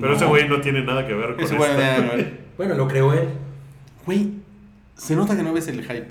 Pero 0.00 0.14
ese 0.14 0.24
güey 0.24 0.48
no 0.48 0.60
tiene 0.60 0.82
nada 0.84 1.06
que 1.06 1.14
ver 1.14 1.34
con 1.36 1.56
güey. 1.56 2.26
Bueno, 2.56 2.74
lo 2.74 2.86
creó 2.88 3.12
él. 3.12 3.28
Güey, 4.06 4.30
se 4.96 5.16
nota 5.16 5.36
que 5.36 5.42
no 5.42 5.52
ves 5.52 5.66
el 5.68 5.82
hype. 5.82 6.06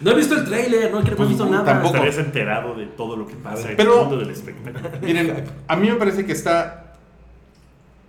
No 0.00 0.10
he 0.10 0.14
visto 0.16 0.34
el 0.34 0.44
trailer, 0.44 0.90
no, 0.90 1.00
no 1.00 1.24
he 1.24 1.28
visto 1.28 1.46
nada. 1.46 1.64
tampoco. 1.64 1.94
Estarías 1.94 2.18
enterado 2.18 2.74
de 2.74 2.86
todo 2.86 3.16
lo 3.16 3.26
que 3.26 3.34
pasa 3.36 3.70
en 3.70 3.76
Pero- 3.76 3.94
el 3.94 4.00
mundo 4.00 4.16
del 4.18 4.30
espectáculo. 4.30 4.90
Miren, 5.00 5.44
a 5.68 5.76
mí 5.76 5.88
me 5.88 5.94
parece 5.94 6.26
que 6.26 6.32
está. 6.32 6.91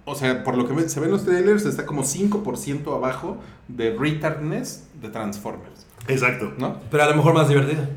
O 0.06 0.16
sea, 0.16 0.44
por 0.44 0.58
lo 0.58 0.68
que 0.68 0.74
ve- 0.74 0.90
se 0.90 1.00
ven 1.00 1.12
los 1.12 1.24
trailers, 1.26 1.66
está 1.66 1.86
como 1.86 2.04
5% 2.04 2.94
abajo 2.96 3.38
de 3.68 3.96
retardness 3.98 4.88
de 5.02 5.10
Transformers. 5.10 5.86
Exacto. 6.08 6.54
¿No? 6.58 6.78
Pero 6.92 7.04
a 7.04 7.08
lo 7.10 7.16
mejor 7.16 7.34
más 7.34 7.48
divertida. 7.48 7.90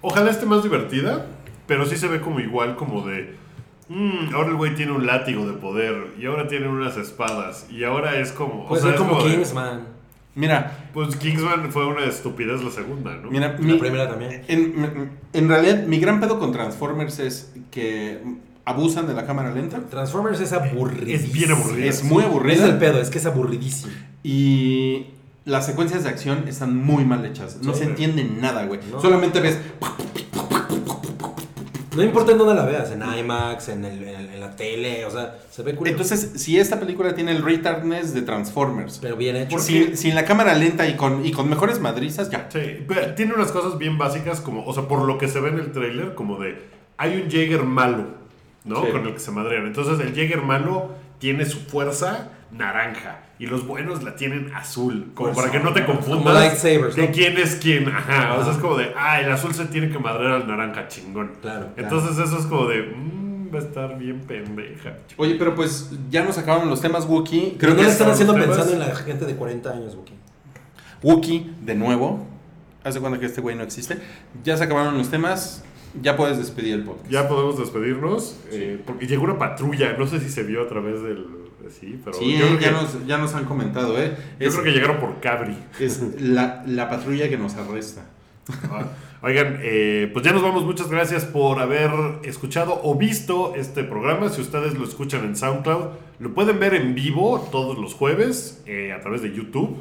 Ojalá 0.00 0.30
esté 0.30 0.46
más 0.46 0.62
divertida, 0.64 1.26
pero 1.66 1.86
sí 1.86 1.96
se 1.96 2.08
ve 2.08 2.20
como 2.20 2.40
igual, 2.40 2.74
como 2.76 3.06
de. 3.06 3.36
"Mm, 3.88 4.34
ahora 4.34 4.48
el 4.48 4.56
güey 4.56 4.74
tiene 4.74 4.90
un 4.92 5.06
látigo 5.06 5.46
de 5.46 5.52
poder, 5.52 6.14
y 6.18 6.26
ahora 6.26 6.48
tiene 6.48 6.66
unas 6.68 6.96
espadas, 6.96 7.66
y 7.70 7.84
ahora 7.84 8.18
es 8.18 8.32
como. 8.32 8.64
o 8.64 8.68
Puede 8.68 8.82
sea, 8.82 8.92
ser 8.92 9.00
es 9.00 9.06
como 9.06 9.22
de- 9.22 9.30
Kingsman. 9.30 9.86
Mira, 10.34 10.88
Pues 10.94 11.14
Kingsman 11.16 11.70
fue 11.70 11.86
una 11.86 12.06
estupidez 12.06 12.62
la 12.64 12.70
segunda, 12.70 13.14
¿no? 13.16 13.30
mira, 13.30 13.48
La 13.52 13.58
mi- 13.58 13.74
primera 13.74 14.08
también. 14.08 14.42
en, 14.48 15.10
en 15.34 15.48
realidad, 15.48 15.84
mi 15.86 15.98
gran 16.00 16.20
pedo 16.20 16.38
con 16.38 16.52
Transformers 16.52 17.18
es 17.18 17.52
que 17.70 18.18
abusan 18.64 19.06
de 19.06 19.14
la 19.14 19.26
cámara 19.26 19.52
lenta. 19.52 19.80
Transformers 19.90 20.40
es 20.40 20.52
aburridísimo. 20.52 21.26
Es 21.26 21.32
bien 21.32 21.50
aburrida. 21.52 21.86
Es 21.86 22.04
muy 22.04 22.18
Ese 22.22 22.28
aburrida. 22.30 22.64
es 22.64 22.70
el 22.70 22.78
pedo, 22.78 23.00
es 23.00 23.10
que 23.10 23.18
es 23.18 23.26
aburridísimo. 23.26 23.92
Y 24.22 25.06
las 25.44 25.66
secuencias 25.66 26.04
de 26.04 26.08
acción 26.10 26.46
están 26.48 26.76
muy 26.76 27.04
mal 27.04 27.24
hechas. 27.24 27.58
No 27.62 27.72
Sí, 27.72 27.80
se 27.80 27.84
entiende 27.86 28.24
nada, 28.24 28.64
güey. 28.66 28.80
No. 28.90 29.00
Solamente 29.00 29.40
ves. 29.40 29.58
No 31.94 32.02
importa 32.02 32.32
en 32.32 32.38
dónde 32.38 32.54
la 32.54 32.64
veas, 32.64 32.90
en 32.90 33.02
IMAX, 33.02 33.68
en, 33.68 33.84
el- 33.84 34.02
en 34.02 34.14
el- 34.20 34.30
en 34.30 34.40
la 34.40 34.56
tele, 34.56 35.04
o 35.04 35.10
sea, 35.10 35.36
se 35.50 35.62
ve 35.62 35.74
cool. 35.74 35.88
Entonces, 35.88 36.32
si 36.36 36.58
esta 36.58 36.80
película 36.80 37.14
tiene 37.14 37.32
el 37.32 37.42
retardness 37.44 38.14
de 38.14 38.22
Transformers, 38.22 38.98
pero 39.02 39.14
bien 39.16 39.36
hecho. 39.36 39.58
sin, 39.58 39.94
sin 39.98 40.14
la 40.14 40.24
cámara 40.24 40.54
lenta 40.54 40.88
y 40.88 40.96
con, 40.96 41.26
y 41.26 41.32
con 41.32 41.50
mejores 41.50 41.80
madrizas, 41.80 42.30
ya. 42.30 42.48
Sí, 42.50 42.60
pero 42.88 43.14
tiene 43.14 43.34
unas 43.34 43.52
cosas 43.52 43.76
bien 43.76 43.98
básicas, 43.98 44.40
como, 44.40 44.64
o 44.64 44.72
sea, 44.72 44.84
por 44.88 45.02
lo 45.06 45.18
que 45.18 45.28
se 45.28 45.38
ve 45.40 45.50
en 45.50 45.58
el 45.58 45.70
tráiler, 45.72 46.14
como 46.14 46.38
de, 46.38 46.62
hay 46.96 47.20
un 47.20 47.30
Jäger 47.30 47.64
malo, 47.64 48.06
¿no? 48.64 48.84
Sí. 48.84 48.90
Con 48.92 49.06
el 49.06 49.12
que 49.14 49.18
se 49.20 49.30
madrean. 49.30 49.66
Entonces 49.66 49.98
el 50.06 50.14
Jäger 50.14 50.42
malo 50.42 50.94
tiene 51.18 51.44
su 51.46 51.58
fuerza 51.60 52.30
naranja 52.50 53.20
y 53.38 53.46
los 53.46 53.66
buenos 53.66 54.02
la 54.02 54.14
tienen 54.14 54.52
azul, 54.54 55.10
como 55.14 55.32
Pues, 55.32 55.38
para 55.38 55.50
que 55.50 55.58
no 55.64 55.72
te 55.72 55.84
como 55.84 55.98
confundas 56.00 56.34
lightsabers, 56.34 56.94
de 56.96 57.06
¿no? 57.06 57.12
quién 57.12 57.36
es 57.38 57.56
quién. 57.56 57.88
Ajá, 57.88 58.34
o 58.38 58.42
sea, 58.44 58.52
es 58.52 58.58
como 58.58 58.76
de, 58.76 58.92
ah, 58.96 59.20
el 59.20 59.32
azul 59.32 59.54
se 59.54 59.64
tiene 59.66 59.88
que 59.90 59.98
madrear 59.98 60.32
al 60.32 60.46
naranja, 60.46 60.86
chingón. 60.88 61.32
Claro, 61.40 61.68
claro. 61.68 61.72
Entonces 61.76 62.18
eso 62.18 62.38
es 62.38 62.46
como 62.46 62.66
de, 62.66 62.82
mmm, 62.82 63.52
va 63.54 63.58
a 63.58 63.62
estar 63.62 63.98
bien 63.98 64.20
pendeja. 64.20 64.94
Oye, 65.16 65.36
pero 65.38 65.54
pues 65.54 65.90
ya 66.10 66.22
nos 66.24 66.36
acabaron 66.38 66.68
los 66.70 66.80
temas 66.80 67.06
Wookiee. 67.06 67.56
Creo 67.58 67.74
que 67.74 67.82
que 67.82 67.88
están 67.88 68.10
haciendo 68.10 68.34
temas- 68.34 68.48
pensando 68.48 68.72
en 68.74 68.78
la 68.80 68.94
gente 68.94 69.24
de 69.24 69.34
40 69.34 69.70
años, 69.70 69.94
Wookie. 69.94 70.14
Wookiee, 71.02 71.50
de 71.62 71.74
nuevo. 71.74 72.26
Hace 72.84 73.00
cuenta 73.00 73.18
que 73.18 73.26
este 73.26 73.40
güey 73.40 73.56
no 73.56 73.62
existe. 73.62 73.98
Ya 74.44 74.56
se 74.56 74.64
acabaron 74.64 74.98
los 74.98 75.08
temas. 75.08 75.64
Ya 76.00 76.16
puedes 76.16 76.38
despedir 76.38 76.74
el 76.74 76.82
podcast. 76.84 77.10
Ya 77.10 77.28
podemos 77.28 77.58
despedirnos, 77.58 78.40
eh, 78.50 78.80
porque 78.86 79.06
llegó 79.06 79.24
una 79.24 79.38
patrulla, 79.38 79.94
no 79.98 80.06
sé 80.06 80.20
si 80.20 80.28
se 80.30 80.42
vio 80.42 80.62
a 80.62 80.68
través 80.68 81.02
del... 81.02 81.26
Sí, 81.70 81.98
pero 82.04 82.16
Sí, 82.18 82.36
yo, 82.36 82.46
eh, 82.46 82.48
creo 82.48 82.60
ya, 82.60 82.66
que, 82.68 82.72
nos, 82.72 83.06
ya 83.06 83.18
nos 83.18 83.34
han 83.34 83.44
comentado, 83.44 84.00
¿eh? 84.00 84.16
yo 84.40 84.48
Es, 84.48 84.54
creo 84.54 84.64
que 84.64 84.72
llegaron 84.72 84.98
por 84.98 85.20
Cabri. 85.20 85.56
es 85.78 86.02
la, 86.20 86.62
la 86.66 86.88
patrulla 86.90 87.28
que 87.28 87.38
nos 87.38 87.54
arresta. 87.54 88.06
Ah, 88.70 88.86
Oigan, 89.22 89.58
eh, 89.62 90.10
pues 90.12 90.24
ya 90.24 90.32
nos 90.32 90.42
vamos. 90.42 90.64
Muchas 90.64 90.90
gracias 90.90 91.24
por 91.24 91.60
haber 91.60 91.90
escuchado 92.24 92.80
o 92.82 92.96
visto 92.96 93.54
este 93.54 93.84
programa. 93.84 94.28
Si 94.30 94.40
ustedes 94.40 94.76
lo 94.76 94.84
escuchan 94.84 95.24
en 95.24 95.36
SoundCloud, 95.36 95.84
lo 96.18 96.34
pueden 96.34 96.58
ver 96.58 96.74
en 96.74 96.96
vivo 96.96 97.48
todos 97.52 97.78
los 97.78 97.94
jueves 97.94 98.62
eh, 98.66 98.92
a 98.92 99.00
través 99.00 99.22
de 99.22 99.32
YouTube. 99.32 99.76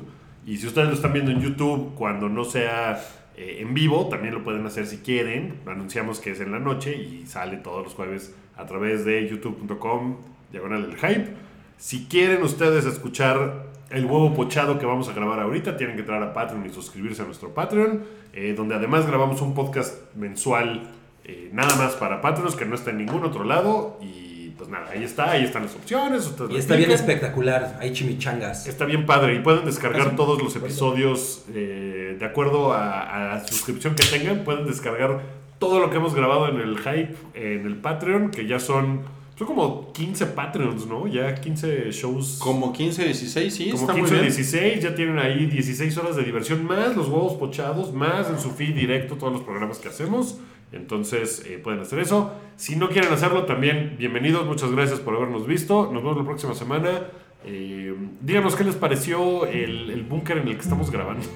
Y 0.45 0.57
si 0.57 0.67
ustedes 0.67 0.89
lo 0.89 0.93
están 0.93 1.13
viendo 1.13 1.31
en 1.31 1.41
YouTube 1.41 1.95
cuando 1.95 2.29
no 2.29 2.43
sea 2.43 3.03
eh, 3.41 3.61
en 3.61 3.73
vivo, 3.73 4.07
también 4.07 4.35
lo 4.35 4.43
pueden 4.43 4.63
hacer 4.67 4.85
si 4.85 4.97
quieren. 4.97 5.55
Anunciamos 5.65 6.19
que 6.19 6.29
es 6.31 6.39
en 6.41 6.51
la 6.51 6.59
noche 6.59 6.95
y 6.95 7.25
sale 7.25 7.57
todos 7.57 7.83
los 7.83 7.95
jueves 7.95 8.35
a 8.55 8.67
través 8.67 9.03
de 9.03 9.27
youtube.com 9.27 10.17
diagonal 10.51 10.85
el 10.85 10.95
hype. 10.95 11.29
Si 11.77 12.05
quieren 12.05 12.43
ustedes 12.43 12.85
escuchar 12.85 13.65
el 13.89 14.05
huevo 14.05 14.35
pochado 14.35 14.77
que 14.77 14.85
vamos 14.85 15.09
a 15.09 15.13
grabar 15.13 15.39
ahorita, 15.39 15.75
tienen 15.75 15.95
que 15.95 16.01
entrar 16.01 16.21
a 16.21 16.33
Patreon 16.33 16.67
y 16.67 16.69
suscribirse 16.69 17.23
a 17.23 17.25
nuestro 17.25 17.49
Patreon, 17.49 18.03
eh, 18.33 18.53
donde 18.55 18.75
además 18.75 19.07
grabamos 19.07 19.41
un 19.41 19.55
podcast 19.55 20.13
mensual 20.15 20.91
eh, 21.23 21.49
nada 21.51 21.75
más 21.77 21.93
para 21.93 22.21
Patreons 22.21 22.55
que 22.55 22.65
no 22.65 22.75
está 22.75 22.91
en 22.91 22.99
ningún 22.99 23.23
otro 23.23 23.43
lado. 23.43 23.97
Y 24.03 24.30
nada, 24.71 24.89
ahí 24.91 25.03
está, 25.03 25.31
ahí 25.31 25.43
están 25.43 25.63
las 25.63 25.75
opciones. 25.75 26.25
ustedes 26.25 26.51
Y 26.51 26.57
está 26.57 26.75
bien 26.75 26.91
espectacular, 26.91 27.77
hay 27.79 27.93
chimichangas. 27.93 28.67
Está 28.67 28.85
bien 28.85 29.05
padre 29.05 29.35
y 29.35 29.39
pueden 29.39 29.65
descargar 29.65 30.15
todos 30.15 30.41
los 30.41 30.55
episodios 30.55 31.45
eh, 31.53 32.15
de 32.17 32.25
acuerdo 32.25 32.73
a, 32.73 33.01
a 33.01 33.35
la 33.35 33.47
suscripción 33.47 33.95
que 33.95 34.03
tengan. 34.03 34.43
Pueden 34.43 34.65
descargar 34.65 35.21
todo 35.61 35.79
lo 35.79 35.91
que 35.91 35.97
hemos 35.97 36.15
grabado 36.15 36.47
en 36.49 36.59
el 36.59 36.77
Hype, 36.79 37.15
en 37.35 37.67
el 37.67 37.75
Patreon, 37.75 38.31
que 38.31 38.47
ya 38.47 38.59
son, 38.59 39.01
son 39.37 39.45
como 39.45 39.93
15 39.93 40.25
Patreons, 40.25 40.87
¿no? 40.87 41.05
Ya 41.05 41.35
15 41.35 41.91
shows. 41.91 42.39
Como 42.41 42.73
15, 42.73 43.05
16, 43.05 43.53
sí, 43.53 43.69
como 43.69 43.81
está 43.81 43.93
15 43.93 44.01
muy 44.01 44.11
bien. 44.11 44.23
16, 44.23 44.83
ya 44.83 44.95
tienen 44.95 45.19
ahí 45.19 45.45
16 45.45 45.95
horas 45.97 46.15
de 46.15 46.23
diversión, 46.23 46.65
más 46.65 46.95
los 46.97 47.07
huevos 47.07 47.33
pochados, 47.33 47.93
más 47.93 48.27
en 48.29 48.39
su 48.39 48.49
feed 48.49 48.73
directo 48.73 49.15
todos 49.15 49.33
los 49.33 49.43
programas 49.43 49.77
que 49.77 49.89
hacemos. 49.89 50.39
Entonces 50.71 51.43
eh, 51.45 51.59
pueden 51.61 51.81
hacer 51.81 51.99
eso. 51.99 52.31
Si 52.55 52.75
no 52.75 52.89
quieren 52.89 53.11
hacerlo, 53.11 53.45
también 53.45 53.95
bienvenidos. 53.97 54.45
Muchas 54.45 54.71
gracias 54.71 54.99
por 54.99 55.15
habernos 55.15 55.45
visto. 55.47 55.89
Nos 55.91 56.01
vemos 56.03 56.17
la 56.17 56.23
próxima 56.23 56.53
semana. 56.53 57.07
Eh, 57.43 57.95
díganos 58.21 58.55
qué 58.55 58.63
les 58.63 58.75
pareció 58.75 59.45
el, 59.47 59.89
el 59.89 60.03
búnker 60.03 60.37
en 60.37 60.47
el 60.47 60.55
que 60.55 60.61
estamos 60.61 60.91
grabando. 60.91 61.25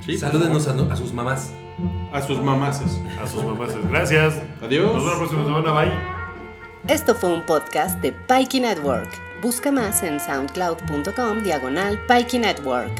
Sí, 0.00 0.16
Salúdenos 0.16 0.66
a, 0.66 0.72
a 0.90 0.96
sus 0.96 1.12
mamás. 1.12 1.52
a 2.10 2.22
sus 2.22 2.38
mamaces. 2.40 2.98
A 3.22 3.26
sus 3.26 3.44
mamás. 3.44 3.76
Gracias. 3.90 4.40
Adiós. 4.62 4.86
Nos 4.94 5.04
vemos 5.04 5.12
la 5.12 5.18
próxima 5.18 5.44
semana. 5.44 5.72
Bye. 5.72 5.92
Esto 6.88 7.14
fue 7.14 7.34
un 7.34 7.44
podcast 7.44 8.00
de 8.00 8.12
Pikey 8.12 8.60
Network. 8.62 9.10
Busca 9.42 9.70
más 9.70 10.02
en 10.02 10.18
soundcloud.com 10.18 11.42
diagonal 11.42 12.00
Pikey 12.08 12.40
Network. 12.40 12.90